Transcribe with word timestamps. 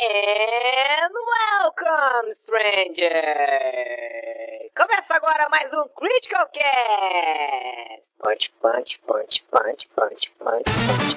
And 0.00 1.12
welcome, 1.26 2.32
stranger! 2.32 3.10
Começa 4.76 5.16
agora 5.16 5.48
mais 5.50 5.72
um 5.72 5.88
Critical 5.88 6.46
Cast! 6.54 8.04
Punch, 8.20 8.52
punch, 8.62 9.00
punch, 9.04 9.44
punch, 9.50 9.88
punch, 9.96 10.30
punch, 10.38 10.70
punch, 10.78 11.16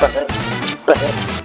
punch, 0.00 0.76
punch. 0.86 1.44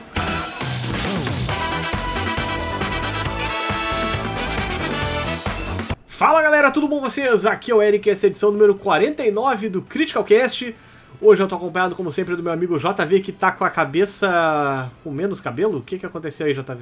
Fala 6.08 6.42
galera, 6.42 6.72
tudo 6.72 6.88
bom 6.88 7.02
com 7.02 7.10
vocês? 7.10 7.46
Aqui 7.46 7.72
é 7.72 7.76
o 7.76 7.82
Eric, 7.82 8.10
essa 8.10 8.26
é 8.26 8.28
a 8.28 8.30
edição 8.30 8.50
número 8.50 8.76
49 8.76 9.68
do 9.68 9.82
Critical 9.82 10.24
Cast. 10.24 10.74
Hoje 11.22 11.44
eu 11.44 11.48
tô 11.48 11.56
acompanhado, 11.56 11.96
como 11.96 12.12
sempre, 12.12 12.36
do 12.36 12.42
meu 12.44 12.52
amigo 12.54 12.78
JV, 12.78 13.20
que 13.22 13.32
tá 13.32 13.52
com 13.52 13.66
a 13.66 13.70
cabeça 13.70 14.90
com 15.04 15.12
menos 15.12 15.42
cabelo. 15.42 15.80
O 15.80 15.82
que 15.82 16.00
que 16.00 16.06
aconteceu 16.06 16.48
aí, 16.48 16.54
JV? 16.54 16.80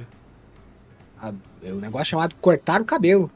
Ah, 1.20 1.32
É 1.62 1.72
um 1.72 1.76
negócio 1.80 2.06
chamado 2.06 2.34
cortar 2.40 2.80
o 2.80 2.84
cabelo. 2.84 3.30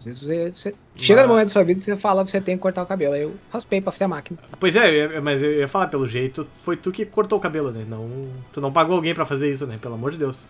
Às 0.00 0.04
vezes 0.04 0.22
você, 0.22 0.50
você 0.52 0.74
chega 0.96 1.22
no 1.22 1.28
momento 1.28 1.46
da 1.46 1.52
sua 1.52 1.64
vida 1.64 1.80
e 1.80 1.82
você 1.82 1.96
fala 1.96 2.24
que 2.24 2.30
você 2.30 2.40
tem 2.40 2.56
que 2.56 2.62
cortar 2.62 2.82
o 2.82 2.86
cabelo. 2.86 3.14
Aí 3.14 3.22
eu 3.22 3.34
raspei 3.52 3.80
pra 3.80 3.92
fazer 3.92 4.04
a 4.04 4.08
máquina. 4.08 4.38
Pois 4.58 4.74
é, 4.74 5.20
mas 5.20 5.42
eu 5.42 5.52
ia 5.52 5.68
falar 5.68 5.88
pelo 5.88 6.06
jeito, 6.08 6.46
foi 6.64 6.76
tu 6.76 6.90
que 6.90 7.04
cortou 7.06 7.38
o 7.38 7.40
cabelo, 7.40 7.70
né? 7.70 7.84
Não, 7.88 8.28
tu 8.52 8.60
não 8.60 8.72
pagou 8.72 8.96
alguém 8.96 9.14
pra 9.14 9.24
fazer 9.26 9.50
isso, 9.50 9.66
né? 9.66 9.78
Pelo 9.80 9.94
amor 9.94 10.10
de 10.10 10.18
Deus. 10.18 10.46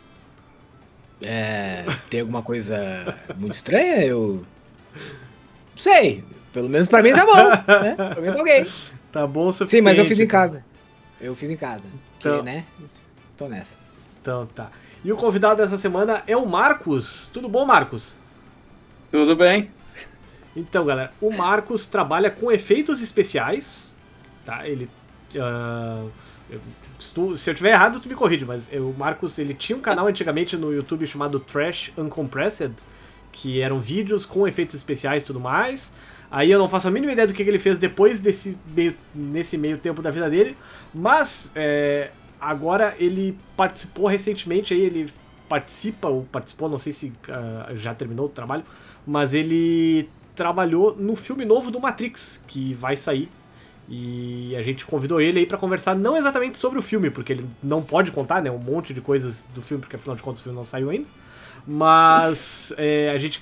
É. 1.24 1.84
Tem 2.08 2.20
alguma 2.20 2.42
coisa 2.42 3.14
muito 3.36 3.54
estranha? 3.54 4.04
Eu. 4.04 4.44
Não 4.94 5.76
sei. 5.76 6.24
Pelo 6.52 6.68
menos 6.68 6.88
pra 6.88 7.02
mim 7.02 7.12
tá 7.12 7.26
bom. 7.26 7.48
Né? 7.82 7.94
Pelo 8.14 8.22
menos 8.22 8.38
alguém. 8.38 8.66
Tá 9.12 9.26
bom 9.26 9.48
o 9.48 9.52
Sim, 9.52 9.58
suficiente. 9.58 9.84
mas 9.84 9.98
eu 9.98 10.04
fiz 10.04 10.20
em 10.20 10.26
casa. 10.26 10.64
Eu 11.20 11.34
fiz 11.34 11.50
em 11.50 11.56
casa. 11.56 11.88
Porque, 12.14 12.28
Então- 12.28 12.42
né? 12.42 12.64
Tô 13.36 13.48
nessa. 13.48 13.76
Então 14.20 14.46
tá. 14.46 14.70
E 15.04 15.12
o 15.12 15.16
convidado 15.16 15.62
dessa 15.62 15.78
semana 15.78 16.22
é 16.26 16.36
o 16.36 16.44
Marcos. 16.46 17.30
Tudo 17.32 17.48
bom, 17.48 17.64
Marcos? 17.64 18.14
Tudo 19.10 19.34
bem? 19.36 19.70
Então, 20.56 20.84
galera, 20.84 21.12
o 21.20 21.30
Marcos 21.30 21.86
trabalha 21.86 22.30
com 22.30 22.50
efeitos 22.50 23.00
especiais, 23.00 23.90
tá? 24.44 24.66
Ele. 24.68 24.90
ah, 25.40 26.04
eu- 26.50 26.60
se, 26.98 27.12
tu- 27.12 27.36
se 27.36 27.48
eu 27.48 27.54
tiver 27.54 27.70
errado, 27.70 28.00
tu 28.00 28.08
me 28.08 28.14
corrige, 28.14 28.44
mas 28.44 28.72
eu- 28.72 28.90
o 28.90 28.94
Marcos 28.98 29.38
ele 29.38 29.54
tinha 29.54 29.76
um 29.78 29.80
canal 29.80 30.06
antigamente 30.08 30.56
no 30.56 30.72
YouTube 30.72 31.06
chamado 31.06 31.38
Trash 31.38 31.92
Uncompressed, 31.96 32.72
que 33.30 33.60
eram 33.60 33.78
vídeos 33.78 34.26
com 34.26 34.48
efeitos 34.48 34.74
especiais 34.74 35.22
e 35.22 35.26
tudo 35.26 35.38
mais. 35.38 35.92
Aí 36.30 36.50
eu 36.50 36.58
não 36.58 36.68
faço 36.68 36.88
a 36.88 36.90
mínima 36.90 37.12
ideia 37.12 37.26
do 37.26 37.32
que, 37.32 37.42
que 37.42 37.48
ele 37.48 37.58
fez 37.58 37.78
depois 37.78 38.20
desse 38.20 38.56
meio, 38.74 38.94
nesse 39.14 39.56
meio 39.56 39.78
tempo 39.78 40.02
da 40.02 40.10
vida 40.10 40.28
dele, 40.28 40.56
mas 40.94 41.50
é, 41.54 42.10
agora 42.40 42.94
ele 42.98 43.38
participou 43.56 44.06
recentemente, 44.06 44.74
aí 44.74 44.80
ele 44.80 45.10
participa, 45.48 46.08
ou 46.08 46.24
participou, 46.30 46.68
não 46.68 46.76
sei 46.76 46.92
se 46.92 47.12
ah, 47.30 47.70
já 47.74 47.94
terminou 47.94 48.26
o 48.26 48.28
trabalho, 48.28 48.62
mas 49.06 49.32
ele 49.32 50.08
trabalhou 50.36 50.94
no 50.94 51.16
filme 51.16 51.44
novo 51.44 51.70
do 51.70 51.80
Matrix, 51.80 52.42
que 52.46 52.74
vai 52.74 52.96
sair. 52.96 53.30
E 53.88 54.54
a 54.54 54.60
gente 54.60 54.84
convidou 54.84 55.18
ele 55.18 55.40
aí 55.40 55.46
pra 55.46 55.56
conversar 55.56 55.96
não 55.96 56.14
exatamente 56.14 56.58
sobre 56.58 56.78
o 56.78 56.82
filme, 56.82 57.08
porque 57.08 57.32
ele 57.32 57.46
não 57.62 57.82
pode 57.82 58.10
contar, 58.12 58.42
né, 58.42 58.50
um 58.50 58.58
monte 58.58 58.92
de 58.92 59.00
coisas 59.00 59.42
do 59.54 59.62
filme, 59.62 59.80
porque 59.80 59.96
afinal 59.96 60.14
de 60.14 60.22
contas 60.22 60.40
o 60.40 60.42
filme 60.42 60.56
não 60.56 60.64
saiu 60.64 60.90
ainda. 60.90 61.06
Mas 61.66 62.72
é, 62.76 63.10
a 63.10 63.16
gente 63.16 63.40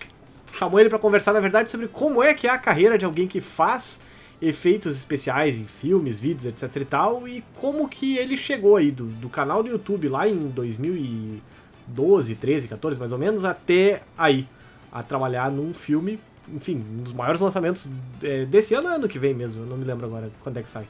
chamou 0.56 0.80
ele 0.80 0.88
pra 0.88 0.98
conversar, 0.98 1.32
na 1.32 1.40
verdade, 1.40 1.70
sobre 1.70 1.88
como 1.88 2.22
é 2.22 2.34
que 2.34 2.46
é 2.46 2.50
a 2.50 2.58
carreira 2.58 2.96
de 2.96 3.04
alguém 3.04 3.26
que 3.26 3.40
faz 3.40 4.00
efeitos 4.40 4.96
especiais 4.96 5.58
em 5.58 5.66
filmes, 5.66 6.20
vídeos, 6.20 6.46
etc 6.46 6.76
e 6.76 6.84
tal, 6.84 7.26
e 7.26 7.42
como 7.54 7.88
que 7.88 8.18
ele 8.18 8.36
chegou 8.36 8.76
aí 8.76 8.90
do, 8.90 9.04
do 9.04 9.28
canal 9.28 9.62
do 9.62 9.70
YouTube 9.70 10.08
lá 10.08 10.28
em 10.28 10.48
2012, 10.48 12.34
13, 12.34 12.68
14 12.68 12.98
mais 12.98 13.12
ou 13.12 13.18
menos, 13.18 13.44
até 13.44 14.02
aí, 14.16 14.46
a 14.92 15.02
trabalhar 15.02 15.50
num 15.50 15.72
filme, 15.72 16.18
enfim, 16.52 16.84
um 16.98 17.02
dos 17.02 17.12
maiores 17.12 17.40
lançamentos 17.40 17.88
é, 18.22 18.44
desse 18.44 18.74
ano 18.74 18.88
ou 18.88 18.94
ano 18.94 19.08
que 19.08 19.18
vem 19.18 19.34
mesmo, 19.34 19.62
eu 19.62 19.66
não 19.66 19.76
me 19.76 19.84
lembro 19.84 20.06
agora 20.06 20.30
quando 20.42 20.58
é 20.58 20.62
que 20.62 20.70
sai. 20.70 20.86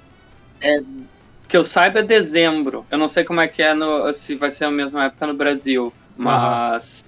Que 1.49 1.57
eu 1.57 1.63
saiba 1.63 2.01
é 2.01 2.03
dezembro. 2.03 2.85
Eu 2.91 2.99
não 2.99 3.07
sei 3.07 3.23
como 3.23 3.41
é 3.41 3.47
que 3.47 3.63
é 3.63 3.73
no, 3.73 4.13
se 4.13 4.35
vai 4.35 4.51
ser 4.51 4.65
a 4.65 4.71
mesma 4.71 5.05
época 5.05 5.27
no 5.29 5.35
Brasil, 5.35 5.93
mas 6.17 7.05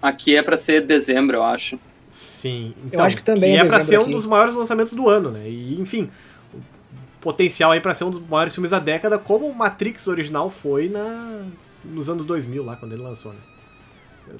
aqui 0.00 0.34
é 0.36 0.42
pra 0.42 0.56
ser 0.56 0.86
dezembro, 0.86 1.36
eu 1.36 1.42
acho. 1.42 1.78
Sim, 2.16 2.74
então, 2.86 3.04
acho 3.04 3.14
que 3.16 3.22
também 3.22 3.56
é 3.58 3.60
é 3.60 3.64
pra 3.66 3.76
dezembro 3.78 3.84
ser 3.84 3.98
um 3.98 4.02
aqui. 4.02 4.12
dos 4.12 4.24
maiores 4.24 4.54
lançamentos 4.54 4.94
do 4.94 5.06
ano, 5.08 5.30
né? 5.30 5.46
E, 5.50 5.78
enfim, 5.78 6.10
o 6.54 6.58
potencial 7.20 7.72
aí 7.72 7.80
pra 7.80 7.92
ser 7.92 8.04
um 8.04 8.10
dos 8.10 8.20
maiores 8.26 8.54
filmes 8.54 8.70
da 8.70 8.78
década, 8.78 9.18
como 9.18 9.46
o 9.46 9.54
Matrix 9.54 10.06
original 10.08 10.48
foi 10.48 10.88
na, 10.88 11.42
nos 11.84 12.08
anos 12.08 12.24
2000, 12.24 12.64
lá, 12.64 12.74
quando 12.76 12.92
ele 12.94 13.02
lançou, 13.02 13.32
né? 13.34 13.38
Eu, 14.28 14.36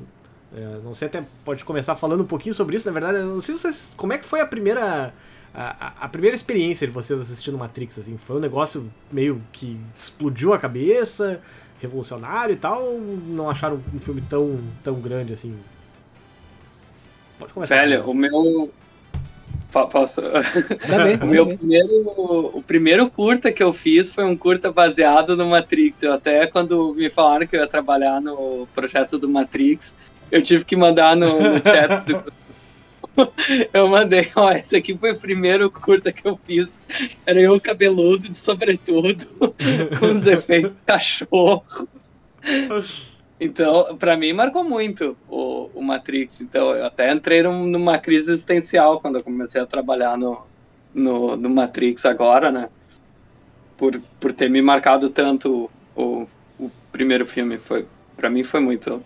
é, 0.58 0.78
não 0.82 0.94
sei, 0.94 1.08
até 1.08 1.22
pode 1.44 1.64
começar 1.66 1.94
falando 1.96 2.22
um 2.22 2.26
pouquinho 2.26 2.54
sobre 2.54 2.76
isso, 2.76 2.86
na 2.86 2.92
verdade, 2.92 3.18
eu 3.18 3.26
não 3.26 3.40
sei 3.40 3.58
vocês, 3.58 3.92
como 3.94 4.12
é 4.14 4.18
que 4.18 4.24
foi 4.24 4.40
a 4.40 4.46
primeira... 4.46 5.12
A, 5.54 5.86
a- 5.88 5.92
a 6.00 6.08
primeira 6.08 6.34
experiência 6.34 6.86
de 6.86 6.92
vocês 6.94 7.18
assistindo 7.20 7.58
Matrix, 7.58 7.98
assim, 7.98 8.16
foi 8.16 8.36
um 8.36 8.40
negócio 8.40 8.90
meio 9.12 9.42
que 9.52 9.78
explodiu 9.98 10.52
a 10.54 10.58
cabeça, 10.58 11.40
revolucionário 11.80 12.52
e 12.52 12.56
tal, 12.56 12.82
ou 12.82 13.00
não 13.00 13.50
acharam 13.50 13.80
um 13.94 13.98
filme 13.98 14.22
tão, 14.28 14.58
tão 14.82 14.94
grande 15.00 15.32
assim? 15.34 15.54
Pode 17.38 17.52
começar. 17.52 17.76
Velho, 17.76 18.08
o 18.08 18.14
meu. 18.14 18.72
Bem, 19.72 21.18
O 21.22 21.26
meu 21.26 21.44
bem. 21.44 21.56
primeiro, 21.56 22.50
o 22.54 22.62
primeiro 22.62 23.10
curta 23.10 23.52
que 23.52 23.62
eu 23.62 23.72
fiz 23.72 24.10
foi 24.12 24.24
um 24.24 24.36
curta 24.36 24.72
baseado 24.72 25.36
no 25.36 25.46
Matrix. 25.46 26.02
Eu 26.02 26.14
até 26.14 26.46
quando 26.46 26.94
me 26.94 27.10
falaram 27.10 27.46
que 27.46 27.56
eu 27.56 27.60
ia 27.60 27.66
trabalhar 27.66 28.20
no 28.20 28.66
projeto 28.74 29.18
do 29.18 29.28
Matrix, 29.28 29.94
eu 30.30 30.40
tive 30.40 30.64
que 30.64 30.76
mandar 30.76 31.14
no, 31.14 31.38
no 31.38 31.56
chat 31.58 32.04
do 32.06 32.32
eu 33.72 33.88
mandei, 33.88 34.28
ó, 34.34 34.52
esse 34.52 34.76
aqui 34.76 34.96
foi 34.96 35.12
o 35.12 35.18
primeiro 35.18 35.70
curta 35.70 36.12
que 36.12 36.26
eu 36.26 36.36
fiz. 36.36 36.82
Era 37.24 37.40
eu 37.40 37.60
cabeludo, 37.60 38.28
de 38.28 38.38
sobretudo, 38.38 39.26
com 39.98 40.06
os 40.06 40.26
efeitos 40.26 40.74
cachorro. 40.84 41.64
Então, 43.38 43.96
pra 43.98 44.16
mim, 44.16 44.32
marcou 44.32 44.64
muito 44.64 45.18
o, 45.28 45.70
o 45.78 45.82
Matrix. 45.82 46.40
Então, 46.40 46.70
eu 46.74 46.86
até 46.86 47.12
entrei 47.12 47.42
num- 47.42 47.66
numa 47.66 47.98
crise 47.98 48.30
existencial 48.32 49.00
quando 49.00 49.16
eu 49.18 49.24
comecei 49.24 49.60
a 49.60 49.66
trabalhar 49.66 50.16
no, 50.16 50.46
no, 50.94 51.36
no 51.36 51.50
Matrix 51.50 52.06
agora, 52.06 52.50
né? 52.50 52.70
Por, 53.76 54.00
por 54.20 54.32
ter 54.32 54.48
me 54.48 54.62
marcado 54.62 55.10
tanto 55.10 55.70
o, 55.94 56.26
o 56.58 56.70
primeiro 56.90 57.26
filme. 57.26 57.58
Foi, 57.58 57.86
pra 58.16 58.30
mim 58.30 58.42
foi 58.42 58.60
muito. 58.60 59.02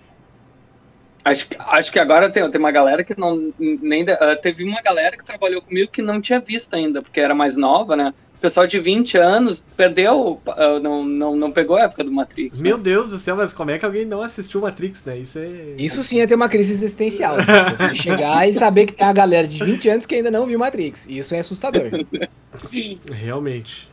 Acho, 1.23 1.47
acho 1.59 1.93
que 1.93 1.99
agora 1.99 2.31
tem, 2.33 2.49
tem 2.51 2.59
uma 2.59 2.71
galera 2.71 3.05
que 3.05 3.19
não. 3.19 3.53
Nem, 3.59 4.05
teve 4.41 4.65
uma 4.65 4.81
galera 4.81 5.17
que 5.17 5.25
trabalhou 5.25 5.61
comigo 5.61 5.91
que 5.91 6.01
não 6.01 6.21
tinha 6.21 6.41
visto 6.41 6.75
ainda, 6.75 7.03
porque 7.03 7.21
era 7.21 7.35
mais 7.35 7.57
nova, 7.57 7.95
né? 7.95 8.15
O 8.41 8.43
pessoal 8.43 8.67
de 8.67 8.79
20 8.81 9.19
anos 9.19 9.63
perdeu, 9.77 10.41
ah, 10.47 10.81
não, 10.83 11.05
não, 11.05 11.37
não 11.37 11.53
pegou 11.53 11.77
a 11.77 11.83
época 11.83 12.03
do 12.03 12.11
Matrix. 12.11 12.63
né? 12.63 12.71
Meu 12.71 12.79
Deus 12.79 13.11
do 13.11 13.19
céu, 13.19 13.37
mas 13.37 13.53
como 13.53 13.71
é 13.71 13.79
que 13.79 13.85
alguém 13.85 14.07
não 14.07 14.23
assistiu 14.23 14.63
Matrix, 14.63 15.05
né? 15.05 15.19
Isso 15.19 15.39
é. 15.39 15.75
Isso 15.77 16.03
sim 16.03 16.21
é 16.21 16.27
ter 16.27 16.37
uma 16.37 16.49
crise 16.49 16.73
existencial. 16.73 17.37
Você 17.69 17.93
chegar 18.03 18.49
e 18.49 18.55
saber 18.55 18.87
que 18.87 18.95
tem 18.95 19.07
uma 19.07 19.13
galera 19.13 19.47
de 19.47 19.63
20 19.63 19.89
anos 19.91 20.07
que 20.07 20.15
ainda 20.15 20.31
não 20.31 20.47
viu 20.47 20.59
Matrix. 20.59 21.07
Isso 21.07 21.35
é 21.35 21.41
assustador. 21.41 21.83
Realmente. 23.13 23.91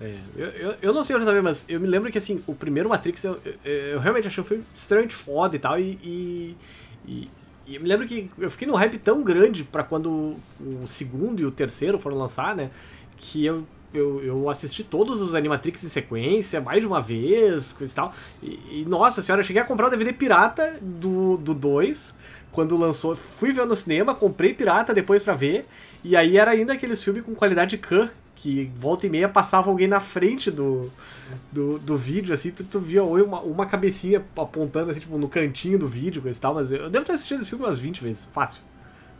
É, 0.00 0.14
eu, 0.36 0.46
eu, 0.48 0.74
eu 0.82 0.94
não 0.94 1.04
sei 1.04 1.16
onde 1.16 1.24
saber, 1.26 1.42
mas 1.42 1.66
eu 1.68 1.78
me 1.78 1.86
lembro 1.86 2.10
que 2.10 2.18
assim, 2.18 2.42
o 2.46 2.54
primeiro 2.54 2.88
Matrix 2.88 3.24
eu, 3.24 3.38
eu, 3.44 3.72
eu 3.72 4.00
realmente 4.00 4.26
achei 4.26 4.42
um 4.42 4.46
filme 4.46 4.64
extremamente 4.74 5.14
foda 5.14 5.56
e 5.56 5.58
tal, 5.58 5.78
e, 5.78 5.98
e, 6.02 6.56
e- 7.06 7.30
e 7.68 7.74
eu 7.74 7.80
me 7.80 7.88
lembro 7.88 8.06
que 8.06 8.30
eu 8.38 8.48
fiquei 8.50 8.68
num 8.68 8.74
hype 8.74 8.96
tão 8.98 9.24
grande 9.24 9.64
pra 9.64 9.82
quando 9.82 10.36
o 10.60 10.86
segundo 10.86 11.40
e 11.42 11.44
o 11.44 11.50
terceiro 11.50 11.98
foram 11.98 12.16
lançar, 12.16 12.54
né? 12.54 12.70
Que 13.16 13.44
eu, 13.44 13.64
eu, 13.92 14.22
eu 14.22 14.50
assisti 14.50 14.84
todos 14.84 15.20
os 15.20 15.34
Animatrix 15.34 15.82
em 15.84 15.88
sequência, 15.88 16.60
mais 16.60 16.80
de 16.80 16.86
uma 16.86 17.00
vez, 17.00 17.72
coisa 17.72 17.92
e 17.92 17.96
tal. 17.96 18.14
E, 18.42 18.80
e, 18.80 18.84
nossa 18.86 19.22
senhora, 19.22 19.40
eu 19.40 19.44
cheguei 19.46 19.62
a 19.62 19.64
comprar 19.64 19.86
o 19.86 19.90
DVD 19.90 20.12
pirata 20.12 20.78
do 20.80 21.36
2 21.36 21.40
do 21.40 21.54
dois, 21.54 22.14
quando 22.52 22.76
lançou. 22.76 23.16
Fui 23.16 23.52
ver 23.52 23.66
no 23.66 23.76
cinema, 23.76 24.14
comprei 24.14 24.52
pirata 24.54 24.92
depois 24.94 25.22
pra 25.22 25.34
ver. 25.34 25.66
E 26.04 26.16
aí 26.16 26.36
era 26.36 26.52
ainda 26.52 26.74
aqueles 26.74 27.02
filmes 27.02 27.24
com 27.24 27.34
qualidade 27.34 27.76
Khan, 27.78 28.10
que 28.36 28.70
volta 28.76 29.06
e 29.06 29.10
meia 29.10 29.28
passava 29.28 29.70
alguém 29.70 29.88
na 29.88 29.98
frente 29.98 30.50
do, 30.50 30.90
do, 31.50 31.78
do 31.78 31.96
vídeo, 31.96 32.34
assim, 32.34 32.50
tu, 32.50 32.62
tu 32.62 32.78
via 32.78 33.02
uma, 33.02 33.40
uma 33.40 33.66
cabecinha 33.66 34.22
apontando, 34.36 34.90
assim, 34.90 35.00
tipo, 35.00 35.16
no 35.16 35.28
cantinho 35.28 35.78
do 35.78 35.88
vídeo, 35.88 36.22
coisa 36.22 36.38
e 36.38 36.40
tal, 36.40 36.54
mas 36.54 36.70
eu 36.70 36.90
devo 36.90 37.04
ter 37.04 37.12
assistido 37.12 37.40
esse 37.40 37.48
filme 37.48 37.64
umas 37.64 37.78
20 37.78 38.02
vezes, 38.02 38.26
fácil. 38.26 38.62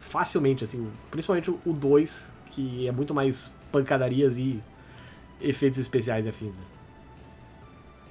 Facilmente, 0.00 0.62
assim, 0.62 0.87
principalmente 1.11 1.50
o 1.50 1.73
2, 1.73 2.31
que 2.50 2.87
é 2.87 2.93
muito 2.93 3.15
mais 3.15 3.53
pancadarias 3.71 4.39
e 4.39 4.63
efeitos 5.41 5.79
especiais 5.79 6.27
afins. 6.27 6.55
Né? 6.55 6.63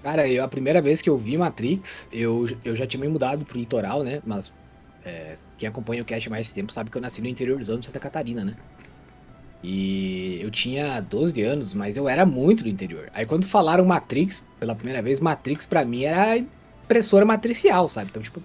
Cara, 0.04 0.28
eu, 0.28 0.44
a 0.44 0.48
primeira 0.48 0.81
vez 0.81 1.02
que 1.02 1.10
eu 1.10 1.18
vi 1.18 1.38
Matrix, 1.38 2.07
eu, 2.12 2.48
eu 2.63 2.75
já 2.75 2.86
tinha 2.86 3.02
me 3.02 3.07
mudado 3.07 3.44
pro 3.44 3.57
litoral, 3.57 4.04
né? 4.04 4.22
Mas 4.24 4.54
é, 5.04 5.36
quem 5.57 5.68
acompanha 5.68 6.02
o 6.02 6.06
cast 6.06 6.30
mais 6.30 6.54
tempo 6.54 6.72
sabe 6.72 6.92
que 6.92 6.98
eu 6.98 7.02
nasci 7.02 7.22
no 7.22 7.28
interiorzão 7.28 7.80
de 7.80 7.88
Santa 7.88 8.00
Catarina, 8.00 8.46
né? 8.46 8.56
E 9.63 10.40
eu 10.44 10.52
tinha 10.52 11.00
12 11.00 11.42
anos, 11.42 11.74
mas 11.74 11.98
eu 11.98 12.07
era 12.07 12.24
muito 12.24 12.63
do 12.63 12.69
interior. 12.69 13.10
Aí 13.13 13.25
quando 13.25 13.46
falaram 13.46 13.84
Matrix, 13.84 14.46
pela 14.60 14.75
primeira 14.75 15.02
vez, 15.02 15.19
Matrix 15.19 15.66
pra 15.66 15.84
mim 15.84 16.04
era 16.04 16.38
impressora 16.38 17.25
matricial, 17.25 17.90
sabe? 17.90 18.10
Então, 18.12 18.22
tipo. 18.22 18.40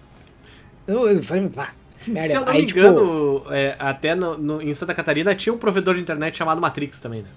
Eu, 0.87 1.11
eu 1.11 1.23
falei, 1.23 1.47
que 1.47 1.59
merda. 2.06 2.29
Se 2.29 2.37
eu 2.37 2.41
não 2.43 2.49
Aí, 2.52 2.61
me 2.61 2.67
tipo, 2.67 2.79
engano, 2.81 3.44
é, 3.50 3.76
até 3.79 4.14
no- 4.14 4.38
no- 4.38 4.62
em 4.62 4.73
Santa 4.75 4.94
Catarina 4.94 5.35
tinha 5.35 5.52
um 5.52 5.58
provedor 5.58 5.94
de 5.94 6.00
internet 6.00 6.37
chamado 6.37 6.61
Matrix 6.61 7.00
também, 7.00 7.23
né? 7.23 7.29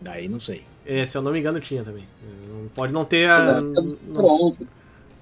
Daí 0.00 0.28
não 0.28 0.40
sei. 0.40 0.62
É, 0.86 1.04
se 1.04 1.16
eu 1.16 1.22
não 1.22 1.32
me 1.32 1.38
engano, 1.38 1.60
tinha 1.60 1.84
também. 1.84 2.04
Pode 2.74 2.92
não 2.92 3.04
ter 3.04 3.28
a. 3.28 3.54
Não-. 4.08 4.56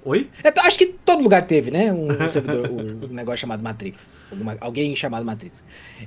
Oi? 0.04 0.28
É, 0.44 0.60
acho 0.60 0.78
que 0.78 0.86
todo 0.86 1.22
lugar 1.22 1.46
teve, 1.46 1.70
né? 1.70 1.92
Um, 1.92 2.10
um 2.12 2.28
servidor, 2.30 2.70
um, 2.70 3.04
um 3.04 3.08
negócio 3.08 3.40
chamado 3.40 3.62
Matrix. 3.62 4.16
Alguma- 4.30 4.56
alguém 4.60 4.94
chamado 4.94 5.24
Matrix. 5.24 5.62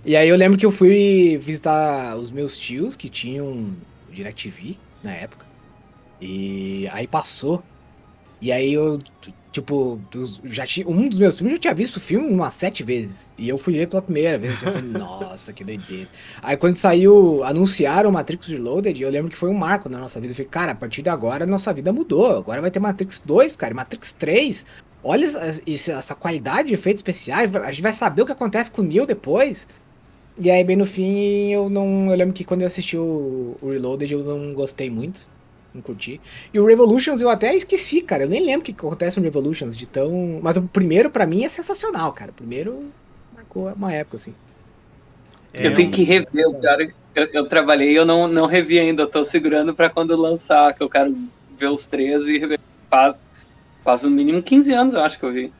E 0.05 0.15
aí 0.15 0.27
eu 0.29 0.35
lembro 0.37 0.57
que 0.57 0.65
eu 0.65 0.71
fui 0.71 1.37
visitar 1.39 2.15
os 2.15 2.31
meus 2.31 2.57
tios 2.57 2.95
que 2.95 3.09
tinham 3.09 3.75
DirecTV 4.09 4.77
na 5.03 5.11
época. 5.11 5.45
E 6.19 6.87
aí 6.93 7.05
passou. 7.07 7.61
E 8.41 8.51
aí 8.51 8.73
eu, 8.73 8.99
tipo, 9.51 9.99
já 10.45 10.65
tinha, 10.65 10.87
um 10.87 11.09
dos 11.09 11.17
meus 11.19 11.35
primos 11.35 11.53
já 11.53 11.59
tinha 11.59 11.73
visto 11.73 11.97
o 11.97 11.99
filme 11.99 12.29
umas 12.29 12.53
sete 12.53 12.83
vezes. 12.83 13.31
E 13.37 13.49
eu 13.49 13.57
fui 13.57 13.73
ver 13.73 13.87
pela 13.87 14.01
primeira 14.01 14.37
vez. 14.37 14.53
Assim, 14.53 14.65
eu 14.67 14.71
falei, 14.71 14.89
nossa, 14.91 15.51
que 15.53 15.63
doideira. 15.63 16.07
Aí 16.41 16.55
quando 16.57 16.77
saiu, 16.77 17.43
anunciaram 17.43 18.09
o 18.09 18.13
Matrix 18.13 18.47
Reloaded, 18.47 19.01
eu 19.01 19.09
lembro 19.09 19.29
que 19.29 19.37
foi 19.37 19.49
um 19.49 19.53
marco 19.53 19.89
na 19.89 19.97
nossa 19.99 20.19
vida. 20.21 20.31
Eu 20.31 20.35
falei, 20.35 20.49
cara, 20.49 20.71
a 20.71 20.75
partir 20.75 21.01
de 21.01 21.09
agora 21.09 21.45
nossa 21.45 21.73
vida 21.73 21.91
mudou. 21.91 22.37
Agora 22.37 22.61
vai 22.61 22.71
ter 22.71 22.79
Matrix 22.79 23.21
2, 23.25 23.55
cara, 23.55 23.73
Matrix 23.73 24.13
3. 24.13 24.65
Olha 25.03 25.25
essa, 25.25 25.61
essa- 25.67 25.91
essa 25.93 26.15
qualidade 26.15 26.69
de 26.69 26.73
efeitos 26.75 26.99
especiais. 26.99 27.55
A 27.55 27.71
gente 27.71 27.81
vai 27.81 27.93
saber 27.93 28.21
o 28.21 28.25
que 28.25 28.31
acontece 28.31 28.69
com 28.71 28.81
o 28.81 28.85
Neo 28.85 29.05
depois. 29.05 29.67
E 30.37 30.49
aí, 30.49 30.63
bem 30.63 30.75
no 30.77 30.85
fim, 30.85 31.49
eu 31.51 31.69
não. 31.69 32.09
Eu 32.09 32.15
lembro 32.15 32.33
que 32.33 32.43
quando 32.45 32.61
eu 32.61 32.67
assisti 32.67 32.95
o, 32.97 33.57
o 33.61 33.69
Reloaded, 33.69 34.11
eu 34.13 34.23
não 34.23 34.53
gostei 34.53 34.89
muito. 34.89 35.27
Não 35.73 35.81
curti. 35.81 36.19
E 36.53 36.59
o 36.59 36.65
Revolutions 36.65 37.21
eu 37.21 37.29
até 37.29 37.55
esqueci, 37.55 38.01
cara. 38.01 38.23
Eu 38.23 38.29
nem 38.29 38.45
lembro 38.45 38.61
o 38.61 38.63
que 38.63 38.71
acontece 38.71 39.17
no 39.17 39.23
Revolutions 39.23 39.75
de 39.77 39.85
tão. 39.85 40.39
Mas 40.41 40.57
o 40.57 40.63
primeiro, 40.63 41.09
pra 41.09 41.25
mim, 41.25 41.45
é 41.45 41.49
sensacional, 41.49 42.11
cara. 42.11 42.31
O 42.31 42.33
primeiro 42.33 42.91
marcou 43.33 43.71
uma 43.71 43.93
época, 43.93 44.17
assim. 44.17 44.33
É, 45.53 45.67
eu 45.67 45.73
tenho 45.73 45.91
que 45.91 46.03
rever, 46.03 46.47
o 46.47 46.65
é 46.65 46.87
que 46.87 46.93
eu, 47.15 47.27
eu 47.33 47.47
trabalhei 47.47 47.91
e 47.91 47.95
eu 47.95 48.05
não, 48.05 48.27
não 48.27 48.45
revi 48.45 48.79
ainda, 48.79 49.03
eu 49.03 49.07
tô 49.07 49.23
segurando 49.23 49.73
pra 49.73 49.89
quando 49.89 50.15
lançar, 50.15 50.73
que 50.73 50.81
eu 50.81 50.89
quero 50.89 51.15
ver 51.57 51.67
os 51.69 51.85
três 51.85 52.25
e 52.27 52.37
rever. 52.37 52.59
Faz, 52.89 53.15
faz 53.83 54.03
no 54.03 54.09
mínimo 54.09 54.41
15 54.41 54.73
anos, 54.73 54.93
eu 54.93 55.01
acho 55.01 55.19
que 55.19 55.25
eu 55.25 55.31
vi. 55.31 55.53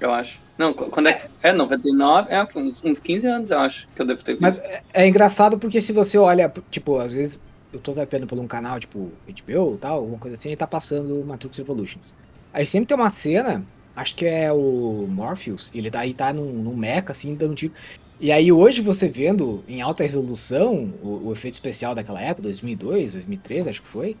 Eu 0.00 0.12
acho. 0.12 0.38
Não, 0.56 0.72
qu- 0.72 0.90
quando 0.90 1.08
é 1.08 1.12
que. 1.12 1.28
É, 1.42 1.52
99, 1.52 2.32
é, 2.32 2.46
uns, 2.56 2.82
uns 2.84 2.98
15 2.98 3.26
anos, 3.26 3.50
eu 3.50 3.58
acho, 3.60 3.88
que 3.94 4.02
eu 4.02 4.06
devo 4.06 4.22
ter 4.22 4.32
visto. 4.32 4.42
Mas 4.42 4.60
é, 4.60 4.82
é 4.92 5.08
engraçado 5.08 5.58
porque 5.58 5.80
se 5.80 5.92
você 5.92 6.18
olha, 6.18 6.52
tipo, 6.70 6.98
às 6.98 7.12
vezes 7.12 7.38
eu 7.72 7.78
tô 7.78 7.92
zapeando 7.92 8.26
por 8.26 8.38
um 8.38 8.46
canal, 8.46 8.80
tipo, 8.80 9.10
HBO 9.26 9.74
e 9.74 9.78
tal, 9.78 9.98
alguma 9.98 10.18
coisa 10.18 10.34
assim, 10.34 10.50
e 10.50 10.56
tá 10.56 10.66
passando 10.66 11.24
Matrix 11.24 11.56
Revolutions. 11.56 12.14
Aí 12.52 12.66
sempre 12.66 12.88
tem 12.88 12.96
uma 12.96 13.10
cena, 13.10 13.64
acho 13.94 14.14
que 14.14 14.26
é 14.26 14.52
o 14.52 15.06
Morpheus, 15.08 15.70
ele 15.74 15.90
tá 15.90 16.00
aí 16.00 16.14
tá 16.14 16.32
num, 16.32 16.52
num 16.52 16.76
mecha, 16.76 17.10
assim, 17.10 17.34
dando 17.34 17.54
tiro. 17.54 17.72
E 18.20 18.32
aí 18.32 18.50
hoje 18.50 18.82
você 18.82 19.06
vendo 19.06 19.62
em 19.68 19.80
alta 19.80 20.02
resolução 20.02 20.92
o, 21.02 21.28
o 21.28 21.32
efeito 21.32 21.54
especial 21.54 21.94
daquela 21.94 22.20
época, 22.20 22.42
2002, 22.42 23.12
2003, 23.12 23.68
acho 23.68 23.82
que 23.82 23.88
foi. 23.88 24.16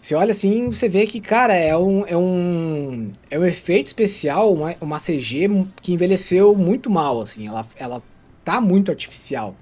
Você 0.00 0.14
olha 0.14 0.30
assim, 0.30 0.66
você 0.66 0.88
vê 0.88 1.06
que, 1.06 1.20
cara, 1.20 1.54
é 1.54 1.76
um, 1.76 2.06
é 2.06 2.16
um, 2.16 3.12
é 3.30 3.38
um 3.38 3.44
efeito 3.44 3.88
especial, 3.88 4.50
uma, 4.50 4.74
uma 4.80 4.98
CG 4.98 5.46
que 5.82 5.92
envelheceu 5.92 6.56
muito 6.56 6.88
mal, 6.88 7.20
assim, 7.20 7.46
ela, 7.46 7.66
ela 7.76 8.02
tá 8.42 8.60
muito 8.62 8.90
artificial 8.90 9.54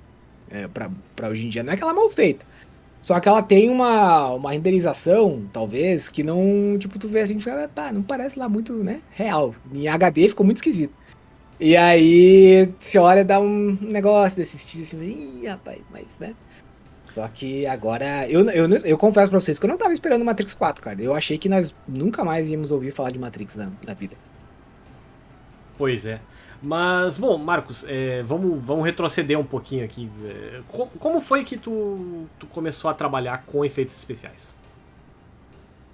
é, 0.48 0.68
pra 0.68 1.28
hoje 1.28 1.46
em 1.46 1.48
dia. 1.48 1.64
Não 1.64 1.72
é 1.72 1.76
que 1.76 1.82
ela 1.82 1.90
é 1.90 1.94
mal 1.94 2.08
feita, 2.10 2.46
só 3.00 3.18
que 3.20 3.28
ela 3.28 3.42
tem 3.42 3.70
uma, 3.70 4.32
uma 4.32 4.52
renderização, 4.52 5.48
talvez, 5.52 6.08
que 6.08 6.22
não, 6.22 6.76
tipo, 6.78 6.98
tu 6.98 7.08
vê 7.08 7.20
assim, 7.20 7.38
fala, 7.38 7.68
pá, 7.68 7.92
não 7.92 8.02
parece 8.02 8.38
lá 8.38 8.48
muito, 8.48 8.72
né, 8.72 9.00
real. 9.10 9.54
Em 9.72 9.88
HD 9.88 10.28
ficou 10.28 10.44
muito 10.44 10.58
esquisito. 10.58 10.92
E 11.60 11.76
aí, 11.76 12.72
você 12.78 12.98
olha, 12.98 13.24
dá 13.24 13.40
um 13.40 13.76
negócio 13.80 14.36
desse 14.36 14.56
estilo 14.56 14.82
assim, 14.82 15.40
ih, 15.42 15.46
rapaz, 15.46 15.80
mas, 15.90 16.18
né? 16.20 16.34
Só 17.10 17.26
que 17.26 17.66
agora, 17.66 18.28
eu, 18.28 18.48
eu, 18.50 18.68
eu 18.68 18.98
confesso 18.98 19.30
pra 19.30 19.40
vocês 19.40 19.58
que 19.58 19.64
eu 19.64 19.70
não 19.70 19.78
tava 19.78 19.92
esperando 19.92 20.24
Matrix 20.24 20.54
4, 20.54 20.82
cara. 20.82 21.02
Eu 21.02 21.14
achei 21.14 21.38
que 21.38 21.48
nós 21.48 21.74
nunca 21.88 22.22
mais 22.22 22.48
íamos 22.48 22.70
ouvir 22.70 22.92
falar 22.92 23.10
de 23.10 23.18
Matrix 23.18 23.56
na, 23.56 23.70
na 23.86 23.94
vida. 23.94 24.14
Pois 25.76 26.04
é. 26.04 26.20
Mas, 26.62 27.16
bom, 27.16 27.38
Marcos, 27.38 27.84
é, 27.86 28.22
vamos, 28.24 28.60
vamos 28.60 28.84
retroceder 28.84 29.38
um 29.38 29.44
pouquinho 29.44 29.84
aqui. 29.84 30.10
É, 30.24 30.60
co- 30.68 30.88
como 30.98 31.20
foi 31.20 31.44
que 31.44 31.56
tu, 31.56 32.26
tu 32.38 32.46
começou 32.48 32.90
a 32.90 32.94
trabalhar 32.94 33.44
com 33.46 33.64
efeitos 33.64 33.96
especiais? 33.96 34.56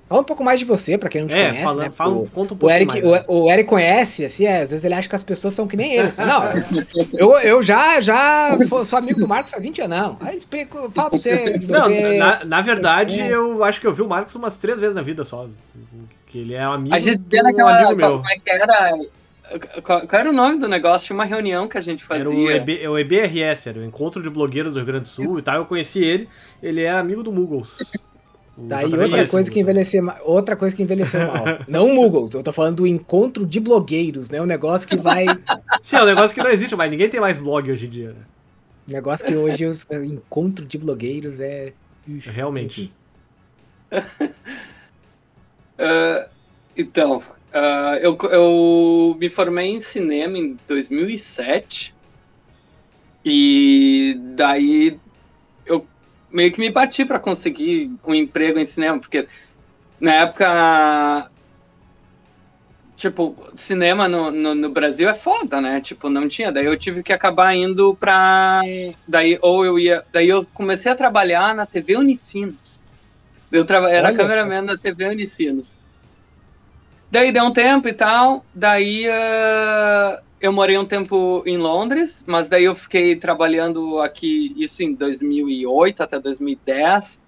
Fala 0.08 0.20
um 0.20 0.24
pouco 0.24 0.44
mais 0.44 0.58
de 0.60 0.66
você, 0.66 0.96
pra 0.98 1.08
quem 1.08 1.22
não 1.22 1.28
te 1.28 1.36
é, 1.36 1.48
conhece, 1.48 1.64
fala, 1.64 1.82
né? 1.84 1.90
fala, 1.90 2.14
O- 2.14 2.30
conta 2.30 2.52
um 2.54 2.56
O 2.56 2.58
pouco 2.60 2.74
Eric, 2.74 3.02
mais. 3.02 3.24
o, 3.26 3.42
o 3.44 3.50
Eric 3.50 3.68
conhece, 3.68 4.24
assim, 4.24 4.44
é, 4.46 4.62
às 4.62 4.70
vezes 4.70 4.84
ele 4.84 4.94
acha 4.94 5.08
que 5.08 5.16
as 5.16 5.22
pessoas 5.22 5.52
são 5.54 5.66
que 5.66 5.76
nem 5.76 5.92
ele. 5.94 6.08
Assim, 6.08 6.24
não, 6.24 6.42
eu, 7.14 7.38
eu 7.40 7.62
já, 7.62 8.00
já 8.00 8.56
sou 8.86 8.98
amigo 8.98 9.18
do 9.20 9.26
Marcos 9.28 9.50
faz 9.50 9.62
20 9.62 9.80
anos, 9.82 9.96
não. 9.98 10.16
Aí 10.20 10.36
explico, 10.36 10.90
fala 10.90 11.10
pra 11.10 11.18
você, 11.18 11.58
de 11.58 11.66
Não, 11.66 11.82
você. 11.82 12.18
na, 12.18 12.44
na 12.44 12.60
verdade, 12.60 13.18
eu 13.20 13.64
acho 13.64 13.80
que 13.80 13.86
eu 13.86 13.92
vi 13.94 14.02
o 14.02 14.08
Marcos 14.08 14.34
umas 14.34 14.56
três 14.56 14.78
vezes 14.80 14.94
na 14.94 15.02
vida 15.02 15.24
só. 15.24 15.46
Que 16.26 16.38
ele 16.38 16.54
é 16.54 16.66
um 16.68 16.72
amigo 16.72 16.94
A 16.94 16.98
gente 16.98 17.18
de 17.18 17.28
vê 17.28 17.40
um 17.40 17.44
naquela. 17.44 17.76
amigo 17.78 17.96
meu. 17.96 18.16
Como 18.18 18.30
é 18.30 18.38
que 18.38 18.50
era? 18.50 18.98
Qual, 19.82 20.06
qual 20.06 20.20
era 20.20 20.30
o 20.30 20.32
nome 20.32 20.58
do 20.58 20.68
negócio? 20.68 21.06
Tinha 21.06 21.14
uma 21.14 21.24
reunião 21.24 21.68
que 21.68 21.78
a 21.78 21.80
gente 21.80 22.04
Era 22.10 22.28
o, 22.28 22.32
fazia. 22.32 22.56
EB, 22.56 22.82
é 22.82 22.88
o 22.88 22.98
EBRS, 22.98 23.68
era 23.68 23.78
o 23.78 23.84
Encontro 23.84 24.22
de 24.22 24.30
Blogueiros 24.30 24.74
do 24.74 24.78
Rio 24.78 24.86
Grande 24.86 25.02
do 25.02 25.08
Sul 25.08 25.38
e 25.38 25.42
tal. 25.42 25.56
Eu 25.56 25.66
conheci 25.66 26.02
ele, 26.02 26.28
ele 26.62 26.82
é 26.82 26.90
amigo 26.90 27.22
do 27.22 27.32
Muggles. 27.32 27.78
Tá 28.68 28.82
JVS, 28.82 29.00
outra 29.00 29.08
coisa 29.08 29.28
que 29.28 29.36
Muggles. 29.36 29.56
envelheceu 29.56 30.12
outra 30.22 30.56
coisa 30.56 30.76
que 30.76 30.82
envelheceu 30.82 31.26
mal. 31.26 31.44
Não 31.68 31.86
o 31.86 31.94
Muggles, 31.94 32.32
eu 32.34 32.42
tô 32.42 32.52
falando 32.52 32.76
do 32.76 32.86
encontro 32.86 33.44
de 33.44 33.60
blogueiros, 33.60 34.30
né? 34.30 34.40
Um 34.40 34.46
negócio 34.46 34.88
que 34.88 34.96
vai. 34.96 35.26
Sim, 35.82 35.96
é 35.96 36.02
um 36.02 36.06
negócio 36.06 36.34
que 36.34 36.42
não 36.42 36.50
existe 36.50 36.74
mais. 36.76 36.90
Ninguém 36.90 37.08
tem 37.08 37.20
mais 37.20 37.38
blog 37.38 37.70
hoje 37.70 37.86
em 37.86 37.90
dia, 37.90 38.08
né? 38.10 38.20
um 38.88 38.92
negócio 38.92 39.26
que 39.26 39.34
hoje 39.34 39.64
os 39.64 39.86
encontro 39.90 40.64
de 40.64 40.78
blogueiros 40.78 41.40
é. 41.40 41.72
Realmente. 42.06 42.92
Ah, 45.78 46.26
então, 46.76 47.22
ah, 47.54 47.96
eu, 48.02 48.18
eu 48.32 49.16
me 49.16 49.30
formei 49.30 49.68
em 49.68 49.78
cinema 49.78 50.36
em 50.36 50.58
2007 50.66 51.94
e 53.24 54.18
daí 54.34 54.98
eu 55.64 55.86
meio 56.32 56.50
que 56.50 56.58
me 56.58 56.68
bati 56.68 57.04
para 57.04 57.20
conseguir 57.20 57.92
um 58.04 58.12
emprego 58.12 58.58
em 58.58 58.66
cinema, 58.66 58.98
porque 58.98 59.28
na 60.00 60.14
época, 60.14 61.30
tipo, 62.96 63.36
cinema 63.54 64.08
no, 64.08 64.32
no, 64.32 64.52
no 64.52 64.70
Brasil 64.70 65.08
é 65.08 65.14
foda, 65.14 65.60
né? 65.60 65.80
Tipo, 65.80 66.10
não 66.10 66.26
tinha. 66.26 66.50
Daí 66.50 66.66
eu 66.66 66.76
tive 66.76 67.04
que 67.04 67.12
acabar 67.12 67.54
indo 67.54 67.94
pra. 67.94 68.62
Daí, 69.06 69.38
ou 69.40 69.64
eu 69.64 69.78
ia. 69.78 70.04
Daí 70.12 70.28
eu 70.28 70.44
comecei 70.52 70.90
a 70.90 70.96
trabalhar 70.96 71.54
na 71.54 71.66
TV 71.66 71.96
Unicinos. 71.96 72.80
Eu 73.52 73.64
traba... 73.64 73.88
Era 73.88 74.08
Olha 74.08 74.16
cameraman 74.16 74.62
na 74.62 74.76
TV 74.76 75.04
Unicinos. 75.06 75.78
Daí 77.14 77.30
deu 77.30 77.44
um 77.44 77.52
tempo 77.52 77.86
e 77.86 77.92
tal. 77.92 78.44
Daí 78.52 79.08
ah, 79.08 80.20
eu 80.40 80.52
morei 80.52 80.76
um 80.76 80.84
tempo 80.84 81.44
em 81.46 81.56
Londres, 81.56 82.24
mas 82.26 82.48
daí 82.48 82.64
eu 82.64 82.74
fiquei 82.74 83.14
trabalhando 83.14 84.00
aqui, 84.00 84.52
isso 84.56 84.82
em 84.82 84.94
2008 84.94 86.02
até 86.02 86.18
2010. 86.18 87.20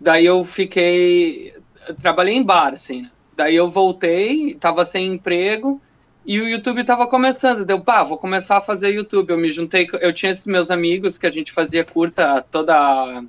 Daí 0.00 0.24
eu 0.24 0.44
fiquei. 0.44 1.52
Trabalhei 2.00 2.36
em 2.36 2.44
bar, 2.44 2.74
assim. 2.74 3.02
né? 3.02 3.10
Daí 3.36 3.56
eu 3.56 3.68
voltei, 3.68 4.54
tava 4.54 4.84
sem 4.84 5.14
emprego. 5.14 5.82
E 6.24 6.40
o 6.40 6.48
YouTube 6.48 6.84
tava 6.84 7.08
começando, 7.08 7.64
deu, 7.64 7.80
pá, 7.80 8.04
vou 8.04 8.16
começar 8.16 8.58
a 8.58 8.60
fazer 8.60 8.94
YouTube. 8.94 9.30
Eu 9.30 9.36
me 9.36 9.50
juntei, 9.50 9.88
eu 10.00 10.12
tinha 10.12 10.30
esses 10.30 10.46
meus 10.46 10.70
amigos 10.70 11.18
que 11.18 11.26
a 11.26 11.30
gente 11.30 11.50
fazia 11.50 11.84
curta 11.84 12.40
toda 12.52 13.24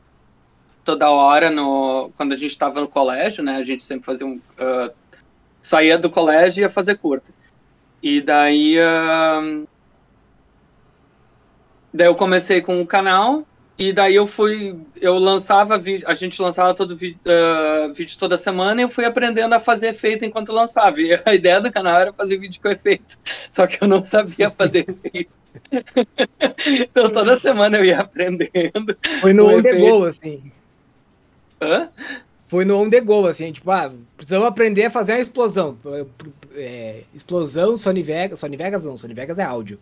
toda 0.84 1.10
hora 1.10 1.50
no 1.50 2.12
quando 2.16 2.34
a 2.34 2.36
gente 2.36 2.52
estava 2.52 2.80
no 2.80 2.88
colégio, 2.88 3.44
né? 3.44 3.56
A 3.56 3.64
gente 3.64 3.84
sempre 3.84 4.06
fazia 4.06 4.28
um 4.28 4.40
ah, 4.60 4.92
saía 5.66 5.98
do 5.98 6.12
colégio 6.12 6.62
e 6.62 6.64
ia 6.64 6.70
fazer 6.70 6.96
curta. 6.98 7.34
E 8.04 8.22
daí 8.22 8.78
ah, 8.80 9.64
daí 11.92 12.08
eu 12.08 12.14
comecei 12.14 12.62
com 12.62 12.80
o 12.80 12.86
canal 12.86 13.44
e 13.78 13.92
daí 13.92 14.14
eu 14.14 14.28
fui 14.28 14.80
eu 15.02 15.18
lançava 15.18 15.76
vídeo, 15.78 16.08
a 16.08 16.14
gente 16.14 16.40
lançava 16.40 16.76
todo 16.76 16.96
vi- 16.96 17.18
ah, 17.26 17.92
vídeo 17.96 18.16
toda 18.20 18.38
semana 18.38 18.80
e 18.80 18.84
eu 18.84 18.90
fui 18.90 19.06
aprendendo 19.06 19.54
a 19.56 19.60
fazer 19.60 19.88
efeito 19.88 20.24
enquanto 20.24 20.54
lançava. 20.54 21.02
E 21.02 21.20
a 21.26 21.34
ideia 21.34 21.60
do 21.60 21.72
canal 21.72 22.00
era 22.00 22.14
fazer 22.14 22.38
vídeo 22.38 22.62
com 22.62 22.70
efeito, 22.70 23.18
só 23.50 23.66
que 23.66 23.84
eu 23.84 23.88
não 23.88 24.06
sabia 24.06 24.52
fazer 24.52 24.86
efeito. 24.88 25.32
então 26.80 27.10
toda 27.10 27.38
semana 27.38 27.78
eu 27.78 27.86
ia 27.86 28.02
aprendendo. 28.02 28.96
Foi 29.20 29.34
no 29.34 29.48
on 29.48 29.64
the 29.64 29.74
go, 29.74 30.04
assim. 30.06 30.52
Hã? 31.60 31.90
Foi 32.48 32.64
no 32.64 32.78
on 32.80 32.90
the 32.90 33.02
go, 33.02 33.26
assim, 33.28 33.52
tipo, 33.52 33.72
ah, 33.72 33.92
precisamos 34.16 34.48
aprender 34.48 34.86
a 34.86 34.90
fazer 34.90 35.14
uma 35.14 35.22
explosão. 35.22 35.78
É, 36.54 37.02
explosão 37.14 37.76
Sony 37.76 38.04
Vegas, 38.04 38.40
Sony 38.40 38.56
Vegas 38.56 38.86
não, 38.86 38.96
Sony 38.96 39.14
Vegas 39.14 39.40
é 39.40 39.44
áudio. 39.44 39.80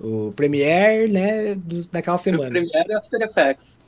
O 0.00 0.32
Premiere, 0.34 1.10
né, 1.12 1.54
do- 1.54 1.86
daquela 1.86 2.16
O 2.16 2.18
semana. 2.18 2.50
Premiere 2.50 2.88
e 2.88 2.94
After 2.94 3.22
Effects. 3.22 3.80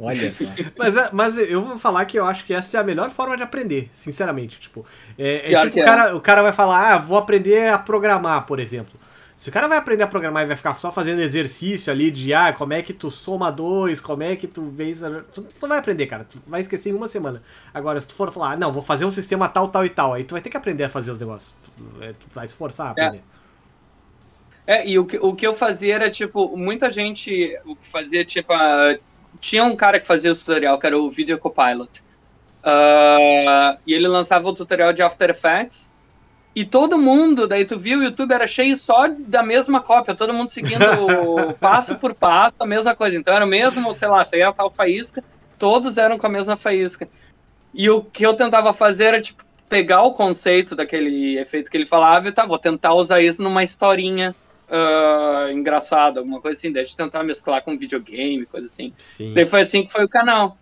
Olha 0.00 0.32
só. 0.32 0.44
Mas, 0.76 0.96
é- 0.96 1.08
mas 1.12 1.38
eu 1.38 1.62
vou 1.62 1.78
falar 1.78 2.04
que 2.04 2.18
eu 2.18 2.24
acho 2.24 2.44
que 2.44 2.52
essa 2.52 2.78
é 2.78 2.80
a 2.80 2.84
melhor 2.84 3.10
forma 3.10 3.36
de 3.36 3.42
aprender, 3.44 3.88
sinceramente. 3.94 4.58
Tipo, 4.58 4.84
é, 5.16 5.52
é 5.52 5.60
tipo 5.64 5.76
o 5.76 5.80
é. 5.80 5.84
cara, 5.84 6.16
o 6.16 6.20
cara 6.20 6.42
vai 6.42 6.52
falar, 6.52 6.94
ah, 6.94 6.98
vou 6.98 7.16
aprender 7.16 7.68
a 7.68 7.78
programar, 7.78 8.44
por 8.46 8.58
exemplo. 8.58 8.98
Se 9.38 9.50
o 9.50 9.52
cara 9.52 9.68
vai 9.68 9.78
aprender 9.78 10.02
a 10.02 10.08
programar 10.08 10.42
e 10.42 10.46
vai 10.46 10.56
ficar 10.56 10.74
só 10.74 10.90
fazendo 10.90 11.20
exercício 11.20 11.92
ali 11.92 12.10
de, 12.10 12.34
ah, 12.34 12.52
como 12.52 12.72
é 12.72 12.82
que 12.82 12.92
tu 12.92 13.08
soma 13.08 13.52
dois, 13.52 14.00
como 14.00 14.24
é 14.24 14.34
que 14.34 14.48
tu 14.48 14.64
vê 14.64 14.90
isso, 14.90 15.04
tu 15.32 15.46
não 15.62 15.68
vai 15.68 15.78
aprender, 15.78 16.08
cara. 16.08 16.24
Tu 16.24 16.42
vai 16.44 16.60
esquecer 16.60 16.90
em 16.90 16.94
uma 16.94 17.06
semana. 17.06 17.40
Agora, 17.72 18.00
se 18.00 18.08
tu 18.08 18.14
for 18.14 18.32
falar, 18.32 18.54
ah, 18.54 18.56
não, 18.56 18.72
vou 18.72 18.82
fazer 18.82 19.04
um 19.04 19.12
sistema 19.12 19.48
tal, 19.48 19.68
tal 19.68 19.86
e 19.86 19.90
tal, 19.90 20.12
aí 20.12 20.24
tu 20.24 20.32
vai 20.32 20.42
ter 20.42 20.50
que 20.50 20.56
aprender 20.56 20.82
a 20.82 20.88
fazer 20.88 21.12
os 21.12 21.20
negócios. 21.20 21.54
Tu, 21.62 22.02
é, 22.02 22.12
tu 22.14 22.26
vai 22.34 22.48
se 22.48 22.54
forçar 22.54 22.88
a 22.88 22.90
aprender. 22.90 23.22
É, 24.66 24.84
e 24.88 24.98
o 24.98 25.06
que, 25.06 25.16
o 25.18 25.32
que 25.32 25.46
eu 25.46 25.54
fazia 25.54 25.94
era, 25.94 26.10
tipo, 26.10 26.56
muita 26.56 26.90
gente 26.90 27.56
o 27.64 27.76
que 27.76 27.86
fazia, 27.86 28.24
tipo, 28.24 28.52
tinha 29.40 29.62
um 29.62 29.76
cara 29.76 30.00
que 30.00 30.06
fazia 30.08 30.32
o 30.32 30.34
tutorial, 30.34 30.80
que 30.80 30.86
era 30.86 30.98
o 30.98 31.08
Video 31.08 31.38
Copilot. 31.38 32.02
Ah, 32.64 33.78
e 33.86 33.94
ele 33.94 34.08
lançava 34.08 34.48
o 34.48 34.52
tutorial 34.52 34.92
de 34.92 35.00
After 35.00 35.30
Effects. 35.30 35.92
E 36.58 36.64
todo 36.64 36.98
mundo, 36.98 37.46
daí 37.46 37.64
tu 37.64 37.78
viu, 37.78 38.00
o 38.00 38.02
YouTube 38.02 38.32
era 38.32 38.44
cheio 38.44 38.76
só 38.76 39.06
da 39.06 39.44
mesma 39.44 39.80
cópia, 39.80 40.12
todo 40.12 40.34
mundo 40.34 40.48
seguindo 40.48 40.84
passo 41.60 41.94
por 41.94 42.12
passo, 42.12 42.56
a 42.58 42.66
mesma 42.66 42.96
coisa. 42.96 43.16
Então 43.16 43.32
era 43.32 43.44
o 43.44 43.48
mesmo, 43.48 43.94
sei 43.94 44.08
lá, 44.08 44.24
você 44.24 44.38
ia 44.38 44.52
tal 44.52 44.68
faísca, 44.68 45.22
todos 45.56 45.96
eram 45.96 46.18
com 46.18 46.26
a 46.26 46.30
mesma 46.30 46.56
faísca. 46.56 47.08
E 47.72 47.88
o 47.88 48.02
que 48.02 48.26
eu 48.26 48.34
tentava 48.34 48.72
fazer 48.72 49.04
era, 49.04 49.20
tipo, 49.20 49.44
pegar 49.68 50.02
o 50.02 50.12
conceito 50.12 50.74
daquele 50.74 51.38
efeito 51.38 51.70
que 51.70 51.76
ele 51.76 51.86
falava 51.86 52.28
e 52.28 52.32
tá, 52.32 52.44
vou 52.44 52.58
tentar 52.58 52.92
usar 52.92 53.20
isso 53.20 53.40
numa 53.40 53.62
historinha 53.62 54.34
ah, 54.68 55.46
engraçada, 55.52 56.18
alguma 56.18 56.40
coisa 56.40 56.58
assim, 56.58 56.72
deixa 56.72 56.90
eu 56.92 56.96
tentar 56.96 57.22
mesclar 57.22 57.62
com 57.62 57.78
videogame, 57.78 58.44
coisa 58.46 58.66
assim. 58.66 58.92
Sim. 58.98 59.32
Daí 59.32 59.46
foi 59.46 59.60
assim 59.60 59.86
que 59.86 59.92
foi 59.92 60.04
o 60.04 60.08
canal. 60.08 60.58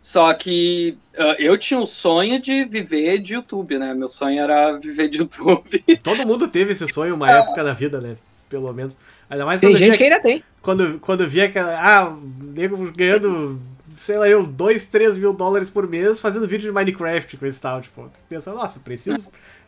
Só 0.00 0.32
que 0.34 0.96
ah, 1.16 1.36
eu 1.38 1.58
tinha 1.58 1.78
o 1.80 1.86
sonho 1.86 2.40
de 2.40 2.64
viver 2.64 3.18
de 3.18 3.34
YouTube, 3.34 3.78
né? 3.78 3.92
Meu 3.94 4.08
sonho 4.08 4.40
era 4.40 4.78
viver 4.78 5.08
de 5.08 5.18
YouTube. 5.18 5.84
Todo 6.02 6.26
mundo 6.26 6.48
teve 6.48 6.72
esse 6.72 6.86
sonho 6.86 7.14
uma 7.14 7.30
época 7.30 7.64
da 7.64 7.72
vida, 7.72 8.00
né? 8.00 8.16
Pelo 8.48 8.72
menos. 8.72 8.96
Ainda 9.28 9.44
mais 9.44 9.60
Tem 9.60 9.68
quando 9.70 9.78
gente 9.78 9.88
via 9.90 9.98
que 9.98 10.04
ainda 10.04 10.20
tem. 10.20 10.42
quando, 10.62 10.98
quando 11.00 11.28
via 11.28 11.50
que, 11.50 11.58
ah, 11.58 12.08
o 12.08 12.52
nego 12.52 12.90
ganhando, 12.92 13.60
sei 13.94 14.16
lá, 14.16 14.26
eu, 14.28 14.46
2, 14.46 14.84
3 14.86 15.16
mil 15.18 15.34
dólares 15.34 15.68
por 15.68 15.86
mês 15.86 16.20
fazendo 16.20 16.48
vídeo 16.48 16.68
de 16.68 16.72
Minecraft 16.72 17.36
com 17.36 17.44
esse 17.44 17.60
tal, 17.60 17.82
tipo, 17.82 18.04
tu 18.04 18.18
pensa, 18.28 18.52
nossa, 18.54 18.80
preciso, 18.80 19.22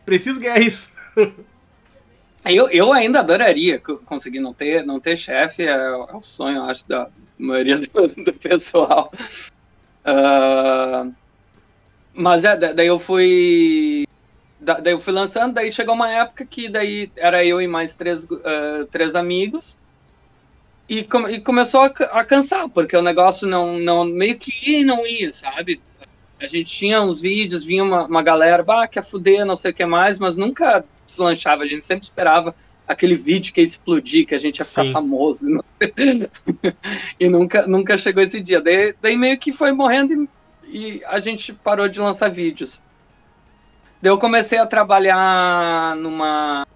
preciso 0.07 0.41
ganhar 0.41 0.61
isso. 0.61 0.91
Eu, 2.43 2.71
eu 2.71 2.91
ainda 2.91 3.21
adoraria 3.21 3.79
co- 3.79 3.99
conseguir 3.99 4.41
não 4.41 4.55
ter, 4.55 4.83
não 4.83 4.99
ter 4.99 5.15
chefe, 5.15 5.63
é, 5.63 5.69
é 5.69 5.91
o 6.17 6.23
sonho, 6.23 6.57
eu 6.57 6.63
acho, 6.63 6.89
da 6.89 7.07
maioria 7.39 7.77
do, 7.77 7.85
do 8.25 8.33
pessoal. 8.33 9.13
Ah, 10.05 11.07
mas 12.15 12.45
é, 12.45 12.57
da- 12.57 12.73
daí 12.73 12.87
eu 12.87 12.99
fui. 12.99 14.05
da- 14.61 14.81
Daí 14.81 14.93
eu 14.95 15.01
fui 15.01 15.13
lançando, 15.13 15.55
daí 15.55 15.73
chegou 15.73 15.95
uma 15.95 16.11
época 16.11 16.47
que 16.47 16.69
daí 16.69 17.11
era 17.17 17.45
eu 17.45 17.61
e 17.61 17.67
mais 17.69 17.95
três, 17.95 18.27
ah, 18.45 18.87
três 18.91 19.15
amigos. 19.15 19.79
E, 20.89 21.05
come- 21.05 21.33
e 21.33 21.41
começou 21.41 21.83
a, 21.83 21.87
a 21.87 22.25
cansar, 22.25 22.69
porque 22.69 22.97
o 22.97 23.03
negócio 23.03 23.47
não, 23.47 23.79
não 23.79 24.05
meio 24.05 24.37
que 24.39 24.51
ia 24.71 24.81
e 24.81 24.85
não 24.85 25.07
ia, 25.07 25.33
sabe? 25.33 25.81
A 26.41 26.47
gente 26.47 26.71
tinha 26.71 27.01
uns 27.03 27.21
vídeos, 27.21 27.65
vinha 27.65 27.85
uma, 27.85 28.07
uma 28.07 28.23
galera, 28.23 28.63
bah, 28.63 28.89
quer 28.89 29.03
fuder, 29.05 29.45
não 29.47 29.55
sei 29.55 29.71
o 29.71 29.75
que 29.75 29.87
mais, 29.87 30.19
mas 30.19 30.37
nunca 30.37 30.85
deslanchava, 31.07 31.63
a 31.63 31.67
gente 31.67 31.85
sempre 31.85 32.05
esperava 32.05 32.55
aquele 32.91 33.15
vídeo 33.15 33.55
que 33.55 33.61
ia 33.61 33.67
explodir, 33.67 34.27
que 34.27 34.35
a 34.35 34.39
gente 34.39 34.59
ia 34.59 34.65
ficar 34.65 34.83
Sim. 34.83 34.93
famoso. 34.93 35.47
e 37.21 37.29
nunca, 37.29 37.65
nunca 37.65 37.97
chegou 37.97 38.21
esse 38.21 38.41
dia. 38.41 38.61
Daí, 38.61 38.93
daí 39.01 39.17
meio 39.17 39.39
que 39.39 39.53
foi 39.53 39.71
morrendo 39.71 40.13
e, 40.13 40.29
e 40.67 41.05
a 41.05 41.21
gente 41.21 41.53
parou 41.53 41.89
de 41.89 42.01
lançar 42.01 42.29
vídeos. 42.29 42.81
Daí 44.03 44.11
eu 44.11 44.19
comecei 44.19 44.59
a 44.59 44.67
trabalhar 44.67 45.95
numa. 45.97 46.67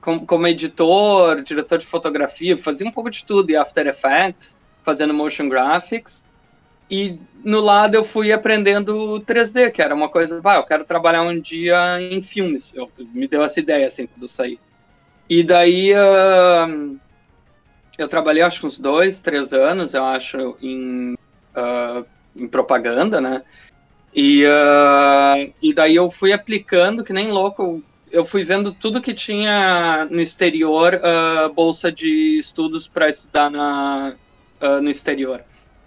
Como, 0.00 0.26
como 0.26 0.48
editor, 0.48 1.40
diretor 1.42 1.78
de 1.78 1.86
fotografia, 1.86 2.58
fazia 2.58 2.88
um 2.88 2.90
pouco 2.90 3.08
de 3.08 3.24
tudo, 3.24 3.48
e 3.50 3.56
After 3.56 3.86
Effects, 3.86 4.58
fazendo 4.82 5.14
motion 5.14 5.48
graphics. 5.48 6.26
E 6.90 7.16
no 7.44 7.60
lado 7.60 7.94
eu 7.94 8.02
fui 8.02 8.32
aprendendo 8.32 9.20
3D, 9.20 9.70
que 9.70 9.80
era 9.80 9.94
uma 9.94 10.08
coisa, 10.08 10.42
bah, 10.42 10.56
eu 10.56 10.64
quero 10.64 10.84
trabalhar 10.84 11.22
um 11.22 11.38
dia 11.38 12.00
em 12.00 12.20
filmes. 12.20 12.74
Eu, 12.74 12.90
me 13.14 13.28
deu 13.28 13.44
essa 13.44 13.60
ideia 13.60 13.86
assim 13.86 14.08
quando 14.08 14.22
eu 14.22 14.28
saí. 14.28 14.58
E 15.34 15.42
daí 15.42 15.94
ah, 15.94 16.68
eu 17.96 18.06
trabalhei 18.06 18.42
acho 18.42 18.60
que 18.60 18.66
uns 18.66 18.78
dois, 18.78 19.18
três 19.18 19.54
anos, 19.54 19.94
eu 19.94 20.04
acho, 20.04 20.58
em, 20.60 21.16
ah, 21.54 22.04
em 22.36 22.46
propaganda, 22.46 23.18
né? 23.18 23.42
E, 24.14 24.44
ah, 24.44 25.36
e 25.62 25.72
daí 25.72 25.96
eu 25.96 26.10
fui 26.10 26.34
aplicando, 26.34 27.02
que 27.02 27.14
nem 27.14 27.30
louco, 27.30 27.82
eu 28.10 28.26
fui 28.26 28.44
vendo 28.44 28.72
tudo 28.72 29.00
que 29.00 29.14
tinha 29.14 30.06
no 30.10 30.20
exterior, 30.20 31.00
bolsa 31.54 31.90
de 31.90 32.36
estudos 32.38 32.86
para 32.86 33.08
estudar 33.08 33.50
na, 33.50 34.14
no 34.82 34.90
exterior. 34.90 35.42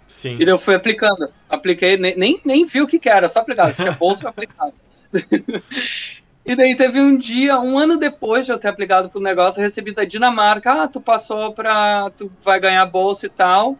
Sim. 0.08 0.38
E 0.40 0.44
daí 0.44 0.48
eu 0.48 0.58
fui 0.58 0.74
aplicando. 0.74 1.28
Apliquei, 1.48 1.96
nem, 1.96 2.16
nem, 2.16 2.40
nem 2.44 2.66
vi 2.66 2.80
o 2.80 2.86
que, 2.88 2.98
que 2.98 3.08
era, 3.08 3.28
só 3.28 3.38
aplicava. 3.38 3.72
Se 3.72 3.82
tinha 3.82 3.92
bolsa, 3.92 4.24
eu 4.24 4.30
aplicava. 4.30 4.72
e 6.46 6.54
daí 6.54 6.76
teve 6.76 7.00
um 7.00 7.16
dia, 7.16 7.58
um 7.58 7.78
ano 7.78 7.96
depois 7.96 8.46
de 8.46 8.52
eu 8.52 8.58
ter 8.58 8.68
aplicado 8.68 9.08
pro 9.08 9.20
negócio, 9.20 9.58
eu 9.58 9.64
recebi 9.64 9.92
da 9.92 10.04
Dinamarca, 10.04 10.84
ah, 10.84 10.88
tu 10.88 11.00
passou 11.00 11.52
pra. 11.52 12.10
tu 12.16 12.30
vai 12.40 12.60
ganhar 12.60 12.86
bolsa 12.86 13.26
e 13.26 13.28
tal, 13.28 13.76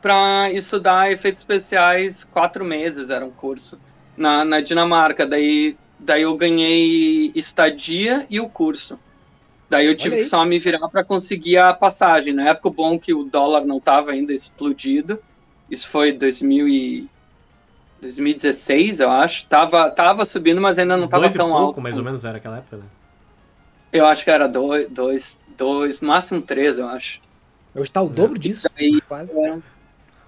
pra 0.00 0.50
estudar 0.52 1.12
efeitos 1.12 1.42
especiais 1.42 2.24
quatro 2.24 2.64
meses, 2.64 3.10
era 3.10 3.24
um 3.24 3.30
curso, 3.30 3.80
na, 4.16 4.44
na 4.44 4.60
Dinamarca. 4.60 5.24
Daí, 5.24 5.76
daí 5.98 6.22
eu 6.22 6.36
ganhei 6.36 7.30
estadia 7.34 8.26
e 8.28 8.40
o 8.40 8.48
curso. 8.48 8.98
Daí 9.70 9.86
eu 9.86 9.94
tive 9.94 10.16
que 10.16 10.24
só 10.24 10.44
me 10.44 10.58
virar 10.58 10.86
para 10.88 11.02
conseguir 11.02 11.56
a 11.56 11.72
passagem. 11.72 12.34
Na 12.34 12.50
época, 12.50 12.68
o 12.68 12.72
bom 12.72 12.94
é 12.94 12.98
que 12.98 13.14
o 13.14 13.24
dólar 13.24 13.64
não 13.64 13.78
estava 13.78 14.10
ainda 14.10 14.34
explodido. 14.34 15.18
Isso 15.70 15.88
foi 15.88 16.12
2000 16.12 16.68
e... 16.68 17.08
2016, 18.02 18.98
eu 19.00 19.08
acho. 19.10 19.46
Tava, 19.46 19.88
tava 19.90 20.24
subindo, 20.24 20.60
mas 20.60 20.78
ainda 20.78 20.96
não 20.96 21.04
estava 21.04 21.22
Dois 21.22 21.34
e 21.34 21.38
tão 21.38 21.48
pouco, 21.48 21.62
alto. 21.66 21.80
mais 21.80 21.96
ou 21.96 22.04
menos, 22.04 22.24
era 22.24 22.38
aquela 22.38 22.58
época, 22.58 22.76
né? 22.78 22.82
Eu 23.92 24.06
acho 24.06 24.24
que 24.24 24.30
era 24.30 24.48
dois, 24.48 24.88
dois, 24.90 25.38
dois 25.56 26.00
máximo 26.00 26.42
três, 26.42 26.78
eu 26.78 26.88
acho. 26.88 27.20
Hoje 27.74 27.90
tá 27.90 28.02
o 28.02 28.08
dobro 28.08 28.38
disso. 28.38 28.68
Daí, 28.76 29.00
Quase. 29.02 29.32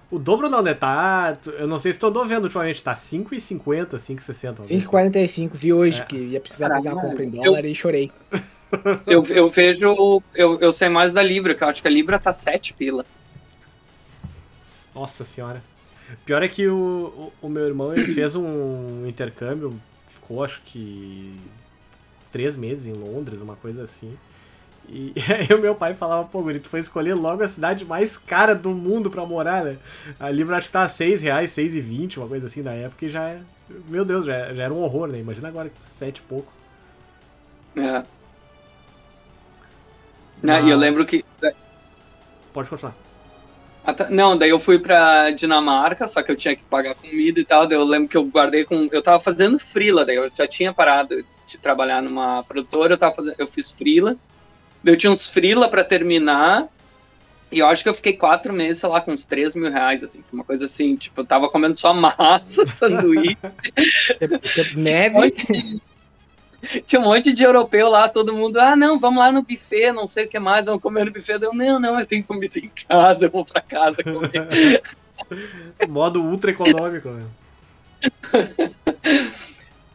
O 0.09 0.17
dobro 0.17 0.49
não, 0.49 0.61
né? 0.61 0.73
Tá. 0.73 1.37
Eu 1.59 1.67
não 1.67 1.77
sei 1.77 1.91
se 1.91 2.03
andou 2.05 2.25
vendo 2.25 2.45
ultimamente, 2.45 2.81
tá 2.81 2.93
5,50, 2.93 3.97
5,60. 3.97 4.47
alguma 4.47 4.67
coisa 4.67 5.25
assim. 5.25 5.49
5,45 5.49 5.49
vi 5.53 5.73
hoje, 5.73 6.01
É. 6.01 6.05
que 6.05 6.15
ia 6.15 6.39
precisar 6.39 6.69
fazer 6.69 6.89
uma 6.89 7.01
compra 7.01 7.23
em 7.25 7.29
dólar 7.29 7.65
e 7.65 7.75
chorei. 7.75 8.11
eu, 9.05 9.23
eu 9.25 9.49
vejo. 9.49 10.21
Eu, 10.33 10.59
eu 10.59 10.71
sei 10.71 10.87
mais 10.87 11.11
da 11.11 11.21
Libra, 11.21 11.53
que 11.53 11.63
eu 11.63 11.67
acho 11.67 11.81
que 11.81 11.87
a 11.87 11.91
Libra 11.91 12.17
tá 12.19 12.31
7 12.31 12.73
pila. 12.73 13.05
Nossa 14.93 15.25
senhora. 15.25 15.61
Pior 16.25 16.43
é 16.43 16.47
que 16.47 16.67
o, 16.67 17.31
o, 17.41 17.47
o 17.47 17.49
meu 17.49 17.65
irmão 17.67 17.93
ele 17.93 18.07
fez 18.13 18.35
um 18.35 19.07
intercâmbio, 19.07 19.79
ficou 20.07 20.43
acho 20.43 20.61
que 20.63 21.35
três 22.31 22.55
meses 22.55 22.85
em 22.87 22.93
Londres, 22.93 23.41
uma 23.41 23.55
coisa 23.55 23.83
assim. 23.83 24.15
E 24.87 25.13
aí 25.49 25.55
o 25.57 25.61
meu 25.61 25.73
pai 25.73 25.93
falava, 25.93 26.27
pô, 26.27 26.41
Guri, 26.43 26.59
tu 26.59 26.69
foi 26.69 26.79
escolher 26.79 27.13
logo 27.15 27.41
a 27.43 27.47
cidade 27.47 27.83
mais 27.85 28.17
cara 28.17 28.53
do 28.53 28.69
mundo 28.69 29.09
pra 29.09 29.25
morar, 29.25 29.63
né? 29.65 29.77
A 30.19 30.29
Libra 30.29 30.57
acho 30.57 30.67
que 30.67 30.73
tava 30.73 30.89
6 30.89 31.21
reais, 31.23 31.51
6,20, 31.51 32.17
uma 32.17 32.27
coisa 32.27 32.47
assim 32.47 32.61
na 32.61 32.73
época, 32.73 33.05
e 33.05 33.09
já 33.09 33.27
é. 33.29 33.41
Meu 33.89 34.05
Deus, 34.05 34.25
já, 34.25 34.53
já 34.53 34.63
era 34.63 34.73
um 34.73 34.81
horror, 34.83 35.07
né? 35.07 35.19
Imagina 35.19 35.47
agora 35.47 35.69
que 35.69 35.75
tá 35.79 35.85
7 35.87 36.17
e 36.19 36.21
pouco. 36.21 36.51
É. 37.75 38.03
Né, 40.43 40.61
E 40.61 40.69
eu 40.69 40.77
Mas- 40.77 40.79
lembro 40.79 41.05
que 41.05 41.25
Pode 42.53 42.69
continuar. 42.69 42.95
Não, 44.09 44.37
daí 44.37 44.49
eu 44.49 44.59
fui 44.59 44.79
pra 44.79 45.31
Dinamarca, 45.31 46.07
só 46.07 46.23
que 46.23 46.31
eu 46.31 46.35
tinha 46.35 46.55
que 46.55 46.63
pagar 46.63 46.95
comida 46.95 47.39
e 47.39 47.45
tal. 47.45 47.67
Daí 47.67 47.77
eu 47.77 47.83
lembro 47.83 48.09
que 48.09 48.17
eu 48.17 48.23
guardei 48.25 48.63
com. 48.63 48.87
Eu 48.91 49.01
tava 49.01 49.19
fazendo 49.19 49.59
frila, 49.59 50.05
daí 50.05 50.15
eu 50.15 50.29
já 50.35 50.47
tinha 50.47 50.73
parado 50.73 51.23
de 51.47 51.57
trabalhar 51.57 52.01
numa 52.01 52.43
produtora, 52.43 52.93
eu 52.93 52.97
tava 52.97 53.15
fazendo. 53.15 53.35
Eu 53.37 53.47
fiz 53.47 53.69
frila. 53.69 54.15
Eu 54.83 54.95
tinha 54.97 55.11
uns 55.11 55.27
frila 55.27 55.67
pra 55.69 55.83
terminar. 55.83 56.67
E 57.51 57.59
eu 57.59 57.67
acho 57.67 57.83
que 57.83 57.89
eu 57.89 57.93
fiquei 57.93 58.13
quatro 58.13 58.51
meses, 58.51 58.79
sei 58.79 58.89
lá, 58.89 58.99
com 58.99 59.11
uns 59.11 59.23
3 59.23 59.55
mil 59.55 59.71
reais, 59.71 60.03
assim. 60.03 60.23
Foi 60.29 60.39
uma 60.39 60.43
coisa 60.43 60.65
assim, 60.65 60.95
tipo, 60.95 61.21
eu 61.21 61.25
tava 61.25 61.47
comendo 61.47 61.77
só 61.77 61.93
massa, 61.93 62.65
sanduíche. 62.67 63.37
Neve. 64.75 65.35
Tinha 66.85 67.01
um 67.01 67.05
monte 67.05 67.31
de 67.31 67.43
europeu 67.43 67.89
lá, 67.89 68.07
todo 68.09 68.35
mundo, 68.35 68.57
ah, 68.57 68.75
não, 68.75 68.99
vamos 68.99 69.19
lá 69.19 69.31
no 69.31 69.41
buffet, 69.41 69.91
não 69.91 70.07
sei 70.07 70.25
o 70.25 70.27
que 70.27 70.39
mais, 70.39 70.65
vamos 70.65 70.81
comer 70.81 71.05
no 71.05 71.11
buffet. 71.11 71.39
Eu, 71.41 71.53
não, 71.53 71.79
não, 71.79 71.99
eu 71.99 72.05
tenho 72.05 72.23
comida 72.23 72.59
em 72.59 72.71
casa, 72.87 73.25
eu 73.25 73.29
vou 73.29 73.45
pra 73.45 73.61
casa 73.61 74.03
comer. 74.03 74.81
Modo 75.87 76.21
ultra 76.21 76.51
econômico, 76.51 77.09
né? 77.09 77.25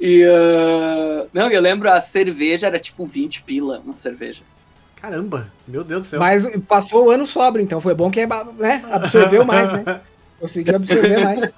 E, 0.02 0.24
ah, 0.24 1.26
não, 1.30 1.50
eu 1.50 1.60
lembro 1.60 1.90
a 1.90 2.00
cerveja 2.00 2.66
era 2.66 2.78
tipo 2.78 3.04
20 3.04 3.42
pila, 3.42 3.82
uma 3.84 3.94
cerveja. 3.94 4.40
Caramba, 4.96 5.52
meu 5.68 5.84
Deus 5.84 6.06
do 6.06 6.08
céu. 6.08 6.18
Mas 6.18 6.46
passou 6.66 7.06
o 7.06 7.10
ano 7.10 7.26
sóbrio, 7.26 7.62
então 7.62 7.82
foi 7.82 7.94
bom 7.94 8.10
que 8.10 8.24
né, 8.58 8.82
absorveu 8.90 9.44
mais, 9.44 9.70
né? 9.70 10.00
Conseguiu 10.40 10.76
absorver 10.76 11.22
mais. 11.22 11.50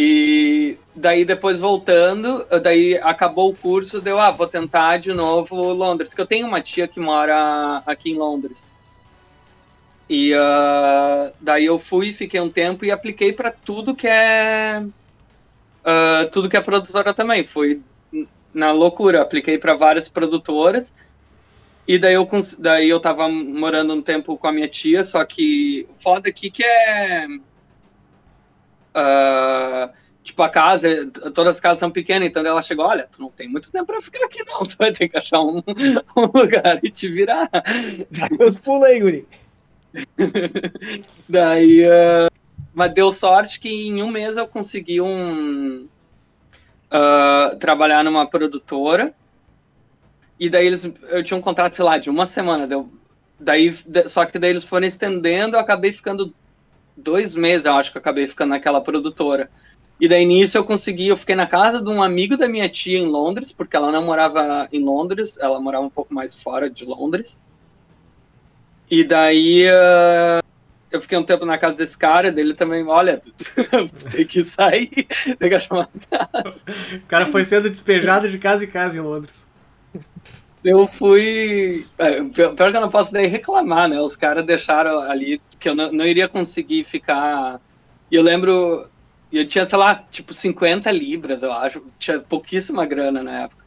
E 0.00 0.78
daí 0.94 1.24
depois 1.24 1.58
voltando, 1.58 2.46
daí 2.62 2.96
acabou 2.98 3.50
o 3.50 3.56
curso, 3.56 4.00
deu, 4.00 4.20
ah, 4.20 4.30
vou 4.30 4.46
tentar 4.46 4.98
de 4.98 5.12
novo 5.12 5.72
Londres, 5.72 6.14
que 6.14 6.20
eu 6.20 6.26
tenho 6.26 6.46
uma 6.46 6.60
tia 6.60 6.86
que 6.86 7.00
mora 7.00 7.82
aqui 7.84 8.12
em 8.12 8.16
Londres. 8.16 8.68
E 10.08 10.32
uh, 10.34 11.32
daí 11.40 11.64
eu 11.64 11.80
fui, 11.80 12.12
fiquei 12.12 12.38
um 12.38 12.48
tempo 12.48 12.84
e 12.84 12.92
apliquei 12.92 13.32
para 13.32 13.50
tudo 13.50 13.92
que 13.92 14.06
é 14.06 14.84
uh, 14.84 16.30
tudo 16.30 16.48
que 16.48 16.56
é 16.56 16.60
produtora 16.60 17.12
também. 17.12 17.42
Fui 17.42 17.82
na 18.54 18.70
loucura, 18.70 19.20
apliquei 19.20 19.58
para 19.58 19.74
várias 19.74 20.08
produtoras. 20.08 20.94
E 21.88 21.98
daí 21.98 22.14
eu 22.14 22.28
daí 22.60 22.88
eu 22.88 23.00
tava 23.00 23.28
morando 23.28 23.94
um 23.94 24.02
tempo 24.02 24.36
com 24.38 24.46
a 24.46 24.52
minha 24.52 24.68
tia, 24.68 25.02
só 25.02 25.24
que 25.24 25.88
foda 26.00 26.28
aqui 26.28 26.52
que 26.52 26.62
é 26.62 27.26
uh, 28.98 29.92
tipo, 30.22 30.42
a 30.42 30.48
casa, 30.48 31.06
todas 31.34 31.56
as 31.56 31.60
casas 31.60 31.78
são 31.78 31.90
pequenas, 31.90 32.28
então 32.28 32.44
ela 32.44 32.62
chegou, 32.62 32.84
olha, 32.84 33.08
tu 33.10 33.20
não 33.20 33.30
tem 33.30 33.48
muito 33.48 33.72
tempo 33.72 33.86
pra 33.86 34.00
ficar 34.00 34.24
aqui 34.24 34.44
não, 34.44 34.64
tu 34.66 34.76
vai 34.78 34.92
ter 34.92 35.08
que 35.08 35.16
achar 35.16 35.40
um, 35.40 35.62
um 36.16 36.38
lugar 36.38 36.80
e 36.82 36.90
te 36.90 37.08
virar. 37.08 37.48
Meus 38.38 38.56
pulos 38.56 38.84
aí, 38.84 39.00
guri. 39.00 39.26
Daí, 41.28 41.84
uh, 41.86 42.30
mas 42.74 42.92
deu 42.92 43.10
sorte 43.10 43.58
que 43.58 43.88
em 43.88 44.02
um 44.02 44.10
mês 44.10 44.36
eu 44.36 44.46
consegui 44.46 45.00
um 45.00 45.88
uh, 46.92 47.56
trabalhar 47.56 48.04
numa 48.04 48.26
produtora, 48.26 49.14
e 50.38 50.48
daí 50.48 50.66
eles, 50.66 50.88
eu 51.08 51.22
tinha 51.22 51.36
um 51.36 51.42
contrato, 51.42 51.74
sei 51.74 51.84
lá, 51.84 51.98
de 51.98 52.08
uma 52.10 52.26
semana, 52.26 52.66
deu, 52.66 52.88
daí, 53.40 53.74
só 54.06 54.24
que 54.24 54.38
daí 54.38 54.50
eles 54.50 54.64
foram 54.64 54.86
estendendo, 54.86 55.56
eu 55.56 55.60
acabei 55.60 55.90
ficando 55.90 56.32
dois 56.98 57.34
meses, 57.34 57.64
eu 57.64 57.72
acho 57.74 57.92
que 57.92 57.98
eu 57.98 58.00
acabei 58.00 58.26
ficando 58.26 58.50
naquela 58.50 58.80
produtora. 58.80 59.48
E 60.00 60.06
daí 60.06 60.24
nisso 60.24 60.56
eu 60.56 60.64
consegui, 60.64 61.08
eu 61.08 61.16
fiquei 61.16 61.34
na 61.34 61.46
casa 61.46 61.80
de 61.80 61.88
um 61.88 62.02
amigo 62.02 62.36
da 62.36 62.48
minha 62.48 62.68
tia 62.68 62.98
em 62.98 63.06
Londres, 63.06 63.52
porque 63.52 63.76
ela 63.76 63.90
não 63.90 64.04
morava 64.04 64.68
em 64.72 64.82
Londres, 64.82 65.36
ela 65.40 65.60
morava 65.60 65.84
um 65.84 65.90
pouco 65.90 66.14
mais 66.14 66.40
fora 66.40 66.70
de 66.70 66.84
Londres. 66.84 67.38
E 68.90 69.02
daí 69.02 69.66
uh, 69.66 70.42
eu 70.90 71.00
fiquei 71.00 71.18
um 71.18 71.24
tempo 71.24 71.44
na 71.44 71.58
casa 71.58 71.78
desse 71.78 71.98
cara, 71.98 72.30
dele 72.30 72.54
também, 72.54 72.86
olha, 72.86 73.20
tem 74.12 74.24
que 74.24 74.44
sair, 74.44 74.88
tem 75.38 75.48
que 75.48 75.54
achar 75.54 75.74
uma 75.74 75.88
casa. 76.10 76.64
O 76.94 77.06
cara 77.06 77.26
foi 77.26 77.44
sendo 77.44 77.68
despejado 77.68 78.28
de 78.28 78.38
casa 78.38 78.64
em 78.64 78.68
casa 78.68 78.96
em 78.96 79.00
Londres. 79.00 79.47
Eu 80.64 80.88
fui. 80.88 81.86
É, 81.98 82.22
pior 82.22 82.70
que 82.70 82.76
eu 82.76 82.80
não 82.80 82.90
posso 82.90 83.12
daí 83.12 83.26
reclamar, 83.26 83.88
né? 83.88 84.00
Os 84.00 84.16
caras 84.16 84.44
deixaram 84.44 84.98
ali 85.00 85.40
que 85.58 85.68
eu 85.68 85.74
não, 85.74 85.92
não 85.92 86.06
iria 86.06 86.28
conseguir 86.28 86.84
ficar. 86.84 87.60
E 88.10 88.16
eu 88.16 88.22
lembro, 88.22 88.88
eu 89.32 89.46
tinha, 89.46 89.64
sei 89.64 89.78
lá, 89.78 89.94
tipo 89.94 90.34
50 90.34 90.90
libras, 90.90 91.42
eu 91.42 91.52
acho. 91.52 91.82
Tinha 91.98 92.18
pouquíssima 92.18 92.86
grana 92.86 93.22
na 93.22 93.42
época. 93.42 93.64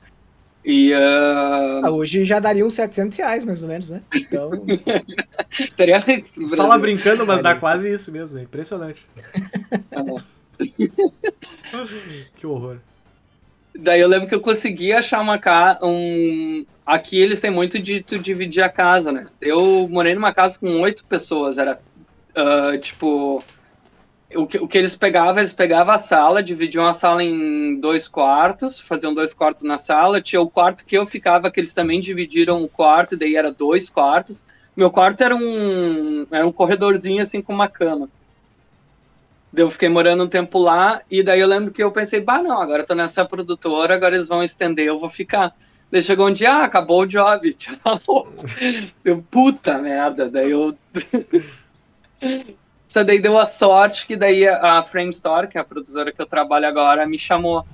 E. 0.64 0.94
Uh... 0.94 1.86
Ah, 1.86 1.92
hoje 1.92 2.24
já 2.26 2.40
daria 2.40 2.66
uns 2.66 2.74
700 2.74 3.18
reais, 3.18 3.44
mais 3.44 3.64
ou 3.64 3.70
menos, 3.70 3.90
né? 3.90 4.02
Então. 4.14 4.52
Teria. 5.76 6.00
Fala 6.56 6.78
brincando, 6.78 7.26
mas 7.26 7.42
dá 7.42 7.56
quase 7.56 7.92
isso 7.92 8.12
mesmo, 8.12 8.38
é 8.38 8.44
impressionante. 8.44 9.06
que 12.36 12.46
horror. 12.46 12.78
Daí 13.74 14.02
eu 14.02 14.08
lembro 14.08 14.28
que 14.28 14.36
eu 14.36 14.42
consegui 14.42 14.92
achar 14.94 15.22
uma 15.22 15.38
casa. 15.38 15.80
Um... 15.84 16.66
Aqui 16.92 17.18
eles 17.18 17.40
têm 17.40 17.50
muito 17.50 17.80
de 17.80 18.04
tu 18.04 18.20
dividir 18.20 18.62
a 18.62 18.68
casa, 18.68 19.14
né? 19.14 19.28
Eu 19.40 19.88
morei 19.90 20.14
numa 20.14 20.34
casa 20.34 20.60
com 20.60 20.82
oito 20.82 21.06
pessoas. 21.06 21.58
Era 21.58 21.80
uh, 22.36 22.78
tipo. 22.80 23.42
O 24.36 24.46
que, 24.46 24.58
o 24.58 24.68
que 24.68 24.78
eles 24.78 24.94
pegavam, 24.94 25.40
eles 25.40 25.54
pegavam 25.54 25.94
a 25.94 25.98
sala, 25.98 26.44
dividiam 26.44 26.86
a 26.86 26.92
sala 26.92 27.24
em 27.24 27.80
dois 27.80 28.10
quartos, 28.10 28.82
faziam 28.82 29.14
dois 29.14 29.34
quartos 29.34 29.64
na 29.64 29.78
sala. 29.78 30.20
Tinha 30.20 30.42
o 30.42 30.50
quarto 30.50 30.86
que 30.86 30.98
eu 30.98 31.06
ficava, 31.06 31.50
que 31.50 31.62
eles 31.62 31.74
também 31.74 31.98
dividiram 32.02 32.62
o 32.62 32.68
quarto, 32.68 33.16
daí 33.16 33.38
era 33.38 33.52
dois 33.52 33.90
quartos. 33.90 34.44
Meu 34.76 34.92
quarto 34.92 35.22
era 35.22 35.34
um, 35.34 36.26
era 36.30 36.46
um 36.46 36.52
corredorzinho 36.52 37.24
assim 37.24 37.42
com 37.42 37.54
uma 37.54 37.70
cama. 37.70 38.10
Eu 39.56 39.70
fiquei 39.70 39.88
morando 39.88 40.26
um 40.26 40.30
tempo 40.30 40.60
lá, 40.60 41.02
e 41.10 41.24
daí 41.24 41.40
eu 41.40 41.48
lembro 41.48 41.72
que 41.72 41.82
eu 41.82 41.92
pensei, 41.92 42.20
bah, 42.20 42.44
não, 42.44 42.62
agora 42.62 42.82
eu 42.82 42.86
tô 42.86 42.96
nessa 42.96 43.24
produtora, 43.24 43.94
agora 43.94 44.16
eles 44.16 44.28
vão 44.28 44.44
estender, 44.44 44.88
eu 44.88 45.00
vou 45.00 45.10
ficar. 45.10 45.56
Daí 45.92 46.02
chegou 46.02 46.30
um 46.30 46.32
dia, 46.32 46.54
ah, 46.54 46.64
acabou 46.64 47.02
o 47.02 47.06
job, 47.06 47.52
tchau. 47.54 48.32
Eu, 49.04 49.22
puta 49.30 49.78
merda, 49.78 50.30
daí 50.30 50.52
eu. 50.52 50.76
Só 52.88 53.04
daí 53.04 53.20
deu 53.20 53.38
a 53.38 53.46
sorte 53.46 54.08
que 54.08 54.16
daí 54.16 54.48
a 54.48 54.84
Frame 54.84 55.12
Store, 55.12 55.48
que 55.48 55.58
é 55.58 55.62
a 55.62 55.66
produtora 55.66 56.12
que 56.12 56.22
eu 56.22 56.26
trabalho 56.26 56.68
agora, 56.68 57.06
me 57.06 57.20
chamou. 57.20 57.66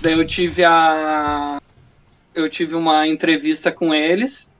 Daí 0.00 0.12
eu 0.12 0.24
tive 0.24 0.64
a. 0.64 1.60
Eu 2.34 2.48
tive 2.48 2.74
uma 2.74 3.06
entrevista 3.08 3.72
com 3.72 3.94
eles, 3.94 4.50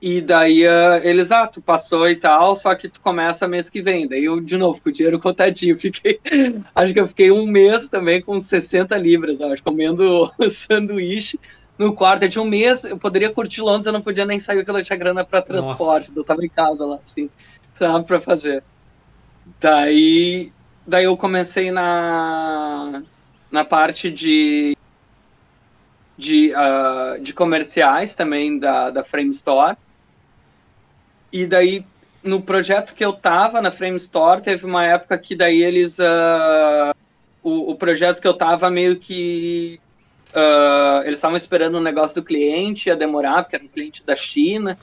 e 0.00 0.20
daí 0.20 0.66
uh, 0.66 1.00
eles, 1.02 1.32
ah, 1.32 1.46
tu 1.46 1.62
passou 1.62 2.08
e 2.08 2.16
tal, 2.16 2.54
só 2.54 2.74
que 2.74 2.88
tu 2.88 3.00
começa 3.00 3.48
mês 3.48 3.70
que 3.70 3.80
vem. 3.80 4.06
Daí 4.06 4.24
eu, 4.24 4.40
de 4.40 4.56
novo, 4.58 4.80
com 4.80 4.90
o 4.90 4.92
dinheiro 4.92 5.18
contadinho, 5.18 5.76
fiquei. 5.76 6.20
acho 6.74 6.92
que 6.92 7.00
eu 7.00 7.06
fiquei 7.06 7.30
um 7.30 7.46
mês 7.46 7.88
também 7.88 8.20
com 8.20 8.40
60 8.40 8.96
libras, 8.98 9.40
acho, 9.40 9.62
comendo 9.62 10.30
sanduíche 10.50 11.40
no 11.78 11.92
quarto. 11.92 12.22
Eu 12.22 12.28
tinha 12.28 12.42
um 12.42 12.48
mês, 12.48 12.84
eu 12.84 12.98
poderia 12.98 13.32
curtir 13.32 13.62
Londres, 13.62 13.86
eu 13.86 13.92
não 13.92 14.02
podia 14.02 14.24
nem 14.24 14.38
sair 14.38 14.56
porque 14.56 14.70
eu 14.70 14.74
não 14.74 14.82
tinha 14.82 14.98
grana 14.98 15.24
para 15.24 15.42
transporte. 15.42 16.08
Nossa. 16.08 16.20
Eu 16.20 16.24
tava 16.24 16.44
em 16.44 16.48
casa 16.48 16.84
lá, 16.84 16.98
assim, 17.02 17.30
sabe, 17.72 18.06
pra 18.06 18.20
fazer. 18.20 18.62
Daí, 19.60 20.52
daí 20.86 21.04
eu 21.04 21.16
comecei 21.16 21.70
na, 21.70 23.02
na 23.50 23.64
parte 23.64 24.10
de, 24.10 24.76
de, 26.16 26.52
uh, 26.52 27.20
de 27.22 27.32
comerciais 27.32 28.14
também 28.14 28.58
da, 28.58 28.90
da 28.90 29.04
Frame 29.04 29.30
Store. 29.30 29.76
E 31.32 31.46
daí, 31.46 31.84
no 32.22 32.40
projeto 32.40 32.94
que 32.94 33.04
eu 33.04 33.12
tava 33.12 33.60
na 33.60 33.70
Frame 33.70 33.96
Store, 33.96 34.40
teve 34.40 34.64
uma 34.64 34.84
época 34.84 35.18
que 35.18 35.36
daí 35.36 35.62
eles. 35.62 35.98
Uh, 35.98 36.94
o, 37.42 37.72
o, 37.72 37.76
projeto 37.76 38.20
que 38.20 38.26
eu 38.26 38.34
tava 38.34 38.70
meio 38.70 38.96
que. 38.96 39.80
Uh, 40.36 41.00
eles 41.04 41.16
estavam 41.16 41.38
esperando 41.38 41.78
um 41.78 41.82
negócio 41.82 42.16
do 42.16 42.22
cliente, 42.22 42.90
ia 42.90 42.96
demorar, 42.96 43.42
porque 43.42 43.56
era 43.56 43.64
um 43.64 43.68
cliente 43.68 44.04
da 44.04 44.14
China, 44.14 44.76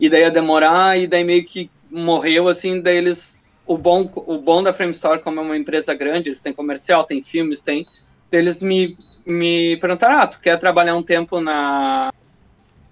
e 0.00 0.10
daí 0.10 0.22
ia 0.22 0.32
demorar, 0.32 0.98
e 0.98 1.06
daí 1.06 1.22
meio 1.22 1.44
que 1.44 1.70
morreu, 1.88 2.48
assim, 2.48 2.80
daí 2.80 2.96
eles. 2.96 3.40
O 3.64 3.78
bom, 3.78 4.10
o 4.16 4.38
bom 4.38 4.64
da 4.64 4.72
Frame 4.72 4.90
Store, 4.90 5.20
como 5.20 5.38
é 5.38 5.42
uma 5.44 5.56
empresa 5.56 5.94
grande, 5.94 6.28
eles 6.28 6.40
têm 6.40 6.52
comercial, 6.52 7.04
tem 7.04 7.22
filmes, 7.22 7.62
tem. 7.62 7.86
Eles 8.32 8.60
me, 8.60 8.98
me 9.24 9.76
perguntaram: 9.76 10.22
ah, 10.22 10.26
tu 10.26 10.40
quer 10.40 10.58
trabalhar 10.58 10.96
um 10.96 11.04
tempo 11.04 11.40
na, 11.40 12.12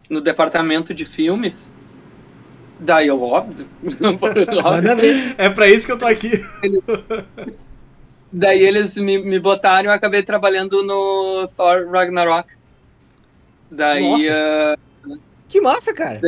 no 0.08 0.20
departamento 0.20 0.94
de 0.94 1.04
filmes? 1.04 1.68
Daí 2.78 3.08
eu, 3.08 3.20
óbvio. 3.20 3.68
Ver. 5.00 5.34
É 5.37 5.50
pra 5.50 5.68
isso 5.68 5.84
que 5.84 5.90
eu 5.90 5.98
tô 5.98 6.06
aqui. 6.06 6.30
Daí 8.32 8.62
eles 8.62 8.96
me, 8.96 9.18
me 9.18 9.38
botaram 9.38 9.84
e 9.84 9.86
eu 9.88 9.92
acabei 9.92 10.22
trabalhando 10.22 10.82
no 10.82 11.48
Thor 11.56 11.88
Ragnarok. 11.90 12.52
Daí. 13.70 14.28
Uh... 14.28 15.18
Que 15.48 15.60
massa, 15.60 15.94
cara! 15.94 16.20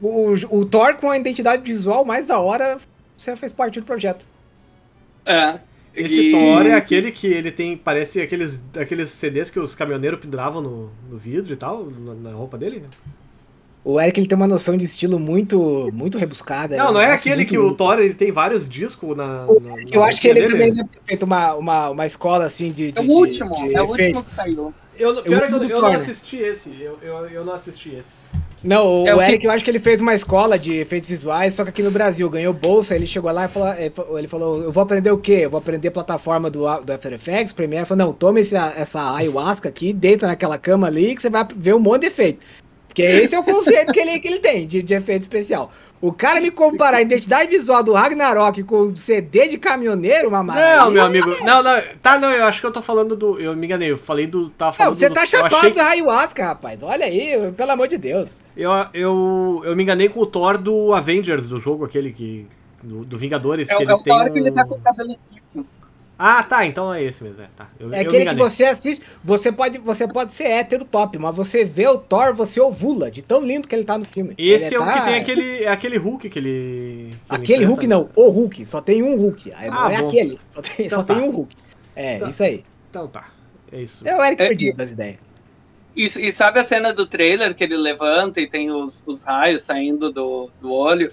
O, 0.00 0.32
o 0.50 0.64
Thor 0.66 0.94
com 0.96 1.10
a 1.10 1.16
identidade 1.16 1.62
visual 1.62 2.04
mais 2.04 2.26
da 2.26 2.38
hora, 2.38 2.76
você 3.16 3.34
fez 3.36 3.52
parte 3.52 3.80
do 3.80 3.86
projeto. 3.86 4.24
É. 5.24 5.58
Esse 5.94 6.28
e... 6.28 6.32
Thor 6.32 6.66
é 6.66 6.74
aquele 6.74 7.10
que 7.10 7.26
ele 7.26 7.50
tem, 7.50 7.76
parece 7.76 8.20
aqueles, 8.20 8.62
aqueles 8.78 9.10
CDs 9.10 9.50
que 9.50 9.58
os 9.58 9.74
caminhoneiros 9.74 10.20
penduravam 10.20 10.60
no, 10.60 10.90
no 11.08 11.16
vidro 11.16 11.52
e 11.52 11.56
tal, 11.56 11.86
na, 11.86 12.14
na 12.14 12.32
roupa 12.32 12.58
dele, 12.58 12.80
né? 12.80 12.88
O 13.82 13.98
Eric 13.98 14.20
ele 14.20 14.26
tem 14.26 14.36
uma 14.36 14.46
noção 14.46 14.76
de 14.76 14.84
estilo 14.84 15.18
muito 15.18 15.90
muito 15.92 16.18
rebuscada. 16.18 16.76
Não, 16.76 16.92
não 16.92 17.00
é 17.00 17.12
aquele 17.12 17.44
que 17.44 17.58
o 17.58 17.74
Thor 17.74 17.98
ele 17.98 18.14
tem 18.14 18.30
vários 18.30 18.68
discos 18.68 19.16
na. 19.16 19.46
na 19.46 19.76
eu 19.90 20.04
acho 20.04 20.20
que 20.20 20.28
ele 20.28 20.40
dele. 20.40 20.52
também 20.52 20.72
deve 20.72 20.88
ter 20.88 21.00
feito 21.06 21.22
uma, 21.22 21.54
uma, 21.54 21.90
uma 21.90 22.06
escola 22.06 22.44
assim 22.44 22.70
de. 22.70 22.92
de 22.92 22.98
é 22.98 23.02
o 23.02 23.10
último, 23.10 23.54
de, 23.54 23.68
de 23.68 23.74
é 23.74 23.82
o 23.82 23.86
último 23.86 24.22
que 24.22 24.30
saiu. 24.30 24.74
Eu, 24.98 25.22
pior 25.22 25.42
é 25.42 25.46
que 25.46 25.54
eu, 25.54 25.62
eu 25.62 25.80
não 25.80 25.92
assisti 25.94 26.36
esse. 26.36 26.76
Eu, 26.78 26.98
eu, 27.00 27.26
eu 27.28 27.44
não 27.44 27.54
assisti 27.54 27.94
esse. 27.94 28.12
Não, 28.62 29.04
o, 29.04 29.08
é 29.08 29.14
o 29.14 29.22
Eric, 29.22 29.38
que... 29.38 29.46
eu 29.46 29.50
acho 29.50 29.64
que 29.64 29.70
ele 29.70 29.78
fez 29.78 30.02
uma 30.02 30.14
escola 30.14 30.58
de 30.58 30.74
efeitos 30.74 31.08
visuais, 31.08 31.54
só 31.54 31.64
que 31.64 31.70
aqui 31.70 31.82
no 31.82 31.90
Brasil 31.90 32.28
ganhou 32.28 32.52
bolsa, 32.52 32.94
ele 32.94 33.06
chegou 33.06 33.32
lá 33.32 33.46
e 33.46 33.48
falou, 33.48 34.18
ele 34.18 34.28
falou, 34.28 34.62
eu 34.62 34.70
vou 34.70 34.82
aprender 34.82 35.10
o 35.10 35.16
quê? 35.16 35.40
Eu 35.42 35.50
vou 35.50 35.56
aprender 35.56 35.88
a 35.88 35.90
plataforma 35.90 36.50
do, 36.50 36.60
do 36.80 36.92
After 36.92 37.12
Effects, 37.14 37.54
Premiere, 37.54 37.86
falou, 37.86 38.06
não, 38.06 38.12
toma 38.12 38.40
esse, 38.40 38.54
essa 38.54 39.14
ayahuasca 39.14 39.70
aqui, 39.70 39.94
deita 39.94 40.26
naquela 40.26 40.58
cama 40.58 40.86
ali, 40.86 41.14
que 41.14 41.22
você 41.22 41.30
vai 41.30 41.46
ver 41.56 41.74
um 41.74 41.78
monte 41.78 42.02
de 42.02 42.08
efeito. 42.08 42.40
Porque 42.90 43.02
esse 43.02 43.34
é 43.34 43.38
o 43.38 43.44
conceito 43.44 43.92
que 43.92 44.00
ele, 44.00 44.18
que 44.18 44.26
ele 44.28 44.38
tem 44.40 44.66
de, 44.66 44.82
de 44.82 44.94
efeito 44.94 45.22
especial. 45.22 45.70
O 46.02 46.12
cara 46.12 46.40
me 46.40 46.50
comparar 46.50 46.96
a 46.96 47.02
identidade 47.02 47.48
visual 47.50 47.82
do 47.82 47.92
Ragnarok 47.92 48.62
com 48.64 48.84
o 48.84 48.96
CD 48.96 49.48
de 49.48 49.58
caminhoneiro, 49.58 50.28
uma 50.28 50.42
maravilha. 50.42 50.76
Não, 50.84 50.90
meu 50.90 51.04
amigo. 51.04 51.28
Não, 51.44 51.62
não. 51.62 51.82
Tá, 52.02 52.18
não, 52.18 52.30
eu 52.32 52.44
acho 52.46 52.58
que 52.60 52.66
eu 52.66 52.72
tô 52.72 52.80
falando 52.80 53.14
do. 53.14 53.38
Eu 53.38 53.54
me 53.54 53.66
enganei, 53.66 53.90
eu 53.90 53.98
falei 53.98 54.26
do. 54.26 54.48
Tava 54.50 54.72
falando 54.72 54.88
Não, 54.92 54.98
você 54.98 55.08
do, 55.10 55.14
tá 55.14 55.22
eu 55.22 55.26
chapado 55.26 55.56
achei 55.56 55.70
do 55.72 55.80
ayahuasca, 55.80 56.42
rapaz. 56.44 56.82
Olha 56.82 57.04
aí, 57.04 57.52
pelo 57.54 57.70
amor 57.72 57.86
de 57.86 57.98
Deus. 57.98 58.38
Eu, 58.56 58.70
eu, 58.94 59.62
eu 59.64 59.76
me 59.76 59.82
enganei 59.82 60.08
com 60.08 60.20
o 60.20 60.26
Thor 60.26 60.56
do 60.56 60.94
Avengers, 60.94 61.48
do 61.48 61.58
jogo 61.58 61.84
aquele 61.84 62.12
que. 62.12 62.46
Do, 62.82 63.04
do 63.04 63.18
Vingadores, 63.18 63.68
É, 63.68 63.74
que 63.76 63.82
o- 63.82 63.84
ele 63.84 63.92
é 63.92 63.94
o 63.94 64.02
tem. 64.02 64.12
Thor 64.18 64.32
que 64.32 64.38
ele 64.38 64.50
tá 64.52 64.64
um- 64.64 64.68
com 64.68 64.74
o 64.76 64.80
cabelo. 64.80 65.16
Ah, 66.22 66.42
tá, 66.42 66.66
então 66.66 66.92
é 66.92 67.02
esse 67.02 67.24
mesmo. 67.24 67.42
É, 67.42 67.48
tá. 67.56 67.66
Eu, 67.80 67.94
É 67.94 68.00
aquele 68.00 68.26
que 68.26 68.34
você 68.34 68.64
assiste, 68.64 69.02
você 69.24 69.50
pode, 69.50 69.78
você 69.78 70.06
pode 70.06 70.34
ser 70.34 70.44
hétero 70.48 70.84
top, 70.84 71.16
mas 71.18 71.34
você 71.34 71.64
vê 71.64 71.88
o 71.88 71.96
Thor, 71.96 72.34
você 72.34 72.60
ovula, 72.60 73.10
de 73.10 73.22
tão 73.22 73.40
lindo 73.42 73.66
que 73.66 73.74
ele 73.74 73.84
tá 73.84 73.96
no 73.96 74.04
filme. 74.04 74.34
Esse 74.36 74.66
Ele 74.66 74.74
é 74.74 74.78
o 74.80 74.84
que 74.86 74.92
tá- 74.98 75.04
tem 75.06 75.14
aquele, 75.14 75.64
é 75.64 75.68
aquele 75.68 75.96
Hulk 75.96 76.28
que 76.28 76.38
ele. 76.38 76.48
que 76.48 77.14
ele 77.14 77.18
Aquele 77.28 77.64
enfrenta. 77.64 77.68
Hulk 77.70 77.86
não, 77.86 78.10
o 78.14 78.28
Hulk, 78.28 78.66
só 78.66 78.82
tem 78.82 79.02
um 79.02 79.16
Hulk. 79.16 79.50
Aí 79.56 79.68
Ah, 79.68 79.70
não 79.70 79.90
é 79.90 79.98
bom. 80.02 80.08
aquele, 80.08 80.38
só 80.50 80.60
tem, 80.60 80.86
Então 80.86 80.98
só 80.98 81.04
tá. 81.04 81.14
tem 81.14 81.22
um 81.22 81.30
Hulk. 81.30 81.56
É, 81.96 82.18
Tá. 82.18 82.28
isso 82.28 82.42
aí. 82.42 82.64
Então 82.90 83.08
tá. 83.08 83.28
É 83.72 83.80
isso. 83.80 84.06
É 84.06 84.14
o 84.14 84.22
Eric 84.22 84.42
É, 84.42 84.48
perdido 84.48 84.74
e- 84.74 84.76
das 84.76 84.90
ideias. 84.92 85.16
E, 85.96 86.04
e 86.04 86.30
sabe 86.32 86.60
a 86.60 86.64
cena 86.64 86.92
do 86.92 87.06
trailer 87.06 87.54
que 87.54 87.64
ele 87.64 87.76
levanta 87.78 88.40
e 88.42 88.46
tem 88.48 88.70
os, 88.70 89.02
os 89.06 89.22
raios 89.22 89.62
saindo 89.62 90.12
do, 90.12 90.50
do 90.60 90.70
olho? 90.70 91.10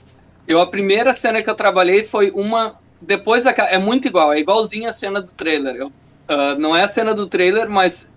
Eu, 0.47 0.59
a 0.59 0.67
primeira 0.67 1.13
cena 1.13 1.41
que 1.41 1.49
eu 1.49 1.55
trabalhei 1.55 2.03
foi 2.03 2.29
uma. 2.31 2.75
Depois 3.01 3.43
daquela. 3.43 3.69
É 3.69 3.77
muito 3.77 4.07
igual, 4.07 4.33
é 4.33 4.39
igualzinha 4.39 4.89
a 4.89 4.93
cena 4.93 5.21
do 5.21 5.31
trailer. 5.31 5.75
Eu, 5.75 5.91
ah, 6.27 6.55
não 6.55 6.75
é 6.75 6.83
a 6.83 6.87
cena 6.87 7.13
do 7.13 7.27
trailer, 7.27 7.69
mas 7.69 8.09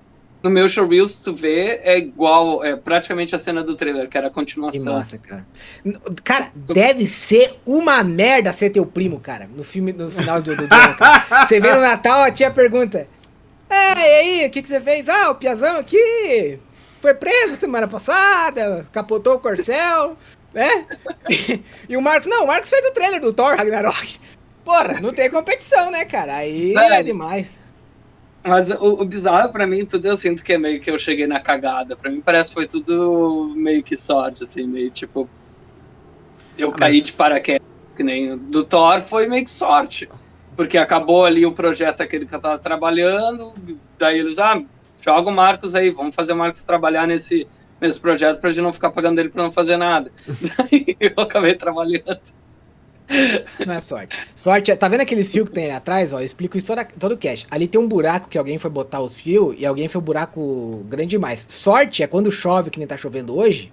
no 0.43 0.49
meu 0.49 0.69
showreel, 0.69 1.07
se 1.07 1.23
tu 1.23 1.35
vê, 1.35 1.81
é 1.83 1.99
igual, 1.99 2.65
é 2.65 2.75
praticamente 2.75 3.37
a 3.37 3.39
cena 3.39 3.63
do 3.63 3.75
trailer, 3.75 4.09
que 4.09 4.17
era 4.17 4.29
a 4.29 4.31
Que 4.31 4.35
continuação. 4.35 4.95
massa, 4.95 5.19
cara. 5.19 5.47
Cara, 6.25 6.51
deve 6.55 7.05
ser 7.07 7.59
uma 7.67 8.03
merda 8.03 8.53
ser 8.53 8.71
teu 8.71 8.87
primo, 8.87 9.21
cara, 9.21 9.47
no 9.55 9.63
filme, 9.63 9.93
no 9.93 10.11
final 10.11 10.41
do, 10.41 10.57
do 10.57 10.67
cara. 10.67 10.97
Você 11.47 11.61
vê 11.61 11.73
no 11.75 11.81
Natal, 11.81 12.23
a 12.23 12.31
tia 12.31 12.51
pergunta: 12.51 13.07
É, 13.69 13.99
e 13.99 14.41
aí, 14.41 14.47
o 14.47 14.51
que, 14.51 14.63
que 14.63 14.69
você 14.69 14.81
fez? 14.81 15.09
Ah, 15.09 15.31
o 15.31 15.35
Piazão 15.35 15.77
aqui 15.77 16.59
foi 17.01 17.15
preso 17.15 17.57
semana 17.57 17.87
passada, 17.87 18.87
capotou 18.93 19.35
o 19.35 19.39
Corcel, 19.41 20.17
né? 20.55 20.87
E, 21.89 21.97
o 21.97 22.03
Marcos, 22.03 22.27
não, 22.27 22.45
o 22.45 22.47
Marcos 22.47 22.71
fez 22.71 22.85
o 22.87 22.93
trailer 22.93 23.21
do 23.21 23.33
Thor 23.33 23.57
Ragnarok. 23.57 24.19
Porra, 24.65 25.01
não 25.01 25.13
tem 25.13 25.31
competição, 25.31 25.91
né, 25.91 26.05
cara? 26.05 26.37
Aí 26.37 26.75
é 26.77 26.89
Velho. 26.89 27.05
demais. 27.05 27.59
Mas 28.43 28.71
o, 28.71 29.03
o 29.03 29.05
bizarro 29.05 29.53
pra 29.53 29.67
mim, 29.67 29.85
tudo 29.85 30.07
eu 30.07 30.17
sinto 30.17 30.43
que 30.43 30.55
é 30.55 30.59
meio 30.59 30.81
que 30.81 30.91
eu 30.91 30.99
cheguei 30.99 31.27
na 31.27 31.41
cagada. 31.41 31.95
Pra 31.97 32.11
mim 32.11 32.21
parece 32.21 32.51
que 32.51 32.55
foi 32.55 32.67
tudo 32.67 33.53
meio 33.57 33.83
que 33.83 33.97
sorte, 33.97 34.43
assim, 34.43 34.67
meio 34.67 34.91
tipo. 34.91 35.29
Eu 36.57 36.71
Ah, 36.71 36.77
caí 36.77 36.97
mas- 36.99 37.05
de 37.07 37.13
paraquedas, 37.13 37.67
que 37.97 38.03
nem 38.03 38.33
o 38.33 38.37
do 38.37 38.65
Thor 38.65 39.01
foi 39.01 39.27
meio 39.27 39.45
que 39.45 39.51
sorte. 39.51 40.09
Porque 40.57 40.77
acabou 40.79 41.25
ali 41.25 41.45
o 41.47 41.53
projeto 41.53 42.03
aquele 42.03 42.27
que 42.27 42.35
eu 42.35 42.41
tava 42.41 42.59
trabalhando, 42.59 43.55
daí 43.99 44.19
eles, 44.19 44.39
ah, 44.39 44.61
joga 45.01 45.31
o 45.31 45.33
Marcos 45.33 45.75
aí, 45.75 45.89
vamos 45.91 46.15
fazer 46.15 46.33
o 46.33 46.37
Marcos 46.37 46.65
trabalhar 46.65 47.07
nesse, 47.07 47.47
nesse 47.81 47.99
projeto 48.01 48.41
pra 48.41 48.51
gente 48.51 48.63
não 48.63 48.73
ficar 48.73 48.91
pagando 48.91 49.19
ele 49.21 49.31
pra 49.31 49.43
não 49.43 49.53
fazer 49.53 49.77
nada. 49.79 50.11
Daí 50.59 50.97
eu 51.01 51.13
acabei 51.23 51.55
trabalhando. 51.55 52.21
Isso 53.53 53.67
não 53.67 53.75
é 53.75 53.81
sorte. 53.81 54.17
Sorte 54.35 54.71
é. 54.71 54.77
Tá 54.77 54.89
vendo 54.89 55.01
aquele 55.01 55.25
fio 55.25 55.45
que 55.45 55.53
tem 55.53 55.65
ali 55.65 55.75
atrás? 55.75 56.13
Ó, 56.13 56.21
eu 56.21 56.25
explico 56.25 56.57
isso 56.57 56.69
toda, 56.69 56.85
todo 56.85 57.13
o 57.13 57.19
cast. 57.19 57.47
Ali 57.51 57.67
tem 57.67 57.81
um 57.81 57.89
buraco 57.89 58.29
que 58.29 58.39
alguém 58.39 58.59
foi 58.59 58.71
botar 58.71 59.01
os 59.01 59.17
fios 59.17 59.55
e 59.59 59.67
alguém 59.67 59.89
foi 59.89 60.01
um 60.01 60.05
buraco 60.05 60.85
grande 60.89 61.11
demais. 61.11 61.45
Sorte 61.49 62.03
é 62.03 62.07
quando 62.07 62.31
chove, 62.31 62.71
que 62.71 62.79
nem 62.79 62.87
tá 62.87 62.97
chovendo 62.97 63.37
hoje, 63.37 63.73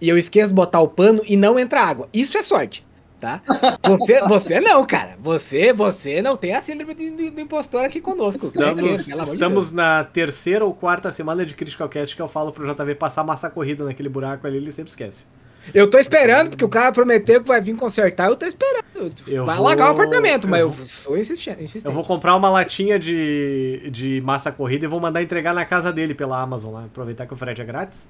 e 0.00 0.08
eu 0.08 0.16
esqueço 0.16 0.48
de 0.48 0.54
botar 0.54 0.80
o 0.80 0.88
pano 0.88 1.22
e 1.26 1.36
não 1.36 1.58
entra 1.58 1.82
água. 1.82 2.08
Isso 2.12 2.36
é 2.38 2.42
sorte. 2.42 2.86
Tá? 3.20 3.42
Você, 3.86 4.18
você 4.26 4.60
não, 4.60 4.86
cara. 4.86 5.14
Você, 5.20 5.74
você 5.74 6.22
não 6.22 6.38
tem 6.38 6.54
a 6.54 6.60
síndrome 6.60 6.94
do, 6.94 7.40
impostor 7.40 7.84
aqui 7.84 8.00
conosco. 8.00 8.46
Estamos, 8.46 9.04
de 9.04 9.12
estamos 9.12 9.38
Deus. 9.38 9.72
na 9.72 10.04
terceira 10.04 10.64
ou 10.64 10.72
quarta 10.72 11.12
semana 11.12 11.44
de 11.44 11.52
Critical 11.52 11.86
Cast 11.86 12.16
que 12.16 12.22
eu 12.22 12.28
falo 12.28 12.50
pro 12.50 12.66
JV 12.66 12.94
passar 12.94 13.22
massa 13.22 13.50
corrida 13.50 13.84
naquele 13.84 14.08
buraco 14.08 14.46
ali, 14.46 14.56
ele 14.56 14.72
sempre 14.72 14.88
esquece. 14.90 15.26
Eu 15.74 15.88
tô 15.88 15.98
esperando, 15.98 16.50
porque 16.50 16.64
o 16.64 16.68
cara 16.68 16.90
prometeu 16.92 17.40
que 17.42 17.46
vai 17.48 17.60
vir 17.60 17.76
consertar, 17.76 18.28
eu 18.28 18.36
tô 18.36 18.46
esperando. 18.46 18.84
Eu 19.26 19.44
vai 19.44 19.56
vou- 19.56 19.66
alagar 19.66 19.88
o 19.88 19.92
apartamento, 19.92 20.44
eu 20.46 20.50
mas 20.50 20.60
eu 20.60 20.70
vou- 20.70 20.86
sou 20.86 21.16
insisti- 21.18 21.50
insistente. 21.50 21.86
Eu 21.86 21.92
vou 21.92 22.02
comprar 22.04 22.34
uma 22.34 22.50
latinha 22.50 22.98
de, 22.98 23.88
de 23.90 24.20
massa 24.22 24.50
corrida 24.50 24.84
e 24.84 24.88
vou 24.88 24.98
mandar 25.00 25.22
entregar 25.22 25.54
na 25.54 25.64
casa 25.64 25.92
dele 25.92 26.14
pela 26.14 26.40
Amazon 26.40 26.72
lá. 26.74 26.84
Aproveitar 26.84 27.26
que 27.26 27.34
o 27.34 27.36
frete 27.36 27.60
é 27.60 27.64
grátis. 27.64 28.06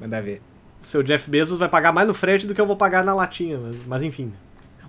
Manda 0.00 0.20
ver. 0.20 0.42
Seu 0.82 1.02
Jeff 1.02 1.28
Bezos 1.30 1.58
vai 1.58 1.68
pagar 1.68 1.92
mais 1.92 2.06
no 2.08 2.14
frete 2.14 2.46
do 2.46 2.54
que 2.54 2.60
eu 2.60 2.66
vou 2.66 2.76
pagar 2.76 3.04
na 3.04 3.14
latinha, 3.14 3.58
mas, 3.58 3.76
mas 3.86 4.02
enfim. 4.02 4.32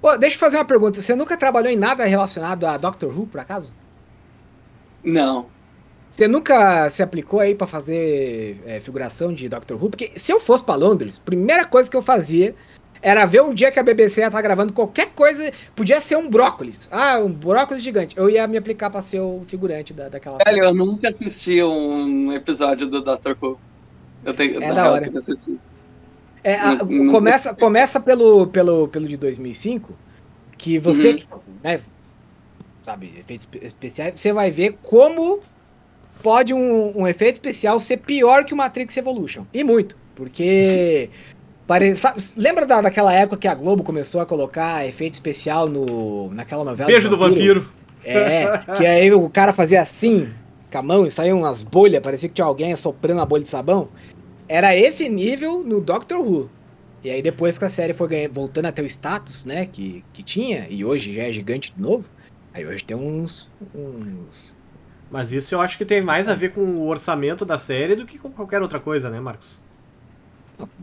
Ô, 0.02 0.18
deixa 0.18 0.36
eu 0.36 0.40
fazer 0.40 0.58
uma 0.58 0.66
pergunta. 0.66 1.00
Você 1.02 1.16
nunca 1.16 1.38
trabalhou 1.38 1.72
em 1.72 1.78
nada 1.78 2.04
relacionado 2.06 2.66
a 2.66 2.78
Doctor 2.78 3.16
Who, 3.18 3.28
por 3.28 3.40
acaso? 3.40 3.74
Não. 5.04 5.46
Você 6.12 6.28
nunca 6.28 6.89
se 6.89 7.02
aplicou 7.02 7.39
aí 7.39 7.56
pra 7.56 7.65
fazer 7.65 8.62
é, 8.65 8.82
figuração 8.82 9.34
de 9.34 9.47
Doctor 9.47 9.82
Who? 9.82 9.89
Porque 9.89 10.12
se 10.17 10.30
eu 10.34 10.41
fosse 10.41 10.62
pra 10.62 10.76
Londres, 10.76 11.17
primeira 11.17 11.65
coisa 11.65 11.89
que 11.89 11.95
eu 11.95 12.02
fazia 12.02 12.54
era 13.02 13.26
ver 13.26 13.41
um 13.41 13.54
dia 13.54 13.71
que 13.71 13.80
a 13.80 13.84
BBC 13.84 14.19
ia 14.19 14.28
estar 14.28 14.41
gravando 14.41 14.74
qualquer 14.74 15.08
coisa, 15.15 15.52
podia 15.74 16.02
ser 16.02 16.17
um 16.17 16.30
brócolis. 16.30 16.89
Ah, 16.91 17.17
um 17.17 17.32
brócolis 17.32 17.82
gigante. 17.82 18.15
Eu 18.17 18.30
ia 18.30 18.45
me 18.45 18.58
aplicar 18.58 18.89
pra 18.89 19.02
ser 19.02 19.21
o 19.21 19.41
figurante 19.47 19.93
da, 19.93 20.10
daquela 20.10 20.38
Velho, 20.43 20.65
eu 20.65 20.74
nunca 20.76 21.10
assisti 21.10 21.63
um 21.63 22.32
episódio 22.34 22.86
do 22.88 23.02
Doctor 23.02 23.36
Who. 23.41 23.58
Eu 24.26 24.34
tenho, 24.34 24.62
É 24.62 24.74
da 24.74 24.91
hora. 24.91 25.10
É, 26.43 26.56
a- 26.56 26.76
Não- 26.76 26.86
não- 26.86 27.12
começa 27.12 27.56
começa 27.56 28.00
pelo, 28.02 28.47
pelo, 28.47 28.88
pelo 28.89 29.08
de 29.08 29.15
2005, 29.15 29.97
que 30.58 30.78
você, 30.78 31.12
Uhum. 31.32 31.39
né, 31.63 31.80
sabe, 32.84 33.13
efeitos 33.17 33.45
espe- 33.45 33.65
especiais, 33.65 34.19
você 34.19 34.34
vai 34.34 34.52
ver 34.52 34.78
como 34.84 35.39
pode 36.22 36.54
um, 36.54 37.02
um 37.02 37.08
efeito 37.08 37.36
especial 37.36 37.80
ser 37.80 37.98
pior 37.98 38.46
que 38.46 38.54
o 38.54 38.58
Matrix 38.58 38.96
Evolution. 38.98 39.46
E 39.54 39.64
muito, 39.64 39.96
porque... 40.16 41.10
pare- 41.68 41.96
sabe- 41.96 42.22
lembra 42.38 42.66
da, 42.66 42.82
daquela 42.82 43.14
época 43.14 43.38
que 43.38 43.48
a 43.48 43.56
Globo 43.56 43.84
começou 43.84 44.20
a 44.22 44.26
colocar 44.26 44.86
efeito 44.86 45.14
especial 45.14 45.68
no, 45.70 46.30
naquela 46.34 46.64
novela 46.64 46.88
Beijo 46.90 47.10
do 47.10 47.18
vampiro. 47.18 47.70
É, 48.04 48.58
que 48.78 48.86
aí 48.86 49.14
o 49.14 49.30
cara 49.30 49.54
fazia 49.54 49.80
assim, 49.82 50.30
com 50.72 50.78
a 50.78 50.82
mão, 50.82 51.06
e 51.06 51.12
saíam 51.12 51.40
umas 51.40 51.62
bolhas, 51.62 52.02
parecia 52.02 52.28
que 52.28 52.36
tinha 52.36 52.46
alguém 52.46 52.74
assoprando 52.74 53.20
uma 53.20 53.26
bolha 53.26 53.44
de 53.44 53.50
sabão. 53.50 53.90
Era 54.48 54.76
esse 54.76 55.08
nível 55.08 55.64
no 55.64 55.80
Doctor 55.80 56.20
Who. 56.20 56.50
E 57.04 57.10
aí 57.10 57.22
depois 57.22 57.58
que 57.58 57.66
a 57.66 57.70
série 57.70 57.94
foi 57.94 58.08
ganha- 58.08 58.30
voltando 58.30 58.66
a 58.66 58.72
ter 58.72 58.82
o 58.82 58.86
status, 58.86 59.46
né, 59.46 59.66
que, 59.66 60.04
que 60.14 60.22
tinha, 60.24 60.68
e 60.70 60.84
hoje 60.84 61.14
já 61.14 61.24
é 61.24 61.32
gigante 61.34 61.74
de 61.76 61.82
novo, 61.82 62.06
aí 62.54 62.66
hoje 62.66 62.84
tem 62.84 62.98
uns... 62.98 63.50
uns... 63.74 64.54
Mas 65.12 65.34
isso 65.34 65.54
eu 65.54 65.62
acho 65.62 65.78
que 65.78 65.84
tem 65.86 66.02
mais 66.02 66.30
a 66.30 66.34
ver 66.34 66.52
com 66.54 66.62
o 66.62 66.88
orçamento 66.88 67.43
da 67.43 67.58
série 67.58 67.95
do 67.95 68.06
que 68.06 68.17
com 68.17 68.32
qualquer 68.32 68.62
outra 68.62 68.80
coisa, 68.80 69.10
né, 69.10 69.19
Marcos? 69.19 69.60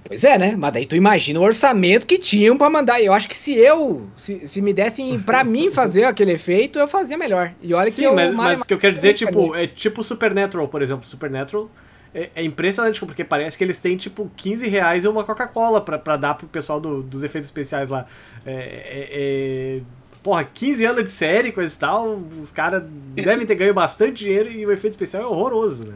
Pois 0.05 0.25
é, 0.25 0.37
né? 0.39 0.55
Mas 0.57 0.73
daí 0.73 0.87
tu 0.87 0.97
imagina 0.97 1.39
o 1.39 1.43
orçamento 1.43 2.07
que 2.07 2.19
tinham 2.19 2.59
pra 2.59 2.69
mandar. 2.69 3.01
E 3.01 3.07
eu 3.07 3.13
acho 3.13 3.29
que 3.29 3.37
se 3.37 3.55
eu, 3.55 4.09
se, 4.17 4.47
se 4.47 4.61
me 4.61 4.73
dessem 4.73 5.19
pra 5.21 5.45
mim 5.45 5.71
fazer 5.73 6.05
aquele 6.05 6.33
efeito, 6.33 6.79
eu 6.79 6.89
fazia 6.89 7.17
melhor. 7.17 7.53
E 7.63 7.73
olha 7.73 7.87
que 7.91 7.97
Sim, 7.97 8.05
eu... 8.05 8.15
mas, 8.15 8.35
mas 8.35 8.61
o 8.61 8.67
que 8.67 8.75
eu 8.75 8.79
quero 8.79 8.93
dizer, 8.95 9.09
mal- 9.09 9.15
tipo, 9.15 9.55
é 9.55 9.67
tipo 9.67 10.03
Supernatural, 10.05 10.69
por 10.69 10.83
exemplo. 10.83 11.07
Supernatural 11.07 11.71
é, 12.15 12.31
é 12.35 12.43
impressionante, 12.43 12.99
porque 13.01 13.23
parece 13.23 13.57
que 13.57 13.63
eles 13.63 13.79
têm, 13.79 13.97
tipo, 13.97 14.31
15 14.37 14.67
reais 14.69 15.05
e 15.05 15.09
uma 15.09 15.23
Coca-Cola 15.25 15.81
pra, 15.81 15.99
pra 15.99 16.17
dar 16.17 16.35
pro 16.35 16.49
pessoal 16.49 16.81
do- 16.81 17.03
dos 17.03 17.23
efeitos 17.23 17.49
especiais 17.49 17.89
lá. 17.89 18.05
É, 18.45 18.53
é- 18.53 19.09
é- 19.11 19.81
Porra, 20.23 20.45
15 20.45 20.85
anos 20.85 21.05
de 21.05 21.11
série, 21.11 21.53
coisa 21.53 21.75
e 21.75 21.79
tal, 21.79 22.21
os 22.41 22.51
caras 22.51 22.83
devem 23.15 23.47
ter 23.47 23.55
ganho 23.55 23.75
bastante 23.75 24.25
dinheiro 24.25 24.51
e 24.51 24.67
o 24.67 24.73
efeito 24.73 24.95
especial 24.95 25.23
é 25.23 25.27
horroroso, 25.27 25.87
né? 25.87 25.95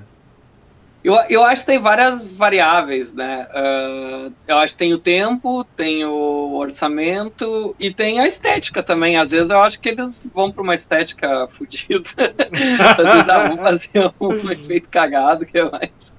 Eu, 1.04 1.14
eu 1.28 1.44
acho 1.44 1.62
que 1.62 1.66
tem 1.66 1.80
várias 1.80 2.24
variáveis, 2.24 3.12
né? 3.12 3.48
Ah, 3.50 4.30
eu 4.46 4.56
acho 4.58 4.74
que 4.74 4.78
tem 4.78 4.94
o 4.94 4.98
tempo, 4.98 5.64
tem 5.76 6.04
o 6.04 6.54
orçamento 6.54 7.74
e 7.78 7.92
tem 7.92 8.20
a 8.20 8.26
estética 8.26 8.82
também. 8.82 9.16
Às 9.16 9.32
vezes 9.32 9.50
eu 9.50 9.61
acho 9.61 9.80
que 9.80 9.88
eles 9.88 10.24
vão 10.32 10.52
para 10.52 10.62
uma 10.62 10.76
estética 10.76 11.46
fodida. 11.50 12.08
Às 12.96 13.04
vezes 13.04 13.28
ah, 13.28 13.48
vão 13.48 13.56
fazer 13.58 14.12
um 14.20 14.32
efeito 14.50 14.88
cagado 14.88 15.44
que 15.44 15.58
é 15.58 15.68
mais. 15.68 16.12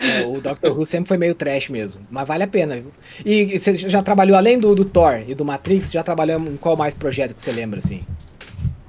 É, 0.00 0.24
o 0.24 0.40
Doctor 0.40 0.72
Who 0.76 0.86
sempre 0.86 1.08
foi 1.08 1.18
meio 1.18 1.34
trash 1.34 1.68
mesmo, 1.68 2.06
mas 2.10 2.26
vale 2.26 2.42
a 2.42 2.48
pena. 2.48 2.74
viu? 2.76 2.90
E, 3.24 3.54
e 3.54 3.58
você 3.58 3.76
já 3.76 4.02
trabalhou 4.02 4.36
além 4.36 4.58
do, 4.58 4.74
do 4.74 4.84
Thor 4.84 5.22
e 5.28 5.34
do 5.34 5.44
Matrix, 5.44 5.92
já 5.92 6.02
trabalhou 6.02 6.40
em 6.40 6.56
qual 6.56 6.74
mais 6.76 6.94
projeto 6.94 7.34
que 7.34 7.42
você 7.42 7.52
lembra 7.52 7.78
assim? 7.78 8.02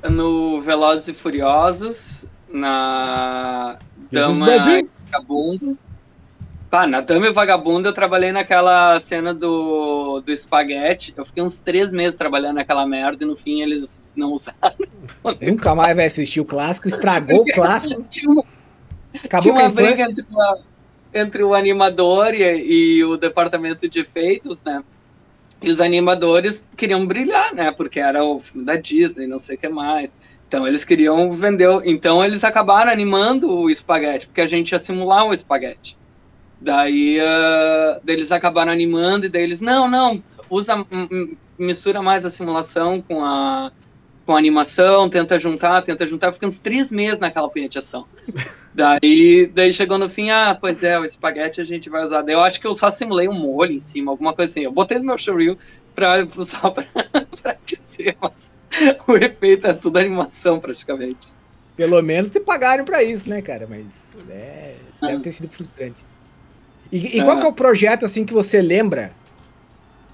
No 0.09 0.61
Velozes 0.61 1.09
e 1.09 1.13
Furiosos, 1.13 2.25
na 2.51 3.77
Jesus 4.11 4.37
Dama 4.37 4.45
Brasil. 4.45 4.79
e 4.79 4.89
Vagabundo. 5.11 5.77
Pá, 6.69 6.87
na 6.87 7.01
Dama 7.01 7.27
e 7.27 7.31
Vagabundo 7.33 7.89
eu 7.89 7.93
trabalhei 7.93 8.31
naquela 8.31 8.97
cena 9.01 9.33
do, 9.33 10.21
do 10.21 10.31
espaguete. 10.31 11.13
Eu 11.17 11.25
fiquei 11.25 11.43
uns 11.43 11.59
três 11.59 11.91
meses 11.91 12.15
trabalhando 12.15 12.55
naquela 12.55 12.87
merda 12.87 13.23
e 13.25 13.27
no 13.27 13.35
fim 13.35 13.61
eles 13.61 14.01
não 14.15 14.31
usaram. 14.31 14.55
Nunca 15.41 15.75
mais 15.75 15.93
vai 15.93 16.05
assistir 16.05 16.39
o 16.39 16.45
clássico, 16.45 16.87
estragou 16.87 17.41
o 17.41 17.51
clássico, 17.51 18.01
acabou 19.21 19.41
tinha 19.41 19.53
com 19.53 19.59
a 19.59 19.63
uma 19.63 19.69
briga 19.69 19.91
infância. 19.91 20.03
entre 20.09 20.25
uma, 20.31 20.59
entre 21.13 21.43
o 21.43 21.53
animador 21.53 22.33
e, 22.33 22.97
e 22.97 23.03
o 23.03 23.17
departamento 23.17 23.87
de 23.87 23.99
efeitos, 23.99 24.63
né? 24.63 24.83
E 25.61 25.69
os 25.69 25.79
animadores 25.79 26.63
queriam 26.75 27.05
brilhar, 27.05 27.53
né? 27.53 27.71
Porque 27.71 27.99
era 27.99 28.23
o 28.23 28.39
filme 28.39 28.65
da 28.65 28.75
Disney, 28.75 29.27
não 29.27 29.37
sei 29.37 29.55
o 29.55 29.59
que 29.59 29.69
mais. 29.69 30.17
Então 30.47 30.67
eles 30.67 30.83
queriam 30.83 31.31
vender. 31.31 31.69
Então 31.85 32.23
eles 32.23 32.43
acabaram 32.43 32.91
animando 32.91 33.49
o 33.49 33.69
espaguete, 33.69 34.27
porque 34.27 34.41
a 34.41 34.47
gente 34.47 34.71
ia 34.71 34.79
simular 34.79 35.25
um 35.25 35.33
espaguete. 35.33 35.97
Daí 36.59 37.19
uh, 37.19 38.01
eles 38.07 38.31
acabaram 38.31 38.71
animando 38.71 39.25
e 39.25 39.29
daí 39.29 39.43
eles, 39.43 39.59
não, 39.59 39.89
não, 39.89 40.21
usa, 40.49 40.85
mistura 41.57 42.01
mais 42.01 42.25
a 42.25 42.29
simulação 42.29 43.01
com 43.01 43.23
a, 43.23 43.71
com 44.25 44.35
animação, 44.35 45.09
tenta 45.09 45.39
juntar, 45.39 45.81
tenta 45.81 46.05
juntar, 46.05 46.31
fica 46.31 46.47
uns 46.47 46.59
três 46.59 46.91
meses 46.91 47.19
naquela 47.19 47.49
punhetação. 47.49 48.05
daí, 48.73 49.49
daí 49.53 49.73
chegou 49.73 49.97
no 49.97 50.07
fim, 50.07 50.29
ah, 50.29 50.57
pois 50.59 50.83
é, 50.83 50.99
o 50.99 51.05
espaguete 51.05 51.59
a 51.59 51.63
gente 51.63 51.89
vai 51.89 52.03
usar. 52.03 52.21
Daí 52.21 52.35
eu 52.35 52.41
acho 52.41 52.59
que 52.59 52.67
eu 52.67 52.75
só 52.75 52.89
simulei 52.89 53.27
um 53.27 53.33
molho 53.33 53.73
em 53.73 53.81
cima, 53.81 54.11
alguma 54.11 54.33
coisa 54.33 54.51
assim. 54.51 54.61
Eu 54.61 54.71
botei 54.71 54.99
no 54.99 55.05
meu 55.05 55.17
showreel 55.17 55.57
pra, 55.95 56.25
só 56.43 56.69
pra, 56.71 56.85
pra 57.41 57.57
dizer, 57.65 58.15
mas 58.21 58.51
o 59.07 59.15
efeito 59.15 59.67
é 59.67 59.73
tudo 59.73 59.97
animação 59.97 60.59
praticamente. 60.59 61.29
Pelo 61.75 62.01
menos 62.01 62.29
te 62.29 62.39
pagaram 62.39 62.85
pra 62.85 63.03
isso, 63.03 63.27
né, 63.29 63.41
cara? 63.41 63.67
Mas 63.69 63.85
é, 64.29 64.75
deve 65.01 65.23
ter 65.23 65.31
sido 65.31 65.49
frustrante. 65.49 66.03
E, 66.91 67.17
e 67.17 67.23
qual 67.23 67.37
é. 67.37 67.41
que 67.41 67.47
é 67.47 67.49
o 67.49 67.53
projeto, 67.53 68.05
assim, 68.05 68.25
que 68.25 68.33
você 68.33 68.61
lembra? 68.61 69.11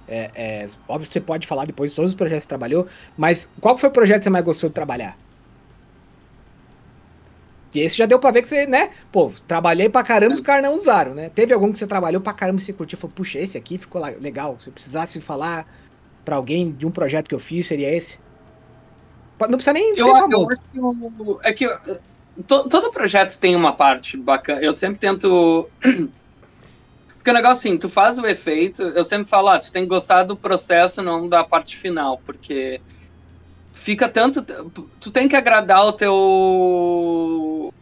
É, 0.08 0.32
é, 0.36 0.67
óbvio 0.88 1.08
que 1.08 1.13
você 1.13 1.22
pode 1.22 1.46
falar 1.46 1.65
depois 1.65 1.91
de 1.91 1.96
todos 1.96 2.12
os 2.12 2.15
projetos 2.15 2.39
que 2.39 2.43
você 2.46 2.50
trabalhou, 2.50 2.88
mas 3.17 3.50
qual 3.60 3.78
foi 3.78 3.89
o 3.89 3.91
projeto 3.91 4.20
que 4.20 4.24
você 4.24 4.30
mais 4.30 4.46
gostou 4.46 4.70
de 4.70 4.74
trabalhar? 4.74 5.17
Que 7.72 7.82
esse 7.82 7.98
já 7.98 8.06
deu 8.06 8.17
pra 8.17 8.32
ver 8.32 8.41
que 8.41 8.48
você, 8.48 8.65
né? 8.65 8.91
Pô, 9.12 9.32
trabalhei 9.46 9.89
pra 9.89 10.04
caramba, 10.04 10.34
os 10.34 10.41
caras 10.41 10.63
não 10.63 10.78
usaram, 10.78 11.13
né? 11.13 11.30
Teve 11.30 11.54
algum 11.54 11.72
que 11.72 11.78
você 11.78 11.86
trabalhou 11.86 12.22
pra 12.22 12.32
caramba 12.32 12.62
e 12.62 12.63
você 12.63 12.72
curtiu? 12.72 12.98
Falou, 12.98 13.13
puxa, 13.13 13.38
esse 13.39 13.58
aqui 13.58 13.78
ficou 13.78 14.02
legal. 14.02 14.58
Se 14.60 14.70
eu 14.70 14.74
precisasse 14.74 15.20
falar 15.20 15.67
pra 16.24 16.38
alguém 16.38 16.72
de 16.72 16.86
um 16.86 16.91
projeto 16.91 17.28
que 17.28 17.36
eu 17.36 17.39
fiz, 17.39 17.67
seria 17.67 17.93
esse? 17.93 18.20
Não 19.41 19.50
precisa 19.50 19.74
nem 19.74 19.98
eu, 19.98 20.08
ser 20.08 20.13
famoso. 20.13 20.50
Eu 20.74 21.39
acho 21.43 21.54
que, 21.54 21.65
é 21.65 21.74
que 21.76 22.00
to, 22.43 22.70
todo 22.70 22.91
projeto 22.91 23.38
tem 23.38 23.56
uma 23.56 23.74
parte 23.74 24.17
bacana. 24.17 24.62
Eu 24.62 24.76
sempre 24.76 25.00
tento 25.00 25.70
Porque 27.28 27.38
o 27.38 27.42
negócio 27.44 27.58
assim, 27.58 27.78
tu 27.78 27.90
faz 27.90 28.18
o 28.18 28.26
efeito, 28.26 28.82
eu 28.82 29.04
sempre 29.04 29.30
falo, 29.30 29.50
ah, 29.50 29.60
tu 29.60 29.70
tem 29.70 29.84
que 29.84 29.90
gostar 29.90 30.24
do 30.24 30.34
processo, 30.34 31.04
não 31.04 31.28
da 31.28 31.44
parte 31.44 31.76
final, 31.76 32.22
porque 32.26 32.80
fica 33.74 34.08
tanto. 34.08 34.42
Tu 34.98 35.12
tem 35.12 35.28
que 35.28 35.36
agradar 35.36 35.86
o 35.86 35.92
teu. 35.92 36.13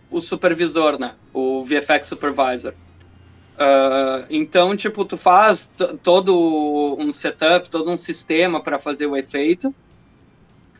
o 0.09 0.19
supervisor, 0.19 0.97
né? 0.97 1.13
O 1.31 1.63
VFX 1.63 2.07
supervisor. 2.07 2.73
Uh, 3.53 4.25
então, 4.31 4.75
tipo, 4.75 5.05
tu 5.05 5.15
faz 5.15 5.71
todo 6.01 6.97
um 6.97 7.11
setup, 7.11 7.69
todo 7.69 7.91
um 7.91 7.97
sistema 7.97 8.63
para 8.63 8.79
fazer 8.79 9.05
o 9.05 9.15
efeito. 9.15 9.71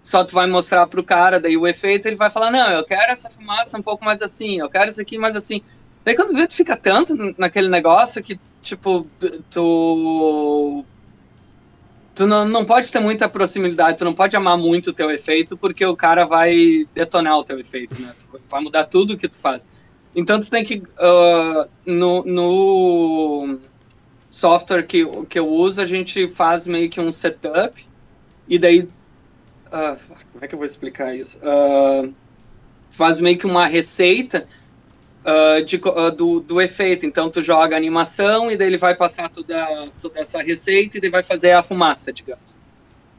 Só 0.04 0.24
tu 0.24 0.34
vai 0.34 0.48
mostrar 0.48 0.88
pro 0.88 1.04
cara, 1.04 1.40
daí 1.40 1.56
o 1.56 1.68
efeito 1.68 2.08
ele 2.08 2.16
vai 2.16 2.32
falar: 2.32 2.50
Não, 2.50 2.72
eu 2.72 2.84
quero 2.84 3.12
essa 3.12 3.30
fumaça 3.30 3.78
um 3.78 3.84
pouco 3.84 4.04
mais 4.04 4.24
assim, 4.24 4.58
eu 4.58 4.72
quero 4.72 4.90
isso 4.90 5.02
aqui 5.02 5.20
mais 5.20 5.36
assim. 5.36 5.62
Daí 6.04 6.16
quando 6.16 6.34
vê, 6.34 6.48
tu 6.48 6.54
fica 6.54 6.76
tanto 6.76 7.16
naquele 7.38 7.68
negócio 7.68 8.24
que 8.24 8.40
tipo, 8.66 9.08
tu. 9.50 10.84
Tu 12.16 12.26
não, 12.26 12.48
não 12.48 12.64
pode 12.64 12.90
ter 12.90 13.00
muita 13.00 13.28
proximidade, 13.28 13.98
tu 13.98 14.06
não 14.06 14.14
pode 14.14 14.36
amar 14.38 14.58
muito 14.58 14.90
o 14.90 14.94
teu 14.94 15.12
efeito, 15.12 15.58
porque 15.58 15.86
o 15.86 15.98
cara 15.98 16.26
vai 16.26 16.88
detonar 16.94 17.38
o 17.38 17.44
teu 17.44 17.60
efeito, 17.60 18.02
né? 18.02 18.14
Tu 18.18 18.42
vai 18.50 18.62
mudar 18.62 18.86
tudo 18.86 19.18
que 19.18 19.28
tu 19.28 19.38
faz. 19.38 19.68
Então 20.16 20.40
tu 20.40 20.50
tem 20.50 20.64
que. 20.64 20.78
Uh, 20.78 21.70
no, 21.86 22.24
no 22.24 23.60
software 24.32 24.84
que, 24.84 25.06
que 25.26 25.38
eu 25.38 25.48
uso, 25.48 25.82
a 25.82 25.86
gente 25.86 26.28
faz 26.30 26.66
meio 26.66 26.90
que 26.90 27.00
um 27.02 27.12
setup, 27.12 27.86
e 28.48 28.58
daí. 28.58 28.82
Uh, 28.82 30.00
como 30.32 30.46
é 30.46 30.48
que 30.48 30.56
eu 30.56 30.60
vou 30.60 30.66
explicar 30.66 31.14
isso? 31.14 31.38
Uh, 31.40 32.14
faz 32.92 33.20
meio 33.20 33.38
que 33.38 33.46
uma 33.46 33.66
receita 33.66 34.48
uh, 35.26 35.64
de, 35.64 35.78
uh, 35.78 36.12
do, 36.12 36.40
do 36.40 36.62
efeito. 36.62 37.06
Então, 37.06 37.30
tu 37.30 37.42
joga 37.42 37.76
a 37.76 37.78
animação 37.78 38.52
e 38.52 38.56
daí 38.56 38.68
ele 38.68 38.78
vai 38.78 38.96
passar 38.96 39.30
toda, 39.30 39.90
toda 40.00 40.20
essa 40.20 40.42
receita 40.42 40.98
e 40.98 41.02
daí 41.02 41.10
vai 41.10 41.24
fazer 41.24 41.52
a 41.52 41.64
fumaça, 41.64 42.14
digamos. 42.14 42.60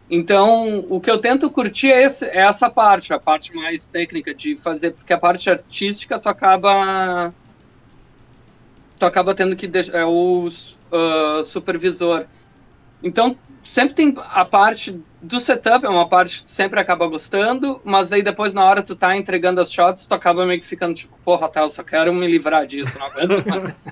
Então, 0.09 0.87
o 0.89 1.01
que 1.01 1.11
eu 1.11 1.19
tento 1.19 1.51
curtir 1.51 1.91
é, 1.91 2.05
esse, 2.05 2.25
é, 2.27 2.39
essa 2.39 2.71
parte, 2.71 3.13
a 3.13 3.19
parte 3.19 3.53
mais 3.55 3.87
técnica 3.87 4.33
de 4.33 4.55
fazer, 4.55 4.93
porque 4.93 5.13
a 5.13 5.19
parte 5.19 5.51
artística 5.51 6.19
tu 6.19 6.29
acaba 6.29 7.35
tu 8.99 9.05
acaba 9.05 9.35
tendo 9.35 9.57
que 9.57 9.67
deixar 9.67 9.99
é 9.99 10.05
o 10.05 10.47
uh, 10.47 11.45
supervisor. 11.45 12.25
Então, 13.03 13.37
sempre 13.69 13.95
tem 13.95 14.15
a 14.17 14.45
parte 14.45 15.01
do 15.21 15.41
setup, 15.41 15.85
é 15.85 15.89
uma 15.89 16.09
parte 16.09 16.39
que 16.39 16.45
tu 16.45 16.51
sempre 16.51 16.79
acaba 16.79 17.07
gostando, 17.07 17.81
mas 17.85 18.13
aí 18.13 18.23
depois 18.23 18.55
na 18.55 18.65
hora 18.65 18.83
tu 18.83 18.95
tá 18.95 19.17
entregando 19.17 19.61
as 19.61 19.73
shots, 19.73 20.07
tu 20.07 20.15
acaba 20.15 20.47
meio 20.47 20.61
que 20.61 20.67
ficando 20.67 20.95
tipo, 20.95 21.17
porra, 21.25 21.49
tá, 21.49 21.63
eu 21.63 21.69
só 21.69 21.83
quero 21.83 22.13
me 22.13 22.27
livrar 22.27 22.67
disso, 22.67 22.99
não 22.99 23.07
aguento 23.07 23.47
mais 23.47 23.89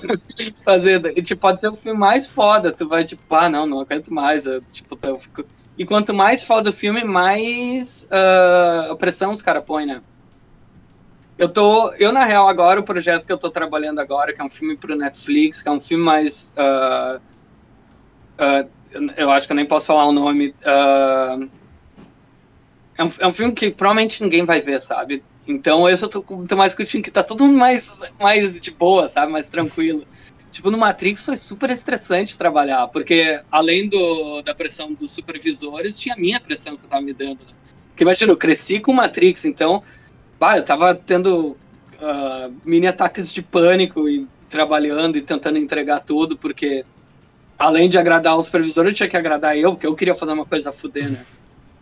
fazer. 0.64 1.12
E 1.16 1.22
tipo, 1.22 1.40
pode 1.40 1.60
ter 1.60 1.68
o 1.68 1.74
filme 1.74 1.98
mais 1.98 2.26
foda, 2.26 2.72
tu 2.72 2.88
vai 2.88 3.04
tipo, 3.04 3.22
ah, 3.34 3.48
não, 3.48 3.66
não 3.66 3.80
aguento 3.80 4.12
mais, 4.12 4.46
eu, 4.46 4.60
tipo, 4.62 4.98
eu 5.02 5.18
fico... 5.18 5.44
E 5.78 5.84
quanto 5.84 6.12
mais 6.12 6.42
foda 6.42 6.70
o 6.70 6.72
filme, 6.72 7.04
mais 7.04 8.08
uh, 8.10 8.96
pressão 8.96 9.30
os 9.30 9.40
caras 9.40 9.64
põem, 9.64 9.86
né? 9.86 10.02
Eu 11.38 11.48
tô, 11.48 11.92
eu 11.94 12.12
na 12.12 12.24
real 12.24 12.46
agora, 12.48 12.78
o 12.78 12.84
projeto 12.84 13.26
que 13.26 13.32
eu 13.32 13.38
tô 13.38 13.50
trabalhando 13.50 13.98
agora, 13.98 14.32
que 14.32 14.40
é 14.40 14.44
um 14.44 14.50
filme 14.50 14.76
pro 14.76 14.94
Netflix, 14.94 15.62
que 15.62 15.68
é 15.68 15.72
um 15.72 15.80
filme 15.80 16.04
mais... 16.04 16.52
Uh, 16.56 17.20
uh, 18.38 18.81
eu 19.16 19.30
acho 19.30 19.46
que 19.46 19.52
eu 19.52 19.56
nem 19.56 19.66
posso 19.66 19.86
falar 19.86 20.06
o 20.06 20.12
nome. 20.12 20.54
Uh, 20.64 21.48
é, 22.96 23.04
um, 23.04 23.10
é 23.20 23.26
um 23.26 23.32
filme 23.32 23.52
que 23.52 23.70
provavelmente 23.70 24.22
ninguém 24.22 24.44
vai 24.44 24.60
ver, 24.60 24.80
sabe? 24.80 25.22
Então 25.46 25.88
eu 25.88 25.96
só 25.96 26.08
tô, 26.08 26.22
tô 26.22 26.56
mais 26.56 26.74
curtindo 26.74 27.02
que 27.02 27.10
tá 27.10 27.22
tudo 27.22 27.44
mais, 27.44 28.00
mais 28.20 28.60
de 28.60 28.70
boa, 28.70 29.08
sabe? 29.08 29.32
Mais 29.32 29.48
tranquilo. 29.48 30.06
Tipo, 30.50 30.70
no 30.70 30.76
Matrix 30.76 31.24
foi 31.24 31.36
super 31.36 31.70
estressante 31.70 32.36
trabalhar, 32.36 32.86
porque 32.88 33.40
além 33.50 33.88
do, 33.88 34.42
da 34.42 34.54
pressão 34.54 34.92
dos 34.92 35.10
supervisores, 35.10 35.98
tinha 35.98 36.14
a 36.14 36.18
minha 36.18 36.38
pressão 36.38 36.76
que 36.76 36.84
eu 36.84 36.88
tava 36.90 37.02
me 37.02 37.14
dando, 37.14 37.40
né? 37.40 37.52
Porque 37.88 38.04
imagina, 38.04 38.32
eu 38.32 38.36
cresci 38.36 38.78
com 38.78 38.92
Matrix, 38.92 39.46
então, 39.46 39.82
bah, 40.38 40.58
eu 40.58 40.62
tava 40.62 40.94
tendo 40.94 41.56
uh, 41.94 42.54
mini 42.64 42.86
ataques 42.86 43.32
de 43.32 43.40
pânico 43.40 44.06
e 44.08 44.28
trabalhando 44.48 45.16
e 45.16 45.22
tentando 45.22 45.56
entregar 45.56 46.00
tudo, 46.00 46.36
porque 46.36 46.84
além 47.62 47.88
de 47.88 47.96
agradar 47.96 48.36
os 48.36 48.46
supervisores, 48.46 48.96
tinha 48.96 49.08
que 49.08 49.16
agradar 49.16 49.56
eu, 49.56 49.72
porque 49.72 49.86
eu 49.86 49.94
queria 49.94 50.16
fazer 50.16 50.32
uma 50.32 50.44
coisa 50.44 50.70
a 50.70 50.72
fuder, 50.72 51.08
né? 51.08 51.24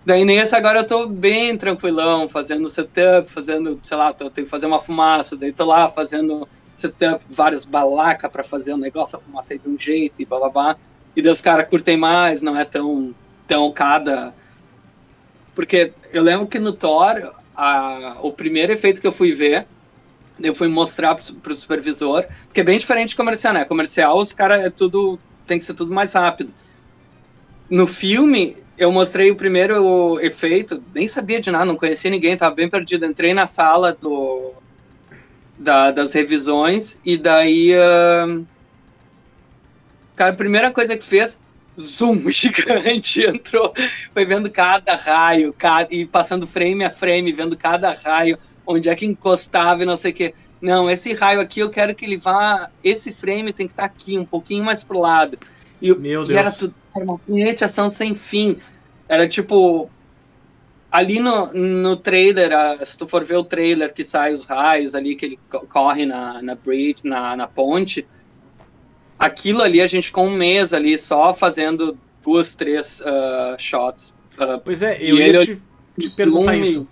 Daí 0.04 0.26
nesse 0.26 0.54
agora 0.54 0.80
eu 0.80 0.86
tô 0.86 1.06
bem 1.06 1.56
tranquilão, 1.56 2.28
fazendo 2.28 2.68
setup, 2.68 3.30
fazendo, 3.30 3.78
sei 3.80 3.96
lá, 3.96 4.14
eu 4.20 4.28
tenho 4.30 4.44
que 4.44 4.50
fazer 4.50 4.66
uma 4.66 4.78
fumaça, 4.78 5.36
daí 5.36 5.54
tô 5.54 5.64
lá 5.64 5.88
fazendo 5.88 6.46
setup, 6.74 7.24
várias 7.30 7.64
balacas 7.64 8.30
para 8.30 8.44
fazer 8.44 8.72
o 8.72 8.74
um 8.74 8.78
negócio, 8.78 9.16
a 9.16 9.20
fumaça 9.20 9.54
aí 9.54 9.58
de 9.58 9.70
um 9.70 9.78
jeito 9.78 10.20
e 10.20 10.26
blá 10.26 10.38
blá 10.38 10.48
blá. 10.50 10.76
E 11.16 11.22
daí 11.22 11.32
os 11.32 11.40
caras 11.40 11.66
curtem 11.66 11.96
mais, 11.96 12.42
não 12.42 12.58
é 12.58 12.64
tão, 12.66 13.14
tão 13.46 13.72
cada. 13.72 14.34
Porque 15.54 15.94
eu 16.12 16.22
lembro 16.22 16.46
que 16.46 16.58
no 16.58 16.74
Thor, 16.74 17.32
a, 17.56 18.18
o 18.20 18.30
primeiro 18.32 18.70
efeito 18.70 19.00
que 19.00 19.06
eu 19.06 19.12
fui 19.12 19.32
ver, 19.32 19.66
eu 20.42 20.54
fui 20.54 20.68
mostrar 20.68 21.14
pro, 21.14 21.34
pro 21.36 21.56
supervisor, 21.56 22.26
porque 22.46 22.60
é 22.60 22.64
bem 22.64 22.76
diferente 22.76 23.10
de 23.10 23.16
comercial, 23.16 23.54
né? 23.54 23.64
Comercial, 23.64 24.18
os 24.18 24.34
caras 24.34 24.60
é 24.60 24.68
tudo 24.68 25.18
tem 25.50 25.58
que 25.58 25.64
ser 25.64 25.74
tudo 25.74 25.92
mais 25.92 26.12
rápido. 26.12 26.54
No 27.68 27.86
filme, 27.88 28.56
eu 28.78 28.92
mostrei 28.92 29.32
o 29.32 29.36
primeiro 29.36 30.20
efeito, 30.20 30.80
nem 30.94 31.08
sabia 31.08 31.40
de 31.40 31.50
nada, 31.50 31.64
não 31.64 31.76
conhecia 31.76 32.08
ninguém, 32.08 32.36
tava 32.36 32.54
bem 32.54 32.70
perdido. 32.70 33.04
Entrei 33.04 33.34
na 33.34 33.48
sala 33.48 33.92
do, 33.92 34.52
da, 35.58 35.90
das 35.90 36.12
revisões 36.12 37.00
e 37.04 37.18
daí. 37.18 37.72
Uh, 37.74 38.46
cara, 40.14 40.30
a 40.30 40.36
primeira 40.36 40.70
coisa 40.70 40.96
que 40.96 41.02
fez, 41.02 41.36
zoom 41.78 42.22
gigante, 42.30 43.26
entrou, 43.26 43.72
foi 44.14 44.24
vendo 44.24 44.48
cada 44.48 44.94
raio, 44.94 45.52
cada, 45.52 45.92
e 45.92 46.06
passando 46.06 46.46
frame 46.46 46.84
a 46.84 46.90
frame, 46.90 47.32
vendo 47.32 47.56
cada 47.56 47.90
raio, 47.90 48.38
onde 48.64 48.88
é 48.88 48.94
que 48.94 49.04
encostava 49.04 49.82
e 49.82 49.86
não 49.86 49.96
sei 49.96 50.12
o 50.12 50.14
que. 50.14 50.34
Não, 50.60 50.90
esse 50.90 51.14
raio 51.14 51.40
aqui 51.40 51.60
eu 51.60 51.70
quero 51.70 51.94
que 51.94 52.04
ele 52.04 52.18
vá. 52.18 52.70
Esse 52.84 53.12
frame 53.12 53.52
tem 53.52 53.66
que 53.66 53.72
estar 53.72 53.88
tá 53.88 53.94
aqui, 53.94 54.18
um 54.18 54.24
pouquinho 54.24 54.64
mais 54.64 54.84
pro 54.84 55.00
lado. 55.00 55.38
E, 55.80 55.88
Meu 55.94 56.24
Deus. 56.24 56.30
era 56.30 56.52
tudo. 56.52 56.74
Era 56.94 57.04
uma 57.04 57.18
punhetação 57.18 57.88
sem 57.88 58.14
fim. 58.14 58.58
Era 59.08 59.26
tipo. 59.26 59.90
Ali 60.92 61.20
no, 61.20 61.46
no 61.52 61.96
trailer, 61.96 62.50
se 62.84 62.98
tu 62.98 63.06
for 63.06 63.24
ver 63.24 63.36
o 63.36 63.44
trailer 63.44 63.94
que 63.94 64.02
sai 64.02 64.32
os 64.32 64.44
raios 64.44 64.96
ali, 64.96 65.14
que 65.14 65.24
ele 65.24 65.38
corre 65.68 66.04
na, 66.04 66.42
na 66.42 66.56
bridge, 66.56 67.02
na, 67.04 67.36
na 67.36 67.46
ponte, 67.46 68.04
aquilo 69.16 69.62
ali 69.62 69.80
a 69.80 69.86
gente 69.86 70.08
ficou 70.08 70.26
um 70.26 70.34
mês 70.34 70.74
ali 70.74 70.98
só 70.98 71.32
fazendo 71.32 71.96
duas, 72.24 72.56
três 72.56 73.00
uh, 73.02 73.56
shots. 73.56 74.12
Uh, 74.36 74.58
pois 74.64 74.82
é, 74.82 74.96
eu 75.00 75.16
ia 75.16 75.28
ele, 75.28 75.46
te, 75.46 75.62
te 75.96 76.10
perguntar 76.10 76.56
isso 76.56 76.88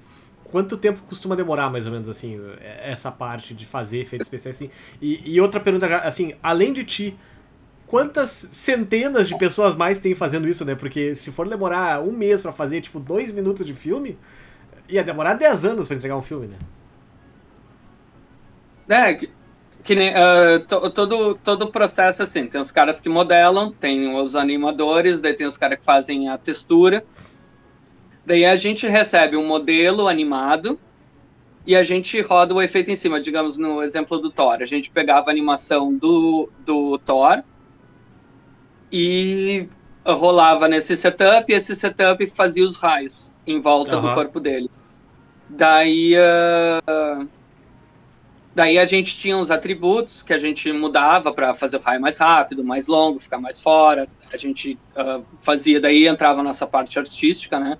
quanto 0.50 0.76
tempo 0.76 1.00
costuma 1.08 1.36
demorar, 1.36 1.70
mais 1.70 1.86
ou 1.86 1.92
menos, 1.92 2.08
assim, 2.08 2.40
essa 2.82 3.10
parte 3.10 3.54
de 3.54 3.66
fazer 3.66 4.00
efeitos 4.00 4.26
especiais, 4.26 4.56
assim? 4.56 4.70
E, 5.00 5.34
e 5.34 5.40
outra 5.40 5.60
pergunta, 5.60 5.86
assim, 5.98 6.34
além 6.42 6.72
de 6.72 6.84
ti, 6.84 7.18
quantas 7.86 8.30
centenas 8.30 9.28
de 9.28 9.36
pessoas 9.36 9.74
mais 9.74 9.98
tem 9.98 10.14
fazendo 10.14 10.48
isso, 10.48 10.64
né? 10.64 10.74
Porque 10.74 11.14
se 11.14 11.30
for 11.30 11.48
demorar 11.48 12.02
um 12.02 12.12
mês 12.12 12.42
para 12.42 12.52
fazer, 12.52 12.80
tipo, 12.80 12.98
dois 12.98 13.30
minutos 13.30 13.64
de 13.66 13.74
filme, 13.74 14.18
ia 14.88 15.04
demorar 15.04 15.34
10 15.34 15.64
anos 15.64 15.86
para 15.86 15.96
entregar 15.96 16.16
um 16.16 16.22
filme, 16.22 16.48
né? 16.48 16.58
É, 18.88 19.14
que, 19.14 19.30
que 19.84 19.94
nem, 19.94 20.12
uh, 20.12 20.60
to, 20.66 20.90
todo, 20.90 21.34
todo 21.36 21.62
o 21.62 21.70
processo, 21.70 22.22
assim, 22.22 22.46
tem 22.46 22.60
os 22.60 22.70
caras 22.70 23.00
que 23.00 23.08
modelam, 23.08 23.70
tem 23.70 24.14
os 24.14 24.34
animadores, 24.34 25.20
daí 25.20 25.34
tem 25.34 25.46
os 25.46 25.58
caras 25.58 25.78
que 25.78 25.84
fazem 25.84 26.28
a 26.28 26.38
textura, 26.38 27.04
daí 28.28 28.44
a 28.44 28.54
gente 28.56 28.86
recebe 28.86 29.36
um 29.36 29.46
modelo 29.46 30.06
animado 30.06 30.78
e 31.66 31.74
a 31.74 31.82
gente 31.82 32.20
roda 32.20 32.54
o 32.54 32.60
efeito 32.60 32.90
em 32.90 32.96
cima, 32.96 33.18
digamos, 33.18 33.56
no 33.56 33.82
exemplo 33.82 34.18
do 34.18 34.30
Thor, 34.30 34.58
a 34.60 34.66
gente 34.66 34.90
pegava 34.90 35.30
a 35.30 35.32
animação 35.32 35.96
do, 35.96 36.50
do 36.64 36.98
Thor 36.98 37.42
e 38.92 39.66
rolava 40.06 40.68
nesse 40.68 40.96
setup, 40.96 41.50
e 41.50 41.56
esse 41.56 41.74
setup 41.74 42.24
fazia 42.28 42.64
os 42.64 42.76
raios 42.76 43.34
em 43.46 43.60
volta 43.60 43.96
uhum. 43.96 44.02
do 44.02 44.14
corpo 44.14 44.38
dele. 44.38 44.70
Daí... 45.48 46.14
Uh, 46.14 47.28
Daí 48.54 48.76
a 48.76 48.84
gente 48.84 49.16
tinha 49.16 49.38
os 49.38 49.52
atributos 49.52 50.20
que 50.20 50.32
a 50.32 50.38
gente 50.38 50.72
mudava 50.72 51.32
para 51.32 51.54
fazer 51.54 51.76
o 51.76 51.80
raio 51.80 52.00
mais 52.00 52.18
rápido, 52.18 52.64
mais 52.64 52.88
longo, 52.88 53.20
ficar 53.20 53.38
mais 53.38 53.60
fora. 53.60 54.08
A 54.32 54.36
gente 54.36 54.76
uh, 54.96 55.24
fazia, 55.40 55.80
daí 55.80 56.08
entrava 56.08 56.40
a 56.40 56.42
nossa 56.42 56.66
parte 56.66 56.98
artística, 56.98 57.60
né? 57.60 57.78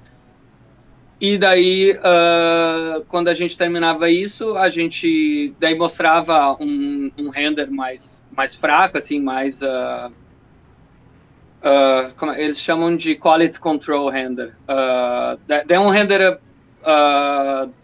E 1.20 1.36
daí, 1.36 1.98
uh, 1.98 3.04
quando 3.08 3.26
a 3.26 3.34
gente 3.34 3.58
terminava 3.58 4.08
isso, 4.08 4.56
a 4.56 4.68
gente 4.68 5.52
daí 5.58 5.76
mostrava 5.76 6.56
um, 6.60 7.10
um 7.18 7.28
render 7.28 7.68
mais, 7.70 8.24
mais 8.30 8.54
fraco, 8.54 8.98
assim, 8.98 9.20
mais. 9.20 9.60
Uh, 9.60 10.12
uh, 11.60 12.32
eles 12.36 12.60
chamam 12.60 12.96
de 12.96 13.16
quality 13.16 13.58
control 13.58 14.08
render. 14.10 14.54
Uh, 14.68 15.40
é 15.68 15.80
um 15.80 15.88
render 15.88 16.38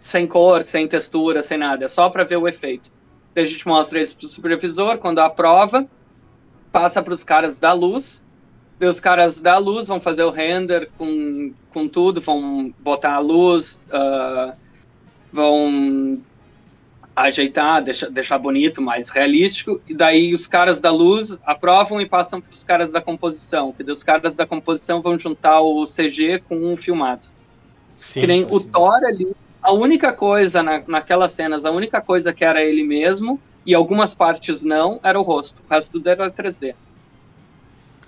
sem 0.00 0.26
cor, 0.28 0.62
sem 0.62 0.86
textura, 0.86 1.42
sem 1.42 1.58
nada, 1.58 1.84
é 1.84 1.88
só 1.88 2.08
para 2.08 2.22
ver 2.22 2.36
o 2.36 2.46
efeito. 2.46 2.90
Daí 3.34 3.42
a 3.42 3.46
gente 3.46 3.66
mostra 3.66 4.00
isso 4.00 4.16
para 4.16 4.26
o 4.26 4.28
supervisor, 4.28 4.98
quando 4.98 5.18
aprova, 5.18 5.88
passa 6.70 7.02
para 7.02 7.12
os 7.12 7.24
caras 7.24 7.58
da 7.58 7.72
luz, 7.72 8.23
os 8.80 9.00
caras 9.00 9.40
da 9.40 9.56
luz 9.58 9.88
vão 9.88 10.00
fazer 10.00 10.24
o 10.24 10.30
render 10.30 10.88
com, 10.98 11.52
com 11.70 11.88
tudo, 11.88 12.20
vão 12.20 12.74
botar 12.78 13.14
a 13.14 13.18
luz, 13.18 13.80
uh, 13.88 14.52
vão 15.32 16.20
ajeitar, 17.14 17.82
deixar, 17.82 18.10
deixar 18.10 18.38
bonito, 18.38 18.82
mais 18.82 19.08
realístico, 19.08 19.80
e 19.88 19.94
daí 19.94 20.34
os 20.34 20.46
caras 20.46 20.80
da 20.80 20.90
luz 20.90 21.38
aprovam 21.46 22.00
e 22.00 22.06
passam 22.06 22.40
para 22.40 22.52
os 22.52 22.64
caras 22.64 22.90
da 22.90 23.00
composição, 23.00 23.72
que 23.72 23.82
os 23.84 24.02
caras 24.02 24.34
da 24.34 24.46
composição 24.46 25.00
vão 25.00 25.18
juntar 25.18 25.60
o 25.60 25.84
CG 25.86 26.40
com 26.48 26.72
o 26.72 26.76
filmado. 26.76 27.28
Sim, 27.94 28.20
que 28.20 28.26
nem 28.26 28.40
sim. 28.40 28.48
o 28.50 28.58
Thor 28.58 29.04
ali, 29.04 29.34
a 29.62 29.72
única 29.72 30.12
coisa 30.12 30.62
na, 30.62 30.82
naquelas 30.86 31.30
cenas, 31.30 31.64
a 31.64 31.70
única 31.70 32.00
coisa 32.00 32.32
que 32.32 32.44
era 32.44 32.64
ele 32.64 32.82
mesmo, 32.82 33.40
e 33.64 33.74
algumas 33.74 34.14
partes 34.14 34.64
não, 34.64 34.98
era 35.02 35.18
o 35.18 35.22
rosto. 35.22 35.62
O 35.66 35.72
resto 35.72 35.92
tudo 35.92 36.08
era 36.08 36.30
3D. 36.30 36.74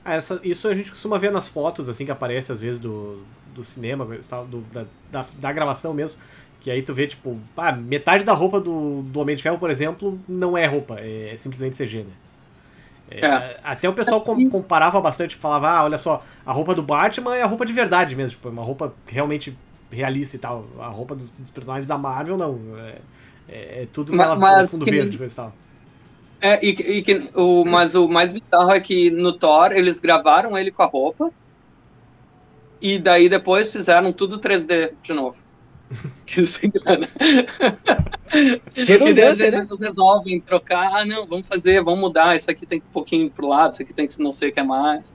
Ah, 0.07 0.15
essa, 0.15 0.41
isso 0.45 0.69
a 0.69 0.75
gente 0.75 0.91
costuma 0.91 1.19
ver 1.19 1.33
nas 1.33 1.49
fotos, 1.49 1.89
assim, 1.89 2.05
que 2.05 2.13
aparece 2.13 2.53
às 2.53 2.61
vezes 2.61 2.79
do, 2.79 3.23
do 3.53 3.65
cinema, 3.65 4.05
do, 4.05 4.61
da, 4.73 4.85
da, 5.11 5.27
da, 5.39 5.53
gravação 5.53 5.93
mesmo. 5.93 6.21
Que 6.61 6.71
aí 6.71 6.81
tu 6.81 6.95
vê, 6.95 7.09
tipo, 7.09 7.37
ah, 7.57 7.73
metade 7.73 8.25
da 8.25 8.33
roupa 8.33 8.61
do, 8.61 9.03
do 9.03 9.21
Homem 9.21 9.35
de 9.35 9.43
Ferro, 9.43 9.59
por 9.59 9.69
exemplo, 9.69 10.19
não 10.29 10.57
é 10.57 10.65
roupa, 10.65 11.01
é, 11.01 11.33
é 11.35 11.37
simplesmente 11.37 11.77
CG, 11.77 12.05
né? 12.05 12.13
É, 13.11 13.27
é. 13.27 13.61
Até 13.65 13.89
o 13.89 13.93
pessoal 13.93 14.21
com, 14.21 14.49
comparava 14.49 15.01
bastante, 15.01 15.35
falava, 15.35 15.71
ah, 15.71 15.85
olha 15.85 15.99
só, 15.99 16.25
a 16.45 16.53
roupa 16.53 16.73
do 16.73 16.83
Batman 16.83 17.37
é 17.37 17.43
a 17.43 17.47
roupa 17.47 17.67
de 17.67 17.73
verdade 17.73 18.15
mesmo, 18.15 18.31
tipo, 18.31 18.49
é 18.49 18.51
uma 18.53 18.63
roupa 18.63 18.95
realmente 19.07 19.57
realista 19.91 20.37
e 20.37 20.39
tal. 20.39 20.67
A 20.79 20.87
roupa 20.87 21.17
dos, 21.17 21.31
dos 21.31 21.51
personagens 21.51 21.89
da 21.89 21.99
Marvel, 21.99 22.37
não. 22.37 22.59
É, 22.79 22.99
é, 23.49 23.83
é 23.83 23.89
tudo 23.93 24.15
mas, 24.15 24.39
mas 24.39 24.71
fundo 24.71 24.85
que, 24.85 24.91
verde 24.91 25.23
e 25.23 25.29
tal. 25.29 25.53
É, 26.41 26.65
e, 26.65 26.71
e 26.71 27.03
que, 27.03 27.31
o, 27.35 27.65
mas 27.65 27.95
o 27.95 28.09
mais 28.09 28.33
bizarro 28.33 28.71
é 28.71 28.81
que 28.81 29.11
no 29.11 29.33
Thor 29.33 29.73
eles 29.73 29.99
gravaram 29.99 30.57
ele 30.57 30.71
com 30.71 30.83
a 30.83 30.87
roupa 30.87 31.31
e 32.81 32.99
daí 32.99 33.29
depois 33.29 33.73
fizeram 33.73 34.13
tudo 34.13 34.39
3D 34.39 34.93
de 35.03 35.13
novo. 35.13 35.45
que 36.27 36.45
sem 36.45 36.71
grana. 36.71 37.09
Redundância, 38.75 39.51
né? 39.51 39.59
Eles 39.59 39.81
resolvem 39.81 40.41
trocar, 40.41 40.91
ah, 40.95 41.05
não, 41.05 41.27
vamos 41.27 41.47
fazer, 41.47 41.83
vamos 41.83 42.01
mudar, 42.01 42.37
isso 42.37 42.51
aqui 42.51 42.67
tem 42.67 42.79
um 42.79 42.93
pouquinho 42.93 43.31
pro 43.31 43.49
lado, 43.49 43.73
isso 43.73 43.83
aqui 43.83 43.95
tem 43.95 44.07
que 44.07 44.21
não 44.21 44.33
sei 44.33 44.51
o 44.51 44.53
que 44.53 44.61
é 44.61 44.65
mais. 44.65 45.15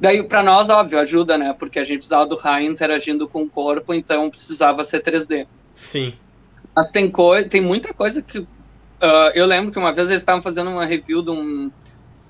Daí, 0.00 0.22
para 0.22 0.42
nós, 0.42 0.68
óbvio, 0.68 0.98
ajuda, 0.98 1.38
né? 1.38 1.54
Porque 1.56 1.78
a 1.78 1.84
gente 1.84 1.98
precisava 1.98 2.26
do 2.26 2.34
raio 2.34 2.70
interagindo 2.70 3.28
com 3.28 3.42
o 3.42 3.48
corpo, 3.48 3.94
então 3.94 4.28
precisava 4.28 4.82
ser 4.84 5.00
3D. 5.00 5.46
Sim. 5.74 6.14
Mas 6.74 6.90
tem, 6.90 7.12
tem 7.48 7.60
muita 7.60 7.94
coisa 7.94 8.20
que. 8.20 8.46
Uh, 9.02 9.34
eu 9.34 9.44
lembro 9.46 9.72
que 9.72 9.78
uma 9.80 9.92
vez 9.92 10.08
eles 10.08 10.22
estavam 10.22 10.40
fazendo 10.40 10.70
uma 10.70 10.86
review 10.86 11.22
de 11.22 11.30
um, 11.32 11.72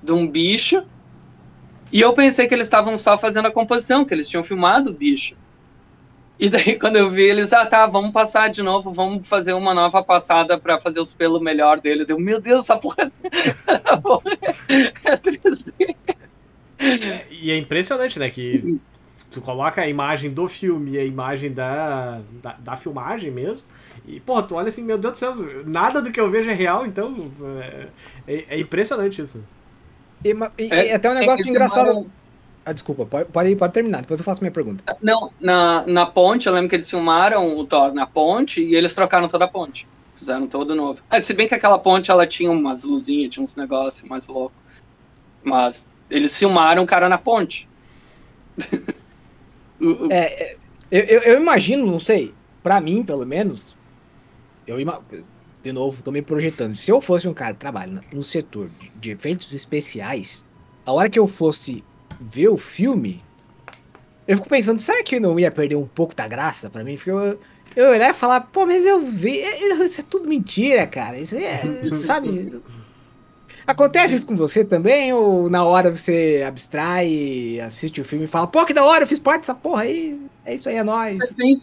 de 0.01 0.11
um 0.11 0.27
bicho, 0.27 0.83
e 1.91 2.01
eu 2.01 2.11
pensei 2.13 2.47
que 2.47 2.53
eles 2.55 2.65
estavam 2.65 2.97
só 2.97 3.15
fazendo 3.15 3.47
a 3.47 3.51
composição, 3.51 4.03
que 4.03 4.11
eles 4.11 4.27
tinham 4.27 4.41
filmado 4.43 4.89
o 4.89 4.93
bicho. 4.93 5.35
E 6.39 6.49
daí, 6.49 6.75
quando 6.79 6.95
eu 6.95 7.11
vi 7.11 7.21
eles, 7.21 7.53
ah, 7.53 7.63
tá, 7.63 7.85
vamos 7.85 8.11
passar 8.11 8.49
de 8.49 8.63
novo, 8.63 8.91
vamos 8.91 9.27
fazer 9.27 9.53
uma 9.53 9.71
nova 9.71 10.03
passada 10.03 10.57
para 10.57 10.79
fazer 10.79 10.99
os 10.99 11.13
pelos 11.13 11.39
melhor 11.39 11.79
dele. 11.79 12.05
Eu, 12.07 12.19
meu 12.19 12.41
Deus, 12.41 12.63
essa 12.63 12.75
porra, 12.75 13.11
essa 13.67 13.97
porra 13.97 14.31
é 15.05 15.15
3D. 15.15 15.95
E 17.29 17.51
é 17.51 17.57
impressionante, 17.57 18.17
né? 18.17 18.31
Que 18.31 18.79
tu 19.33 19.41
coloca 19.41 19.81
a 19.81 19.87
imagem 19.87 20.31
do 20.31 20.47
filme 20.47 20.91
e 20.91 20.99
a 20.99 21.03
imagem 21.03 21.51
da, 21.51 22.21
da, 22.41 22.53
da, 22.53 22.77
filmagem 22.77 23.31
mesmo. 23.31 23.63
E, 24.05 24.19
pô, 24.19 24.41
tu 24.43 24.55
olha 24.55 24.69
assim, 24.69 24.83
meu 24.83 24.97
Deus 24.97 25.13
do 25.13 25.17
céu, 25.17 25.35
nada 25.65 26.01
do 26.01 26.11
que 26.11 26.19
eu 26.19 26.29
vejo 26.29 26.49
é 26.49 26.53
real, 26.53 26.85
então 26.85 27.31
é, 27.59 27.87
é, 28.27 28.45
é 28.49 28.59
impressionante 28.59 29.21
isso. 29.21 29.43
E, 30.23 30.29
e, 30.29 30.71
é, 30.71 30.87
e 30.89 30.91
até 30.91 31.09
um 31.09 31.13
negócio 31.13 31.47
engraçado. 31.49 32.09
Ah, 32.65 32.71
desculpa, 32.71 33.05
pode, 33.05 33.29
pode, 33.29 33.55
pode 33.55 33.73
terminar, 33.73 34.01
depois 34.01 34.19
eu 34.19 34.23
faço 34.23 34.41
minha 34.41 34.51
pergunta. 34.51 34.83
Não, 35.01 35.31
na, 35.41 35.85
na 35.85 36.05
ponte, 36.05 36.47
eu 36.47 36.53
lembro 36.53 36.69
que 36.69 36.75
eles 36.75 36.89
filmaram 36.89 37.57
o 37.57 37.65
Thor 37.65 37.93
na 37.93 38.07
ponte 38.07 38.61
e 38.61 38.75
eles 38.75 38.93
trocaram 38.93 39.27
toda 39.27 39.45
a 39.45 39.47
ponte. 39.49 39.85
Fizeram 40.15 40.47
todo 40.47 40.73
novo. 40.73 41.01
Ah, 41.09 41.21
se 41.21 41.33
bem 41.33 41.47
que 41.47 41.55
aquela 41.55 41.77
ponte 41.77 42.09
ela 42.09 42.25
tinha 42.25 42.49
umas 42.49 42.83
luzinhas, 42.83 43.33
tinha 43.33 43.43
uns 43.43 43.55
negócios 43.55 44.07
mais 44.07 44.27
loucos. 44.27 44.57
Mas 45.43 45.85
eles 46.09 46.37
filmaram 46.37 46.83
o 46.83 46.85
cara 46.85 47.09
na 47.09 47.17
ponte. 47.17 47.67
é, 50.09 50.43
é 50.43 50.57
eu, 50.91 51.21
eu, 51.21 51.41
imagino, 51.41 51.85
não 51.85 51.99
sei, 51.99 52.33
para 52.61 52.79
mim, 52.79 53.03
pelo 53.03 53.25
menos, 53.25 53.75
eu 54.67 54.77
de 55.63 55.71
novo, 55.71 56.03
tô 56.03 56.11
me 56.11 56.21
projetando. 56.21 56.75
Se 56.75 56.91
eu 56.91 56.99
fosse 56.99 57.27
um 57.27 57.33
cara 57.33 57.53
que 57.53 57.59
trabalha 57.59 58.03
no 58.11 58.21
setor 58.21 58.69
de, 58.79 58.91
de 58.95 59.11
efeitos 59.11 59.53
especiais, 59.53 60.45
a 60.85 60.91
hora 60.91 61.09
que 61.09 61.17
eu 61.17 61.27
fosse 61.27 61.83
ver 62.19 62.49
o 62.49 62.57
filme, 62.57 63.21
eu 64.27 64.37
fico 64.37 64.49
pensando, 64.49 64.79
será 64.81 65.01
que 65.03 65.15
eu 65.15 65.21
não 65.21 65.39
ia 65.39 65.49
perder 65.49 65.75
um 65.75 65.87
pouco 65.87 66.13
da 66.13 66.27
graça 66.27 66.69
para 66.69 66.83
mim? 66.83 66.95
Porque 66.95 67.11
eu, 67.11 67.39
eu 67.75 67.89
olhar 67.89 68.09
e 68.09 68.13
falar, 68.13 68.41
pô, 68.41 68.65
mas 68.65 68.85
eu 68.85 68.99
vi. 68.99 69.41
Isso 69.83 70.01
é 70.01 70.03
tudo 70.03 70.27
mentira, 70.27 70.85
cara. 70.85 71.17
Isso 71.17 71.35
é. 71.35 71.61
sabe? 71.95 72.61
Acontece 73.65 74.15
isso 74.15 74.27
com 74.27 74.35
você 74.35 74.63
também? 74.63 75.13
Ou 75.13 75.49
na 75.49 75.63
hora 75.63 75.89
você 75.89 76.43
abstrai, 76.45 77.59
assiste 77.61 78.01
o 78.01 78.05
filme 78.05 78.25
e 78.25 78.27
fala, 78.27 78.47
pô, 78.47 78.65
que 78.65 78.73
da 78.73 78.83
hora, 78.83 79.03
eu 79.03 79.07
fiz 79.07 79.19
parte 79.19 79.41
dessa 79.41 79.55
porra 79.55 79.83
aí. 79.83 80.19
É 80.45 80.53
isso 80.53 80.67
aí, 80.67 80.75
é 80.75 80.83
nóis. 80.83 81.33
Tem, 81.35 81.61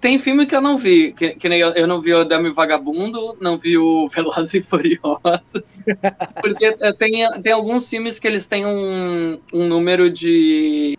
tem 0.00 0.18
filme 0.18 0.46
que 0.46 0.54
eu 0.54 0.60
não 0.60 0.78
vi. 0.78 1.12
Que, 1.12 1.34
que 1.34 1.48
nem 1.48 1.60
eu, 1.60 1.70
eu 1.70 1.86
não 1.86 2.00
vi 2.00 2.14
o 2.14 2.24
Dami 2.24 2.52
Vagabundo, 2.52 3.36
não 3.40 3.58
vi 3.58 3.76
o 3.76 4.08
Velozes 4.14 4.54
e 4.54 4.62
Furiosos. 4.62 5.82
porque 6.40 6.72
tem, 6.94 7.28
tem 7.42 7.52
alguns 7.52 7.88
filmes 7.88 8.18
que 8.18 8.26
eles 8.26 8.46
têm 8.46 8.64
um, 8.64 9.38
um 9.52 9.68
número 9.68 10.10
de. 10.10 10.98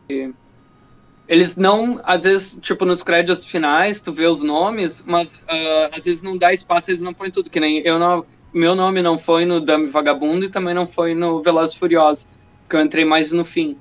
Eles 1.28 1.58
não, 1.58 2.00
às 2.04 2.24
vezes, 2.24 2.58
tipo, 2.62 2.86
nos 2.86 3.04
créditos 3.04 3.46
finais, 3.46 4.00
tu 4.00 4.14
vê 4.14 4.26
os 4.26 4.42
nomes, 4.42 5.04
mas 5.06 5.40
uh, 5.42 5.90
às 5.92 6.06
vezes 6.06 6.22
não 6.22 6.38
dá 6.38 6.54
espaço, 6.54 6.90
eles 6.90 7.02
não 7.02 7.14
põem 7.14 7.30
tudo, 7.30 7.50
que 7.50 7.60
nem 7.60 7.80
eu 7.80 8.00
não 8.00 8.26
meu 8.58 8.76
nome 8.76 9.02
não 9.02 9.18
foi 9.18 9.46
no 9.46 9.62
Dame 9.62 9.88
Vagabundo 9.88 10.46
e 10.46 10.50
também 10.50 10.74
não 10.74 10.88
foi 10.88 11.14
no 11.14 11.42
Velozes 11.42 11.76
Furiosos, 11.76 12.28
que 12.70 12.76
eu 12.76 12.82
entrei 12.82 13.06
mais 13.06 13.32
no 13.32 13.46
fim. 13.46 13.78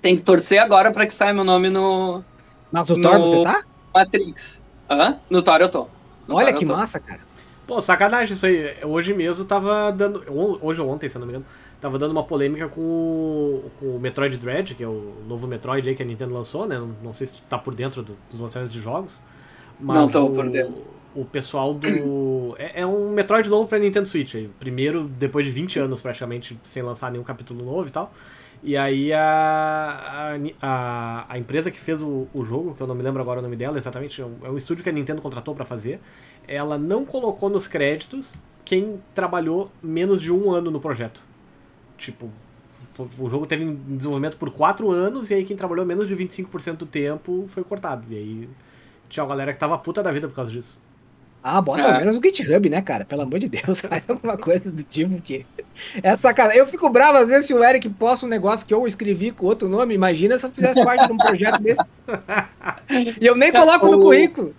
Tem 0.00 0.16
que 0.16 0.22
torcer 0.22 0.58
agora 0.58 0.90
para 0.90 1.06
que 1.06 1.14
saia 1.14 1.32
meu 1.32 1.44
nome 1.44 1.70
no. 1.70 2.24
Mas 2.70 2.90
o 2.90 3.00
Thor 3.00 3.18
você 3.18 3.44
tá? 3.44 3.64
Matrix. 3.94 4.62
Hã? 4.90 5.18
No 5.30 5.42
Thor 5.42 5.60
eu 5.60 5.68
tô. 5.68 5.86
No 6.26 6.36
Olha 6.36 6.48
Thor 6.48 6.58
que 6.58 6.64
massa, 6.64 6.98
cara. 6.98 7.20
Pô, 7.66 7.80
sacanagem 7.80 8.34
isso 8.34 8.44
aí. 8.44 8.76
Hoje 8.82 9.14
mesmo 9.14 9.44
tava 9.44 9.92
dando. 9.92 10.24
Hoje 10.60 10.80
ou 10.80 10.88
ontem, 10.88 11.08
se 11.08 11.18
não 11.18 11.26
me 11.26 11.32
engano, 11.32 11.46
tava 11.80 11.98
dando 11.98 12.10
uma 12.10 12.24
polêmica 12.24 12.68
com, 12.68 13.62
com 13.78 13.96
o 13.96 14.00
Metroid 14.00 14.36
Dread, 14.36 14.74
que 14.74 14.82
é 14.82 14.88
o 14.88 15.14
novo 15.28 15.46
Metroid 15.46 15.88
aí 15.88 15.94
que 15.94 16.02
a 16.02 16.06
Nintendo 16.06 16.34
lançou, 16.34 16.66
né? 16.66 16.76
Não, 16.78 16.94
não 17.02 17.14
sei 17.14 17.26
se 17.28 17.40
tá 17.42 17.56
por 17.56 17.74
dentro 17.74 18.02
do, 18.02 18.16
dos 18.28 18.40
lançamentos 18.40 18.72
de 18.72 18.80
jogos. 18.80 19.22
Mas 19.78 19.96
Não 19.96 20.08
tô 20.08 20.26
o, 20.26 20.34
por 20.34 20.48
dentro. 20.50 20.82
O 21.14 21.24
pessoal 21.24 21.74
do. 21.74 22.54
É, 22.58 22.82
é 22.82 22.86
um 22.86 23.10
Metroid 23.10 23.48
novo 23.48 23.68
pra 23.68 23.78
Nintendo 23.78 24.06
Switch. 24.06 24.34
aí. 24.34 24.48
Primeiro, 24.58 25.04
depois 25.04 25.46
de 25.46 25.52
20 25.52 25.78
anos 25.78 26.00
praticamente, 26.00 26.58
sem 26.62 26.82
lançar 26.82 27.10
nenhum 27.10 27.24
capítulo 27.24 27.64
novo 27.64 27.88
e 27.88 27.90
tal. 27.90 28.12
E 28.62 28.76
aí 28.76 29.12
a, 29.12 30.38
a, 30.62 31.26
a, 31.28 31.38
empresa 31.38 31.68
que 31.68 31.80
fez 31.80 32.00
o, 32.00 32.28
o 32.32 32.44
jogo, 32.44 32.74
que 32.74 32.80
eu 32.80 32.86
não 32.86 32.94
me 32.94 33.02
lembro 33.02 33.20
agora 33.20 33.40
o 33.40 33.42
nome 33.42 33.56
dela 33.56 33.76
exatamente, 33.76 34.22
é 34.22 34.24
um, 34.24 34.36
é 34.44 34.56
estúdio 34.56 34.84
que 34.84 34.88
a 34.88 34.92
Nintendo 34.92 35.20
contratou 35.20 35.52
pra 35.52 35.64
fazer. 35.64 35.98
Ela 36.46 36.78
não 36.78 37.04
colocou 37.04 37.50
nos 37.50 37.66
créditos 37.66 38.40
quem 38.64 39.02
trabalhou 39.14 39.70
menos 39.82 40.22
de 40.22 40.30
um 40.30 40.52
ano 40.52 40.70
no 40.70 40.80
projeto. 40.80 41.20
Tipo, 41.98 42.30
o 43.18 43.28
jogo 43.28 43.46
teve 43.46 43.64
em 43.64 43.74
desenvolvimento 43.74 44.36
por 44.36 44.50
4 44.50 44.90
anos 44.92 45.30
e 45.30 45.34
aí 45.34 45.44
quem 45.44 45.56
trabalhou 45.56 45.84
menos 45.84 46.06
de 46.06 46.14
25% 46.14 46.76
do 46.76 46.86
tempo 46.86 47.44
foi 47.48 47.64
cortado. 47.64 48.04
E 48.10 48.16
aí 48.16 48.48
tinha 49.08 49.24
uma 49.24 49.28
galera 49.30 49.52
que 49.52 49.58
tava 49.58 49.76
puta 49.76 50.02
da 50.04 50.12
vida 50.12 50.28
por 50.28 50.34
causa 50.34 50.52
disso. 50.52 50.80
Ah, 51.44 51.60
bota 51.60 51.80
É. 51.80 51.92
ao 51.92 51.98
menos 51.98 52.14
no 52.16 52.22
GitHub, 52.22 52.68
né, 52.70 52.80
cara? 52.80 53.04
Pelo 53.04 53.22
amor 53.22 53.38
de 53.40 53.48
Deus, 53.48 53.80
faz 53.82 54.08
alguma 54.08 54.36
coisa 54.38 54.70
do 54.70 54.82
tipo 54.84 55.20
que. 55.20 55.44
É 56.02 56.16
sacanagem. 56.16 56.60
Eu 56.60 56.66
fico 56.66 56.88
bravo 56.88 57.18
às 57.18 57.28
vezes 57.28 57.46
se 57.46 57.54
o 57.54 57.64
Eric 57.64 57.88
posta 57.90 58.26
um 58.26 58.28
negócio 58.28 58.64
que 58.66 58.72
eu 58.72 58.86
escrevi 58.86 59.30
com 59.32 59.46
outro 59.46 59.68
nome. 59.68 59.94
Imagina 59.94 60.38
se 60.38 60.46
eu 60.46 60.50
fizesse 60.50 60.82
parte 60.84 61.06
de 61.06 61.12
um 61.12 61.16
projeto 61.16 61.60
desse. 61.60 61.82
E 63.20 63.26
eu 63.26 63.34
nem 63.34 63.50
coloco 63.52 63.86
no 63.88 63.98
O- 63.98 64.00
currículo. 64.02 64.54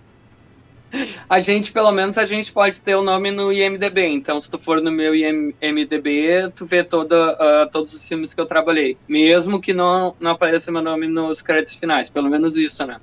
A 1.28 1.40
gente, 1.40 1.72
pelo 1.72 1.90
menos, 1.90 2.16
a 2.18 2.24
gente 2.26 2.52
pode 2.52 2.80
ter 2.80 2.94
o 2.94 3.02
nome 3.02 3.30
no 3.32 3.52
IMDB. 3.52 4.06
Então, 4.06 4.38
se 4.38 4.48
tu 4.48 4.58
for 4.58 4.80
no 4.80 4.92
meu 4.92 5.12
IMDB, 5.12 6.52
tu 6.54 6.64
vê 6.66 6.84
toda, 6.84 7.30
ah, 7.32 7.68
todos 7.72 7.92
os 7.94 8.06
filmes 8.06 8.32
que 8.32 8.40
eu 8.40 8.46
trabalhei. 8.46 8.96
Mesmo 9.08 9.60
que 9.60 9.72
não, 9.72 10.14
não 10.20 10.30
apareça 10.32 10.70
meu 10.70 10.82
nome 10.82 11.08
nos 11.08 11.42
créditos 11.42 11.74
finais. 11.74 12.08
Pelo 12.10 12.30
menos 12.30 12.56
isso, 12.56 12.86
né? 12.86 13.00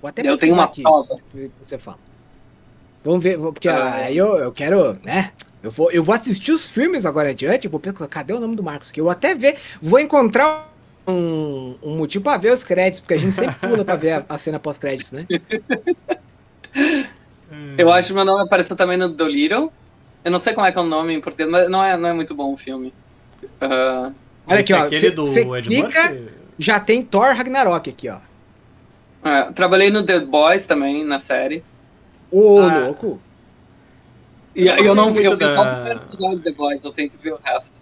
Vou 0.00 0.08
até 0.08 0.22
Eu 0.28 0.36
tenho 0.36 0.54
uma 0.54 0.64
aqui. 0.64 0.82
prova. 0.82 1.14
o 1.14 1.16
que 1.16 1.50
Você 1.66 1.76
fala. 1.78 1.98
Vamos 3.04 3.22
ver, 3.22 3.38
porque 3.38 3.68
Ah. 3.68 3.94
aí 3.96 4.16
eu, 4.16 4.36
eu 4.38 4.50
quero, 4.52 4.98
né? 5.04 5.32
Eu 5.62 5.70
vou, 5.70 5.90
eu 5.92 6.02
vou 6.02 6.14
assistir 6.14 6.52
os 6.52 6.68
filmes 6.68 7.06
agora 7.06 7.30
adiante. 7.30 7.68
Vou 7.68 7.78
pensar, 7.80 8.06
cadê 8.08 8.32
o 8.32 8.40
nome 8.40 8.56
do 8.56 8.62
Marcos? 8.62 8.90
Que 8.90 9.00
eu 9.00 9.04
vou 9.04 9.10
até 9.12 9.34
ver, 9.34 9.56
vou 9.80 9.98
encontrar 10.00 10.72
um, 11.06 11.74
um 11.82 11.96
motivo 11.96 12.24
pra 12.24 12.36
ver 12.36 12.52
os 12.52 12.64
créditos, 12.64 13.00
porque 13.00 13.14
a 13.14 13.18
gente 13.18 13.32
sempre 13.32 13.56
pula 13.56 13.84
pra 13.84 13.96
ver 13.96 14.12
a, 14.12 14.24
a 14.28 14.38
cena 14.38 14.58
pós-créditos, 14.58 15.12
né? 15.12 15.26
Eu 17.78 17.92
acho 17.92 18.08
que 18.08 18.14
meu 18.14 18.24
nome 18.24 18.42
apareceu 18.42 18.74
também 18.74 18.96
no 18.96 19.08
Dolittle. 19.08 19.72
Eu 20.24 20.30
não 20.30 20.38
sei 20.38 20.54
como 20.54 20.66
é 20.66 20.72
que 20.72 20.78
é 20.78 20.80
o 20.80 20.84
nome 20.84 21.14
em 21.14 21.20
português, 21.20 21.48
mas 21.48 21.68
não 21.68 21.84
é, 21.84 21.96
não 21.96 22.08
é 22.08 22.12
muito 22.12 22.34
bom 22.34 22.52
o 22.52 22.56
filme. 22.56 22.92
Ah, 23.60 24.10
Olha 24.46 24.60
aqui, 24.60 24.72
ó. 24.72 24.82
aquele 24.84 25.10
Você 25.10 25.40
Ed 25.42 25.62
clica, 25.62 26.02
Murphy? 26.10 26.28
já 26.58 26.80
tem 26.80 27.02
Thor 27.02 27.34
Ragnarok 27.36 27.90
aqui, 27.90 28.08
ó. 28.08 28.18
é, 29.22 29.52
trabalhei 29.52 29.90
no 29.90 30.02
The 30.04 30.20
Boys 30.20 30.66
também, 30.66 31.04
na 31.04 31.18
série. 31.20 31.62
Ô, 32.36 32.58
Ah. 32.58 32.78
louco. 32.80 33.20
E 34.56 34.66
Eu 34.66 34.76
eu, 34.76 34.94
não 34.94 35.12
vi, 35.12 35.24
eu 35.24 35.32
vi 35.32 35.38
da- 35.38 36.00
o 36.18 36.38
The 36.38 36.50
Boys, 36.52 36.80
eu 36.84 36.92
tenho 36.92 37.10
que 37.10 37.16
ver 37.16 37.32
o 37.34 37.38
resto. 37.42 37.80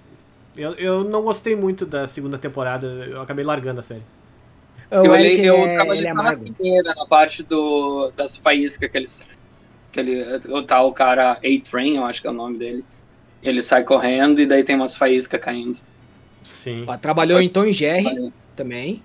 Eu, 0.56 0.72
eu 0.74 1.04
não 1.04 1.22
gostei 1.22 1.56
muito 1.56 1.86
da 1.86 2.06
segunda 2.06 2.36
temporada, 2.36 2.86
eu 2.86 3.22
acabei 3.22 3.44
largando 3.44 3.80
a 3.80 3.82
série. 3.82 4.02
Eu, 4.90 5.06
eu 5.06 5.14
ele 5.14 5.46
é, 5.48 5.74
trabalhei 5.74 5.98
ele 6.00 6.06
é 6.08 6.12
na 6.12 6.36
primeira, 6.36 6.94
na 6.94 7.06
parte 7.06 7.42
do, 7.42 8.10
das 8.14 8.36
faíscas 8.36 8.90
que 8.90 8.96
ele 8.98 9.08
sai. 9.08 9.26
Que 9.90 10.00
ele, 10.00 10.22
o 10.48 10.62
tal 10.62 10.92
cara 10.92 11.32
A-Train, 11.42 11.96
eu 11.96 12.04
acho 12.04 12.20
que 12.20 12.26
é 12.26 12.30
o 12.30 12.34
nome 12.34 12.58
dele. 12.58 12.84
Ele 13.42 13.62
sai 13.62 13.84
correndo 13.84 14.40
e 14.40 14.46
daí 14.46 14.62
tem 14.62 14.76
umas 14.76 14.94
faíscas 14.94 15.40
caindo. 15.40 15.78
Sim. 16.42 16.84
Ó, 16.86 16.96
trabalhou 16.98 17.40
em 17.40 17.48
Tom 17.48 17.64
e 17.64 17.72
Jerry 17.72 18.30
também. 18.54 19.02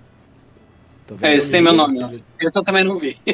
Tô 1.06 1.14
vendo 1.16 1.30
É, 1.30 1.36
esse 1.36 1.50
tem 1.50 1.62
meu 1.62 1.72
nome, 1.72 2.22
eu 2.40 2.52
também 2.62 2.84
não 2.84 2.98
vi. 2.98 3.18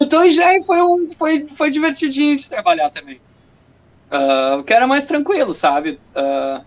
o 0.00 0.06
Tom 0.06 0.24
e 0.24 0.30
Jerry 0.30 0.64
foi, 0.64 0.80
um, 0.82 1.10
foi, 1.18 1.46
foi 1.48 1.70
divertidinho 1.70 2.36
de 2.36 2.48
trabalhar 2.48 2.90
também. 2.90 3.20
Ah, 4.10 4.62
que 4.66 4.72
era 4.72 4.86
mais 4.86 5.06
tranquilo, 5.06 5.52
sabe? 5.52 5.98
Ah, 6.14 6.62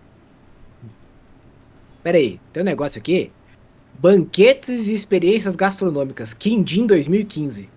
Pera 2.02 2.16
aí, 2.18 2.40
tem 2.52 2.62
um 2.62 2.66
negócio 2.66 2.98
aqui. 2.98 3.30
Banquetes 3.98 4.88
e 4.88 4.94
experiências 4.94 5.54
gastronômicas, 5.56 6.32
Quindim 6.32 6.86
2015. 6.86 7.68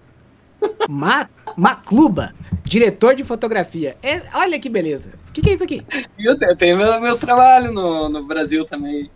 Ma 0.90 1.30
Macluba, 1.58 2.34
diretor 2.64 3.16
de 3.16 3.24
fotografia. 3.24 3.98
É, 4.02 4.22
olha 4.38 4.60
que 4.60 4.70
beleza. 4.70 5.14
O 5.30 5.32
que, 5.34 5.42
que 5.42 5.50
é 5.50 5.54
isso 5.54 5.64
aqui? 5.64 5.82
eu 6.18 6.38
tenho, 6.38 6.52
eu 6.52 6.56
tenho 6.58 6.78
meu- 6.78 7.02
meus 7.02 7.20
trabalhos 7.20 7.74
no, 7.74 8.10
no 8.10 8.24
Brasil 8.26 8.66
também. 8.66 9.10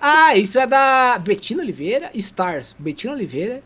Ah, 0.00 0.36
isso 0.36 0.58
é 0.58 0.66
da 0.66 1.18
Betina 1.18 1.62
Oliveira, 1.62 2.10
Stars. 2.14 2.76
Betina 2.78 3.12
Oliveira. 3.14 3.62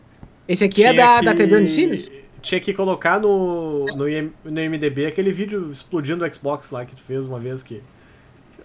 Esse 0.47 0.63
aqui 0.65 0.83
é 0.83 0.93
da, 0.93 1.19
que- 1.19 1.25
da 1.25 1.33
TV 1.35 1.55
Unicinos? 1.55 2.09
Tinha 2.41 2.59
que 2.59 2.73
colocar 2.73 3.19
no, 3.21 3.85
no, 3.95 4.09
IM 4.09 4.33
no 4.43 4.59
IMDB 4.61 5.05
aquele 5.05 5.31
vídeo 5.31 5.71
explodindo 5.71 6.25
o 6.25 6.33
Xbox 6.33 6.71
lá 6.71 6.83
que 6.83 6.93
tu 6.95 7.01
fez 7.01 7.25
uma 7.25 7.39
vez 7.39 7.63
que. 7.63 7.81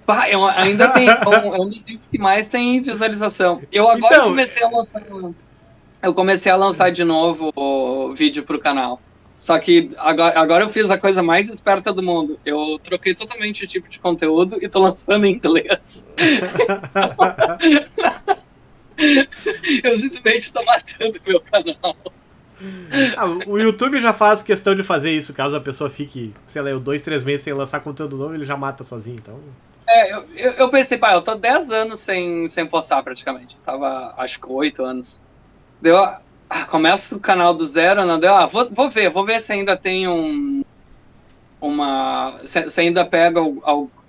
Pá, 0.04 0.28
eu 0.28 0.44
ainda 0.44 0.88
tem. 0.88 1.08
É 1.08 1.14
um, 1.28 1.54
é 1.54 1.60
um 1.60 1.68
dos 1.68 1.78
vídeos 1.78 2.00
que 2.10 2.18
mais 2.18 2.48
tem 2.48 2.82
visualização. 2.82 3.62
Eu 3.70 3.88
agora 3.88 4.14
Então- 4.16 4.28
comecei 4.30 4.64
a 4.64 4.68
lançar. 4.68 5.02
Eu 6.02 6.14
comecei 6.14 6.50
a 6.50 6.56
lançar 6.56 6.90
de 6.90 7.04
novo 7.04 7.52
o 7.54 8.12
vídeo 8.14 8.42
pro 8.42 8.58
canal. 8.58 9.00
Só 9.38 9.56
que 9.60 9.90
agora, 9.98 10.40
agora 10.40 10.64
eu 10.64 10.68
fiz 10.68 10.90
a 10.90 10.98
coisa 10.98 11.22
mais 11.22 11.48
esperta 11.48 11.92
do 11.92 12.02
mundo. 12.02 12.40
Eu 12.44 12.80
troquei 12.82 13.14
totalmente 13.14 13.62
o 13.62 13.66
tipo 13.68 13.88
de 13.88 14.00
conteúdo 14.00 14.58
e 14.60 14.68
tô 14.68 14.80
lançando 14.80 15.24
em 15.26 15.34
inglês. 15.34 16.04
Eu 19.84 19.96
simplesmente 19.96 20.52
tô 20.52 20.64
matando 20.64 21.20
meu 21.26 21.40
canal. 21.40 21.96
Ah, 23.16 23.26
o 23.46 23.58
YouTube 23.58 24.00
já 24.00 24.12
faz 24.12 24.42
questão 24.42 24.74
de 24.74 24.82
fazer 24.82 25.12
isso, 25.12 25.32
caso 25.32 25.56
a 25.56 25.60
pessoa 25.60 25.88
fique, 25.88 26.34
sei 26.46 26.60
lá, 26.60 26.76
dois, 26.78 27.04
três 27.04 27.22
meses 27.22 27.42
sem 27.42 27.52
lançar 27.52 27.80
conteúdo 27.80 28.16
novo, 28.16 28.34
ele 28.34 28.44
já 28.44 28.56
mata 28.56 28.82
sozinho, 28.82 29.16
então. 29.16 29.38
É, 29.88 30.14
eu, 30.14 30.50
eu, 30.50 30.68
pensei, 30.68 30.98
pá, 30.98 31.14
eu 31.14 31.22
tô 31.22 31.34
10 31.34 31.70
anos 31.70 32.00
sem, 32.00 32.46
sem 32.46 32.66
postar 32.66 33.02
praticamente. 33.02 33.56
Eu 33.56 33.62
tava, 33.62 34.14
acho 34.18 34.38
que 34.38 34.46
8 34.46 34.84
anos. 34.84 35.18
Deu, 35.80 35.96
ah, 35.96 36.20
começa 36.68 37.16
o 37.16 37.20
canal 37.20 37.54
do 37.54 37.66
zero, 37.66 38.04
não 38.04 38.20
deu, 38.20 38.34
ah, 38.34 38.44
vou, 38.44 38.68
vou 38.70 38.90
ver, 38.90 39.08
vou 39.08 39.24
ver 39.24 39.40
se 39.40 39.52
ainda 39.52 39.76
tem 39.76 40.06
um. 40.06 40.62
Uma. 41.58 42.38
Se, 42.44 42.68
se 42.68 42.80
ainda 42.82 43.06
pega 43.06 43.40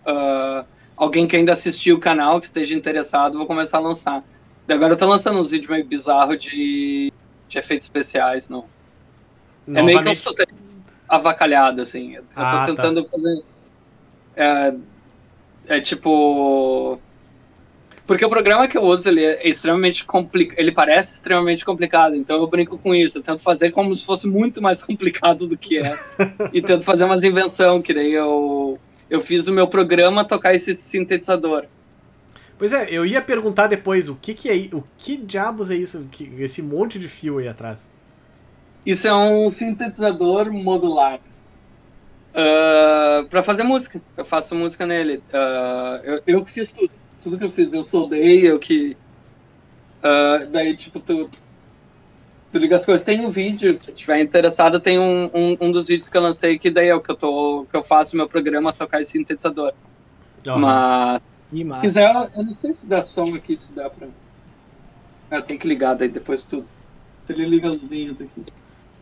ah, 0.05 0.65
alguém 0.97 1.25
que 1.25 1.37
ainda 1.37 1.53
assistiu 1.53 1.95
o 1.95 1.99
canal, 1.99 2.39
que 2.39 2.47
esteja 2.47 2.75
interessado, 2.75 3.37
vou 3.37 3.47
começar 3.47 3.77
a 3.77 3.81
lançar. 3.81 4.21
Agora 4.69 4.93
eu 4.93 4.97
tô 4.97 5.05
lançando 5.07 5.39
uns 5.39 5.51
vídeos 5.51 5.69
meio 5.69 5.85
bizarros 5.85 6.37
de, 6.37 7.11
de 7.47 7.57
efeitos 7.57 7.85
especiais, 7.85 8.49
não. 8.49 8.65
É 9.67 9.71
meio 9.81 9.85
que 9.85 9.91
eu 9.91 9.95
novamente- 9.95 10.15
estou 10.15 10.35
avacalhado, 11.07 11.81
assim. 11.81 12.15
Eu 12.15 12.23
Ah, 12.35 12.49
tô 12.51 12.57
tá. 12.57 12.63
tentando 12.65 13.03
fazer. 13.09 13.43
É, 14.35 14.73
é 15.67 15.79
tipo. 15.81 16.99
Porque 18.07 18.25
o 18.25 18.29
programa 18.29 18.67
que 18.67 18.75
eu 18.75 18.81
uso 18.81 19.07
ele 19.07 19.23
é 19.23 19.47
extremamente 19.47 20.03
complicado. 20.03 20.59
Ele 20.59 20.71
parece 20.71 21.13
extremamente 21.15 21.63
complicado, 21.63 22.15
então 22.15 22.37
eu 22.37 22.47
brinco 22.47 22.77
com 22.77 22.95
isso. 22.95 23.19
Eu 23.19 23.21
tento 23.21 23.39
fazer 23.41 23.69
como 23.71 23.95
se 23.95 24.03
fosse 24.03 24.27
muito 24.27 24.61
mais 24.61 24.81
complicado 24.83 25.45
do 25.47 25.57
que 25.57 25.77
é. 25.77 25.97
e 26.53 26.61
tento 26.61 26.83
fazer 26.83 27.03
umas 27.03 27.23
invenção, 27.23 27.81
que 27.81 27.93
daí 27.93 28.13
eu. 28.13 28.79
Eu 29.09 29.19
fiz 29.21 29.47
o 29.47 29.51
meu 29.51 29.67
programa 29.67 30.23
tocar 30.23 30.53
esse 30.53 30.75
sintetizador. 30.77 31.65
Pois 32.59 32.73
é, 32.73 32.89
eu 32.91 33.05
ia 33.05 33.21
perguntar 33.21 33.67
depois 33.67 34.09
o 34.09 34.15
que 34.15 34.33
que 34.33 34.49
é 34.49 34.75
o 34.75 34.83
que 34.97 35.15
diabos 35.15 35.71
é 35.71 35.75
isso, 35.75 36.05
que, 36.11 36.29
esse 36.39 36.61
monte 36.61 36.99
de 36.99 37.07
fio 37.07 37.37
aí 37.37 37.47
atrás. 37.47 37.79
Isso 38.85 39.07
é 39.07 39.15
um 39.15 39.49
sintetizador 39.49 40.51
modular. 40.51 41.21
para 43.29 43.41
fazer 43.41 43.63
música. 43.63 44.01
Eu 44.17 44.25
faço 44.25 44.55
música 44.55 44.85
nele. 44.85 45.23
Ah, 45.31 46.01
eu, 46.03 46.21
eu 46.27 46.43
que 46.43 46.51
fiz 46.51 46.69
tudo. 46.69 46.91
Tudo 47.21 47.37
que 47.37 47.45
eu 47.45 47.49
fiz, 47.49 47.73
eu 47.73 47.83
soldei, 47.83 48.45
eu 48.45 48.59
que. 48.59 48.97
ah, 50.03 50.45
daí, 50.51 50.75
tipo, 50.75 50.99
tu, 50.99 51.29
tu 52.51 52.57
liga 52.57 52.75
as 52.75 52.85
coisas. 52.85 53.05
Tem 53.05 53.25
um 53.25 53.29
vídeo, 53.29 53.79
se 53.81 53.93
tiver 53.93 54.19
interessado, 54.19 54.81
tem 54.81 54.99
um, 54.99 55.29
um, 55.33 55.57
um 55.61 55.71
dos 55.71 55.87
vídeos 55.87 56.09
que 56.09 56.17
eu 56.17 56.21
lancei 56.21 56.59
que 56.59 56.69
daí 56.69 56.89
é 56.89 56.95
o 56.95 56.99
que 56.99 57.11
eu, 57.11 57.15
tô, 57.15 57.65
que 57.71 57.77
eu 57.77 57.83
faço 57.83 58.17
meu 58.17 58.27
programa 58.27 58.73
tocar 58.73 58.99
esse 58.99 59.11
sintetizador. 59.11 59.71
Aham. 60.45 60.57
Mas 60.57 61.28
Massa. 61.51 61.81
quiser, 61.81 62.13
eu 62.35 62.43
não 62.43 62.55
sei 62.61 62.73
se 62.73 62.85
dá 62.85 63.01
som 63.01 63.35
aqui, 63.35 63.57
se 63.57 63.71
dá 63.73 63.89
pra. 63.89 64.07
Ah, 65.31 65.41
tem 65.41 65.57
que 65.57 65.67
ligar 65.67 65.95
daí 65.95 66.09
depois 66.09 66.43
tudo. 66.43 66.65
Ele 67.27 67.45
liga 67.45 67.69
as 67.69 67.79
luzinhas 67.79 68.19
aqui. 68.19 68.43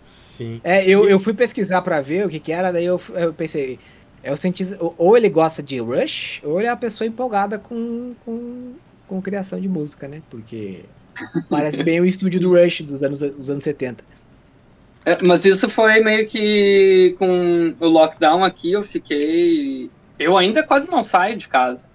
Sim. 0.04 0.60
É, 0.64 0.86
eu, 0.86 1.08
eu 1.08 1.20
fui 1.20 1.34
pesquisar 1.34 1.82
pra 1.82 2.02
ver 2.02 2.26
o 2.26 2.30
que 2.30 2.40
que 2.40 2.52
era, 2.52 2.72
daí 2.72 2.86
eu, 2.86 3.00
eu 3.14 3.34
pensei, 3.34 3.80
é 4.22 4.32
o 4.32 4.38
cientista, 4.38 4.78
ou- 4.98 5.18
ele 5.18 5.30
gosta 5.30 5.64
de 5.64 5.80
Rush, 5.80 6.42
ou 6.44 6.60
ele 6.60 6.68
é 6.68 6.72
uma 6.72 6.78
pessoa 6.78 7.08
empolgada 7.08 7.58
com, 7.58 8.14
com, 8.26 8.74
com 9.08 9.22
criação 9.22 9.60
de 9.60 9.68
música, 9.70 10.08
né? 10.08 10.22
Porque 10.30 10.84
parece 11.50 11.84
bem 11.84 12.00
o 12.02 12.06
estúdio 12.06 12.40
do 12.40 12.52
Rush 12.52 12.82
dos 12.82 13.04
anos, 13.04 13.20
dos 13.20 13.50
anos 13.50 13.64
70. 13.64 14.04
É, 15.06 15.22
mas 15.24 15.46
isso 15.46 15.70
foi 15.70 16.02
meio 16.02 16.28
que 16.28 17.16
com 17.18 17.74
o 17.80 17.88
lockdown 17.88 18.44
aqui, 18.44 18.74
eu 18.74 18.84
fiquei. 18.84 19.90
Eu 20.20 20.38
ainda 20.38 20.64
quase 20.64 20.90
não 20.92 21.02
saio 21.04 21.38
de 21.38 21.48
casa. 21.48 21.86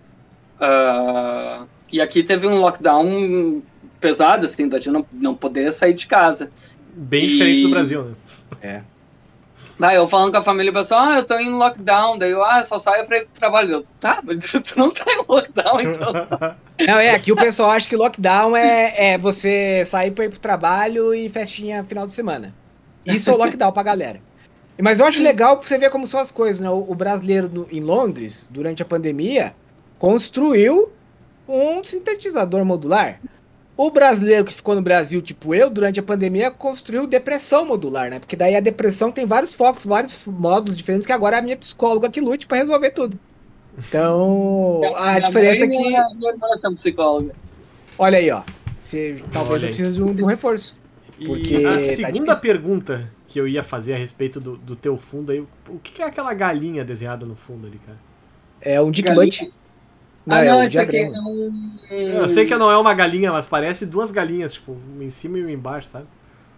Ah, 0.64 1.64
e 1.92 2.00
aqui 2.00 2.22
teve 2.22 2.46
um 2.46 2.58
lockdown 2.60 3.60
pesado, 4.00 4.46
assim, 4.46 4.68
da 4.68 4.78
gente 4.78 4.90
não, 4.90 5.04
não 5.12 5.34
poder 5.34 5.72
sair 5.72 5.92
de 5.94 6.06
casa. 6.06 6.50
Bem 6.94 7.24
E- 7.24 7.28
diferente 7.28 7.62
do 7.62 7.70
Brasil, 7.70 8.04
né? 8.04 8.14
É. 8.62 8.80
Daí 9.78 9.96
eu 9.96 10.06
falando 10.06 10.30
com 10.30 10.38
a 10.38 10.42
família, 10.42 10.70
o 10.70 10.74
pessoal, 10.74 11.00
ah, 11.00 11.16
eu 11.18 11.24
tô 11.24 11.34
em 11.38 11.50
lockdown. 11.50 12.16
Daí 12.16 12.30
eu, 12.30 12.44
ah, 12.44 12.62
só 12.62 12.78
saio 12.78 13.04
pra 13.06 13.16
ir 13.16 13.24
pro 13.26 13.34
trabalho. 13.40 13.70
Eu, 13.72 13.86
tá, 13.98 14.20
mas 14.22 14.38
tu 14.52 14.78
não 14.78 14.90
tá 14.92 15.04
em 15.10 15.24
lockdown, 15.28 15.80
então. 15.80 16.12
Não, 16.86 16.98
é, 16.98 17.10
aqui 17.14 17.30
o 17.30 17.36
pessoal 17.36 17.70
acha 17.70 17.88
que 17.88 17.94
lockdown 17.94 18.56
é, 18.56 19.12
é 19.12 19.18
você 19.18 19.84
sair 19.84 20.10
pra 20.10 20.24
ir 20.24 20.30
pro 20.30 20.38
trabalho 20.40 21.14
e 21.14 21.28
festinha 21.28 21.84
final 21.84 22.06
de 22.06 22.12
semana. 22.12 22.52
Isso 23.06 23.30
é 23.30 23.32
o 23.32 23.36
lockdown 23.36 23.72
pra 23.72 23.82
galera. 23.84 24.20
Mas 24.80 24.98
eu 24.98 25.06
acho 25.06 25.22
legal 25.22 25.58
pra 25.58 25.68
você 25.68 25.78
ver 25.78 25.90
como 25.90 26.06
são 26.08 26.18
as 26.18 26.32
coisas, 26.32 26.60
né? 26.60 26.68
O, 26.70 26.86
o 26.90 26.94
brasileiro 26.94 27.48
no- 27.48 27.68
em 27.70 27.78
Londres, 27.80 28.48
durante 28.50 28.82
a 28.82 28.84
pandemia, 28.84 29.54
construiu 30.02 30.90
um 31.48 31.84
sintetizador 31.84 32.64
modular. 32.64 33.20
O 33.76 33.88
brasileiro 33.88 34.44
que 34.44 34.52
ficou 34.52 34.74
no 34.74 34.82
Brasil, 34.82 35.22
tipo 35.22 35.54
eu, 35.54 35.70
durante 35.70 36.00
a 36.00 36.02
pandemia, 36.02 36.50
construiu 36.50 37.06
depressão 37.06 37.64
modular, 37.64 38.10
né? 38.10 38.18
Porque 38.18 38.34
daí 38.34 38.56
a 38.56 38.60
depressão 38.60 39.12
tem 39.12 39.24
vários 39.26 39.54
focos, 39.54 39.86
vários 39.86 40.26
modos 40.26 40.76
diferentes, 40.76 41.06
que 41.06 41.12
agora 41.12 41.36
é 41.36 41.38
a 41.38 41.42
minha 41.42 41.56
psicóloga 41.56 42.10
que 42.10 42.20
lute 42.20 42.48
pra 42.48 42.58
resolver 42.58 42.90
tudo. 42.90 43.16
Então, 43.78 44.80
a 44.98 45.10
Minha 45.10 45.20
diferença 45.20 45.64
é 45.64 45.68
mãe 45.68 45.76
e 45.76 45.78
que. 45.78 45.88
Minha, 45.88 46.08
minha 46.16 46.32
irmã 46.32 46.48
são 46.60 46.74
psicóloga. 46.74 47.32
Olha 47.96 48.18
aí, 48.18 48.30
ó. 48.32 48.42
Você 48.82 49.22
talvez 49.32 49.62
Olha 49.62 49.70
eu 49.70 49.74
precise 49.76 49.94
de 49.94 50.02
um, 50.02 50.12
de 50.12 50.24
um 50.24 50.26
reforço. 50.26 50.76
E 51.16 51.24
Porque 51.24 51.56
a 51.64 51.74
tá 51.74 51.80
segunda 51.80 52.12
difícil. 52.12 52.42
pergunta 52.42 53.08
que 53.28 53.38
eu 53.38 53.46
ia 53.46 53.62
fazer 53.62 53.94
a 53.94 53.96
respeito 53.96 54.40
do, 54.40 54.56
do 54.56 54.74
teu 54.74 54.96
fundo 54.96 55.30
aí, 55.30 55.38
o 55.68 55.78
que 55.80 55.92
que 55.92 56.02
é 56.02 56.06
aquela 56.06 56.34
galinha 56.34 56.84
desenhada 56.84 57.24
no 57.24 57.36
fundo 57.36 57.68
ali, 57.68 57.78
cara? 57.78 57.98
É 58.60 58.80
um 58.80 58.90
Dick 58.90 59.08
Galinha? 59.08 59.52
Não, 60.24 60.36
ah, 60.36 60.44
é 60.44 60.48
não, 60.48 60.58
o 60.58 60.62
esse 60.62 60.78
aqui 60.78 60.98
é 60.98 61.10
um. 61.10 61.78
Eu 61.90 62.28
sei 62.28 62.46
que 62.46 62.54
não 62.56 62.70
é 62.70 62.76
uma 62.76 62.94
galinha, 62.94 63.32
mas 63.32 63.46
parece 63.46 63.84
duas 63.84 64.10
galinhas, 64.12 64.52
tipo, 64.54 64.72
uma 64.94 65.04
em 65.04 65.10
cima 65.10 65.38
e 65.38 65.42
uma 65.42 65.50
embaixo, 65.50 65.88
sabe? 65.88 66.06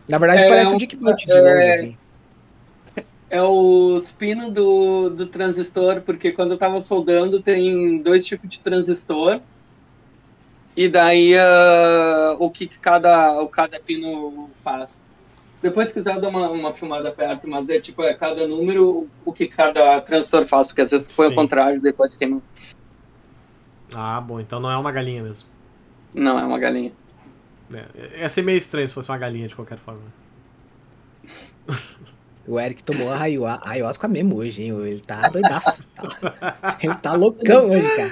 Na 0.09 0.19
verdade, 0.19 0.43
É 0.43 0.49
parece 0.49 0.71
um 0.71 0.75
um- 0.75 0.77
Dick 0.77 0.97
Butt 0.97 1.25
de 1.27 1.33
é- 1.33 1.41
longe, 1.41 1.69
assim. 1.69 1.97
É 3.31 3.43
os 3.43 4.13
pinos 4.13 4.53
do, 4.53 5.09
do 5.11 5.27
transistor, 5.27 6.03
porque 6.03 6.31
quando 6.31 6.53
eu 6.53 6.59
tava 6.59 6.79
soldando 6.81 7.43
tem 7.43 7.99
dois 7.99 8.25
tipos 8.25 8.49
de 8.49 8.61
transistor. 8.61 9.41
E 10.77 10.89
daí 10.89 11.35
ah, 11.37 12.37
o 12.39 12.51
que 12.51 12.67
que 12.67 12.79
cada, 12.79 13.41
o 13.41 13.49
cada 13.49 13.81
pino 13.81 14.51
faz. 14.63 15.03
Depois 15.63 15.89
se 15.89 15.95
quiser 15.95 16.21
dar 16.21 16.29
uma, 16.29 16.51
uma 16.51 16.75
filmada 16.75 17.11
perto, 17.11 17.49
mas 17.49 17.71
é 17.71 17.81
tipo, 17.81 18.03
é 18.03 18.13
cada 18.13 18.47
número 18.47 19.09
o 19.25 19.33
que 19.33 19.47
cada 19.47 20.01
transistor 20.03 20.45
faz, 20.47 20.67
porque 20.67 20.83
às 20.83 20.91
vezes 20.91 21.11
foi 21.17 21.27
Sim. 21.27 21.33
ao 21.33 21.37
contrário, 21.37 21.81
depois 21.81 22.15
queima. 22.15 22.43
Ah, 23.93 24.21
bom, 24.21 24.41
então 24.41 24.61
não 24.61 24.71
é 24.71 24.77
uma 24.77 24.93
galinha 24.93 25.23
mesmo. 25.23 25.49
Não, 26.15 26.39
é 26.39 26.45
uma 26.45 26.59
galinha. 26.59 26.93
É, 27.73 28.21
ia 28.21 28.29
ser 28.29 28.43
meio 28.43 28.59
estranho 28.59 28.87
se 28.87 28.95
fosse 28.95 29.11
uma 29.11 29.19
galinha 29.19 29.49
de 29.49 29.57
qualquer 29.57 29.79
forma. 29.79 30.03
O 32.47 32.61
Eric 32.61 32.85
tomou 32.85 33.11
a 33.11 33.21
ayahu- 33.23 33.47
ayahuasca 33.63 34.07
mesmo 34.07 34.37
hoje, 34.37 34.63
hein? 34.63 34.79
Ele 34.87 35.01
tá 35.01 35.29
doidaço. 35.29 35.83
Tá- 35.95 36.77
Ele 36.83 36.95
tá 36.97 37.15
loucão 37.15 37.71
hoje, 37.71 37.89
cara. 37.97 38.11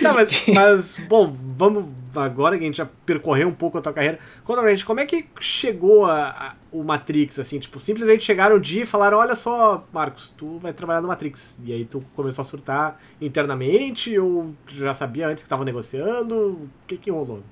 Tá, 0.00 0.12
mas, 0.14 0.46
mas, 0.48 0.98
bom, 1.08 1.34
vamos 1.56 1.86
agora 2.14 2.56
que 2.56 2.62
a 2.62 2.66
gente 2.68 2.76
já 2.76 2.86
percorreu 3.04 3.48
um 3.48 3.52
pouco 3.52 3.76
a 3.76 3.80
tua 3.80 3.92
carreira. 3.92 4.20
Conta 4.44 4.60
pra 4.60 4.70
gente, 4.70 4.84
como 4.84 5.00
é 5.00 5.06
que 5.06 5.26
chegou 5.40 6.06
a, 6.06 6.28
a- 6.30 6.54
o 6.70 6.84
Matrix, 6.84 7.38
assim, 7.40 7.58
tipo, 7.58 7.78
simplesmente 7.80 8.22
chegaram 8.24 8.56
um 8.56 8.60
dia 8.60 8.82
e 8.84 8.86
falaram, 8.86 9.18
olha 9.18 9.34
só, 9.34 9.84
Marcos, 9.92 10.32
tu 10.36 10.58
vai 10.58 10.72
trabalhar 10.72 11.00
no 11.00 11.08
Matrix. 11.08 11.58
E 11.64 11.72
aí 11.72 11.84
tu 11.84 12.04
começou 12.14 12.42
a 12.42 12.46
surtar 12.46 13.00
internamente, 13.20 14.16
ou 14.18 14.54
tu 14.66 14.74
já 14.74 14.94
sabia 14.94 15.26
antes 15.26 15.42
que 15.42 15.46
estavam 15.46 15.64
negociando? 15.64 16.34
O 16.52 16.68
que 16.86 16.96
que 16.96 17.10
rolou? 17.10 17.42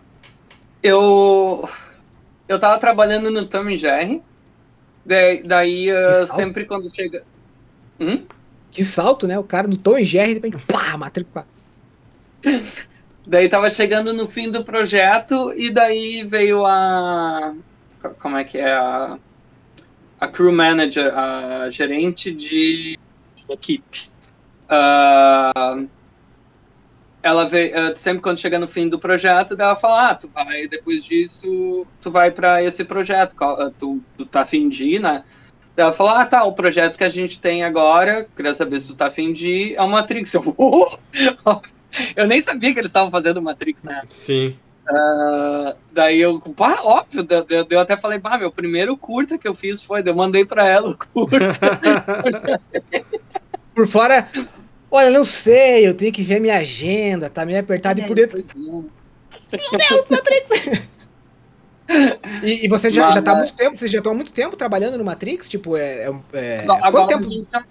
Eu 0.82 1.68
eu 2.48 2.58
tava 2.58 2.78
trabalhando 2.78 3.30
no 3.30 3.46
Tom 3.46 3.74
Jerry. 3.76 4.22
Daí, 5.04 5.42
daí 5.42 5.88
salto. 6.26 6.34
sempre 6.36 6.64
quando 6.64 6.90
chega. 6.94 7.22
Hum? 7.98 8.24
Que 8.70 8.84
salto, 8.84 9.26
né? 9.26 9.38
O 9.38 9.44
cara 9.44 9.68
no 9.68 9.76
Tom 9.76 9.98
e 9.98 10.06
Jerry, 10.06 10.34
de 10.34 10.40
repente, 10.40 10.64
pá, 10.66 10.96
matrícula. 10.96 11.46
Daí 13.26 13.48
tava 13.48 13.70
chegando 13.70 14.12
no 14.12 14.28
fim 14.28 14.50
do 14.50 14.64
projeto 14.64 15.52
e 15.56 15.70
daí 15.70 16.24
veio 16.24 16.66
a. 16.66 17.54
co- 18.00 18.14
Como 18.14 18.36
é 18.36 18.42
que 18.42 18.58
é? 18.58 18.72
A, 18.72 19.16
a 20.18 20.26
crew 20.28 20.50
manager, 20.52 21.16
a 21.16 21.70
gerente 21.70 22.32
de 22.32 22.98
equipe. 23.48 24.10
Ah, 24.68 25.84
ela 27.22 27.44
veio. 27.44 27.72
sempre 27.96 28.22
quando 28.22 28.38
chega 28.38 28.58
no 28.58 28.66
fim 28.66 28.88
do 28.88 28.98
projeto, 28.98 29.54
ela 29.58 29.76
fala: 29.76 30.10
Ah, 30.10 30.14
tu 30.14 30.28
vai, 30.28 30.66
depois 30.68 31.04
disso, 31.04 31.86
tu 32.00 32.10
vai 32.10 32.30
pra 32.30 32.62
esse 32.62 32.84
projeto. 32.84 33.36
ah, 33.40 33.70
Tu, 33.78 34.00
tu 34.16 34.26
tá 34.26 34.42
afim 34.42 34.68
de 34.68 34.96
ir, 34.96 35.00
né? 35.00 35.22
Ela 35.76 35.92
falou: 35.92 36.12
Ah, 36.12 36.26
tá, 36.26 36.44
o 36.44 36.52
projeto 36.52 36.98
que 36.98 37.04
a 37.04 37.08
gente 37.08 37.40
tem 37.40 37.64
agora, 37.64 38.26
queria 38.36 38.54
saber 38.54 38.80
se 38.80 38.88
tu 38.88 38.96
tá 38.96 39.06
afim 39.06 39.32
de 39.32 39.48
ir, 39.48 39.74
é 39.74 39.82
o 39.82 39.88
Matrix. 39.88 40.34
Eu, 40.34 41.62
Eu 42.16 42.26
nem 42.26 42.42
sabia 42.42 42.72
que 42.72 42.78
eles 42.80 42.88
estavam 42.88 43.10
fazendo 43.10 43.42
Matrix, 43.42 43.82
né? 43.82 44.02
Sim. 44.08 44.56
Ah, 44.88 45.76
daí 45.92 46.20
eu, 46.20 46.40
pá, 46.40 46.80
óbvio, 46.82 47.26
eu, 47.28 47.46
eu, 47.48 47.66
eu 47.70 47.80
até 47.80 47.96
falei, 47.96 48.18
pá, 48.18 48.36
meu 48.36 48.50
primeiro 48.50 48.96
curta 48.96 49.38
que 49.38 49.46
eu 49.46 49.54
fiz 49.54 49.82
foi, 49.82 50.02
eu 50.04 50.14
mandei 50.14 50.44
pra 50.44 50.66
ela 50.66 50.90
o 50.90 50.98
curta. 50.98 51.80
Por 53.74 53.86
fora, 53.86 54.28
olha, 54.92 55.10
não 55.10 55.24
sei, 55.24 55.86
eu 55.88 55.94
tenho 55.94 56.12
que 56.12 56.22
ver 56.22 56.38
minha 56.40 56.56
agenda, 56.58 57.28
tá 57.30 57.44
meio 57.44 57.58
apertado 57.58 58.00
e 58.00 58.06
por 58.06 58.14
dentro. 58.14 58.42
E, 62.42 62.64
e 62.64 62.68
você 62.68 62.90
já, 62.90 63.06
Mas- 63.06 63.14
já 63.16 63.22
tá 63.22 63.32
há 63.32 63.34
muito 63.36 63.52
tempo, 63.54 63.76
vocês 63.76 63.90
já 63.90 63.98
estão 63.98 64.12
há 64.12 64.14
muito 64.14 64.32
tempo 64.32 64.56
trabalhando 64.56 64.96
no 64.96 65.04
Matrix? 65.04 65.48
Tipo, 65.48 65.76
é. 65.76 66.04
é, 66.04 66.12
é- 66.32 66.64
Não, 66.64 66.78
quanto 66.78 66.84
agora 66.86 67.06
tempo? 67.08 67.26
a, 67.26 67.30
gente 67.30 67.48
já, 67.52 67.64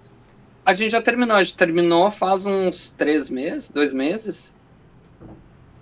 a 0.66 0.74
gente 0.74 0.92
já 0.92 1.02
terminou, 1.02 1.38
a 1.38 1.44
gente 1.44 1.56
terminou 1.58 2.12
faz 2.12 2.46
uns 2.46 2.90
três 2.92 3.30
meses, 3.30 3.70
dois 3.70 3.94
meses. 3.94 4.54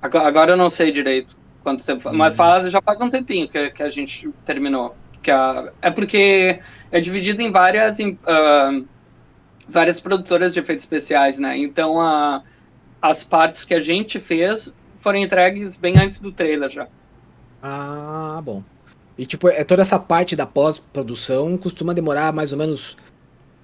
Agora, 0.01 0.27
agora 0.27 0.51
eu 0.53 0.57
não 0.57 0.69
sei 0.69 0.91
direito 0.91 1.37
quanto 1.63 1.83
tempo, 1.83 1.99
fa- 2.01 2.13
mas 2.13 2.35
faz, 2.35 2.71
já 2.71 2.81
faz 2.81 2.99
um 3.01 3.09
tempinho 3.09 3.47
que, 3.49 3.71
que 3.71 3.83
a 3.83 3.89
gente 3.89 4.29
terminou. 4.45 4.95
Que 5.21 5.31
a, 5.31 5.73
é 5.81 5.91
porque 5.91 6.59
é 6.91 6.99
dividido 7.01 7.41
em 7.41 7.51
várias, 7.51 7.99
em, 7.99 8.17
ah, 8.25 8.71
várias 9.69 9.99
produtoras 9.99 10.53
de 10.53 10.59
efeitos 10.59 10.83
especiais, 10.83 11.37
né? 11.37 11.57
Então 11.57 11.99
a, 11.99 12.43
as 13.01 13.23
partes 13.23 13.63
que 13.63 13.73
a 13.73 13.79
gente 13.79 14.19
fez 14.19 14.73
foram 14.99 15.19
entregues 15.19 15.77
bem 15.77 15.97
antes 15.97 16.19
do 16.19 16.31
trailer 16.31 16.69
já. 16.69 16.87
Ah, 17.61 18.41
bom. 18.43 18.63
E 19.17 19.25
tipo, 19.25 19.49
é 19.49 19.63
toda 19.63 19.81
essa 19.81 19.99
parte 19.99 20.35
da 20.35 20.45
pós-produção 20.45 21.57
costuma 21.57 21.93
demorar 21.93 22.33
mais 22.33 22.51
ou 22.51 22.57
menos. 22.57 22.97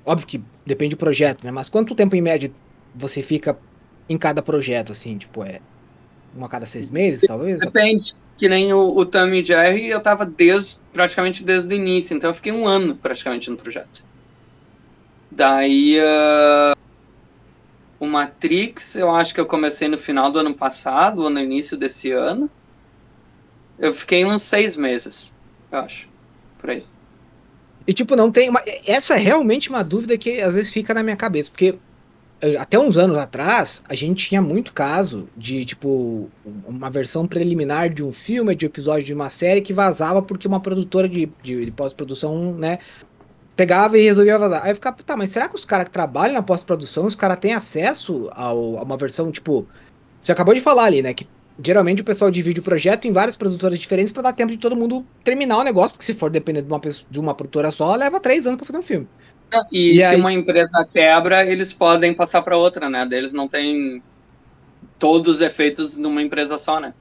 Óbvio 0.06 0.28
que 0.28 0.43
depende 0.66 0.95
do 0.95 0.99
projeto, 0.99 1.43
né? 1.43 1.51
Mas 1.51 1.70
quanto 1.70 1.95
tempo 1.95 2.16
em 2.16 2.22
média 2.22 2.51
você 2.93 3.24
fica 3.24 3.58
em 4.08 4.18
cada 4.18 4.41
projeto, 4.41 4.91
assim? 4.91 5.18
Tipo, 5.18 5.43
é. 5.43 5.60
Uma 6.36 6.47
a 6.47 6.49
cada 6.49 6.66
seis 6.66 6.89
meses, 6.89 7.22
talvez? 7.26 7.60
Depende. 7.60 8.14
Que 8.38 8.49
nem 8.49 8.74
o, 8.74 8.97
o 8.97 9.06
Tommy 9.06 9.41
Jerry, 9.41 9.88
eu 9.88 10.01
tava 10.01 10.26
desde, 10.26 10.78
praticamente 10.91 11.41
desde 11.41 11.74
o 11.74 11.78
início, 11.78 12.16
então 12.16 12.30
eu 12.30 12.34
fiquei 12.34 12.51
um 12.51 12.68
ano 12.68 12.93
praticamente 12.95 13.49
no 13.49 13.56
projeto. 13.56 14.03
Daí 15.36 16.00
ah, 16.00 16.74
o 18.00 18.06
Matrix, 18.06 18.96
eu 18.96 19.14
acho 19.14 19.34
que 19.34 19.40
eu 19.40 19.46
comecei 19.46 19.90
no 19.90 19.98
final 19.98 20.32
do 20.32 20.40
ano 20.40 20.54
passado 20.54 21.24
ou 21.24 21.30
no 21.30 21.40
início 21.40 21.76
desse 21.76 22.12
ano. 22.12 22.50
Eu 23.78 23.94
fiquei 23.94 24.24
uns 24.24 24.44
seis 24.44 24.78
meses, 24.78 25.34
eu 25.70 25.80
acho. 25.80 26.08
Por 26.58 26.70
aí. 26.70 26.84
E 27.86 27.94
tipo, 27.94 28.16
não 28.16 28.32
tem. 28.32 28.50
Uma... 28.50 28.62
Essa 28.88 29.16
é 29.16 29.18
realmente 29.18 29.70
uma 29.70 29.84
dúvida 29.84 30.18
que 30.18 30.40
às 30.40 30.56
vezes 30.56 30.72
fica 30.72 30.94
na 30.94 31.04
minha 31.04 31.18
cabeça, 31.18 31.52
porque 31.52 31.76
eh, 32.40 32.56
até 32.56 32.80
uns 32.80 32.98
anos 32.98 33.18
atrás 33.18 33.84
a 33.90 33.94
gente 33.94 34.30
tinha 34.30 34.42
muito 34.42 34.72
caso 34.72 35.28
de, 35.36 35.66
tipo, 35.66 36.30
uma 36.66 36.90
versão 36.90 37.28
preliminar 37.28 37.90
de 37.90 38.02
um 38.02 38.12
filme, 38.12 38.56
de 38.56 38.66
um 38.66 38.70
episódio 38.70 39.04
de 39.04 39.14
uma 39.14 39.30
série 39.30 39.62
que 39.62 39.74
vazava 39.74 40.22
porque 40.22 40.48
uma 40.48 40.62
produtora 40.62 41.10
de, 41.10 41.30
de, 41.44 41.66
de 41.66 41.72
pós-produção, 41.72 42.54
né, 42.54 42.80
pegava 43.56 43.97
e 43.97 44.03
resolvia 44.03 44.38
vazar. 44.38 44.64
Aí 44.64 44.72
eu 44.72 44.76
ficava, 44.76 44.97
tá, 45.06 45.16
mas 45.18 45.30
será 45.30 45.47
que 45.47 45.56
os 45.56 45.66
caras 45.66 45.86
que 45.86 45.91
trabalham 45.91 46.34
na 46.34 46.41
pós-produção, 46.43 47.06
os 47.06 47.16
caras 47.16 47.39
têm 47.39 47.53
acesso 47.53 48.30
ao- 48.34 48.78
a 48.78 48.84
uma 48.84 48.97
versão, 48.97 49.32
tipo. 49.32 49.68
Você 50.22 50.32
acabou 50.32 50.53
de 50.53 50.62
falar 50.62 50.86
ali, 50.86 51.01
né, 51.01 51.14
que 51.14 51.28
geralmente 51.64 52.01
o 52.01 52.06
pessoal 52.06 52.30
divide 52.32 52.60
o 52.60 52.64
projeto 52.64 53.06
em 53.06 53.12
várias 53.12 53.38
produtoras 53.38 53.78
diferentes 53.80 54.12
pra 54.12 54.24
dar 54.24 54.34
tempo 54.34 54.51
de 54.51 54.58
todo 54.58 54.76
mundo 54.76 55.06
terminar 55.24 55.58
o 55.60 55.64
negócio, 55.64 55.91
porque 55.91 56.06
se 56.06 56.14
for 56.14 56.30
depender 56.30 56.62
de 56.64 56.68
uma, 56.68 56.80
pessoa- 56.80 57.08
de 57.10 57.20
uma 57.20 57.34
produtora 57.34 57.72
só, 57.72 57.95
leva 57.95 58.20
três 58.20 58.45
anos 58.45 58.58
pra 58.58 58.66
fazer 58.66 58.80
um 58.80 58.82
filme. 58.82 59.08
E, 59.72 59.93
E 59.93 59.95
se 59.97 60.03
aí- 60.16 60.20
uma 60.20 60.34
empresa 60.34 60.86
quebra, 60.91 61.45
eles 61.45 61.72
podem 61.72 62.14
passar 62.14 62.41
para 62.41 62.58
outra, 62.58 62.89
né? 62.89 63.08
Eles 63.12 63.32
não 63.32 63.47
têm 63.47 64.01
todos 64.99 65.36
os 65.38 65.41
efeitos 65.41 65.95
numa 65.95 66.22
empresa 66.22 66.58
só, 66.58 66.80
né? 66.80 66.93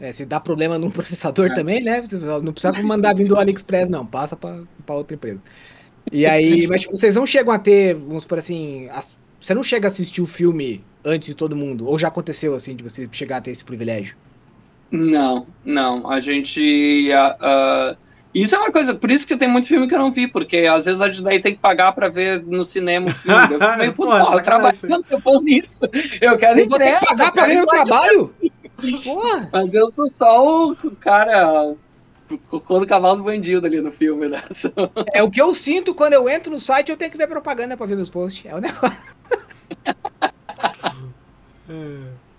É, 0.00 0.10
se 0.10 0.24
dá 0.24 0.40
problema 0.40 0.78
num 0.78 0.90
processador 0.90 1.46
É. 1.46 1.54
também, 1.54 1.82
né? 1.82 2.02
Não 2.42 2.52
precisa 2.52 2.72
mandar 2.82 3.14
vir 3.14 3.28
do 3.28 3.38
AliExpress, 3.38 3.88
não. 3.90 4.04
Passa 4.04 4.34
pra 4.34 4.56
outra 4.94 5.14
empresa. 5.14 5.40
E 6.10 6.26
aí, 6.26 6.66
mas 6.66 6.82
tipo, 6.82 6.96
vocês 6.96 7.14
não 7.14 7.26
chegam 7.26 7.52
a 7.52 7.58
ter, 7.58 7.94
vamos 7.94 8.24
por 8.24 8.38
assim, 8.38 8.88
as- 8.90 9.18
você 9.40 9.54
não 9.54 9.62
chega 9.62 9.86
a 9.86 9.90
assistir 9.90 10.20
o 10.20 10.26
filme 10.26 10.84
antes 11.04 11.28
de 11.28 11.34
todo 11.34 11.56
mundo? 11.56 11.86
Ou 11.86 11.98
já 11.98 12.08
aconteceu, 12.08 12.54
assim, 12.54 12.74
de 12.76 12.82
você 12.84 13.08
chegar 13.10 13.38
a 13.38 13.40
ter 13.40 13.50
esse 13.50 13.64
privilégio? 13.64 14.16
Não, 14.90 15.46
não. 15.64 16.10
A 16.10 16.20
gente. 16.20 17.10
ah, 17.12 17.36
ah, 17.40 17.96
Isso 18.34 18.54
é 18.54 18.58
uma 18.58 18.70
coisa, 18.70 18.94
por 18.94 19.10
isso 19.10 19.26
que 19.26 19.36
tem 19.36 19.48
muito 19.48 19.68
filme 19.68 19.86
que 19.88 19.94
eu 19.94 19.98
não 19.98 20.12
vi, 20.12 20.26
porque 20.28 20.58
às 20.58 20.84
vezes 20.84 21.00
a 21.00 21.08
daí 21.22 21.40
tem 21.40 21.54
que 21.54 21.60
pagar 21.60 21.92
pra 21.92 22.08
ver 22.08 22.42
no 22.44 22.62
cinema 22.62 23.08
o 23.10 23.14
filme. 23.14 23.54
Eu 23.54 23.60
fico 23.60 23.78
meio, 23.78 23.92
Pô, 23.94 24.14
eu 24.14 24.42
trabalho 24.42 24.76
eu 25.10 25.18
vou 25.18 25.42
nisso. 25.42 25.76
Eu 26.20 26.36
quero 26.36 26.60
Eu 26.60 26.68
vou 26.68 26.78
ter 26.78 26.98
que 26.98 27.06
pagar 27.06 27.32
pra 27.32 27.46
ver 27.46 27.62
o 27.62 27.66
trabalho? 27.66 28.34
Porra! 29.04 29.48
Mas 29.52 29.74
eu 29.74 29.92
sou 29.94 30.10
só 30.18 30.68
o 30.68 30.76
cara 31.00 31.74
o 32.34 32.38
cocô 32.38 32.80
do 32.80 32.86
cavalo 32.86 33.16
do 33.18 33.24
bandido 33.24 33.66
ali 33.66 33.80
no 33.80 33.90
filme, 33.92 34.28
né? 34.28 34.42
É 35.12 35.22
o 35.22 35.30
que 35.30 35.40
eu 35.40 35.54
sinto 35.54 35.94
quando 35.94 36.14
eu 36.14 36.28
entro 36.28 36.50
no 36.52 36.58
site 36.60 36.90
eu 36.90 36.96
tenho 36.96 37.10
que 37.10 37.18
ver 37.18 37.26
propaganda 37.28 37.76
pra 37.76 37.86
ver 37.86 37.96
meus 37.96 38.10
posts. 38.10 38.44
É 38.46 38.54
o 38.54 38.60
negócio. 38.60 38.96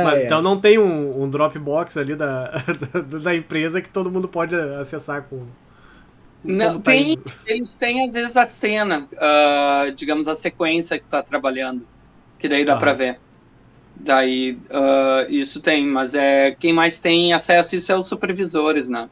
Mas 0.00 0.20
É, 0.20 0.24
então 0.24 0.42
não 0.42 0.58
tem 0.60 0.78
um, 0.78 1.22
um 1.22 1.30
Dropbox 1.30 1.96
ali 1.96 2.14
da, 2.16 2.50
da, 2.92 3.00
da 3.20 3.34
empresa 3.36 3.80
que 3.82 3.88
todo 3.90 4.10
mundo 4.10 4.28
pode 4.28 4.54
acessar 4.54 5.28
com. 5.28 5.54
Não, 6.44 6.80
tá 6.82 6.92
tem, 6.92 7.12
indo. 7.12 7.22
eles 7.46 7.70
têm 7.78 8.08
às 8.08 8.12
vezes 8.14 8.36
a 8.36 8.46
cena, 8.46 9.08
ah, 9.18 9.92
digamos, 9.96 10.26
a 10.28 10.34
sequência 10.34 10.98
que 10.98 11.06
tá 11.06 11.22
trabalhando, 11.22 11.88
que 12.38 12.48
daí 12.48 12.64
dá 12.64 12.74
Tá. 12.74 12.78
pra 12.78 12.92
ver. 12.92 13.22
Daí, 13.96 14.58
ah, 14.70 15.26
isso 15.28 15.60
tem, 15.60 15.86
mas 15.86 16.14
é 16.14 16.56
quem 16.58 16.72
mais 16.72 16.98
tem 16.98 17.32
acesso 17.32 17.74
a 17.74 17.78
isso 17.78 17.92
é 17.92 17.96
os 17.96 18.06
supervisores, 18.06 18.88
né? 18.88 19.08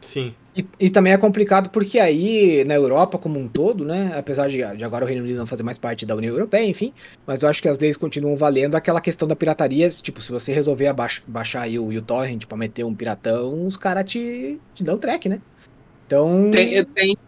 Sim. 0.00 0.34
E, 0.56 0.64
e 0.80 0.90
também 0.90 1.12
é 1.12 1.18
complicado 1.18 1.68
porque 1.68 1.98
aí, 1.98 2.64
na 2.64 2.74
Europa 2.74 3.18
como 3.18 3.38
um 3.38 3.46
todo, 3.46 3.84
né? 3.84 4.12
Apesar 4.16 4.48
de, 4.48 4.58
de 4.76 4.84
agora 4.84 5.04
o 5.04 5.08
Reino 5.08 5.22
Unido 5.22 5.36
não 5.36 5.46
fazer 5.46 5.62
mais 5.62 5.78
parte 5.78 6.06
da 6.06 6.14
União 6.14 6.32
Europeia, 6.32 6.64
enfim, 6.64 6.94
mas 7.26 7.42
eu 7.42 7.48
acho 7.48 7.60
que 7.60 7.68
as 7.68 7.78
leis 7.78 7.96
continuam 7.96 8.36
valendo 8.36 8.74
aquela 8.74 9.00
questão 9.00 9.28
da 9.28 9.36
pirataria. 9.36 9.90
Tipo, 9.90 10.22
se 10.22 10.32
você 10.32 10.52
resolver 10.52 10.94
baixar 11.26 11.62
aí 11.62 11.78
o 11.78 11.88
uTorrent 11.88 12.46
pra 12.46 12.56
meter 12.56 12.84
um 12.84 12.94
piratão, 12.94 13.66
os 13.66 13.76
caras 13.76 14.04
te, 14.04 14.58
te 14.74 14.82
dão 14.82 14.96
track, 14.96 15.28
né? 15.28 15.40
Então. 16.06 16.50
Tem, 16.50 16.84
tem 16.84 17.18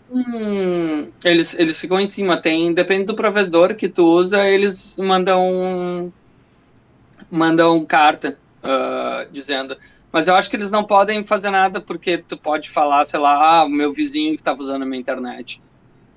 eles, 1.25 1.55
eles 1.59 1.79
ficam 1.79 2.01
em 2.01 2.07
cima, 2.07 2.41
tem, 2.41 2.73
depende 2.73 3.05
do 3.05 3.15
provedor 3.15 3.75
que 3.75 3.89
tu 3.89 4.05
usa, 4.05 4.47
eles 4.47 4.97
mandam 4.97 6.13
mandam 7.31 7.85
carta 7.85 8.39
ah, 8.63 9.27
dizendo. 9.31 9.77
Mas 10.13 10.27
eu 10.27 10.35
acho 10.35 10.49
que 10.49 10.57
eles 10.57 10.71
não 10.71 10.85
podem 10.85 11.25
fazer 11.25 11.51
nada 11.51 11.81
porque 11.81 12.19
tu 12.19 12.37
pode 12.37 12.71
falar, 12.71 13.05
sei 13.05 13.21
lá, 13.21 13.61
ah, 13.61 13.65
o 13.65 13.69
meu 13.69 13.93
vizinho 13.93 14.35
que 14.35 14.41
estava 14.41 14.61
usando 14.61 14.83
a 14.83 14.87
minha 14.87 15.01
internet. 15.01 15.61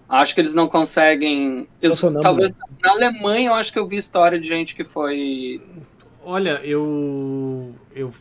Acho 0.08 0.36
que 0.36 0.42
eles 0.42 0.54
não 0.54 0.68
conseguem. 0.68 1.68
Eu, 1.82 1.96
talvez 2.22 2.54
na 2.82 2.92
Alemanha 2.92 3.50
eu 3.50 3.54
acho 3.54 3.72
que 3.72 3.80
eu 3.80 3.88
vi 3.88 3.96
história 3.98 4.40
de 4.40 4.48
gente 4.48 4.76
que 4.76 4.84
foi. 4.84 5.62
Olha, 6.24 6.60
eu. 6.64 7.74
Eu. 7.96 8.12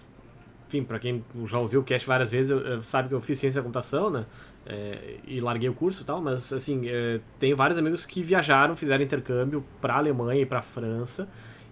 Enfim, 0.69 0.85
pra 0.85 1.01
quem 1.01 1.25
já 1.47 1.59
ouviu 1.59 1.81
o 1.81 1.85
cast 1.85 2.07
várias 2.07 2.31
vezes, 2.31 2.53
eu, 2.53 2.61
eu- 2.61 2.83
sabe 2.83 3.09
que 3.09 3.15
eu 3.15 3.21
fiz 3.21 3.41
ciência 3.41 3.61
da 3.61 3.65
computação, 3.65 4.09
né? 4.09 4.25
É, 4.65 5.17
e 5.27 5.41
larguei 5.41 5.69
o 5.69 5.75
curso 5.75 6.03
e 6.03 6.05
tal, 6.05 6.21
mas 6.21 6.53
assim, 6.53 6.89
é, 6.89 7.19
tenho 7.41 7.57
vários 7.57 7.77
amigos 7.77 8.07
que 8.07 8.23
viajaram, 8.23 8.77
fizeram 8.77 9.03
intercâmbio 9.03 9.65
pra 9.81 9.97
Alemanha 9.97 10.43
e 10.43 10.47
pra 10.47 10.63
França. 10.63 11.29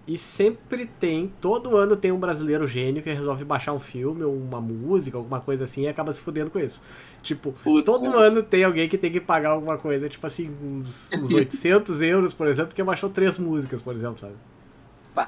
E 0.08 0.16
sempre 0.16 0.86
tem, 0.98 1.30
todo 1.38 1.76
ano 1.76 1.94
tem 1.94 2.10
um 2.10 2.18
brasileiro 2.18 2.66
gênio 2.66 3.02
que 3.02 3.12
resolve 3.12 3.44
baixar 3.44 3.74
um 3.74 3.78
filme 3.78 4.24
ou 4.24 4.34
uma 4.34 4.58
música, 4.58 5.18
alguma 5.18 5.38
coisa 5.38 5.64
assim, 5.64 5.82
e 5.82 5.88
acaba 5.88 6.10
se 6.12 6.20
fudendo 6.22 6.50
com 6.50 6.58
isso. 6.58 6.80
Tipo, 7.22 7.52
Puta. 7.62 7.84
todo 7.84 8.16
ano 8.16 8.42
tem 8.42 8.64
alguém 8.64 8.88
que 8.88 8.96
tem 8.96 9.12
que 9.12 9.20
pagar 9.20 9.50
alguma 9.50 9.76
coisa, 9.76 10.08
tipo 10.08 10.26
assim, 10.26 10.50
uns, 10.64 11.10
uns 11.12 11.28
800 11.34 12.00
euros, 12.00 12.32
por 12.32 12.46
exemplo, 12.48 12.68
porque 12.68 12.82
baixou 12.82 13.10
três 13.10 13.38
músicas, 13.38 13.82
por 13.82 13.94
exemplo, 13.94 14.18
sabe? 14.18 14.32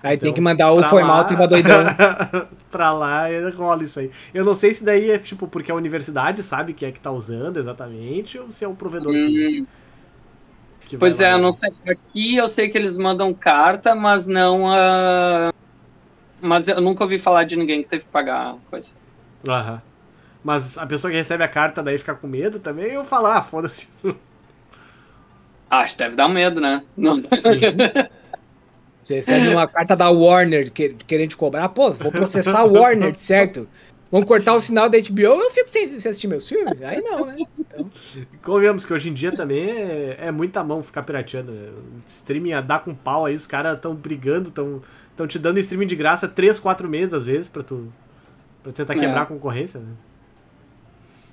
Aí 0.02 0.14
Então, 0.14 0.26
tem 0.26 0.32
que 0.32 0.40
mandar 0.40 0.72
o 0.72 0.82
foi 0.84 1.02
lá- 1.02 1.08
mal, 1.08 1.26
tava 1.26 1.46
doidão. 1.48 1.84
pra 2.70 2.90
lá 2.92 3.30
e 3.30 3.50
rola 3.50 3.82
isso 3.84 3.98
aí. 4.00 4.10
Eu 4.32 4.44
não 4.44 4.54
sei 4.54 4.72
se 4.72 4.82
daí 4.84 5.10
é 5.10 5.18
tipo 5.18 5.46
porque 5.48 5.70
a 5.70 5.74
universidade 5.74 6.42
sabe 6.42 6.72
que 6.72 6.86
é 6.86 6.92
que 6.92 7.00
tá 7.00 7.10
usando 7.10 7.58
exatamente 7.58 8.38
ou 8.38 8.50
se 8.50 8.64
é 8.64 8.68
o 8.68 8.74
provedor 8.74 9.12
que, 9.12 9.18
Hum, 9.18 9.26
que 9.26 9.66
pois 10.98 11.18
lá 11.20 11.26
é, 11.28 11.32
eu 11.32 11.38
e- 11.38 11.42
não 11.42 11.56
sei. 11.56 11.72
Aqui 11.92 12.36
eu 12.36 12.48
sei 12.48 12.68
que 12.68 12.76
eles 12.78 12.96
mandam 12.96 13.32
carta, 13.34 13.94
mas 13.94 14.26
não. 14.26 14.66
ah, 14.72 15.52
mas 16.40 16.68
eu 16.68 16.80
nunca 16.80 17.04
ouvi 17.04 17.18
falar 17.18 17.44
de 17.44 17.56
ninguém 17.56 17.82
que 17.82 17.88
teve 17.88 18.04
que 18.04 18.10
pagar 18.10 18.56
coisa. 18.70 18.92
Aham. 19.48 19.82
Mas 20.42 20.78
a 20.78 20.86
pessoa 20.86 21.10
que 21.10 21.16
recebe 21.18 21.44
a 21.44 21.48
carta 21.48 21.82
daí 21.82 21.98
fica 21.98 22.14
com 22.14 22.26
medo 22.26 22.58
também, 22.58 22.92
eu 22.92 23.04
falar, 23.04 23.36
ah, 23.36 23.42
foda-se. 23.42 23.88
Acho 25.68 25.92
que 25.92 25.98
deve 25.98 26.16
dar 26.16 26.28
medo, 26.28 26.60
né? 26.60 26.82
Não. 26.96 27.22
Você 29.04 29.14
recebe 29.16 29.48
uma 29.48 29.66
carta 29.66 29.96
da 29.96 30.08
Warner 30.10 30.70
que- 30.72 30.94
querendo 31.06 31.30
te 31.30 31.36
cobrar. 31.36 31.68
Pô, 31.70 31.90
vou 31.92 32.12
processar 32.12 32.60
a 32.60 32.64
Warner, 32.64 33.14
certo? 33.18 33.68
Vão 34.10 34.22
cortar 34.24 34.54
o 34.54 34.60
sinal 34.60 34.88
da 34.88 34.98
HBO, 34.98 35.22
eu 35.22 35.50
fico 35.52 35.68
sem, 35.68 35.86
sem 36.00 36.10
assistir 36.10 36.26
meus 36.26 36.48
filmes? 36.48 36.82
Aí 36.82 37.00
não, 37.00 37.26
né? 37.26 37.36
Convenhamos 38.42 38.84
que 38.84 38.92
hoje 38.92 39.08
em 39.08 39.14
dia 39.14 39.30
também 39.34 39.70
é, 39.70 40.16
é 40.22 40.30
muita 40.32 40.64
mão 40.64 40.82
ficar 40.82 41.02
pirateando. 41.04 41.52
O 41.52 41.82
streaming 42.06 42.52
a 42.52 42.60
dar 42.60 42.80
com 42.82 42.92
pau 42.94 43.26
aí, 43.26 43.34
os 43.34 43.46
caras 43.46 43.78
tão 43.80 43.94
brigando, 43.94 44.50
tão, 44.50 44.82
tão 45.16 45.26
te 45.28 45.38
dando 45.38 45.58
streaming 45.60 45.86
de 45.86 45.94
graça 45.94 46.26
3, 46.26 46.58
4 46.58 46.88
meses 46.88 47.14
às 47.14 47.24
vezes 47.26 47.48
pra 47.48 47.62
tu 47.62 47.92
pra 48.62 48.72
tentar 48.72 48.94
É. 48.94 48.98
quebrar 48.98 49.22
a 49.22 49.26
concorrência, 49.26 49.78
né? 49.80 49.86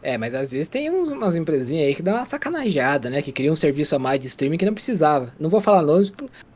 É, 0.02 0.18
mas 0.18 0.34
às 0.36 0.52
vezes 0.52 0.70
tem 0.70 0.90
uns- 0.92 1.10
umas 1.10 1.36
empresinhas 1.36 1.88
aí 1.88 1.96
que 1.96 2.04
dão 2.04 2.14
uma 2.14 2.26
sacanajada, 2.26 3.10
né? 3.10 3.22
Que 3.22 3.32
criam 3.32 3.54
um 3.54 3.58
serviço 3.58 3.96
a 3.96 4.00
mais 4.00 4.20
de 4.22 4.28
streaming 4.28 4.58
que 4.58 4.66
não 4.66 4.74
precisava. 4.74 5.34
Não 5.40 5.50
vou 5.50 5.60
falar 5.60 5.82
nomes. 5.82 6.14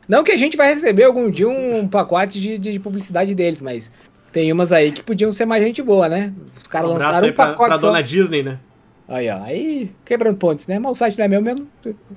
Não 0.08 0.22
que 0.22 0.30
a 0.30 0.36
gente 0.38 0.56
vai 0.56 0.68
receber 0.72 1.04
algum 1.04 1.28
dia 1.28 1.48
um 1.48 1.86
pacote 1.88 2.40
de, 2.40 2.56
de 2.58 2.78
publicidade 2.78 3.34
deles, 3.34 3.60
mas 3.60 3.90
tem 4.32 4.50
umas 4.52 4.72
aí 4.72 4.90
que 4.92 5.02
podiam 5.02 5.30
ser 5.32 5.44
mais 5.44 5.62
gente 5.62 5.82
boa, 5.82 6.08
né? 6.08 6.32
Os 6.56 6.66
caras 6.66 6.90
Um 6.90 6.94
abraço 6.94 7.10
lançaram 7.12 7.26
aí 7.26 7.32
um 7.32 7.34
pra, 7.34 7.46
pacote 7.48 7.68
pra 7.68 7.78
só. 7.78 7.86
dona 7.88 8.02
Disney, 8.02 8.42
né? 8.42 8.58
Aí, 9.06 9.28
ó. 9.28 9.42
Aí 9.42 9.92
quebrando 10.04 10.36
pontes, 10.38 10.66
né? 10.66 10.78
Mas 10.78 10.92
o 10.92 10.94
site 10.94 11.18
não 11.18 11.24
é 11.24 11.28
meu 11.28 11.42
mesmo, 11.42 11.68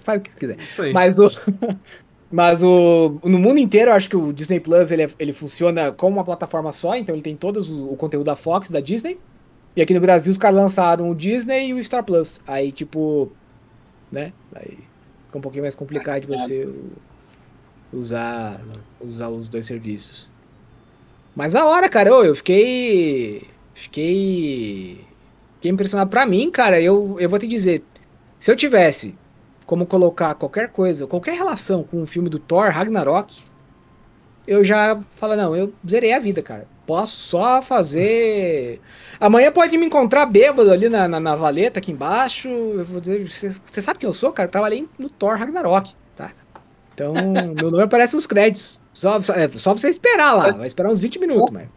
faz 0.03 0.19
o 0.19 0.23
que 0.23 0.35
quiser. 0.35 0.57
Isso 0.59 0.81
aí. 0.81 0.93
Mas 0.93 1.19
o. 1.19 1.27
Mas 2.31 2.63
o. 2.63 3.19
No 3.23 3.37
mundo 3.37 3.59
inteiro, 3.59 3.91
eu 3.91 3.95
acho 3.95 4.09
que 4.09 4.17
o 4.17 4.33
Disney 4.33 4.59
Plus 4.59 4.91
ele, 4.91 5.03
é- 5.03 5.09
ele 5.19 5.31
funciona 5.31 5.91
como 5.91 6.17
uma 6.17 6.23
plataforma 6.23 6.73
só, 6.73 6.95
então 6.95 7.13
ele 7.15 7.21
tem 7.21 7.35
todo 7.35 7.61
o, 7.61 7.93
o 7.93 7.95
conteúdo 7.95 8.25
da 8.25 8.35
Fox, 8.35 8.71
da 8.71 8.79
Disney. 8.79 9.19
E 9.75 9.81
aqui 9.81 9.93
no 9.93 9.99
Brasil 9.99 10.31
os 10.31 10.37
caras 10.37 10.57
lançaram 10.57 11.09
o 11.09 11.15
Disney 11.15 11.67
e 11.67 11.73
o 11.73 11.83
Star 11.83 12.03
Plus. 12.03 12.39
Aí, 12.47 12.71
tipo. 12.71 13.31
Né? 14.11 14.33
Aí 14.55 14.77
fica 15.25 15.37
um 15.37 15.41
pouquinho 15.41 15.63
mais 15.63 15.75
complicado 15.75 16.21
de 16.21 16.27
você 16.27 16.69
usar, 17.93 18.59
usar 18.99 19.29
os 19.29 19.47
dois 19.47 19.65
serviços. 19.65 20.29
Mas 21.35 21.53
a 21.53 21.65
hora, 21.65 21.89
cara, 21.89 22.15
ô, 22.15 22.23
eu 22.23 22.33
fiquei. 22.33 23.47
Fiquei. 23.73 25.05
Fiquei 25.55 25.71
impressionado. 25.71 26.09
Pra 26.09 26.25
mim, 26.25 26.49
cara, 26.49 26.79
eu, 26.79 27.17
eu 27.19 27.29
vou 27.29 27.37
te 27.37 27.47
dizer. 27.47 27.83
Se 28.39 28.49
eu 28.49 28.55
tivesse 28.55 29.15
como 29.65 29.85
colocar 29.85 30.35
qualquer 30.35 30.69
coisa, 30.69 31.07
qualquer 31.07 31.33
relação 31.35 31.83
com 31.83 32.01
o 32.01 32.05
filme 32.05 32.29
do 32.29 32.39
Thor, 32.39 32.69
Ragnarok, 32.69 33.43
eu 34.47 34.63
já 34.63 35.01
falo, 35.15 35.35
não, 35.35 35.55
eu 35.55 35.73
zerei 35.87 36.13
a 36.13 36.19
vida, 36.19 36.41
cara. 36.41 36.67
Posso 36.85 37.17
só 37.17 37.61
fazer. 37.61 38.79
Amanhã 39.19 39.51
pode 39.51 39.77
me 39.77 39.87
encontrar 39.87 40.25
bêbado 40.27 40.71
ali 40.71 40.87
na, 40.87 41.07
na, 41.07 41.19
na 41.19 41.35
valeta 41.35 41.79
aqui 41.79 41.91
embaixo. 41.91 42.47
Eu 42.47 42.85
vou 42.85 43.01
dizer, 43.01 43.27
você 43.27 43.81
sabe 43.81 43.99
quem 43.99 44.07
eu 44.07 44.13
sou, 44.13 44.31
cara? 44.31 44.47
Eu 44.47 44.51
trabalhei 44.51 44.87
no 44.97 45.09
Thor 45.09 45.37
Ragnarok, 45.37 45.93
tá? 46.15 46.31
Então, 46.93 47.13
meu 47.59 47.71
nome 47.71 47.83
aparece 47.83 48.15
nos 48.15 48.27
créditos. 48.27 48.79
Só, 48.95 49.21
só, 49.21 49.33
é, 49.33 49.49
só 49.49 49.73
você 49.73 49.89
esperar 49.89 50.31
lá. 50.33 50.51
Vai 50.51 50.67
esperar 50.67 50.89
uns 50.89 51.01
20 51.01 51.19
minutos, 51.19 51.51
mas. 51.51 51.67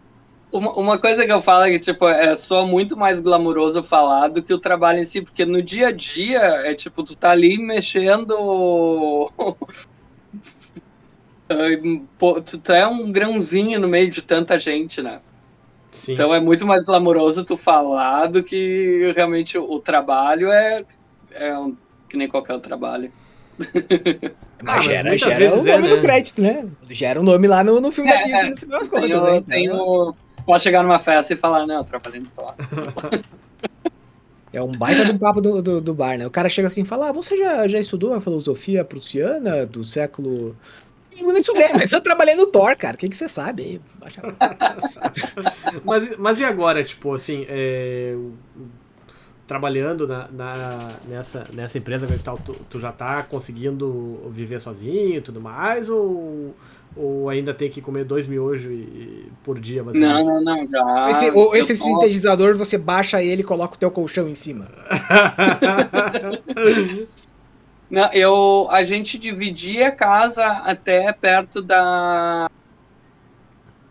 Uma, 0.53 0.73
uma 0.75 0.99
coisa 0.99 1.27
que 1.27 1.33
eu 1.33 1.43
falo 1.43 1.64
é 1.64 1.71
que, 1.73 1.79
tipo, 1.81 2.09
é 2.09 2.35
só 2.37 2.64
muito 2.64 2.97
mais 2.97 3.21
glamuroso 3.21 3.83
falar 3.83 4.29
do 4.29 4.41
que 4.43 4.55
o 4.55 4.59
trabalho 4.59 5.01
em 5.01 5.05
si, 5.05 5.21
porque 5.21 5.45
no 5.45 5.61
dia 5.61 5.89
a 5.89 5.93
dia 5.93 6.39
é 6.41 6.75
tipo, 6.75 7.03
tu 7.03 7.16
tá 7.16 7.31
ali 7.33 7.59
mexendo. 7.59 9.31
Pô, 12.19 12.41
tu 12.41 12.59
tu 12.59 12.73
é 12.73 12.87
um 12.87 13.11
grãozinho 13.11 13.81
no 13.81 13.89
meio 13.89 14.09
de 14.11 14.23
tanta 14.23 14.59
gente, 14.59 15.03
né? 15.03 15.21
Sim. 15.91 16.12
Então 16.14 16.33
é 16.33 16.41
muito 16.41 16.64
mais 16.66 16.85
glamouroso 16.85 17.45
tu 17.45 17.57
falar 17.57 18.27
do 18.27 18.43
que 18.43 19.12
realmente 19.16 19.59
o, 19.59 19.64
o 19.71 19.81
trabalho 19.81 20.51
é, 20.53 20.85
é 21.33 21.59
um- 21.59 21.75
que 22.09 22.16
nem 22.16 22.29
qualquer 22.29 22.53
outro 22.55 22.69
trabalho. 22.69 23.11
Mas 24.62 24.84
mas 24.84 24.84
gera, 24.84 25.09
muitas 25.09 25.20
gera 25.20 25.38
vezes 25.38 25.64
o 25.64 25.68
é, 25.68 25.72
nome 25.76 25.88
né? 25.88 25.96
do 25.96 26.00
crédito, 26.00 26.42
né? 26.42 26.66
Gera 26.90 27.20
o 27.20 27.22
nome 27.22 27.46
lá 27.46 27.62
no, 27.62 27.80
no 27.80 27.92
filme 27.92 28.11
da 28.11 28.16
É, 28.20 28.22
Disney, 28.22 28.50
no 28.50 28.56
final 28.56 28.78
das 28.80 28.88
contas. 28.88 29.09
Tenho, 29.11 29.22
né? 29.22 29.36
Então, 29.36 29.42
tenho- 29.42 30.16
pode 30.44 30.62
chegar 30.62 30.82
numa 30.82 30.98
festa 30.98 31.32
e 31.34 31.36
falar, 31.36 31.66
não, 31.66 31.76
eu 31.76 31.84
trabalhei 31.84 32.20
no 32.20 32.28
Thor. 32.28 32.54
É 34.52 34.62
um 34.62 34.74
baita 34.76 35.04
do 35.04 35.18
papo 35.18 35.40
do, 35.40 35.61
do, 35.61 35.80
do 35.80 35.94
bar, 35.94 36.16
né? 36.18 36.26
O 36.26 36.30
cara 36.30 36.48
chega 36.48 36.68
assim 36.68 36.80
e 36.82 36.84
fala: 36.84 37.09
ah, 37.11 37.12
você 37.12 37.36
já, 37.36 37.68
já 37.68 37.78
estudou 37.78 38.14
a 38.14 38.20
filosofia 38.20 38.84
prussiana 38.84 39.66
do 39.66 39.84
século. 39.84 40.56
Eu 41.18 41.26
não 41.26 41.36
estudei, 41.36 41.68
mas 41.74 41.92
eu 41.92 42.00
trabalhei 42.00 42.34
no 42.34 42.46
Thor, 42.46 42.76
cara. 42.76 42.94
O 42.94 42.98
que, 42.98 43.09
que 43.09 43.16
você 43.16 43.28
sabe 43.28 43.62
aí? 43.62 43.80
Mas, 45.84 46.16
mas 46.16 46.40
e 46.40 46.44
agora, 46.44 46.82
tipo, 46.84 47.12
assim, 47.14 47.44
é, 47.48 48.14
trabalhando 49.49 50.07
na, 50.07 50.28
na- 50.30 50.90
nessa, 51.09 51.44
nessa 51.55 51.78
empresa 51.78 52.07
esse 52.14 52.22
tal, 52.22 52.36
tu, 52.38 52.53
tu 52.70 52.78
já 52.78 52.92
tá 52.92 53.22
conseguindo 53.24 54.20
viver 54.28 54.61
sozinho 54.61 55.16
e 55.16 55.20
tudo 55.22 55.40
mais? 55.40 55.88
Ou, 55.90 56.55
ou 56.94 57.28
ainda 57.30 57.53
tem 57.55 57.70
que 57.70 57.80
comer 57.80 58.05
dois 58.05 58.26
miojos 58.26 58.70
e- 58.70 58.74
e- 58.74 59.26
por 59.42 59.59
dia, 59.59 59.82
Não, 59.82 60.24
não, 60.24 60.42
não. 60.44 60.68
Já, 60.68 61.11
esse 61.11 61.30
ou 61.30 61.57
esse 61.57 61.76
tô- 61.78 61.84
sintetizador, 61.84 62.55
você 62.57 62.76
baixa 62.76 63.22
ele 63.22 63.40
e 63.40 63.44
coloca 63.44 63.74
o 63.74 63.78
teu 63.78 63.90
colchão 63.90 64.28
em 64.28 64.34
cima. 64.34 64.68
Não, 67.90 68.12
eu, 68.12 68.68
a 68.70 68.84
gente 68.84 69.16
dividia 69.18 69.88
a 69.88 69.92
casa 69.92 70.44
até 70.46 71.11
perto 71.11 71.62
da. 71.62 72.51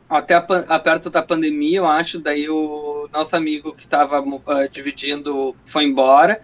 Até 0.10 0.36
a 0.36 0.46
a 0.70 0.80
perto 0.80 1.10
da 1.10 1.22
pandemia, 1.22 1.80
eu 1.80 1.88
acho. 1.88 2.20
Daí 2.20 2.50
o 2.50 3.10
nosso 3.12 3.36
amigo 3.36 3.74
que 3.74 3.84
estava 3.84 4.24
dividindo 4.72 5.56
foi 5.66 5.84
embora. 5.84 6.42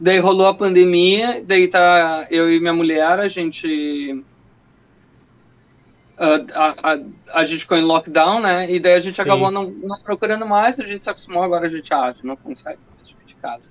Daí 0.00 0.18
rolou 0.18 0.46
a 0.46 0.54
pandemia. 0.54 1.42
Daí 1.44 1.68
tá 1.68 2.26
eu 2.30 2.52
e 2.52 2.58
minha 2.58 2.72
mulher, 2.72 3.20
a 3.20 3.28
gente. 3.28 4.24
ah, 6.18 6.44
a, 6.54 6.92
a, 6.92 6.98
a 7.40 7.44
gente 7.44 7.60
ficou 7.60 7.78
em 7.78 7.82
lockdown, 7.82 8.40
né? 8.40 8.70
E 8.70 8.80
daí 8.80 8.94
a 8.94 9.00
gente 9.00 9.14
Sim. 9.14 9.22
acabou 9.22 9.50
não, 9.50 9.70
não 9.70 10.00
procurando 10.02 10.44
mais. 10.44 10.80
A 10.80 10.84
gente 10.84 11.04
se 11.04 11.10
acostumou. 11.10 11.44
Agora 11.44 11.66
a 11.66 11.68
gente, 11.68 11.94
ah, 11.94 12.06
a 12.06 12.12
gente 12.12 12.26
não 12.26 12.36
consegue 12.36 12.80
mais 12.96 13.08
dividir 13.08 13.36
casa. 13.40 13.70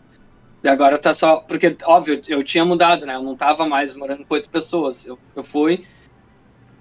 E 0.64 0.70
agora 0.70 0.98
tá 0.98 1.14
só. 1.14 1.38
Porque, 1.38 1.76
óbvio, 1.84 2.22
eu 2.30 2.42
tinha 2.42 2.64
mudado, 2.64 3.06
né? 3.06 3.16
Eu 3.16 3.24
não 3.24 3.36
tava 3.36 3.66
mais 3.66 3.94
morando 3.94 4.24
com 4.24 4.34
oito 4.36 4.50
pessoas. 4.50 5.06
Eu, 5.06 5.20
eu 5.36 5.44
fui. 5.44 5.86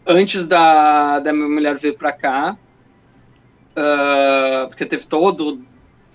Antes 0.07 0.47
da, 0.47 1.21
da 1.21 1.33
minha 1.33 1.49
mulher 1.49 1.77
vir 1.77 1.97
pra 1.97 2.13
cá. 2.13 2.57
ah, 3.77 4.67
porque 4.69 4.85
teve 4.85 5.07
todo 5.07 5.63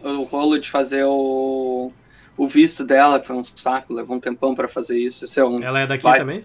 o 0.04 0.24
rolo 0.24 0.60
de 0.60 0.70
fazer 0.70 1.06
o, 1.06 1.92
o 2.38 2.48
visto 2.48 2.86
dela, 2.86 3.20
que 3.20 3.28
foi 3.28 3.36
um 3.36 3.44
saco, 3.44 3.94
levou 3.94 4.18
um 4.18 4.20
tempão 4.20 4.54
pra 4.54 4.68
fazer 4.68 5.00
isso. 5.00 5.26
Esse 5.26 5.40
é 5.40 5.46
um. 5.46 5.62
Ela 5.64 5.82
é 5.82 5.88
daqui 5.88 6.04
também? 6.18 6.44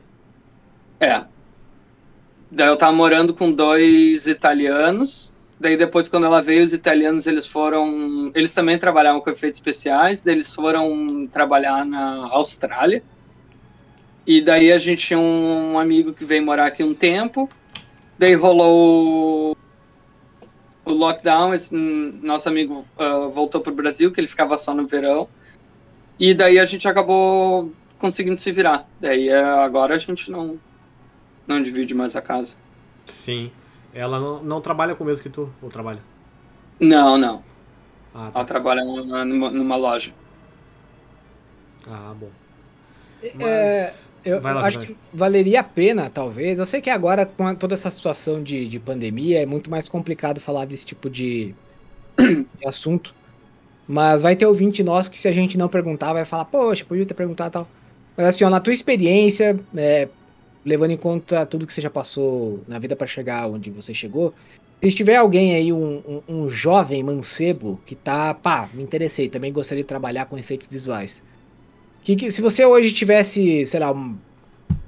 É. 1.01 1.25
Daí 2.51 2.69
eu 2.69 2.77
tava 2.77 2.93
morando 2.93 3.35
com 3.35 3.51
dois 3.51 4.27
italianos. 4.27 5.33
Daí 5.59 5.77
depois, 5.77 6.09
quando 6.09 6.27
ela 6.27 6.43
veio, 6.43 6.63
os 6.63 6.73
italianos, 6.73 7.27
eles 7.27 7.47
foram... 7.47 8.33
Eles 8.35 8.53
também 8.53 8.79
trabalhavam 8.79 9.21
com 9.21 9.31
efeitos 9.31 9.59
especiais. 9.59 10.21
Daí 10.21 10.35
eles 10.35 10.53
foram 10.53 11.27
trabalhar 11.29 11.87
na 11.87 12.27
Austrália. 12.31 13.03
E 14.27 14.41
daí 14.41 14.71
a 14.73 14.79
gente 14.79 15.07
tinha 15.07 15.19
um 15.19 15.79
amigo 15.79 16.13
que 16.13 16.25
veio 16.25 16.45
morar 16.45 16.67
aqui 16.67 16.83
um 16.85 16.95
tempo. 16.95 17.49
Daí 18.19 18.35
rolou 18.35 19.53
o- 19.53 19.57
o 20.85 20.93
lockdown. 20.93 21.53
Esse 21.55 21.75
nosso 21.75 22.49
amigo 22.49 22.85
ah, 22.99 23.29
voltou 23.33 23.61
pro 23.61 23.75
Brasil, 23.75 24.13
que 24.13 24.21
ele 24.21 24.29
ficava 24.29 24.57
só 24.57 24.73
no 24.75 24.87
verão. 24.87 25.29
E 26.21 26.35
daí 26.35 26.59
a 26.59 26.65
gente 26.65 26.87
acabou 26.87 27.73
conseguindo 27.99 28.41
se 28.41 28.53
virar. 28.53 28.87
Daí 29.01 29.29
eh, 29.29 29.43
agora 29.43 29.95
a 29.95 29.99
gente 29.99 30.31
não, 30.31 30.59
não 31.47 31.61
divide 31.61 31.95
mais 31.95 32.15
a 32.15 32.23
casa. 32.23 32.55
Sim. 33.07 33.51
Ela 33.95 34.21
não, 34.21 34.43
não 34.43 34.61
trabalha 34.61 34.95
com 34.95 35.03
o 35.03 35.07
mesmo 35.07 35.23
que 35.23 35.29
tu? 35.31 35.53
Ou 35.61 35.69
trabalha? 35.69 36.01
Não, 36.79 37.19
não. 37.19 37.43
Ah, 38.15 38.25
Ela 38.25 38.31
tá. 38.33 38.45
trabalha 38.45 38.85
numa, 38.85 39.25
numa- 39.25 39.51
numa 39.51 39.77
loja. 39.77 40.13
Ah, 41.89 42.15
bom. 42.19 42.31
É, 43.39 43.99
eu 44.25 44.41
lá, 44.41 44.67
acho 44.67 44.79
que 44.79 45.01
valeria 45.13 45.61
a 45.61 45.65
pena, 45.65 46.11
talvez. 46.11 46.59
Eu 46.59 46.67
sei 46.67 46.81
que 46.83 46.91
agora, 46.91 47.25
com 47.27 47.47
a- 47.47 47.55
toda 47.57 47.75
essa 47.75 47.91
situação 47.91 48.43
de, 48.43 48.69
de 48.69 48.79
pandemia, 48.81 49.41
é 49.43 49.47
muito 49.47 49.71
mais 49.71 49.89
complicado 49.89 50.41
falar 50.41 50.67
desse 50.67 50.87
tipo 50.87 51.09
de, 51.11 51.57
de 52.55 52.67
assunto. 52.69 53.15
Mas 53.87 54.23
vai 54.23 54.37
ter 54.37 54.47
ouvinte 54.47 54.83
nosso 54.85 55.11
que, 55.11 55.19
se 55.21 55.29
a 55.29 55.33
gente 55.33 55.59
não 55.59 55.69
perguntar, 55.69 56.13
vai 56.15 56.25
falar, 56.25 56.47
poxa, 56.47 56.85
podia 56.87 57.07
ter 57.07 57.15
perguntado 57.15 57.51
e 57.51 57.53
tal. 57.53 57.73
Mas 58.17 58.27
assim, 58.29 58.45
ó, 58.45 58.51
na 58.51 58.61
tua 58.61 58.73
experiência, 58.75 59.65
é, 59.77 60.11
levando 60.65 60.93
em 60.93 60.99
conta 60.99 61.47
tudo 61.47 61.67
que 61.67 61.73
você 61.73 61.81
já 61.81 61.91
passou 61.91 62.65
na 62.69 62.79
vida 62.79 62.97
para 62.97 63.07
chegar 63.07 63.49
onde 63.49 63.71
você 63.71 63.95
chegou, 63.95 64.35
se 64.83 64.91
tiver 64.95 65.17
alguém 65.17 65.55
aí, 65.55 65.73
um, 65.73 65.99
um, 66.29 66.45
um 66.45 66.49
jovem 66.49 67.03
mancebo 67.03 67.83
que 67.87 67.97
tá, 67.97 68.35
pá, 68.35 68.71
me 68.75 68.83
interessei, 68.83 69.29
também 69.31 69.53
gostaria 69.53 69.83
de 69.85 69.89
trabalhar 69.89 70.27
com 70.27 70.39
efeitos 70.39 70.69
visuais. 70.69 71.25
Que, 72.03 72.17
que- 72.17 72.31
se 72.33 72.41
você 72.43 72.65
hoje 72.65 72.93
tivesse, 72.93 73.65
sei 73.67 73.81
lá, 73.81 73.93
um- 73.93 74.17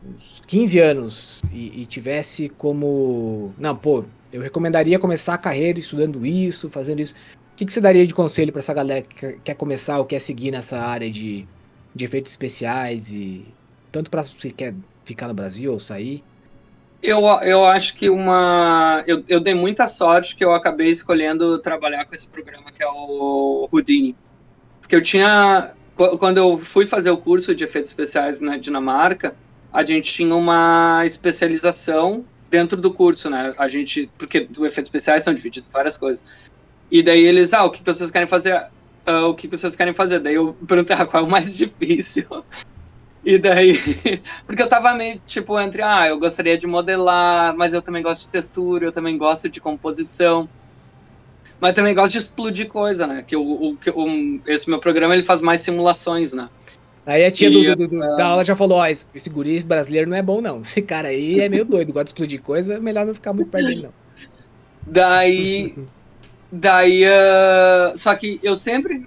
uns 0.07 0.43
15 0.47 0.79
anos 0.79 1.43
e, 1.53 1.83
e 1.83 1.87
tivesse 1.87 2.49
como. 2.49 3.53
Não, 3.59 3.75
pô, 3.77 4.05
eu 4.33 4.43
recomendaria 4.43 4.99
começar 4.99 5.35
a 5.35 5.39
carreira 5.39 5.79
estudando 5.79 6.25
isso, 6.27 6.69
fazendo 6.69 7.01
isso. 7.01 7.15
O 7.53 7.57
que, 7.57 7.65
que 7.65 7.73
você 7.73 7.81
daria 7.81 8.07
de 8.07 8.13
conselho 8.15 8.51
pra 8.53 8.59
essa 8.59 8.75
galera 8.75 9.03
que 9.03 9.35
quer- 9.45 9.55
começar 9.55 9.99
ou 9.99 10.05
quer 10.05 10.19
seguir 10.21 10.51
nessa 10.51 10.79
área 10.81 11.09
de, 11.11 11.47
de 11.95 12.05
efeitos 12.05 12.33
especiais 12.33 13.11
e. 13.13 13.45
Tanto 13.93 14.11
pra 14.11 14.25
se 14.25 14.51
quer 14.51 14.75
ficar 15.05 15.29
no 15.29 15.35
Brasil 15.35 15.73
ou 15.73 15.79
sair? 15.79 16.25
Eu, 17.01 17.21
eu 17.43 17.65
acho 17.65 17.95
que 17.95 18.11
uma. 18.11 19.05
Eu, 19.07 19.23
eu 19.29 19.39
dei 19.39 19.55
muita 19.55 19.87
sorte 19.87 20.35
que 20.35 20.45
eu 20.45 20.53
acabei 20.53 20.91
escolhendo 20.91 21.59
trabalhar 21.61 22.05
com 22.07 22.15
esse 22.15 22.27
programa 22.27 22.73
que 22.73 22.83
é 22.83 22.89
o 22.89 23.69
Houdini. 23.71 24.17
Porque 24.81 24.97
eu 24.97 25.03
tinha. 25.03 25.71
Qu- 25.95 26.19
Quando 26.19 26.39
eu 26.39 26.59
fui 26.59 26.87
fazer 26.87 27.11
o 27.11 27.19
curso 27.19 27.55
de 27.55 27.65
efeitos 27.65 27.91
especiais 27.91 28.41
na 28.41 28.57
Dinamarca, 28.57 29.39
a 29.73 29.85
gente 29.85 30.13
tinha 30.13 30.35
uma 30.35 31.03
especialização 31.05 32.29
dentro 32.51 32.81
do 32.81 32.93
curso, 32.95 33.29
né? 33.31 33.53
A 33.59 33.69
gente. 33.69 34.13
Porque 34.19 34.49
os 34.51 34.59
efeitos 34.59 34.89
especiais 34.89 35.23
são 35.25 35.35
divididos 35.35 35.69
em 35.69 35.73
várias 35.73 35.99
coisas. 35.99 36.25
E 36.91 37.03
daí 37.03 37.23
eles, 37.25 37.53
ah, 37.55 37.65
o 37.65 37.71
que 37.71 37.83
vocês 37.85 38.11
querem 38.11 38.29
fazer? 38.29 38.55
Ah, 39.07 39.27
o 39.27 39.35
que 39.35 39.49
vocês 39.49 39.77
querem 39.77 39.95
fazer? 39.95 40.21
Daí 40.21 40.35
eu 40.37 40.55
perguntei, 40.67 40.97
ah, 40.97 41.07
qual 41.07 41.25
é 41.25 41.27
o 41.27 41.31
mais 41.31 41.55
difícil? 41.57 42.27
E 43.23 43.39
daí, 43.39 43.73
porque 44.47 44.63
eu 44.63 44.69
tava 44.69 44.95
meio, 44.95 45.19
tipo, 45.21 45.59
entre, 45.61 45.83
ah, 45.83 46.09
eu 46.09 46.19
gostaria 46.19 46.59
de 46.59 46.67
modelar, 46.67 47.57
mas 47.57 47.73
eu 47.73 47.81
também 47.83 48.03
gosto 48.03 48.23
de 48.23 48.29
textura, 48.31 48.85
eu 48.87 48.93
também 48.93 49.17
gosto 49.17 49.49
de 49.49 49.61
composição. 49.61 50.51
Mas 51.61 51.73
também 51.75 51.95
gosto 51.95 52.13
de 52.13 52.19
explodir 52.19 52.69
coisa, 52.69 53.07
né? 53.07 53.25
Que 53.27 53.37
o, 53.37 53.43
o, 53.43 53.77
que 53.77 53.91
o- 53.91 54.41
esse 54.47 54.69
meu 54.69 54.79
programa, 54.79 55.15
ele 55.15 55.23
faz 55.23 55.41
mais 55.41 55.61
simulações, 55.61 56.33
né? 56.33 56.49
Aí 57.07 57.25
a 57.25 57.31
tia 57.31 57.49
E, 57.49 57.53
do, 57.53 57.77
do- 57.77 57.89
do- 57.89 58.17
da 58.17 58.27
aula 58.27 58.45
já 58.45 58.57
falou: 58.57 58.79
ó, 58.79 58.87
esse, 58.87 59.07
esse 59.15 59.29
guri 59.31 59.63
brasileiro 59.63 60.09
não 60.09 60.17
é 60.17 60.23
bom, 60.23 60.41
não. 60.41 60.61
Esse 60.63 60.83
cara 60.83 61.09
aí 61.09 61.41
é 61.41 61.49
meio 61.49 61.65
doido, 61.65 61.93
gosta 61.93 62.05
de 62.07 62.11
explodir 62.11 62.43
coisa, 62.43 62.81
melhor 62.81 63.07
não 63.07 63.15
ficar 63.15 63.33
muito 63.33 63.51
perto 63.51 63.67
dele, 63.67 63.83
não. 63.83 63.93
Daí, 64.87 65.75
daí, 66.53 67.05
ah, 67.05 67.93
só 67.97 68.15
que 68.15 68.39
eu 68.43 68.57
sempre 68.57 69.07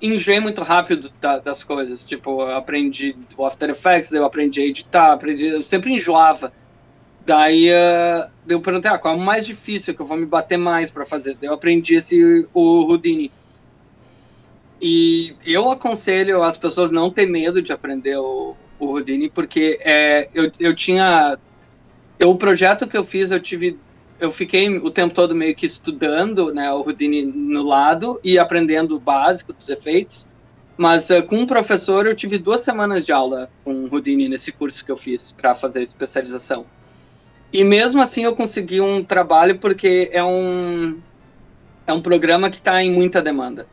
enjoei 0.00 0.40
muito 0.40 0.62
rápido 0.62 1.10
da- 1.20 1.38
das 1.38 1.64
coisas. 1.64 2.04
Tipo, 2.04 2.42
eu 2.42 2.56
aprendi 2.56 3.16
o 3.36 3.44
After 3.44 3.70
Effects, 3.70 4.12
eu 4.12 4.24
aprendi 4.24 4.60
a 4.60 4.66
editar, 4.66 5.12
aprendi, 5.12 5.46
eu 5.46 5.60
sempre 5.60 5.92
enjoava. 5.92 6.52
Daí, 7.26 7.68
daí 8.44 8.56
eu 8.56 8.60
perguntei, 8.60 8.90
ah, 8.90 8.98
qual 8.98 9.14
é 9.14 9.16
o 9.16 9.20
mais 9.20 9.46
difícil 9.46 9.94
que 9.94 10.00
eu 10.00 10.06
vou 10.06 10.16
me 10.16 10.26
bater 10.26 10.58
mais 10.58 10.90
pra 10.90 11.06
fazer? 11.06 11.36
Daí 11.40 11.48
eu 11.48 11.54
aprendi 11.54 11.96
esse, 11.96 12.46
o 12.52 12.84
Houdini. 12.84 13.32
E 14.80 15.34
eu 15.46 15.70
aconselho 15.70 16.42
as 16.42 16.58
pessoas 16.58 16.90
não 16.90 17.10
ter 17.10 17.26
medo 17.26 17.62
de 17.62 17.72
aprender 17.72 18.16
o, 18.18 18.54
o 18.78 18.86
Houdini, 18.86 19.30
porque 19.30 19.78
é, 19.82 20.28
eu, 20.34 20.52
eu 20.60 20.74
tinha... 20.74 21.38
Eu, 22.18 22.30
o 22.30 22.36
projeto 22.36 22.86
que 22.86 22.96
eu 22.96 23.02
fiz, 23.02 23.30
eu 23.30 23.40
tive 23.40 23.78
eu 24.20 24.30
fiquei 24.30 24.68
o 24.78 24.90
tempo 24.90 25.14
todo 25.14 25.34
meio 25.34 25.54
que 25.54 25.66
estudando 25.66 26.52
né, 26.52 26.70
o 26.72 26.78
Houdini 26.78 27.24
no 27.24 27.62
lado 27.62 28.20
e 28.22 28.38
aprendendo 28.38 28.96
o 28.96 29.00
básico 29.00 29.52
dos 29.52 29.68
efeitos. 29.68 30.26
Mas 30.76 31.10
eh, 31.10 31.22
com 31.22 31.36
um 31.36 31.46
professor 31.46 32.06
eu 32.06 32.14
tive 32.14 32.38
duas 32.38 32.60
semanas 32.60 33.04
de 33.04 33.12
aula 33.12 33.50
com 33.64 33.88
Houdini 33.90 34.28
nesse 34.28 34.50
curso 34.50 34.84
que 34.84 34.90
eu 34.90 34.96
fiz 34.96 35.32
para 35.32 35.54
fazer 35.54 35.82
especialização. 35.82 36.66
E 37.54 37.62
mesmo 37.62 38.02
assim 38.02 38.24
eu 38.24 38.34
consegui 38.34 38.80
um 38.80 39.04
trabalho 39.04 39.60
porque 39.60 40.10
é 40.12 40.24
um 40.24 40.98
é 41.86 41.92
um 41.92 42.02
programa 42.02 42.50
que 42.50 42.56
está 42.56 42.82
em 42.82 42.90
muita 42.90 43.22
demanda 43.22 43.68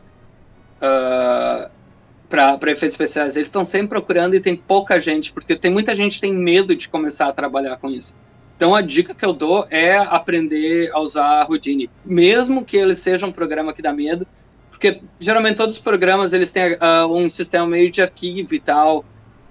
para 2.29 2.71
efeitos 2.71 2.93
especiais. 2.93 3.35
Eles 3.35 3.47
estão 3.47 3.65
sempre 3.65 3.87
procurando 3.87 4.35
e 4.35 4.39
tem 4.39 4.55
pouca 4.55 4.99
gente 4.99 5.33
porque 5.33 5.55
tem 5.55 5.71
muita 5.71 5.95
gente 5.95 6.15
que 6.15 6.21
tem 6.21 6.31
medo 6.31 6.75
de 6.75 6.87
começar 6.87 7.27
a 7.27 7.33
trabalhar 7.33 7.77
com 7.77 7.89
isso. 7.89 8.15
Então 8.55 8.75
a 8.75 8.81
dica 8.81 9.15
que 9.15 9.25
eu 9.25 9.33
dou 9.33 9.65
é 9.71 9.97
aprender 9.97 10.91
a 10.93 10.99
usar 10.99 11.49
Houdini, 11.49 11.89
mesmo 12.05 12.63
que 12.63 12.77
ele 12.77 12.93
seja 12.93 13.25
um 13.25 13.31
programa 13.31 13.73
que 13.73 13.81
dá 13.81 13.91
medo, 13.91 14.27
porque 14.69 15.01
geralmente 15.19 15.57
todos 15.57 15.77
os 15.77 15.81
programas 15.81 16.33
eles 16.33 16.51
têm 16.51 16.77
ah, 16.79 17.07
um 17.07 17.27
sistema 17.27 17.65
meio 17.65 17.89
de 17.89 18.03
arquivo 18.03 18.53
e 18.53 18.59
tal, 18.59 19.03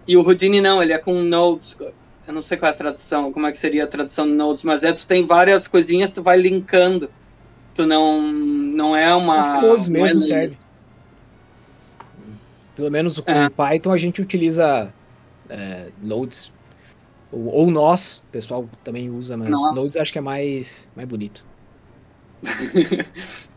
e 0.07 0.16
o 0.16 0.20
Houdini 0.20 0.61
não, 0.61 0.81
ele 0.81 0.93
é 0.93 0.99
com 0.99 1.20
nodes. 1.20 1.76
Eu 2.31 2.35
não 2.35 2.41
sei 2.41 2.57
qual 2.57 2.70
é 2.70 2.72
a 2.72 2.76
tradução, 2.76 3.33
como 3.33 3.49
é 3.49 3.51
que 3.51 3.57
seria 3.57 3.83
a 3.83 3.87
tradução 3.89 4.24
de 4.24 4.33
nodes, 4.35 4.62
mas 4.62 4.85
é 4.85 4.93
tu 4.93 5.05
tem 5.05 5.26
várias 5.26 5.66
coisinhas, 5.66 6.12
tu 6.12 6.22
vai 6.22 6.41
linkando. 6.41 7.11
Tu 7.74 7.85
não 7.85 8.22
não 8.22 8.95
é 8.95 9.12
uma 9.12 9.41
Acho 9.41 9.59
que 9.61 9.66
é 9.66 9.91
mesmo 9.91 10.20
serve. 10.20 10.57
Pelo 12.76 12.89
menos 12.89 13.18
com 13.18 13.33
É. 13.33 13.49
Python 13.51 13.91
a 13.91 13.99
gente 13.99 14.22
utiliza 14.22 14.95
é, 15.49 15.89
loads. 16.05 16.53
Ou, 17.33 17.47
ou 17.47 17.68
nós, 17.68 18.18
o 18.18 18.31
pessoal 18.31 18.68
também 18.85 19.11
usa, 19.11 19.37
mas 19.37 19.51
Nó. 19.51 19.72
loads 19.72 19.97
acho 19.97 20.12
que 20.12 20.18
é 20.18 20.22
mais, 20.22 20.89
mais 20.95 21.09
bonito. 21.09 21.45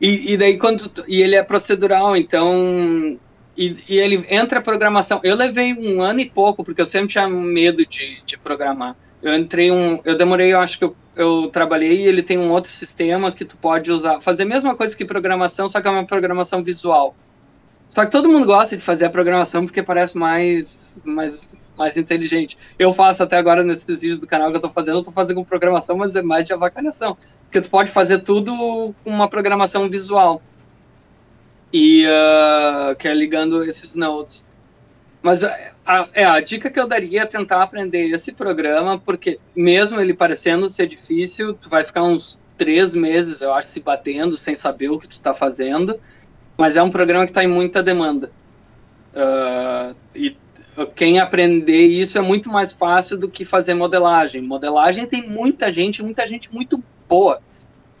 E, 0.00 0.32
e 0.32 0.36
daí 0.36 0.58
quando 0.58 0.88
tu- 0.88 1.04
e 1.06 1.22
ele 1.22 1.36
é 1.36 1.42
procedural, 1.42 2.16
então 2.16 3.18
e, 3.56 3.74
e 3.88 3.98
ele 3.98 4.24
entra 4.28 4.58
a 4.58 4.62
programação. 4.62 5.20
Eu 5.22 5.36
levei 5.36 5.72
um 5.74 6.02
ano 6.02 6.20
e 6.20 6.28
pouco 6.28 6.64
porque 6.64 6.80
eu 6.80 6.86
sempre 6.86 7.08
tinha 7.08 7.28
medo 7.28 7.86
de, 7.86 8.22
de 8.24 8.36
programar. 8.38 8.96
Eu 9.22 9.34
entrei 9.34 9.70
um, 9.70 10.00
eu 10.04 10.16
demorei, 10.16 10.52
eu 10.52 10.60
acho 10.60 10.78
que 10.78 10.84
eu, 10.84 10.96
eu 11.16 11.48
trabalhei 11.50 12.06
ele 12.06 12.22
tem 12.22 12.38
um 12.38 12.50
outro 12.50 12.70
sistema 12.70 13.32
que 13.32 13.44
tu 13.44 13.56
pode 13.56 13.90
usar, 13.90 14.20
fazer 14.20 14.42
a 14.42 14.46
mesma 14.46 14.76
coisa 14.76 14.94
que 14.94 15.04
programação, 15.04 15.66
só 15.66 15.80
que 15.80 15.88
é 15.88 15.90
uma 15.90 16.04
programação 16.04 16.62
visual. 16.62 17.14
Só 17.88 18.04
que 18.04 18.10
todo 18.10 18.28
mundo 18.28 18.44
gosta 18.44 18.76
de 18.76 18.82
fazer 18.82 19.06
a 19.06 19.10
programação 19.10 19.64
porque 19.64 19.82
parece 19.82 20.18
mais 20.18 21.02
mais 21.06 21.58
mais 21.76 21.96
inteligente. 21.96 22.56
Eu 22.78 22.92
faço 22.92 23.22
até 23.22 23.36
agora 23.36 23.64
nesses 23.64 24.00
vídeos 24.00 24.18
do 24.18 24.26
canal 24.26 24.50
que 24.50 24.56
eu 24.56 24.60
tô 24.60 24.70
fazendo, 24.70 24.98
eu 24.98 25.02
tô 25.02 25.12
fazendo 25.12 25.36
com 25.36 25.44
programação, 25.44 25.96
mas 25.96 26.14
é 26.16 26.22
mais 26.22 26.46
de 26.46 26.52
avacalhação. 26.52 27.16
Porque 27.44 27.60
tu 27.60 27.70
pode 27.70 27.90
fazer 27.90 28.18
tudo 28.18 28.94
com 29.02 29.10
uma 29.10 29.28
programação 29.28 29.88
visual. 29.88 30.42
E 31.74 32.06
ah, 32.06 32.94
que 32.98 33.08
é 33.08 33.14
ligando 33.14 33.64
esses 33.64 33.96
nodes. 33.96 34.46
Mas 35.22 35.44
a, 35.44 35.74
a- 35.86 36.10
é, 36.14 36.24
a 36.24 36.40
dica 36.40 36.70
que 36.70 36.80
eu 36.80 36.88
daria 36.88 37.22
é 37.22 37.26
tentar 37.26 37.62
aprender 37.62 38.08
esse 38.10 38.32
programa, 38.34 38.98
porque 39.00 39.40
mesmo 39.56 40.00
ele 40.00 40.14
parecendo 40.14 40.68
ser 40.68 40.86
difícil, 40.88 41.54
tu 41.54 41.68
vai 41.70 41.84
ficar 41.84 42.04
uns 42.04 42.40
três 42.58 42.94
meses, 42.94 43.42
eu 43.42 43.52
acho, 43.54 43.68
se 43.68 43.80
batendo, 43.80 44.36
sem 44.36 44.56
saber 44.56 44.90
o 44.90 44.98
que 45.00 45.08
tu 45.08 45.20
tá 45.20 45.34
fazendo. 45.34 46.00
Mas 46.58 46.76
é 46.76 46.82
um 46.82 46.90
programa 46.90 47.24
que 47.26 47.32
está 47.32 47.44
em 47.44 47.48
muita 47.48 47.82
demanda. 47.82 48.32
Ah, 49.14 49.94
e 50.14 50.36
quem 50.96 51.20
aprender 51.20 51.86
isso 51.86 52.18
é 52.18 52.22
muito 52.22 52.50
mais 52.50 52.72
fácil 52.72 53.18
do 53.18 53.30
que 53.30 53.44
fazer 53.44 53.74
modelagem. 53.74 54.42
Modelagem 54.42 55.06
tem 55.06 55.28
muita 55.28 55.70
gente, 55.72 56.02
muita 56.02 56.26
gente 56.26 56.52
muito 56.52 56.82
boa 57.08 57.42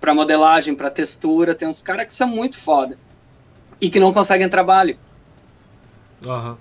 para 0.00 0.14
modelagem, 0.14 0.74
para 0.74 0.90
textura. 0.90 1.54
Tem 1.54 1.68
uns 1.68 1.82
caras 1.82 2.06
que 2.06 2.12
são 2.14 2.28
muito 2.28 2.56
foda 2.58 2.98
e 3.80 3.88
que 3.88 4.00
não 4.00 4.12
conseguem 4.12 4.48
trabalho. 4.48 4.96
Aham. 6.24 6.56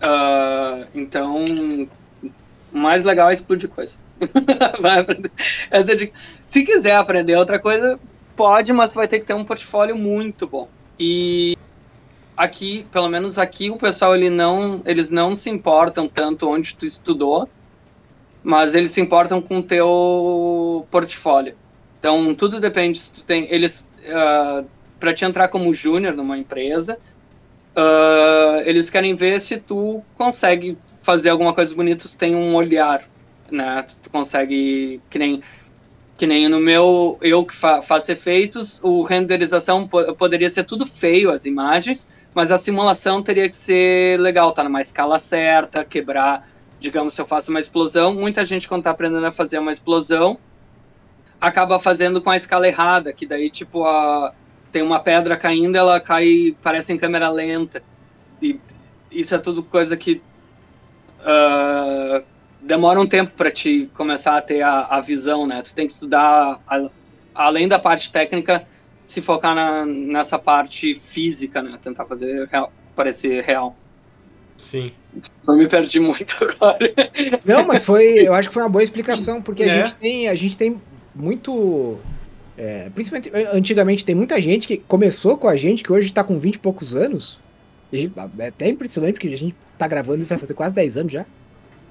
Ah, 0.00 0.86
então, 0.94 1.44
o 2.72 2.78
mais 2.78 3.04
legal 3.04 3.30
é 3.30 3.34
explodir 3.34 3.68
coisa. 3.68 3.98
vai 4.80 5.00
aprender. 5.00 5.30
Essa 5.70 5.92
é 5.92 5.94
dica. 5.94 6.12
Se 6.46 6.62
quiser 6.62 6.96
aprender 6.96 7.36
outra 7.36 7.58
coisa, 7.58 7.98
pode, 8.36 8.72
mas 8.72 8.92
vai 8.92 9.08
ter 9.08 9.20
que 9.20 9.26
ter 9.26 9.34
um 9.34 9.44
portfólio 9.44 9.96
muito 9.96 10.46
bom. 10.46 10.68
E 10.98 11.56
aqui, 12.36 12.86
pelo 12.90 13.08
menos 13.08 13.38
aqui, 13.38 13.70
o 13.70 13.76
pessoal 13.76 14.14
ele 14.14 14.30
não, 14.30 14.82
eles 14.84 15.10
não 15.10 15.34
se 15.34 15.50
importam 15.50 16.08
tanto 16.08 16.48
onde 16.48 16.74
tu 16.74 16.86
estudou, 16.86 17.48
mas 18.42 18.74
eles 18.74 18.90
se 18.90 19.00
importam 19.00 19.40
com 19.40 19.58
o 19.58 19.62
teu 19.62 20.86
portfólio. 20.90 21.54
Então, 21.98 22.34
tudo 22.34 22.60
depende 22.60 22.98
se 22.98 23.12
tu 23.12 23.24
tem 23.24 23.46
eles 23.50 23.86
para 25.00 25.12
te 25.12 25.24
entrar 25.24 25.48
como 25.48 25.74
júnior 25.74 26.14
numa 26.14 26.38
empresa, 26.38 26.98
ah, 27.74 28.62
eles 28.64 28.90
querem 28.90 29.14
ver 29.14 29.40
se 29.40 29.56
tu 29.56 30.02
consegue 30.16 30.76
fazer 31.02 31.30
alguma 31.30 31.54
coisa 31.54 31.74
bonita, 31.74 32.06
se 32.06 32.16
tem 32.16 32.34
um 32.36 32.54
olhar, 32.54 33.02
né? 33.50 33.84
Tu 34.02 34.10
consegue 34.10 35.00
que 35.10 35.18
nem 35.18 35.42
que 36.16 36.26
nem 36.26 36.48
no 36.48 36.60
meu 36.60 37.18
eu 37.22 37.44
que 37.44 37.54
fa 37.54 37.80
faço 37.80 38.12
efeitos, 38.12 38.78
o 38.82 39.02
renderização 39.02 39.88
po 39.88 40.14
poderia 40.14 40.50
ser 40.50 40.64
tudo 40.64 40.86
feio 40.86 41.30
as 41.30 41.46
imagens, 41.46 42.06
mas 42.34 42.52
a 42.52 42.58
simulação 42.58 43.22
teria 43.22 43.48
que 43.48 43.56
ser 43.56 44.20
legal, 44.20 44.52
tá 44.52 44.62
numa 44.62 44.80
escala 44.82 45.18
certa, 45.18 45.84
quebrar, 45.84 46.46
digamos, 46.78 47.14
se 47.14 47.22
eu 47.22 47.26
faço 47.26 47.50
uma 47.50 47.60
explosão, 47.60 48.14
muita 48.14 48.44
gente 48.44 48.68
quando 48.68 48.82
tá 48.84 48.90
aprendendo 48.90 49.26
a 49.26 49.32
fazer 49.32 49.58
uma 49.58 49.72
explosão 49.72 50.38
acaba 51.40 51.80
fazendo 51.80 52.20
com 52.20 52.30
a 52.30 52.36
escala 52.36 52.68
errada, 52.68 53.12
que 53.12 53.26
daí 53.26 53.48
tipo 53.50 53.84
a 53.84 54.34
tem 54.70 54.82
uma 54.82 55.00
pedra 55.00 55.36
caindo, 55.36 55.76
ela 55.76 56.00
cai, 56.00 56.54
parece 56.62 56.92
em 56.92 56.98
câmera 56.98 57.28
lenta. 57.30 57.82
E 58.40 58.58
isso 59.10 59.34
é 59.34 59.38
tudo 59.38 59.62
coisa 59.62 59.96
que 59.96 60.22
ah, 61.24 62.22
demora 62.60 63.00
um 63.00 63.06
tempo 63.06 63.30
para 63.32 63.50
te 63.50 63.90
começar 63.94 64.36
a 64.36 64.42
ter 64.42 64.62
a, 64.62 64.80
a 64.86 65.00
visão, 65.00 65.46
né? 65.46 65.62
Tu 65.62 65.74
tem 65.74 65.86
que 65.86 65.92
estudar, 65.92 66.60
a- 66.66 66.90
além 67.34 67.68
da 67.68 67.78
parte 67.78 68.10
técnica, 68.12 68.66
se 69.04 69.20
focar 69.20 69.54
na, 69.54 69.84
nessa 69.84 70.38
parte 70.38 70.94
física, 70.94 71.62
né? 71.62 71.78
Tentar 71.80 72.04
fazer 72.06 72.46
real- 72.48 72.72
parecer 72.94 73.42
real. 73.42 73.76
Sim. 74.56 74.92
Eu 75.48 75.56
me 75.56 75.66
perdi 75.66 75.98
muito 76.00 76.36
agora. 76.44 76.78
Não, 77.44 77.66
mas 77.66 77.84
foi, 77.84 78.26
eu 78.28 78.34
acho 78.34 78.48
que 78.48 78.54
foi 78.54 78.62
uma 78.62 78.68
boa 78.68 78.82
explicação, 78.84 79.40
porque 79.42 79.62
É. 79.62 79.70
a 79.70 79.74
gente 79.84 79.94
tem, 79.96 80.28
a 80.28 80.34
gente 80.34 80.56
tem 80.56 80.80
muito, 81.14 81.98
é, 82.56 82.90
principalmente 82.90 83.30
antigamente 83.52 84.04
tem 84.04 84.14
muita 84.14 84.40
gente 84.40 84.68
que 84.68 84.76
começou 84.76 85.36
com 85.36 85.48
a 85.48 85.56
gente 85.56 85.82
que 85.82 85.92
hoje 85.92 86.12
tá 86.12 86.22
com 86.22 86.38
20 86.38 86.54
e 86.54 86.58
poucos 86.58 86.94
anos. 86.94 87.38
E 87.92 88.10
é 88.38 88.46
até 88.46 88.68
impressionante 88.68 89.14
porque 89.14 89.28
a 89.28 89.36
gente 89.36 89.54
tá 89.76 89.88
gravando 89.88 90.20
isso 90.20 90.28
vai 90.28 90.38
fazer 90.38 90.54
quase 90.54 90.74
10 90.74 90.96
anos 90.96 91.12
já. 91.12 91.26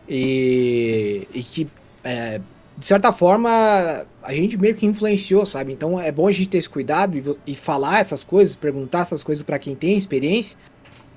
E, 0.08 1.28
e 1.34 1.44
que 1.44 1.68
é, 2.04 2.40
de 2.78 2.86
certa 2.86 3.12
forma 3.12 4.06
a 4.24 4.34
gente 4.34 4.58
meio 4.58 4.76
que 4.76 4.86
influenciou, 4.86 5.46
sabe? 5.46 5.74
Então 5.74 6.00
é 6.00 6.12
bom 6.12 6.28
a 6.28 6.32
gente 6.32 6.50
ter 6.50 6.58
esse 6.60 6.70
cuidado 6.70 7.18
e, 7.18 7.52
e 7.52 7.56
falar 7.56 8.00
essas 8.00 8.24
coisas, 8.24 8.56
perguntar 8.56 9.02
essas 9.02 9.24
coisas 9.24 9.44
pra 9.44 9.60
quem 9.60 9.76
tem 9.76 9.98
experiência. 9.98 10.58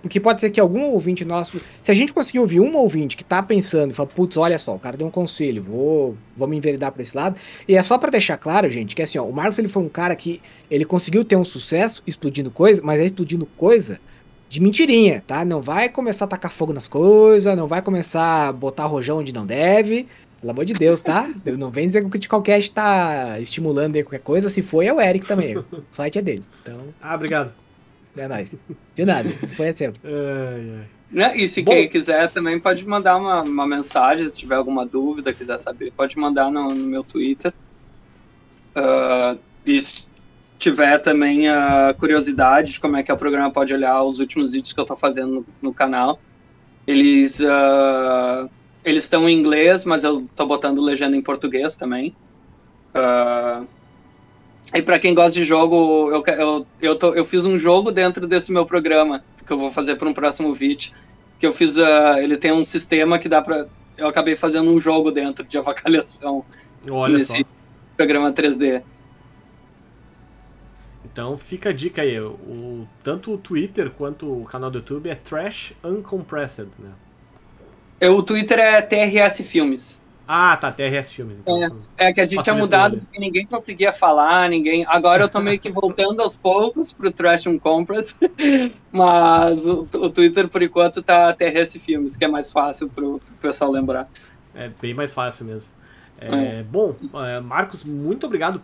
Porque 0.02 0.18
pode 0.18 0.40
ser 0.40 0.50
que 0.50 0.58
algum 0.60 0.82
ouvinte 0.90 1.24
nosso. 1.24 1.60
Se 1.80 1.90
a 1.90 1.94
gente 1.94 2.12
conseguir 2.12 2.40
ouvir 2.40 2.60
um 2.60 2.76
ouvinte 2.76 3.16
que 3.16 3.22
tá 3.24 3.40
pensando 3.42 3.92
e 3.92 3.94
fala, 3.94 4.08
putz, 4.08 4.36
olha 4.36 4.58
só, 4.58 4.74
o 4.74 4.78
cara 4.78 4.96
deu 4.96 5.06
um 5.06 5.10
conselho, 5.10 5.62
vou, 5.62 6.16
vou 6.36 6.48
me 6.48 6.56
enveredar 6.56 6.90
pra 6.90 7.02
esse 7.02 7.16
lado. 7.16 7.36
E 7.68 7.76
é 7.76 7.82
só 7.82 7.96
pra 7.96 8.10
deixar 8.10 8.36
claro, 8.36 8.68
gente, 8.68 8.96
que 8.96 9.02
assim, 9.02 9.18
ó, 9.18 9.24
o 9.24 9.32
Marcos 9.32 9.58
ele 9.58 9.68
foi 9.68 9.82
um 9.82 9.88
cara 9.88 10.16
que 10.16 10.42
ele 10.68 10.84
conseguiu 10.84 11.24
ter 11.24 11.36
um 11.36 11.44
sucesso 11.44 12.02
explodindo 12.06 12.50
coisa, 12.50 12.82
mas 12.82 13.00
é 13.00 13.04
explodindo 13.04 13.46
coisa 13.56 14.00
de 14.48 14.60
mentirinha, 14.60 15.22
tá? 15.26 15.44
Não 15.44 15.62
vai 15.62 15.88
começar 15.88 16.24
a 16.26 16.28
tacar 16.28 16.50
fogo 16.50 16.72
nas 16.72 16.86
coisas, 16.88 17.56
não 17.56 17.66
vai 17.66 17.80
começar 17.80 18.48
a 18.48 18.52
botar 18.52 18.84
rojão 18.86 19.18
onde 19.18 19.32
não 19.32 19.46
deve. 19.46 20.06
Pelo 20.40 20.50
amor 20.50 20.64
de 20.64 20.74
Deus, 20.74 21.00
tá? 21.00 21.30
Não 21.56 21.70
vem 21.70 21.86
dizer 21.86 22.00
que 22.00 22.08
o 22.08 22.10
Critical 22.10 22.42
Cast 22.42 22.68
tá 22.72 23.38
estimulando 23.38 23.94
aí 23.94 24.02
qualquer 24.02 24.18
coisa. 24.18 24.48
Se 24.48 24.60
foi, 24.60 24.86
é 24.86 24.92
o 24.92 25.00
Eric 25.00 25.24
também. 25.24 25.56
O 25.56 25.64
site 25.92 26.18
é 26.18 26.22
dele. 26.22 26.42
Então, 26.62 26.80
Ah, 27.00 27.14
obrigado. 27.14 27.52
É 28.16 28.28
nóis. 28.28 28.56
De 28.94 29.04
nada. 29.04 29.30
Se 29.46 29.62
é 29.62 29.72
seu. 29.72 29.92
Ai, 30.04 30.80
ai. 30.80 30.86
Né? 31.12 31.36
E 31.36 31.46
se 31.46 31.60
Bom. 31.62 31.72
quem 31.72 31.88
quiser 31.88 32.30
também 32.30 32.58
pode 32.58 32.86
mandar 32.86 33.16
uma, 33.16 33.42
uma 33.42 33.66
mensagem, 33.66 34.26
se 34.28 34.38
tiver 34.38 34.54
alguma 34.54 34.86
dúvida, 34.86 35.32
quiser 35.32 35.58
saber, 35.58 35.92
pode 35.92 36.18
mandar 36.18 36.50
no, 36.50 36.70
no 36.70 36.86
meu 36.86 37.04
Twitter. 37.04 37.52
Ah, 38.74 39.36
e 39.66 39.78
se 39.78 40.06
tiver 40.58 40.98
também 41.00 41.48
a 41.48 41.94
curiosidade 41.98 42.72
de 42.72 42.80
como 42.80 42.96
é 42.96 43.02
que 43.02 43.12
o 43.12 43.16
programa 43.16 43.50
pode 43.50 43.74
olhar 43.74 44.02
os 44.02 44.20
últimos 44.20 44.52
vídeos 44.52 44.72
que 44.72 44.80
eu 44.80 44.84
estou 44.84 44.96
fazendo 44.96 45.34
no, 45.34 45.46
no 45.60 45.74
canal, 45.74 46.18
eles 46.86 47.42
ah, 47.44 48.48
eles 48.82 49.04
estão 49.04 49.28
em 49.28 49.38
inglês, 49.38 49.84
mas 49.84 50.04
eu 50.04 50.24
estou 50.24 50.46
botando 50.46 50.80
legenda 50.80 51.16
em 51.16 51.22
português 51.22 51.76
também. 51.76 52.16
Ah, 52.94 53.64
e 54.74 54.82
para 54.82 54.98
quem 54.98 55.14
gosta 55.14 55.38
de 55.38 55.44
jogo, 55.44 56.10
eu, 56.10 56.22
eu, 56.38 56.66
eu, 56.80 56.96
tô- 56.98 57.14
eu 57.14 57.24
fiz 57.24 57.44
um 57.44 57.58
jogo 57.58 57.90
dentro 57.92 58.26
desse 58.26 58.52
meu 58.52 58.64
programa, 58.66 59.24
que 59.46 59.52
eu 59.52 59.58
vou 59.58 59.70
fazer 59.70 59.96
para 59.96 60.08
um 60.08 60.14
próximo 60.14 60.52
vídeo. 60.54 60.92
Que 61.38 61.46
eu 61.46 61.52
fiz. 61.52 61.78
ah, 61.78 62.22
ele 62.22 62.36
tem 62.38 62.52
um 62.52 62.64
sistema 62.64 63.18
que 63.18 63.28
dá 63.28 63.42
para. 63.42 63.68
Eu 63.96 64.08
acabei 64.08 64.36
fazendo 64.36 64.70
um 64.70 64.80
jogo 64.80 65.10
dentro 65.12 65.44
de 65.46 65.58
avacalhação 65.58 66.46
Olha 66.90 67.18
nesse 67.18 67.26
só. 67.26 67.44
programa 67.96 68.32
3D. 68.32 68.84
Então 71.04 71.36
fica 71.36 71.70
a 71.70 71.72
dica 71.72 72.02
aí. 72.02 72.18
O, 72.20 72.88
tanto 73.02 73.32
o 73.32 73.38
Twitter 73.38 73.90
quanto 73.92 74.40
o 74.40 74.44
canal 74.44 74.70
do 74.70 74.78
YouTube 74.78 75.08
é 75.10 75.14
Trash 75.14 75.74
Uncompressed, 75.84 76.70
né? 76.78 76.98
Eu, 78.00 78.16
o 78.18 78.22
Twitter 78.22 78.58
é 78.58 78.82
TRS 78.82 79.42
Filmes. 79.42 80.01
Ah, 80.34 80.56
tá, 80.56 80.72
TRS 80.72 81.12
Filmes. 81.12 81.40
Então, 81.40 81.78
É 81.98 82.10
que 82.10 82.18
a 82.22 82.24
gente 82.26 82.42
tinha 82.42 82.54
mudado 82.54 82.96
porque 82.96 83.18
ninguém 83.18 83.44
conseguia 83.44 83.92
falar, 83.92 84.48
ninguém. 84.48 84.82
Agora 84.88 85.24
eu 85.24 85.28
tô 85.28 85.40
meio 85.40 85.58
que 85.60 85.70
voltando 85.70 86.22
aos 86.22 86.38
poucos 86.38 86.90
pro 86.90 87.10
Trash 87.10 87.44
Compress, 87.62 88.16
mas 88.90 89.66
o, 89.66 89.86
o 89.94 90.08
Twitter 90.08 90.48
por 90.48 90.62
enquanto 90.62 91.02
tá 91.02 91.34
TRS 91.34 91.74
Filmes, 91.78 92.16
que 92.16 92.24
é 92.24 92.28
mais 92.28 92.50
fácil 92.50 92.88
pro, 92.88 93.18
pro 93.18 93.34
pessoal 93.42 93.70
lembrar. 93.70 94.08
É 94.54 94.70
bem 94.80 94.94
mais 94.94 95.12
fácil 95.12 95.44
mesmo. 95.44 95.70
É, 96.18 96.62
Bom, 96.62 96.96
é, 97.26 97.38
Marcos, 97.40 97.84
muito 97.84 98.24
obrigado 98.24 98.62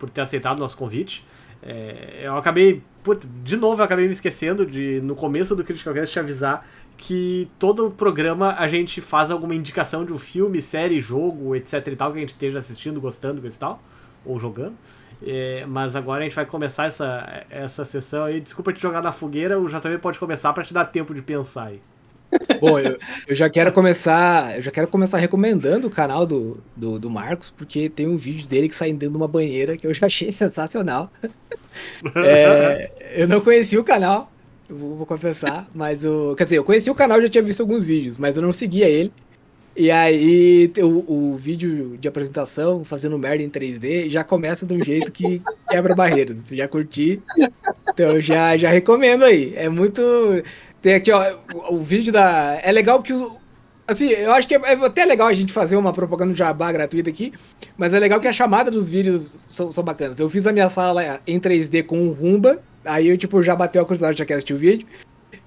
por 0.00 0.10
ter 0.10 0.22
aceitado 0.22 0.56
o 0.56 0.60
nosso 0.60 0.76
convite. 0.76 1.24
É, 1.62 2.22
eu 2.24 2.36
acabei, 2.36 2.82
put- 3.04 3.24
de 3.44 3.56
novo, 3.56 3.80
eu 3.80 3.84
acabei 3.84 4.06
me 4.06 4.12
esquecendo 4.12 4.66
de, 4.66 5.00
no 5.00 5.14
começo 5.14 5.54
do 5.54 5.62
Critical 5.62 5.94
Cast, 5.94 6.12
te 6.12 6.18
avisar 6.18 6.66
que 6.96 7.48
todo 7.58 7.90
programa 7.90 8.54
a 8.58 8.66
gente 8.66 9.00
faz 9.00 9.30
alguma 9.30 9.54
indicação 9.54 10.04
de 10.04 10.12
um 10.12 10.18
filme, 10.18 10.60
série, 10.62 11.00
jogo, 11.00 11.54
etc 11.54 11.86
e 11.86 11.96
tal, 11.96 12.12
que 12.12 12.18
a 12.18 12.20
gente 12.20 12.30
esteja 12.30 12.58
assistindo, 12.58 13.00
gostando, 13.00 13.46
e 13.46 13.50
tal, 13.52 13.82
ou 14.24 14.38
jogando. 14.38 14.74
É, 15.22 15.64
mas 15.66 15.96
agora 15.96 16.20
a 16.20 16.24
gente 16.24 16.36
vai 16.36 16.46
começar 16.46 16.86
essa, 16.86 17.44
essa 17.48 17.84
sessão 17.84 18.24
aí. 18.24 18.40
Desculpa 18.40 18.72
te 18.72 18.80
jogar 18.80 19.02
na 19.02 19.12
fogueira, 19.12 19.58
o 19.58 19.68
JV 19.68 19.98
pode 19.98 20.18
começar 20.18 20.52
pra 20.52 20.64
te 20.64 20.74
dar 20.74 20.84
tempo 20.86 21.14
de 21.14 21.22
pensar 21.22 21.66
aí. 21.68 21.80
Bom, 22.60 22.78
eu, 22.78 22.98
eu, 23.28 23.34
já 23.34 23.48
quero 23.48 23.72
começar. 23.72 24.56
Eu 24.56 24.62
já 24.62 24.70
quero 24.70 24.88
começar 24.88 25.18
recomendando 25.18 25.86
o 25.86 25.90
canal 25.90 26.26
do, 26.26 26.62
do, 26.76 26.98
do, 26.98 27.10
Marcos, 27.10 27.50
porque 27.50 27.88
tem 27.88 28.08
um 28.08 28.16
vídeo 28.16 28.48
dele 28.48 28.68
que 28.68 28.74
sai 28.74 28.92
dentro 28.92 29.10
de 29.10 29.16
uma 29.16 29.28
banheira 29.28 29.76
que 29.76 29.86
eu 29.86 29.94
já 29.94 30.06
achei 30.06 30.30
sensacional. 30.32 31.10
É, 32.14 32.92
eu 33.16 33.26
não 33.26 33.40
conhecia 33.40 33.80
o 33.80 33.82
canal, 33.82 34.30
vou, 34.74 34.96
vou, 34.96 35.06
confessar, 35.06 35.68
mas 35.74 36.04
o. 36.04 36.34
Quer 36.36 36.44
dizer, 36.44 36.58
eu 36.58 36.64
conheci 36.64 36.90
o 36.90 36.94
canal 36.94 37.20
já 37.20 37.28
tinha 37.28 37.42
visto 37.42 37.60
alguns 37.60 37.86
vídeos, 37.86 38.18
mas 38.18 38.36
eu 38.36 38.42
não 38.42 38.52
seguia 38.52 38.88
ele. 38.88 39.12
E 39.76 39.90
aí 39.90 40.72
o, 40.78 41.32
o 41.32 41.36
vídeo 41.36 41.96
de 41.98 42.06
apresentação, 42.06 42.84
fazendo 42.84 43.18
merda 43.18 43.42
em 43.42 43.50
3D, 43.50 44.08
já 44.08 44.22
começa 44.22 44.64
de 44.64 44.72
um 44.72 44.84
jeito 44.84 45.10
que 45.10 45.42
quebra 45.68 45.94
barreiras. 45.94 46.46
Já 46.50 46.68
curti. 46.68 47.20
Então 47.88 48.20
já, 48.20 48.56
já 48.56 48.70
recomendo 48.70 49.24
aí. 49.24 49.52
É 49.56 49.68
muito. 49.68 50.00
Tem 50.80 50.94
aqui, 50.94 51.10
ó, 51.10 51.36
o, 51.52 51.74
o 51.74 51.78
vídeo 51.78 52.12
da. 52.12 52.60
É 52.62 52.70
legal 52.70 52.98
porque 52.98 53.12
o, 53.12 53.36
Assim, 53.86 54.08
eu 54.08 54.32
acho 54.32 54.48
que 54.48 54.54
é, 54.54 54.58
é, 54.58 54.72
até 54.72 55.04
legal 55.04 55.28
a 55.28 55.34
gente 55.34 55.52
fazer 55.52 55.76
uma 55.76 55.92
propaganda 55.92 56.32
jabá 56.32 56.72
gratuita 56.72 57.10
aqui, 57.10 57.34
mas 57.76 57.92
é 57.92 57.98
legal 57.98 58.18
que 58.18 58.26
a 58.26 58.32
chamada 58.32 58.70
dos 58.70 58.88
vídeos 58.88 59.36
são, 59.46 59.70
são 59.70 59.84
bacanas. 59.84 60.18
Eu 60.18 60.30
fiz 60.30 60.46
a 60.46 60.52
minha 60.52 60.70
sala 60.70 61.20
em 61.26 61.38
3D 61.38 61.84
com 61.84 61.98
um 61.98 62.10
Rumba, 62.10 62.62
aí 62.84 63.08
eu, 63.08 63.18
tipo, 63.18 63.42
já 63.42 63.54
bateu 63.54 63.82
a 63.82 63.84
curiosidade, 63.84 64.18
já 64.18 64.24
quer 64.24 64.34
assistir 64.34 64.54
o 64.54 64.58
vídeo. 64.58 64.86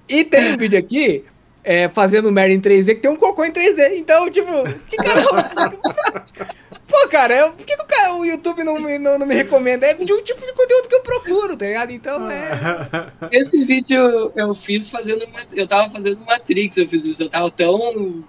E 0.08 0.24
tem 0.24 0.54
um 0.54 0.56
vídeo 0.56 0.78
aqui 0.78 1.24
é, 1.62 1.88
fazendo 1.88 2.32
merda 2.32 2.54
em 2.54 2.60
3D 2.60 2.94
que 2.94 3.02
tem 3.02 3.10
um 3.10 3.16
cocô 3.16 3.44
em 3.44 3.52
3D. 3.52 3.96
Então, 3.96 4.30
tipo, 4.30 4.50
que 4.88 4.96
caramba. 4.96 5.50
Pô, 6.88 7.06
cara, 7.10 7.34
eu, 7.34 7.52
por 7.52 7.66
que, 7.66 7.76
que 7.76 7.82
o, 7.82 7.86
cara, 7.86 8.14
o, 8.14 8.24
YouTube 8.24 8.64
não 8.64 8.80
me, 8.80 8.98
não, 8.98 9.18
não 9.18 9.26
me 9.26 9.34
recomenda? 9.34 9.84
É 9.84 9.92
de 9.92 10.10
um 10.10 10.22
tipo 10.22 10.40
de 10.40 10.52
conteúdo 10.54 10.88
que 10.88 10.94
eu 10.94 11.02
procuro, 11.02 11.54
tá 11.54 11.66
ligado? 11.66 11.90
Então 11.90 12.30
é. 12.30 12.50
Esse 13.30 13.64
vídeo 13.64 14.32
eu 14.34 14.54
fiz 14.54 14.88
fazendo. 14.88 15.28
Eu 15.52 15.66
tava 15.66 15.90
fazendo 15.90 16.24
Matrix, 16.24 16.78
eu 16.78 16.88
fiz 16.88 17.04
isso. 17.04 17.22
Eu 17.22 17.28
tava 17.28 17.50
tão. 17.50 18.24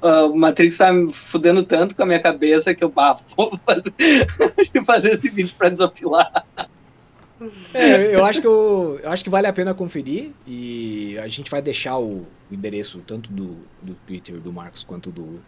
Uh, 0.00 0.34
Matrix 0.34 0.78
tá 0.78 0.90
me 0.90 1.12
fudendo 1.12 1.62
tanto 1.62 1.94
com 1.94 2.04
a 2.04 2.06
minha 2.06 2.20
cabeça 2.20 2.74
que 2.74 2.82
eu 2.82 2.88
bah, 2.88 3.18
vou 3.36 3.58
fazer, 3.66 4.86
fazer 4.86 5.10
esse 5.10 5.28
vídeo 5.28 5.54
pra 5.58 5.68
desopilar. 5.68 6.46
É, 7.72 8.14
eu 8.14 8.24
acho 8.24 8.40
que 8.40 8.46
eu, 8.46 8.98
eu, 9.02 9.10
acho 9.10 9.22
que 9.22 9.30
vale 9.30 9.46
a 9.46 9.52
pena 9.52 9.72
conferir 9.72 10.32
e 10.46 11.16
a 11.18 11.28
gente 11.28 11.50
vai 11.50 11.62
deixar 11.62 11.98
o, 11.98 12.26
o 12.50 12.54
endereço 12.54 13.02
tanto 13.06 13.30
do, 13.32 13.56
do 13.80 13.94
Twitter 14.06 14.36
do 14.40 14.52
Marcos 14.52 14.82
quanto 14.82 15.10
do. 15.10 15.40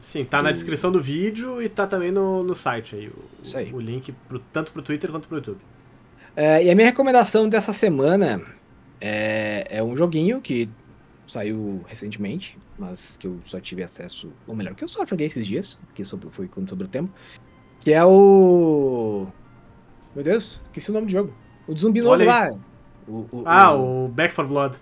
Sim, 0.00 0.24
tá 0.24 0.38
do... 0.38 0.44
na 0.44 0.52
descrição 0.52 0.92
do 0.92 1.00
vídeo 1.00 1.62
e 1.62 1.68
tá 1.68 1.86
também 1.86 2.10
no, 2.10 2.42
no 2.42 2.54
site 2.54 2.94
aí. 2.94 3.08
O, 3.08 3.24
Isso 3.42 3.56
aí. 3.56 3.72
o 3.72 3.80
link 3.80 4.12
pro, 4.28 4.38
tanto 4.38 4.72
pro 4.72 4.82
Twitter 4.82 5.10
quanto 5.10 5.28
pro 5.28 5.38
YouTube. 5.38 5.60
É, 6.36 6.64
e 6.64 6.70
a 6.70 6.74
minha 6.74 6.86
recomendação 6.86 7.48
dessa 7.48 7.72
semana 7.72 8.42
é, 9.00 9.66
é 9.68 9.82
um 9.82 9.96
joguinho 9.96 10.40
que 10.40 10.68
saiu 11.26 11.84
recentemente, 11.86 12.58
mas 12.78 13.16
que 13.16 13.26
eu 13.26 13.38
só 13.42 13.60
tive 13.60 13.82
acesso, 13.82 14.32
ou 14.46 14.54
melhor, 14.54 14.74
que 14.74 14.82
eu 14.82 14.88
só 14.88 15.06
joguei 15.06 15.26
esses 15.26 15.46
dias, 15.46 15.78
que 15.94 16.04
sobre, 16.04 16.28
foi 16.30 16.48
quando 16.48 16.68
sobre 16.68 16.86
o 16.86 16.88
tempo, 16.88 17.12
que 17.80 17.92
é 17.92 18.04
o 18.04 19.28
meu 20.14 20.24
Deus, 20.24 20.60
esqueci 20.66 20.90
o 20.90 20.94
nome 20.94 21.06
do 21.06 21.12
jogo. 21.12 21.32
O 21.66 21.74
de 21.74 21.80
zumbi 21.80 22.00
novo 22.00 22.24
lá. 22.24 22.50
O, 23.06 23.26
o, 23.32 23.42
ah, 23.44 23.74
o... 23.74 24.06
o 24.06 24.08
Back 24.08 24.32
for 24.32 24.46
Blood. 24.46 24.78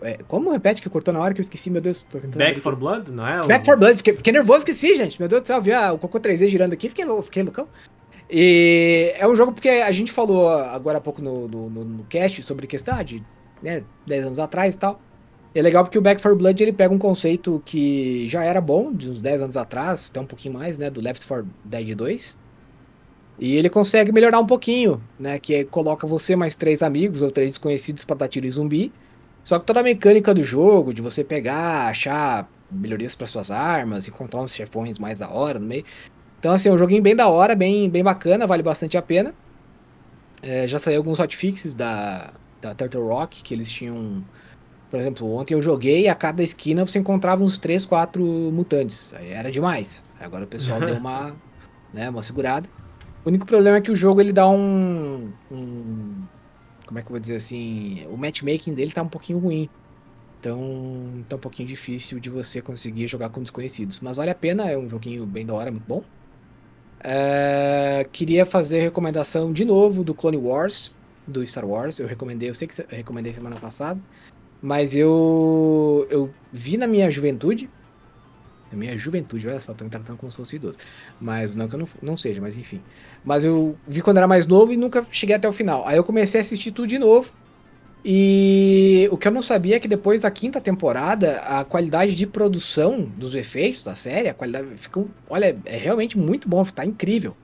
É, 0.00 0.18
como 0.26 0.50
repete 0.50 0.80
que 0.80 0.88
cortou 0.88 1.12
na 1.12 1.20
hora 1.20 1.34
que 1.34 1.40
eu 1.40 1.42
esqueci, 1.42 1.70
meu 1.70 1.80
Deus. 1.80 2.02
Tô 2.04 2.18
Back 2.18 2.58
for 2.60 2.74
Blood, 2.74 3.12
não 3.12 3.26
é? 3.26 3.46
Back 3.46 3.64
for 3.66 3.78
Blood, 3.78 3.98
fiquei, 3.98 4.14
fiquei, 4.14 4.32
nervoso, 4.32 4.60
esqueci, 4.60 4.96
gente. 4.96 5.20
Meu 5.20 5.28
Deus 5.28 5.42
do 5.42 5.46
céu, 5.46 5.60
vi 5.60 5.72
ah, 5.72 5.92
o 5.92 5.98
Cocô 5.98 6.18
3D 6.18 6.48
girando 6.48 6.72
aqui, 6.72 6.88
fiquei, 6.88 7.04
fiquei 7.22 7.42
loucão. 7.42 7.68
E 8.28 9.14
é 9.16 9.26
um 9.26 9.36
jogo 9.36 9.52
porque 9.52 9.68
a 9.68 9.92
gente 9.92 10.10
falou 10.10 10.48
agora 10.48 10.98
há 10.98 11.00
pouco 11.00 11.22
no, 11.22 11.46
no, 11.46 11.70
no, 11.70 11.84
no 11.84 12.04
cast 12.04 12.42
sobre 12.42 12.66
questão 12.66 13.02
de 13.04 13.22
né, 13.62 13.84
10 14.06 14.26
anos 14.26 14.38
atrás 14.38 14.74
e 14.74 14.78
tal. 14.78 15.00
é 15.54 15.62
legal 15.62 15.84
porque 15.84 15.98
o 15.98 16.02
Back 16.02 16.20
for 16.20 16.34
Blood 16.34 16.60
ele 16.60 16.72
pega 16.72 16.92
um 16.92 16.98
conceito 16.98 17.62
que 17.64 18.28
já 18.28 18.42
era 18.42 18.60
bom, 18.60 18.92
de 18.92 19.10
uns 19.10 19.20
10 19.20 19.42
anos 19.42 19.56
atrás, 19.56 20.08
até 20.10 20.20
um 20.20 20.26
pouquinho 20.26 20.54
mais, 20.54 20.76
né, 20.78 20.90
do 20.90 21.00
Left 21.00 21.24
4 21.26 21.46
Dead 21.64 21.94
2. 21.94 22.45
E 23.38 23.54
ele 23.56 23.68
consegue 23.68 24.12
melhorar 24.12 24.38
um 24.38 24.46
pouquinho, 24.46 25.02
né? 25.18 25.38
Que 25.38 25.54
é, 25.56 25.64
coloca 25.64 26.06
você 26.06 26.34
mais 26.34 26.56
três 26.56 26.82
amigos 26.82 27.20
ou 27.22 27.30
três 27.30 27.52
desconhecidos 27.52 28.04
para 28.04 28.16
dar 28.16 28.28
tiro 28.28 28.46
em 28.46 28.50
zumbi. 28.50 28.92
Só 29.44 29.58
que 29.58 29.66
toda 29.66 29.80
a 29.80 29.82
mecânica 29.82 30.34
do 30.34 30.42
jogo, 30.42 30.92
de 30.92 31.02
você 31.02 31.22
pegar, 31.22 31.88
achar 31.88 32.48
melhorias 32.70 33.14
para 33.14 33.26
suas 33.26 33.50
armas, 33.50 34.08
encontrar 34.08 34.40
uns 34.40 34.54
chefões 34.54 34.98
mais 34.98 35.18
da 35.18 35.30
hora 35.30 35.58
no 35.58 35.66
meio. 35.66 35.84
Então, 36.38 36.52
assim, 36.52 36.68
é 36.68 36.72
um 36.72 36.78
joguinho 36.78 37.02
bem 37.02 37.14
da 37.14 37.28
hora, 37.28 37.54
bem, 37.54 37.88
bem 37.88 38.02
bacana, 38.02 38.46
vale 38.46 38.62
bastante 38.62 38.96
a 38.96 39.02
pena. 39.02 39.34
É, 40.42 40.66
já 40.66 40.78
saiu 40.78 40.98
alguns 40.98 41.18
hotfixes 41.18 41.74
da, 41.74 42.32
da 42.60 42.74
Turtle 42.74 43.06
Rock, 43.06 43.42
que 43.42 43.54
eles 43.54 43.70
tinham. 43.70 44.24
Por 44.90 45.00
exemplo, 45.00 45.30
ontem 45.34 45.54
eu 45.54 45.62
joguei 45.62 46.02
e 46.02 46.08
a 46.08 46.14
cada 46.14 46.42
esquina 46.42 46.86
você 46.86 46.98
encontrava 46.98 47.42
uns 47.42 47.58
3, 47.58 47.84
4 47.84 48.22
mutantes. 48.52 49.12
Aí 49.14 49.30
era 49.30 49.50
demais. 49.50 50.02
Agora 50.20 50.44
o 50.44 50.46
pessoal 50.46 50.80
deu 50.80 50.94
uma, 50.96 51.36
né, 51.92 52.08
uma 52.08 52.22
segurada. 52.22 52.68
O 53.26 53.28
único 53.28 53.44
problema 53.44 53.78
é 53.78 53.80
que 53.80 53.90
o 53.90 53.96
jogo 53.96 54.20
ele 54.20 54.32
dá 54.32 54.48
um, 54.48 55.32
um 55.50 56.22
como 56.86 56.96
é 56.96 57.02
que 57.02 57.08
eu 57.08 57.10
vou 57.10 57.18
dizer 57.18 57.34
assim, 57.34 58.06
o 58.08 58.16
matchmaking 58.16 58.72
dele 58.72 58.92
tá 58.92 59.02
um 59.02 59.08
pouquinho 59.08 59.40
ruim. 59.40 59.68
Então, 60.38 61.24
tá 61.28 61.34
um 61.34 61.38
pouquinho 61.40 61.68
difícil 61.68 62.20
de 62.20 62.30
você 62.30 62.62
conseguir 62.62 63.08
jogar 63.08 63.30
com 63.30 63.42
desconhecidos. 63.42 63.98
Mas 63.98 64.16
vale 64.16 64.30
a 64.30 64.34
pena, 64.34 64.70
é 64.70 64.78
um 64.78 64.88
joguinho 64.88 65.26
bem 65.26 65.44
da 65.44 65.54
hora, 65.54 65.72
muito 65.72 65.88
bom. 65.88 66.04
É, 67.00 68.06
queria 68.12 68.46
fazer 68.46 68.78
recomendação 68.78 69.52
de 69.52 69.64
novo 69.64 70.04
do 70.04 70.14
Clone 70.14 70.36
Wars, 70.36 70.94
do 71.26 71.44
Star 71.44 71.66
Wars. 71.66 71.98
Eu 71.98 72.06
recomendei, 72.06 72.48
eu 72.48 72.54
sei 72.54 72.68
que 72.68 72.80
recomendei 72.88 73.32
semana 73.32 73.56
passada. 73.56 74.00
Mas 74.62 74.94
eu, 74.94 76.06
eu 76.10 76.32
vi 76.52 76.76
na 76.76 76.86
minha 76.86 77.10
juventude, 77.10 77.68
na 78.76 78.80
minha 78.80 78.96
juventude, 78.96 79.48
olha 79.48 79.58
só, 79.58 79.72
tô 79.72 79.84
me 79.84 79.90
tratando 79.90 80.18
como 80.18 80.30
se 80.30 80.36
fosse 80.36 80.56
idoso. 80.56 80.78
Mas 81.20 81.56
não 81.56 81.66
que 81.66 81.74
eu 81.74 81.78
não, 81.78 81.88
não 82.02 82.16
seja, 82.16 82.40
mas 82.40 82.56
enfim. 82.56 82.80
Mas 83.24 83.42
eu 83.42 83.76
vi 83.88 84.02
quando 84.02 84.18
era 84.18 84.28
mais 84.28 84.46
novo 84.46 84.72
e 84.72 84.76
nunca 84.76 85.04
cheguei 85.10 85.34
até 85.34 85.48
o 85.48 85.52
final. 85.52 85.86
Aí 85.88 85.96
eu 85.96 86.04
comecei 86.04 86.40
a 86.40 86.42
assistir 86.42 86.70
tudo 86.70 86.86
de 86.86 86.98
novo. 86.98 87.32
E 88.04 89.08
o 89.10 89.16
que 89.16 89.26
eu 89.26 89.32
não 89.32 89.42
sabia 89.42 89.76
é 89.76 89.80
que 89.80 89.88
depois 89.88 90.20
da 90.20 90.30
quinta 90.30 90.60
temporada, 90.60 91.40
a 91.40 91.64
qualidade 91.64 92.14
de 92.14 92.24
produção 92.26 93.02
dos 93.16 93.34
efeitos 93.34 93.82
da 93.82 93.96
série, 93.96 94.28
a 94.28 94.34
qualidade 94.34 94.68
ficou, 94.76 95.08
olha, 95.28 95.56
é 95.64 95.76
realmente 95.76 96.16
muito 96.16 96.48
bom, 96.48 96.62
tá 96.64 96.84
incrível. 96.84 97.36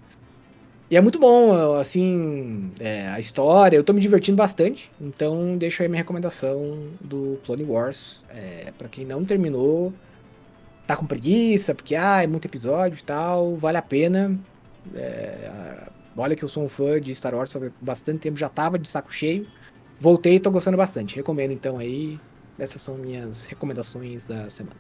E 0.89 0.97
é 0.97 1.01
muito 1.01 1.18
bom, 1.18 1.74
assim, 1.76 2.70
é, 2.78 3.09
a 3.09 3.18
história, 3.18 3.76
eu 3.76 3.83
tô 3.83 3.95
me 3.95 4.01
divertindo 4.01 4.37
bastante. 4.37 4.91
Então 5.01 5.57
deixo 5.57 5.83
aí 5.83 5.89
minha 5.89 6.03
recomendação 6.03 6.91
do 7.01 7.41
Clone 7.45 7.64
Wars. 7.64 8.22
É, 8.28 8.72
para 8.76 8.89
quem 8.89 9.05
não 9.05 9.24
terminou, 9.24 9.93
tá 10.93 10.97
com 10.97 11.07
preguiça, 11.07 11.74
porque 11.74 11.95
ah, 11.95 12.22
é 12.22 12.26
muito 12.26 12.45
episódio 12.45 12.99
e 12.99 13.03
tal, 13.03 13.57
vale 13.57 13.78
a 13.78 13.82
pena. 13.82 14.38
É, 14.95 15.88
olha 16.14 16.36
que 16.36 16.45
eu 16.45 16.49
sou 16.49 16.62
um 16.62 16.68
fã 16.68 17.01
de 17.01 17.14
Star 17.14 17.34
Wars 17.34 17.57
há 17.57 17.70
bastante 17.80 18.20
tempo, 18.20 18.36
já 18.36 18.49
tava 18.49 18.78
de 18.78 18.88
saco 18.88 19.12
cheio. 19.12 19.47
Voltei 19.99 20.34
e 20.34 20.40
tô 20.40 20.51
gostando 20.51 20.76
bastante. 20.76 21.16
Recomendo 21.16 21.53
então 21.53 21.78
aí. 21.78 22.20
Essas 22.59 22.82
são 22.82 22.97
minhas 22.97 23.47
recomendações 23.47 24.26
da 24.26 24.51
semana. 24.51 24.76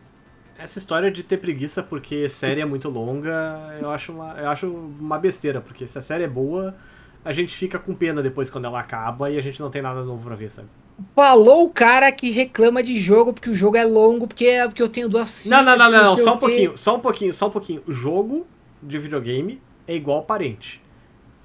Essa 0.58 0.78
história 0.78 1.10
de 1.10 1.22
ter 1.22 1.38
preguiça 1.38 1.82
porque 1.82 2.28
série 2.28 2.60
é 2.60 2.64
muito 2.64 2.90
longa, 2.90 3.76
eu 3.80 3.90
acho 3.90 4.12
uma, 4.12 4.34
eu 4.34 4.48
acho 4.48 4.68
uma 4.68 5.18
besteira, 5.18 5.60
porque 5.60 5.88
se 5.88 5.98
a 5.98 6.02
série 6.02 6.24
é 6.24 6.28
boa, 6.28 6.76
a 7.24 7.32
gente 7.32 7.56
fica 7.56 7.78
com 7.78 7.94
pena 7.94 8.22
depois 8.22 8.50
quando 8.50 8.66
ela 8.66 8.78
acaba 8.78 9.30
e 9.30 9.38
a 9.38 9.40
gente 9.40 9.58
não 9.58 9.70
tem 9.70 9.80
nada 9.80 10.04
novo 10.04 10.24
pra 10.24 10.36
ver, 10.36 10.50
sabe? 10.50 10.68
Falou 11.14 11.66
o 11.66 11.70
cara 11.70 12.10
que 12.12 12.30
reclama 12.30 12.82
de 12.82 12.98
jogo 13.00 13.32
porque 13.32 13.50
o 13.50 13.54
jogo 13.54 13.76
é 13.76 13.84
longo, 13.84 14.26
porque, 14.26 14.46
é, 14.46 14.66
porque 14.66 14.82
eu 14.82 14.88
tenho 14.88 15.08
duas 15.08 15.46
Não, 15.46 15.62
não, 15.62 15.76
não, 15.76 15.90
não, 15.90 16.04
não 16.04 16.18
só 16.18 16.34
um 16.34 16.38
pouquinho, 16.38 16.76
só 16.76 16.96
um 16.96 17.00
pouquinho, 17.00 17.34
só 17.34 17.46
um 17.48 17.50
pouquinho. 17.50 17.82
O 17.86 17.92
jogo 17.92 18.46
de 18.82 18.98
videogame 18.98 19.60
é 19.86 19.94
igual 19.94 20.22
parente. 20.22 20.82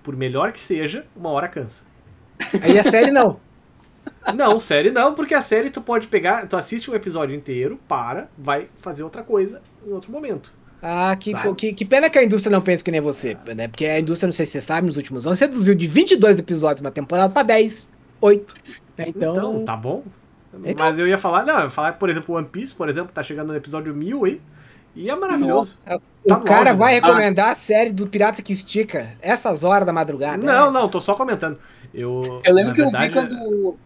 Por 0.03 0.15
melhor 0.15 0.51
que 0.51 0.59
seja, 0.59 1.05
uma 1.15 1.29
hora 1.29 1.47
cansa. 1.47 1.83
Aí 2.61 2.77
a 2.77 2.83
série 2.83 3.11
não. 3.11 3.39
Não, 4.35 4.59
série 4.59 4.89
não, 4.89 5.13
porque 5.13 5.33
a 5.33 5.41
série 5.41 5.69
tu 5.69 5.81
pode 5.81 6.07
pegar, 6.07 6.47
tu 6.47 6.55
assiste 6.55 6.89
um 6.89 6.95
episódio 6.95 7.35
inteiro, 7.35 7.79
para, 7.87 8.29
vai 8.37 8.69
fazer 8.77 9.03
outra 9.03 9.23
coisa 9.23 9.61
em 9.85 9.91
outro 9.91 10.11
momento. 10.11 10.53
Ah, 10.81 11.15
que, 11.15 11.33
que, 11.55 11.73
que, 11.73 11.85
pena 11.85 12.09
que 12.09 12.17
a 12.17 12.23
indústria 12.23 12.51
não 12.51 12.61
pensa 12.61 12.83
que 12.83 12.91
nem 12.91 13.01
você, 13.01 13.37
né? 13.55 13.67
Porque 13.67 13.85
a 13.85 13.99
indústria, 13.99 14.27
não 14.27 14.33
sei 14.33 14.45
se 14.45 14.53
você 14.53 14.61
sabe, 14.61 14.87
nos 14.87 14.97
últimos 14.97 15.25
anos, 15.25 15.39
reduziu 15.39 15.73
de 15.73 15.87
22 15.87 16.39
episódios 16.39 16.81
na 16.81 16.91
temporada 16.91 17.33
pra 17.33 17.41
10, 17.41 17.89
8. 18.21 18.55
Né? 18.97 19.05
Então... 19.07 19.35
então, 19.35 19.65
tá 19.65 19.75
bom. 19.75 20.03
Então... 20.63 20.85
Mas 20.85 20.97
eu 20.97 21.07
ia 21.07 21.17
falar, 21.17 21.45
não, 21.45 21.55
eu 21.55 21.63
ia 21.65 21.69
falar, 21.69 21.93
por 21.93 22.09
exemplo, 22.09 22.35
One 22.35 22.47
Piece, 22.47 22.73
por 22.73 22.89
exemplo, 22.89 23.11
tá 23.13 23.21
chegando 23.21 23.49
no 23.49 23.55
episódio 23.55 23.93
1000 23.93 24.25
aí. 24.25 24.41
E 24.95 25.09
é 25.11 25.15
maravilhoso. 25.15 25.77
Tá 25.85 25.99
o 26.25 26.41
cara 26.41 26.73
vai 26.73 26.95
né? 26.95 26.99
recomendar 26.99 27.49
ah. 27.49 27.51
a 27.51 27.55
série 27.55 27.91
do 27.91 28.07
Pirata 28.07 28.41
que 28.41 28.51
Estica 28.51 29.11
essas 29.21 29.63
horas 29.63 29.85
da 29.85 29.93
madrugada. 29.93 30.43
Não, 30.43 30.69
é. 30.69 30.71
não, 30.71 30.89
tô 30.89 30.99
só 30.99 31.13
comentando. 31.13 31.59
Eu, 31.93 32.41
eu 32.43 32.53
lembro 32.53 32.73
que 32.73 32.81
verdade, 32.81 33.15
eu 33.15 33.23
vi 33.23 33.29
quando, 33.29 33.77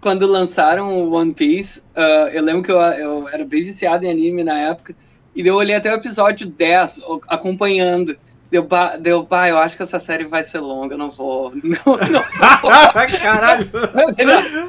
quando 0.00 0.26
lançaram 0.26 1.04
o 1.04 1.12
One 1.12 1.34
Piece, 1.34 1.80
uh, 1.94 2.28
eu 2.32 2.42
lembro 2.42 2.62
que 2.62 2.72
eu, 2.72 2.78
eu 2.78 3.28
era 3.28 3.44
bem 3.44 3.62
viciado 3.62 4.06
em 4.06 4.10
anime 4.10 4.42
na 4.42 4.58
época, 4.58 4.94
e 5.36 5.46
eu 5.46 5.54
olhei 5.54 5.76
até 5.76 5.92
o 5.92 5.96
episódio 5.96 6.46
10, 6.48 7.02
acompanhando. 7.28 8.16
Deu, 8.50 8.66
deu, 9.00 9.24
pai, 9.24 9.50
eu 9.50 9.58
acho 9.58 9.76
que 9.76 9.82
essa 9.82 10.00
série 10.00 10.24
vai 10.26 10.42
ser 10.42 10.60
longa, 10.60 10.94
eu 10.94 10.98
não 10.98 11.10
vou. 11.10 11.52
Não, 11.62 11.96
não. 12.10 12.22
Caralho! 13.20 13.68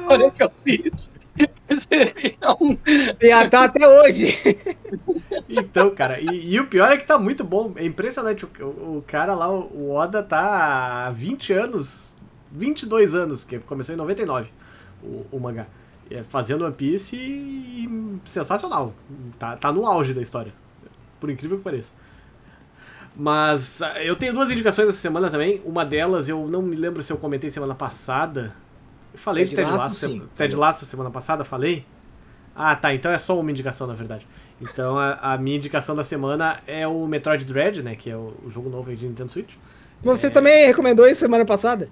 Olha 0.06 0.26
o 0.26 0.30
que 0.32 0.42
eu 0.42 0.52
fiz. 0.62 0.92
Seria 1.88 2.36
um- 2.60 2.76
E 3.20 3.48
tá 3.48 3.64
até 3.64 3.88
hoje. 3.88 4.36
Então, 5.48 5.90
cara, 5.94 6.20
e, 6.20 6.52
e 6.54 6.60
o 6.60 6.66
pior 6.66 6.90
é 6.92 6.96
que 6.98 7.06
tá 7.06 7.18
muito 7.18 7.42
bom. 7.42 7.72
É 7.76 7.84
impressionante. 7.84 8.44
O, 8.44 8.64
o- 8.98 9.04
cara 9.06 9.34
lá, 9.34 9.48
o 9.50 9.60
o 9.74 9.90
Oda, 9.92 10.22
tá 10.22 11.06
há 11.06 11.10
20 11.10 11.52
anos, 11.54 12.16
22 12.52 13.14
anos, 13.14 13.44
que 13.44 13.58
começou 13.60 13.94
em 13.94 13.98
99, 13.98 14.50
o, 15.02 15.24
o 15.32 15.40
mangá. 15.40 15.66
É, 16.10 16.22
fazendo 16.24 16.64
One 16.64 16.74
Piece 16.74 17.16
e, 17.16 17.84
e 17.86 18.20
sensacional. 18.28 18.92
Tá, 19.38 19.56
tá 19.56 19.72
no 19.72 19.86
auge 19.86 20.12
da 20.12 20.20
história. 20.20 20.52
Por 21.20 21.30
incrível 21.30 21.56
que 21.58 21.62
pareça. 21.64 21.92
Mas 23.20 23.82
ah, 23.82 24.02
eu 24.02 24.16
tenho 24.16 24.32
duas 24.32 24.50
indicações 24.50 24.88
essa 24.88 24.96
semana 24.98 25.28
também. 25.28 25.60
Uma 25.66 25.84
delas, 25.84 26.26
eu 26.30 26.46
não 26.48 26.62
me 26.62 26.74
lembro 26.74 27.02
se 27.02 27.12
eu 27.12 27.18
comentei 27.18 27.50
semana 27.50 27.74
passada. 27.74 28.50
Eu 29.12 29.18
falei 29.18 29.44
Ted 29.44 29.50
de 29.50 29.56
Ted 29.56 29.70
Lasso, 29.70 29.84
Lasso, 29.84 30.08
sim. 30.08 30.22
Ted 30.34 30.56
Lasso 30.56 30.86
semana 30.86 31.10
passada, 31.10 31.44
falei? 31.44 31.84
Ah, 32.56 32.74
tá. 32.74 32.94
Então 32.94 33.12
é 33.12 33.18
só 33.18 33.38
uma 33.38 33.50
indicação, 33.50 33.86
na 33.86 33.92
verdade. 33.92 34.26
Então 34.58 34.98
a, 34.98 35.34
a 35.34 35.36
minha 35.36 35.58
indicação 35.58 35.94
da 35.94 36.02
semana 36.02 36.60
é 36.66 36.88
o 36.88 37.06
Metroid 37.06 37.44
Dread, 37.44 37.82
né? 37.82 37.94
Que 37.94 38.08
é 38.08 38.16
o, 38.16 38.32
o 38.46 38.50
jogo 38.50 38.70
novo 38.70 38.88
aí 38.88 38.96
de 38.96 39.06
Nintendo 39.06 39.30
Switch. 39.30 39.52
Você 40.02 40.28
É. 40.28 40.30
também 40.30 40.66
recomendou 40.66 41.06
isso 41.06 41.20
semana 41.20 41.44
passada? 41.44 41.90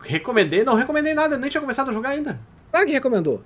Recomendei? 0.00 0.64
Não 0.64 0.74
recomendei 0.74 1.12
nada, 1.12 1.34
eu 1.34 1.38
nem 1.38 1.50
tinha 1.50 1.60
começado 1.60 1.90
a 1.90 1.92
jogar 1.92 2.10
ainda. 2.10 2.40
Claro 2.70 2.86
que 2.86 2.92
recomendou. 2.92 3.42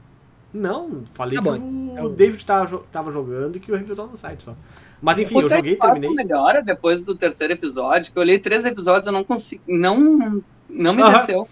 Não, 0.54 1.02
falei 1.12 1.36
Tá 1.36 1.42
que 1.42 1.48
o 1.48 1.52
Tá 1.52 1.58
bom. 1.58 2.08
David 2.14 2.46
tava, 2.46 2.78
tava 2.90 3.10
jogando 3.12 3.56
e 3.56 3.60
que 3.60 3.70
o 3.72 3.76
review 3.76 3.94
tava 3.96 4.08
no 4.08 4.16
site 4.16 4.42
só. 4.44 4.54
Mas 5.00 5.18
enfim, 5.18 5.36
O 5.36 5.40
eu 5.42 5.48
joguei, 5.48 5.76
Lasso 5.76 5.92
terminei. 5.92 6.10
melhora 6.14 6.62
depois 6.62 7.02
do 7.02 7.14
terceiro 7.14 7.52
episódio, 7.52 8.12
que 8.12 8.18
eu 8.18 8.22
olhei 8.22 8.38
três 8.38 8.64
episódios 8.64 9.06
eu 9.06 9.12
não 9.12 9.22
consegui. 9.24 9.62
Não, 9.66 10.42
não 10.68 10.92
me 10.94 11.02
Aham. 11.02 11.12
desceu. 11.12 11.48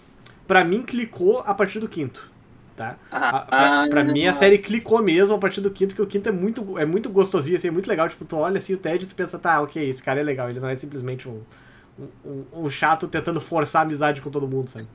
Pra 0.46 0.64
mim, 0.64 0.82
clicou 0.82 1.40
a 1.46 1.54
partir 1.54 1.78
do 1.80 1.88
quinto. 1.88 2.30
Tá? 2.76 2.96
A- 3.10 3.28
Ah, 3.38 3.42
pra, 3.46 3.88
pra 3.88 4.00
ah, 4.02 4.04
mim, 4.04 4.26
a 4.26 4.32
série 4.34 4.58
clicou 4.58 5.02
mesmo 5.02 5.34
a 5.34 5.38
partir 5.38 5.60
do 5.62 5.70
quinto, 5.70 5.94
que 5.94 6.02
o 6.02 6.06
quinto 6.06 6.28
é 6.28 6.32
muito, 6.32 6.78
é 6.78 6.84
muito 6.84 7.08
gostosinho, 7.08 7.56
assim, 7.56 7.68
é 7.68 7.70
muito 7.70 7.88
legal. 7.88 8.06
Tipo, 8.08 8.24
tu 8.26 8.36
olha 8.36 8.58
assim 8.58 8.74
o 8.74 8.76
Ted 8.76 9.04
e 9.04 9.08
tu 9.08 9.14
pensa, 9.14 9.38
tá, 9.38 9.62
ok, 9.62 9.88
esse 9.88 10.02
cara 10.02 10.20
é 10.20 10.22
legal. 10.22 10.50
Ele 10.50 10.60
não 10.60 10.68
é 10.68 10.74
simplesmente 10.74 11.26
um, 11.28 11.40
um, 11.98 12.04
um- 12.30 12.44
um 12.66 12.70
chato 12.70 13.08
tentando 13.08 13.40
forçar 13.40 13.80
a 13.82 13.84
amizade 13.86 14.20
com 14.20 14.30
todo 14.30 14.46
mundo, 14.46 14.68
sabe? 14.68 14.86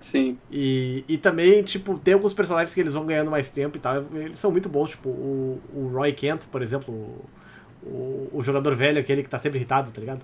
Sim. 0.00 0.38
E, 0.50 1.04
e 1.08 1.18
também, 1.18 1.62
tipo, 1.62 1.98
tem 1.98 2.14
alguns 2.14 2.32
personagens 2.32 2.72
que 2.72 2.80
eles 2.80 2.94
vão 2.94 3.04
ganhando 3.04 3.30
mais 3.30 3.50
tempo 3.50 3.76
e 3.76 3.80
tal. 3.80 4.04
Eles 4.14 4.38
são 4.38 4.50
muito 4.50 4.68
bons, 4.68 4.90
tipo, 4.90 5.08
o, 5.08 5.60
o 5.74 5.88
Roy 5.88 6.12
Kent, 6.12 6.46
por 6.46 6.62
exemplo, 6.62 6.94
o, 7.82 8.28
o, 8.32 8.42
jogador 8.42 8.74
velho, 8.74 9.00
aquele 9.00 9.22
que 9.22 9.28
tá 9.28 9.38
sempre 9.38 9.58
irritado, 9.58 9.90
tá 9.90 10.00
ligado? 10.00 10.20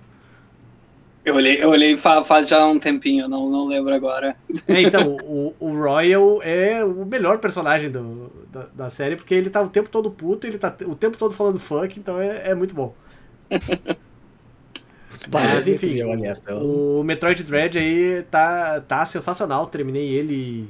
Eu 1.25 1.35
olhei, 1.35 1.61
eu 1.61 1.69
olhei 1.69 1.97
fa- 1.97 2.23
faz 2.23 2.47
já 2.47 2.65
um 2.65 2.79
tempinho, 2.79 3.27
não, 3.27 3.49
não 3.49 3.67
lembro 3.67 3.93
agora. 3.93 4.35
É, 4.67 4.81
então, 4.81 5.17
o, 5.23 5.53
o 5.59 5.69
Royal 5.75 6.41
é 6.43 6.83
o 6.83 7.05
melhor 7.05 7.39
personagem 7.39 7.89
do, 7.89 8.31
da, 8.51 8.67
da 8.73 8.89
série, 8.89 9.15
porque 9.15 9.33
ele 9.33 9.49
tá 9.49 9.61
o 9.61 9.69
tempo 9.69 9.89
todo 9.89 10.11
puto, 10.11 10.47
ele 10.47 10.57
tá 10.57 10.73
o 10.85 10.95
tempo 10.95 11.17
todo 11.17 11.33
falando 11.33 11.59
fuck, 11.59 11.99
então 11.99 12.21
é, 12.21 12.51
é 12.51 12.55
muito 12.55 12.73
bom. 12.73 12.93
Mas 15.31 15.67
enfim, 15.67 15.99
o 16.51 17.03
Metroid 17.03 17.43
Dread 17.43 17.77
aí 17.77 18.23
tá, 18.23 18.81
tá 18.81 19.05
sensacional. 19.05 19.67
Terminei 19.67 20.09
ele 20.09 20.69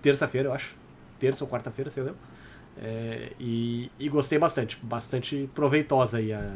terça-feira, 0.00 0.48
eu 0.48 0.52
acho. 0.52 0.74
Terça 1.18 1.44
ou 1.44 1.50
quarta-feira, 1.50 1.90
se 1.90 2.00
eu 2.00 2.04
lembro. 2.04 2.20
É, 2.82 3.32
e, 3.38 3.90
e 3.98 4.08
gostei 4.08 4.38
bastante. 4.38 4.78
Bastante 4.82 5.48
proveitosa 5.54 6.18
aí 6.18 6.32
a, 6.32 6.52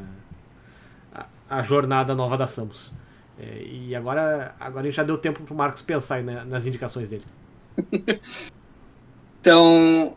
a, 1.14 1.26
a 1.48 1.62
jornada 1.62 2.14
nova 2.14 2.36
da 2.36 2.46
Samus. 2.46 2.94
É, 3.38 3.62
e 3.62 3.94
agora, 3.94 4.54
agora 4.58 4.82
a 4.82 4.84
gente 4.86 4.96
já 4.96 5.02
deu 5.02 5.18
tempo 5.18 5.42
pro 5.42 5.54
Marcos 5.54 5.82
pensar 5.82 6.22
na- 6.22 6.44
nas 6.44 6.66
indicações 6.66 7.10
dele. 7.10 7.24
Então, 9.40 10.16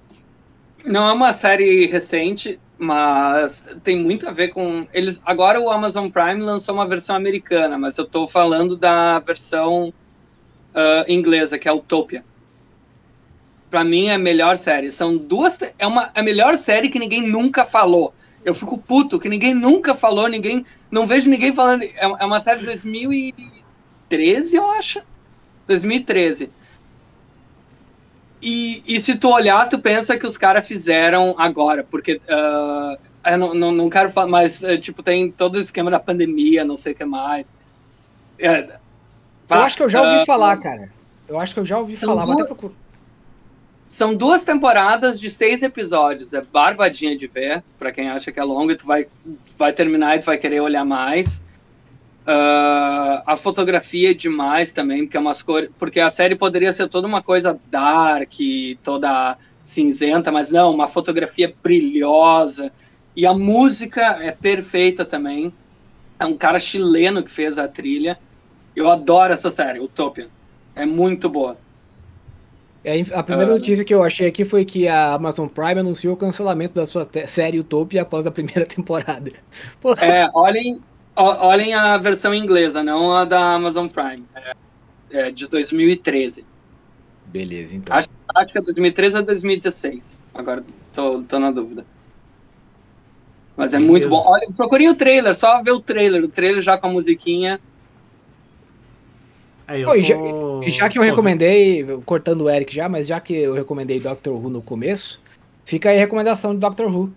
não 0.86 1.08
é 1.10 1.14
uma 1.14 1.34
série 1.34 1.86
recente, 1.88 2.60
mas 2.80 3.78
tem 3.84 4.02
muito 4.02 4.28
a 4.28 4.32
ver 4.32 4.48
com 4.48 4.88
eles. 4.94 5.22
Agora 5.26 5.60
o 5.60 5.70
Amazon 5.70 6.10
Prime 6.10 6.42
lançou 6.42 6.74
uma 6.74 6.88
versão 6.88 7.16
americana, 7.16 7.78
mas 7.78 7.98
eu 7.98 8.06
tô 8.06 8.26
falando 8.26 8.78
da 8.78 9.20
versão 9.20 9.94
ah, 10.74 11.06
inglesa, 11.08 11.58
que 11.58 11.68
é 11.68 11.74
Utopia. 11.74 12.24
Pra 13.70 13.84
mim 13.84 14.08
é 14.08 14.14
a 14.14 14.18
melhor 14.18 14.58
série. 14.58 14.90
São 14.92 15.18
duas. 15.18 15.60
É 15.78 15.86
uma 15.86 16.10
a 16.16 16.24
melhor 16.24 16.58
série 16.58 16.90
que 16.90 16.98
ninguém 16.98 17.22
nunca 17.22 17.64
falou. 17.64 18.14
Eu 18.44 18.56
fico 18.56 18.78
puto 18.78 19.20
que 19.20 19.28
ninguém 19.30 19.54
nunca 19.54 19.94
falou, 19.94 20.28
ninguém. 20.28 20.66
Não 20.90 21.06
vejo 21.06 21.30
ninguém 21.30 21.54
falando. 21.54 21.84
É, 21.84 21.98
é 22.02 22.26
uma 22.26 22.40
série 22.40 22.62
de 22.62 22.66
2013, 22.66 24.56
eu 24.56 24.72
acho. 24.72 25.02
2013. 25.68 26.50
E, 28.42 28.84
e 28.88 29.00
se 29.00 29.16
tu 29.16 29.30
olhar, 29.30 29.68
tu 29.68 29.80
pensa 29.80 30.18
que 30.18 30.26
os 30.26 30.38
caras 30.38 30.68
fizeram 30.68 31.36
agora, 31.38 31.84
porque 31.84 32.22
ah, 32.30 32.98
eu 33.26 33.38
não, 33.38 33.54
não, 33.54 33.72
não 33.72 33.90
quero 33.90 34.10
falar, 34.10 34.28
mas 34.28 34.64
eh, 34.64 34.78
tipo, 34.78 35.04
tem 35.04 35.30
todo 35.30 35.58
o 35.58 35.60
esquema 35.60 35.92
da 35.92 36.00
pandemia, 36.00 36.64
não 36.64 36.76
sei 36.76 36.94
o 36.94 36.96
que 36.96 37.06
mais. 37.06 37.52
É, 38.38 38.60
Eu 38.60 38.68
pá, 39.48 39.66
acho 39.66 39.76
que 39.76 39.84
eu 39.84 39.90
já 39.90 40.02
ouvi 40.02 40.22
ah, 40.22 40.26
falar, 40.26 40.58
cara. 40.58 40.90
Eu 41.28 41.38
acho 41.38 41.54
que 41.54 41.60
eu 41.60 41.66
já 41.66 41.78
ouvi 41.78 41.96
Então, 41.96 42.10
falar, 42.10 42.26
vou 42.26 42.36
até 42.36 42.46
procurar. 42.46 42.74
São 43.98 44.16
duas 44.16 44.46
temporadas 44.46 45.20
de 45.20 45.30
seis 45.30 45.62
episódios. 45.62 46.34
É 46.34 46.42
barbadinha 46.42 47.18
de 47.18 47.28
ver, 47.28 47.62
pra 47.78 47.92
quem 47.92 48.10
acha 48.10 48.32
que 48.32 48.40
é 48.40 48.44
longo, 48.44 48.72
e 48.72 48.76
tu 48.76 48.86
vai, 48.86 49.06
vai 49.58 49.74
terminar 49.74 50.16
e 50.16 50.20
tu 50.20 50.26
vai 50.26 50.38
querer 50.38 50.62
olhar 50.62 50.86
mais. 50.86 51.42
Ah, 52.32 53.24
a 53.26 53.36
fotografia 53.36 54.12
é 54.12 54.14
demais 54.14 54.72
também, 54.72 55.04
porque 55.06 55.18
é 55.18 55.20
umas 55.20 55.42
cores. 55.42 55.70
Porque 55.80 56.00
a 56.00 56.10
série 56.12 56.36
poderia 56.36 56.72
ser 56.72 56.88
toda 56.90 57.08
uma 57.08 57.24
coisa 57.24 57.60
dark, 57.66 58.34
toda 58.84 59.38
cinzenta, 59.64 60.32
mas 60.32 60.52
não, 60.52 60.72
uma 60.74 60.88
fotografia 60.88 61.56
brilhosa. 61.64 62.72
E 63.16 63.26
a 63.26 63.34
música 63.34 64.02
é 64.24 64.32
perfeita 64.32 65.06
também. 65.06 65.54
É 66.20 66.26
um 66.26 66.38
cara 66.38 66.60
chileno 66.60 67.24
que 67.24 67.32
fez 67.32 67.58
a 67.60 67.68
trilha. 67.68 68.20
Eu 68.76 68.90
adoro 68.90 69.34
essa 69.34 69.50
série, 69.52 69.80
Utopia. 69.80 70.32
É 70.76 70.86
muito 70.86 71.30
boa. 71.30 71.62
É, 72.84 73.02
A 73.14 73.24
primeira 73.24 73.52
Ah. 73.52 73.56
notícia 73.56 73.84
que 73.84 73.94
eu 73.94 74.02
achei 74.04 74.28
aqui 74.28 74.46
foi 74.46 74.64
que 74.64 74.88
a 74.88 75.14
Amazon 75.14 75.48
Prime 75.50 75.82
anunciou 75.82 76.14
o 76.14 76.18
cancelamento 76.18 76.76
da 76.76 76.86
sua 76.86 77.10
série 77.28 77.60
Utopia 77.60 78.04
após 78.04 78.26
a 78.26 78.32
primeira 78.32 78.66
temporada. 78.66 79.32
Pô, 79.82 79.94
É, 79.98 80.30
olhem, 80.34 80.82
olhem 81.24 81.74
a 81.74 81.98
versão 81.98 82.34
inglesa, 82.34 82.82
não 82.84 83.14
a 83.16 83.26
da 83.26 83.54
Amazon 83.56 83.88
Prime. 83.88 84.24
É, 84.36 84.54
é 85.12 85.32
de 85.32 85.48
2013. 85.48 86.46
Beleza, 87.26 87.76
então. 87.76 87.96
Acho- 87.96 88.08
Acho 88.36 88.52
que 88.52 88.58
é 88.60 88.62
2013 88.62 89.18
ou 89.18 89.24
2016. 89.24 90.20
Agora 90.34 90.64
tô, 90.94 91.24
tô 91.24 91.40
na 91.40 91.52
dúvida. 91.52 91.84
Mas 93.58 93.74
é 93.74 93.78
Beleza. 93.78 93.92
muito 93.92 94.08
bom. 94.10 94.24
Olha, 94.26 94.48
procurem 94.56 94.88
o 94.88 94.94
trailer, 94.96 95.34
só 95.36 95.62
ver 95.64 95.72
o 95.72 95.80
trailer. 95.80 96.24
O 96.24 96.28
trailer 96.28 96.62
já 96.62 96.78
com 96.78 96.88
a 96.88 96.92
musiquinha. 96.92 97.60
Aí, 99.68 99.82
eu 99.82 99.88
Pô, 99.88 99.96
e 99.96 100.04
já- 100.04 100.16
já 100.70 100.90
que 100.90 100.98
eu 100.98 101.04
recomendei, 101.04 101.86
cortando 102.06 102.42
o 102.42 102.50
Eric 102.50 102.74
já, 102.74 102.88
mas 102.88 103.08
já 103.08 103.20
que 103.20 103.34
eu 103.34 103.54
recomendei 103.54 104.00
Doctor 104.00 104.34
Who 104.36 104.50
no 104.50 104.62
começo, 104.62 105.20
fica 105.66 105.90
aí 105.90 105.98
a 105.98 106.00
recomendação 106.00 106.54
de 106.54 106.60
Doctor 106.60 106.88
Who. 106.96 107.12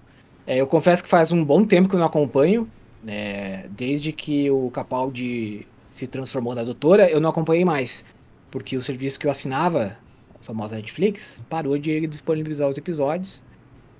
É, 0.47 0.59
eu 0.61 0.67
confesso 0.67 1.03
que 1.03 1.09
faz 1.09 1.31
um 1.31 1.45
bom 1.45 1.65
tempo 1.65 1.89
que 1.89 1.95
eu 1.95 1.99
não 2.01 2.07
acompanho, 2.07 2.69
né, 3.03 3.67
desde 3.71 4.13
que 4.13 4.51
o 4.51 4.71
Capaldi 4.71 5.67
se 5.91 6.07
transformou 6.07 6.55
na 6.55 6.65
doutora, 6.65 7.11
eu 7.11 7.21
não 7.21 7.31
acompanhei 7.31 7.65
mais, 7.65 8.05
porque 8.51 8.77
o 8.77 8.83
serviço 8.83 9.19
que 9.21 9.27
eu 9.27 9.31
assinava, 9.31 9.97
a 10.41 10.43
famosa 10.43 10.77
Netflix, 10.77 11.43
parou 11.49 11.77
de 11.79 12.07
disponibilizar 12.07 12.69
os 12.69 12.79
episódios, 12.79 13.43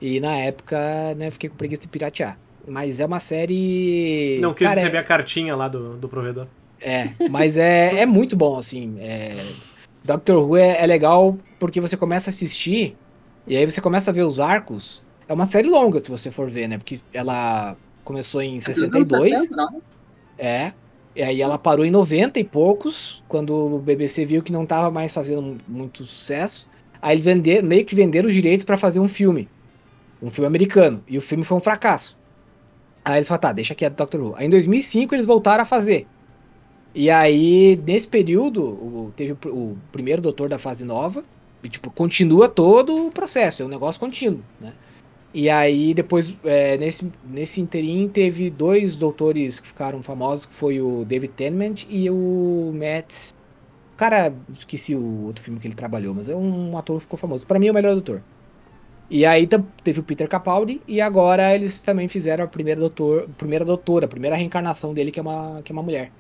e 0.01 0.19
na 0.21 0.37
época, 0.37 1.15
né, 1.17 1.31
fiquei 1.31 1.49
com 1.51 1.57
preguiça 1.57 1.83
de 1.83 1.89
piratear. 1.89 2.39
Mas 2.67 3.01
é 3.01 3.07
uma 3.07 3.21
série... 3.21 4.39
Não 4.41 4.55
quis 4.55 4.67
Cara, 4.67 4.81
é- 4.81 4.83
receber 4.85 4.99
a 4.99 5.05
cartinha 5.05 5.55
lá 5.57 5.69
do, 5.69 5.97
do 5.97 6.09
provedor. 6.09 6.47
é, 6.81 7.11
mas 7.31 7.57
é, 7.57 8.01
é 8.01 8.07
muito 8.07 8.37
bom, 8.37 8.57
assim. 8.59 8.97
É, 9.01 9.45
Doctor 10.05 10.49
Who 10.49 10.57
é, 10.57 10.83
é 10.83 10.87
legal 10.87 11.37
porque 11.59 11.81
você 11.81 11.97
começa 11.97 12.31
a 12.31 12.33
assistir 12.33 12.97
e 13.47 13.57
aí 13.57 13.65
você 13.69 13.81
começa 13.81 14.11
a 14.11 14.15
ver 14.15 14.23
os 14.25 14.39
arcos. 14.41 15.03
É 15.29 15.33
uma 15.33 15.45
série 15.45 15.69
longa, 15.69 16.01
se 16.01 16.11
você 16.11 16.31
for 16.31 16.51
ver, 16.51 16.69
né? 16.69 16.79
Porque 16.79 17.01
ela 17.13 17.77
começou 18.05 18.43
em 18.43 18.61
62, 18.61 19.51
Não? 19.51 19.83
é. 20.39 20.73
E 21.15 21.23
aí 21.23 21.43
ela 21.43 21.59
parou 21.59 21.85
em 21.85 21.91
90 21.91 22.41
e 22.41 22.45
poucos, 22.45 23.23
quando 23.29 23.55
o 23.55 23.79
BBC 23.79 24.25
viu 24.25 24.43
que 24.43 24.51
não 24.51 24.65
tava 24.65 24.91
mais 24.91 25.13
fazendo 25.13 25.43
mu- 25.43 25.59
muito 25.69 26.05
sucesso. 26.07 26.67
Aí 27.03 27.15
eles 27.15 27.25
venderam, 27.25 27.69
meio 27.69 27.85
que 27.85 27.95
venderam 27.95 28.29
os 28.29 28.35
direitos 28.35 28.65
pra 28.65 28.79
fazer 28.79 28.99
um 28.99 29.09
filme. 29.09 29.47
Um 30.23 30.31
filme 30.31 30.47
americano. 30.47 31.03
E 31.07 31.19
o 31.19 31.21
filme 31.21 31.45
foi 31.45 31.57
um 31.59 31.61
fracasso. 31.61 32.17
Aí 33.05 33.17
eles 33.19 33.29
falaram, 33.29 33.43
tá, 33.43 33.53
deixa 33.53 33.75
quieto 33.75 33.95
Doctor 33.97 34.21
Who. 34.23 34.35
Aí 34.37 34.47
em 34.47 34.51
2005 34.51 35.15
eles 35.15 35.27
voltaram 35.27 35.63
a 35.65 35.67
fazer. 35.67 36.07
E 36.95 37.11
aí, 37.11 37.79
nesse 37.87 38.09
período, 38.09 38.63
o- 38.65 39.13
teve 39.15 39.33
o, 39.33 39.49
o 39.49 39.79
primeiro 39.91 40.23
doutor 40.23 40.49
da 40.49 40.59
fase 40.59 40.85
nova. 40.85 41.23
E, 41.63 41.69
tipo, 41.69 41.91
continua 41.91 42.49
todo 42.49 43.07
o 43.07 43.11
processo, 43.13 43.63
é 43.63 43.65
um 43.65 43.69
negócio 43.69 44.01
contínuo, 44.01 44.41
né? 44.61 44.73
E 45.35 45.49
aí, 45.49 45.95
depois, 45.95 46.35
é, 46.45 46.77
nesse, 46.77 47.11
nesse 47.25 47.61
interim, 47.61 48.09
teve 48.09 48.51
dois 48.51 48.97
doutores 48.99 49.59
que 49.61 49.67
ficaram 49.69 50.03
famosos, 50.03 50.47
que 50.47 50.55
foi 50.55 50.81
o 50.81 51.05
David 51.05 51.33
Tennant 51.35 51.85
e 51.89 52.11
o 52.11 52.73
Matt... 52.75 53.33
Cara, 53.97 54.35
esqueci 54.53 54.95
o 54.95 55.25
outro 55.27 55.43
filme 55.45 55.61
que 55.61 55.67
ele 55.67 55.75
trabalhou, 55.75 56.15
mas 56.15 56.29
é 56.29 56.35
um 56.35 56.77
ator 56.77 56.97
que 56.97 57.03
ficou 57.05 57.19
famoso. 57.19 57.47
Pra 57.47 57.59
mim 57.59 57.69
é 57.69 57.71
o 57.71 57.75
melhor 57.75 57.93
doutor. 57.93 58.23
E 59.11 59.27
aí 59.27 59.47
teve 59.85 60.01
o 60.01 60.03
Peter 60.03 60.29
Capaldi 60.29 60.81
e 60.89 61.01
agora 61.01 61.55
eles 61.55 61.83
também 61.83 62.09
fizeram 62.09 62.45
a 62.45 62.49
primeira 62.49 62.81
doutor, 62.81 63.29
primeira 63.37 63.65
doutora, 63.65 64.07
a 64.07 64.09
primeira 64.09 64.35
reencarnação 64.37 64.95
dele 64.95 65.13
que 65.13 65.21
é 65.21 65.23
uma 65.23 65.61
que 65.63 65.71
é 65.71 65.75
uma 65.75 65.83
mulher. 65.83 66.11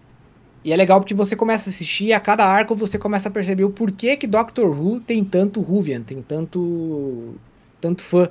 E 0.65 0.73
é 0.73 0.77
legal 0.77 1.01
porque 1.01 1.15
você 1.15 1.35
começa 1.35 1.71
a 1.71 1.73
assistir 1.73 2.07
e 2.07 2.13
a 2.13 2.21
cada 2.21 2.45
arco 2.47 2.77
você 2.77 2.99
começa 2.99 3.29
a 3.29 3.33
perceber 3.33 3.65
o 3.65 3.71
porquê 3.71 4.17
que 4.17 4.27
Doctor 4.27 4.71
Who 4.79 5.01
tem 5.01 5.25
tanto 5.25 5.61
Whovian, 5.61 6.03
tem 6.03 6.23
tanto 6.23 7.41
tanto 7.81 8.03
fã. 8.03 8.31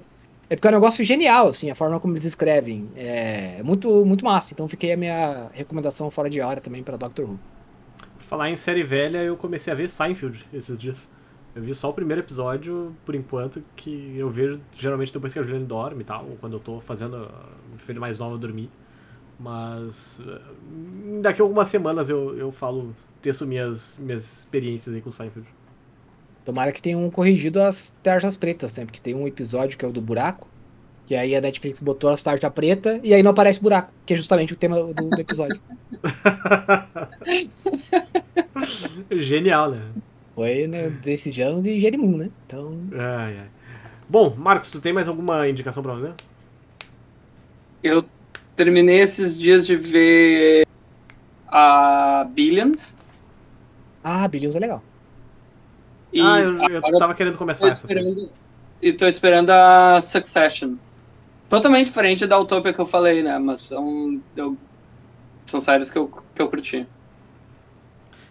É 0.51 0.55
porque 0.57 0.67
é 0.67 0.71
um 0.71 0.73
negócio 0.73 1.01
genial, 1.05 1.47
assim, 1.47 1.71
a 1.71 1.75
forma 1.75 1.97
como 1.97 2.11
eles 2.11 2.25
escrevem. 2.25 2.89
É 2.93 3.63
muito, 3.63 4.05
muito 4.05 4.25
massa. 4.25 4.53
Então 4.53 4.67
fiquei 4.67 4.91
a 4.91 4.97
minha 4.97 5.49
recomendação 5.53 6.11
fora 6.11 6.29
de 6.29 6.41
hora 6.41 6.59
também 6.59 6.83
para 6.83 6.97
Doctor 6.97 7.23
Who. 7.23 7.39
Falar 8.19 8.49
em 8.49 8.57
série 8.57 8.83
velha, 8.83 9.19
eu 9.19 9.37
comecei 9.37 9.71
a 9.71 9.75
ver 9.77 9.87
Seinfeld 9.87 10.45
esses 10.53 10.77
dias. 10.77 11.09
Eu 11.55 11.61
vi 11.61 11.73
só 11.73 11.89
o 11.89 11.93
primeiro 11.93 12.21
episódio, 12.21 12.93
por 13.05 13.15
enquanto, 13.15 13.63
que 13.77 14.13
eu 14.17 14.29
vejo 14.29 14.59
geralmente 14.75 15.13
depois 15.13 15.31
que 15.31 15.39
a 15.39 15.41
Juliane 15.41 15.63
dorme 15.63 16.01
e 16.01 16.05
tal, 16.05 16.25
ou 16.25 16.35
quando 16.35 16.57
eu 16.57 16.59
tô 16.59 16.81
fazendo 16.81 17.15
a 17.15 17.77
filha 17.77 18.01
mais 18.01 18.19
nova 18.19 18.37
dormir. 18.37 18.69
Mas 19.39 20.21
eh, 20.27 20.41
daqui 21.21 21.41
a 21.41 21.45
algumas 21.45 21.69
semanas 21.69 22.09
eu, 22.09 22.37
eu 22.37 22.51
falo, 22.51 22.93
teço 23.21 23.47
minhas, 23.47 23.97
minhas 24.01 24.39
experiências 24.39 24.93
aí 24.93 25.01
com 25.01 25.11
Seinfeld. 25.11 25.47
Tomara 26.45 26.71
que 26.71 26.81
tenham 26.81 27.09
corrigido 27.09 27.61
as 27.61 27.93
tarjas 28.01 28.35
pretas, 28.35 28.75
né? 28.77 28.85
Porque 28.85 28.99
tem 28.99 29.13
um 29.13 29.27
episódio 29.27 29.77
que 29.77 29.85
é 29.85 29.87
o 29.87 29.91
do 29.91 30.01
buraco, 30.01 30.47
que 31.05 31.15
aí 31.15 31.35
a 31.35 31.41
Netflix 31.41 31.79
botou 31.79 32.09
as 32.09 32.23
tarjas 32.23 32.51
pretas 32.51 32.99
e 33.03 33.13
aí 33.13 33.21
não 33.21 33.31
aparece 33.31 33.61
buraco, 33.61 33.91
que 34.05 34.13
é 34.13 34.15
justamente 34.15 34.53
o 34.53 34.55
tema 34.55 34.81
do, 34.81 34.93
do 34.93 35.21
episódio. 35.21 35.59
Genial, 39.11 39.71
né? 39.71 39.81
Foi 40.33 40.67
né, 40.67 40.89
desses 40.89 41.37
anos 41.39 41.65
e 41.65 41.79
Jerimum, 41.79 42.17
né? 42.17 42.29
Então, 42.47 42.73
Ai, 42.93 43.39
ai. 43.39 43.47
Bom, 44.09 44.35
Marcos, 44.35 44.71
tu 44.71 44.81
tem 44.81 44.91
mais 44.91 45.07
alguma 45.07 45.47
indicação 45.47 45.83
pra 45.83 45.93
fazer? 45.93 46.13
Eu 47.83 48.03
terminei 48.55 48.99
esses 48.99 49.37
dias 49.37 49.65
de 49.65 49.75
ver 49.75 50.65
a 51.47 52.27
Billions. 52.33 52.95
ah, 54.03 54.27
Billions 54.27 54.55
é 54.55 54.59
legal. 54.59 54.83
E 56.13 56.19
ah, 56.21 56.39
eu, 56.39 56.53
eu 56.69 56.97
tava 56.97 57.13
querendo 57.13 57.33
tô 57.33 57.39
começar 57.39 57.69
essa. 57.69 57.87
série. 57.87 58.29
e 58.81 58.93
tô 58.93 59.07
esperando 59.07 59.49
a 59.51 60.01
Succession. 60.01 60.75
Totalmente 61.49 61.87
diferente 61.87 62.25
da 62.25 62.39
Utopia 62.39 62.73
que 62.73 62.79
eu 62.79 62.85
falei, 62.85 63.23
né? 63.23 63.37
Mas 63.39 63.61
são, 63.61 64.21
eu- 64.35 64.57
são 65.45 65.59
séries 65.59 65.89
que 65.91 65.97
eu, 65.97 66.07
que 66.35 66.41
eu 66.41 66.49
curti. 66.49 66.87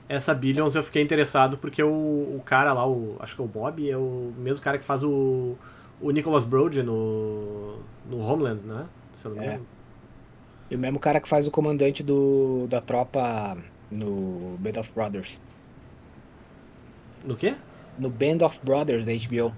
Essa 0.09 0.35
Billions 0.35 0.75
eu 0.75 0.83
fiquei 0.83 1.03
interessado 1.03 1.57
porque 1.57 1.83
o, 1.83 1.89
o 1.89 2.43
cara 2.45 2.73
lá, 2.73 2.87
o, 2.89 3.17
acho 3.21 3.37
que 3.37 3.41
é 3.41 3.45
o 3.45 3.49
Bob, 3.49 3.89
é 3.89 3.97
o 3.97 4.33
mesmo 4.37 4.63
cara 4.65 4.77
que 4.77 4.85
faz 4.85 5.05
o, 5.05 5.57
o 6.01 6.11
Nicholas 6.11 6.45
Brody 6.45 6.83
no, 6.83 7.77
no 8.11 8.19
Homeland, 8.19 8.65
né? 8.67 8.87
Se 9.13 9.27
eu 9.27 9.31
não 9.33 9.39
me 9.39 9.45
É. 9.47 9.51
engano. 9.51 9.67
E 10.71 10.77
o 10.77 10.79
mesmo 10.79 10.99
cara 10.99 11.21
que 11.21 11.29
faz 11.29 11.47
o 11.47 11.51
comandante 11.51 12.03
do, 12.03 12.67
da 12.69 12.81
tropa 12.81 13.57
no 13.91 14.57
Band 14.59 14.81
of 14.81 14.93
Brothers. 14.95 15.39
No 17.25 17.37
quê? 17.37 17.55
No 18.01 18.11
Band 18.11 18.45
of 18.45 18.59
Brothers 18.65 19.07
da 19.07 19.13
HBO. 19.13 19.55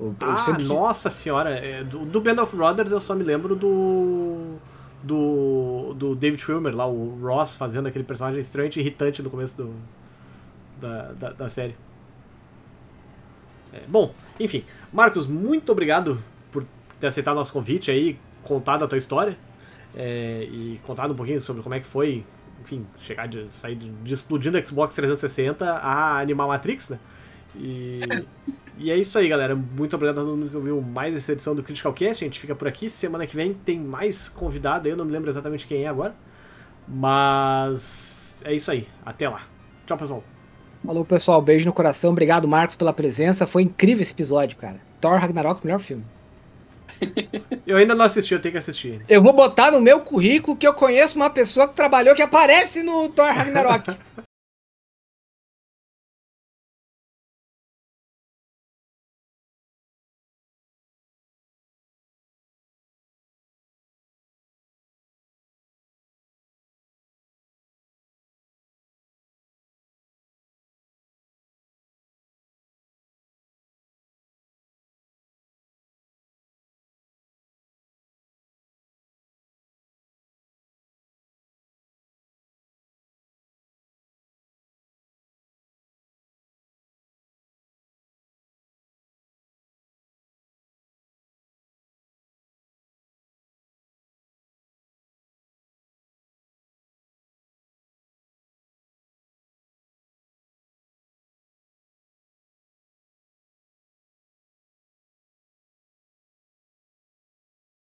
Eu 0.00 0.16
Ah, 0.22 0.36
sempre- 0.38 0.64
nossa 0.64 1.08
senhora. 1.10 1.50
é, 1.50 1.84
do, 1.84 2.04
do 2.04 2.20
Band 2.20 2.42
of 2.42 2.56
Brothers 2.56 2.90
eu 2.90 2.98
só 3.00 3.14
me 3.14 3.22
lembro 3.22 3.54
do. 3.54 4.56
Do, 5.02 5.92
do 5.98 6.16
David 6.16 6.40
Schwimmer 6.40 6.74
lá, 6.74 6.86
o 6.86 7.18
Ross 7.22 7.56
fazendo 7.58 7.86
aquele 7.86 8.04
personagem 8.04 8.40
extremamente 8.40 8.80
irritante 8.80 9.22
no 9.22 9.28
começo 9.28 9.54
do, 9.58 9.74
da, 10.80 11.12
da, 11.12 11.32
da 11.32 11.48
série. 11.50 11.76
É, 13.72 13.82
bom, 13.86 14.14
enfim. 14.40 14.64
Marcos, 14.92 15.26
muito 15.26 15.70
obrigado 15.72 16.18
por 16.50 16.64
ter 16.98 17.08
aceitado 17.08 17.34
nosso 17.34 17.52
convite 17.52 17.90
aí, 17.90 18.18
contado 18.44 18.84
a 18.84 18.88
tua 18.88 18.96
história 18.96 19.36
é, 19.94 20.44
e 20.50 20.80
contado 20.86 21.12
um 21.12 21.16
pouquinho 21.16 21.40
sobre 21.40 21.62
como 21.62 21.74
é 21.74 21.80
que 21.80 21.86
foi, 21.86 22.24
enfim, 22.62 22.86
chegar 22.98 23.26
de 23.28 23.46
sair 23.50 23.74
de, 23.76 23.90
de 23.90 24.14
explodindo 24.14 24.56
a 24.56 24.64
Xbox 24.64 24.94
360 24.94 25.70
a 25.70 26.18
animar 26.18 26.46
Matrix, 26.48 26.88
né? 26.88 26.98
E, 27.56 28.00
e 28.76 28.90
é 28.90 28.96
isso 28.96 29.18
aí, 29.18 29.28
galera. 29.28 29.54
Muito 29.54 29.94
obrigado 29.94 30.18
a 30.18 30.24
todo 30.24 30.36
mundo 30.36 30.50
que 30.50 30.56
ouviu 30.56 30.80
mais 30.80 31.14
essa 31.14 31.32
edição 31.32 31.54
do 31.54 31.62
Critical 31.62 31.92
Cast. 31.92 32.24
A 32.24 32.26
gente 32.26 32.40
fica 32.40 32.54
por 32.54 32.66
aqui. 32.66 32.90
Semana 32.90 33.26
que 33.26 33.36
vem 33.36 33.54
tem 33.54 33.78
mais 33.78 34.28
convidado. 34.28 34.88
Eu 34.88 34.96
não 34.96 35.04
me 35.04 35.12
lembro 35.12 35.30
exatamente 35.30 35.66
quem 35.66 35.84
é 35.84 35.88
agora. 35.88 36.14
Mas 36.86 38.40
é 38.44 38.54
isso 38.54 38.70
aí. 38.70 38.86
Até 39.04 39.28
lá. 39.28 39.42
Tchau, 39.86 39.96
pessoal. 39.96 40.24
Falou, 40.84 41.04
pessoal. 41.04 41.40
Beijo 41.40 41.66
no 41.66 41.72
coração. 41.72 42.10
Obrigado, 42.10 42.46
Marcos, 42.48 42.76
pela 42.76 42.92
presença. 42.92 43.46
Foi 43.46 43.62
incrível 43.62 44.02
esse 44.02 44.12
episódio, 44.12 44.56
cara. 44.56 44.80
Thor 45.00 45.18
Ragnarok, 45.18 45.64
melhor 45.64 45.80
filme. 45.80 46.04
Eu 47.66 47.76
ainda 47.76 47.94
não 47.94 48.04
assisti, 48.04 48.34
eu 48.34 48.40
tenho 48.40 48.52
que 48.52 48.58
assistir. 48.58 49.02
Eu 49.08 49.22
vou 49.22 49.32
botar 49.32 49.70
no 49.70 49.80
meu 49.80 50.00
currículo 50.00 50.56
que 50.56 50.66
eu 50.66 50.74
conheço 50.74 51.16
uma 51.16 51.30
pessoa 51.30 51.66
que 51.66 51.74
trabalhou 51.74 52.14
que 52.14 52.22
aparece 52.22 52.82
no 52.82 53.08
Thor 53.08 53.32
Ragnarok. 53.32 53.96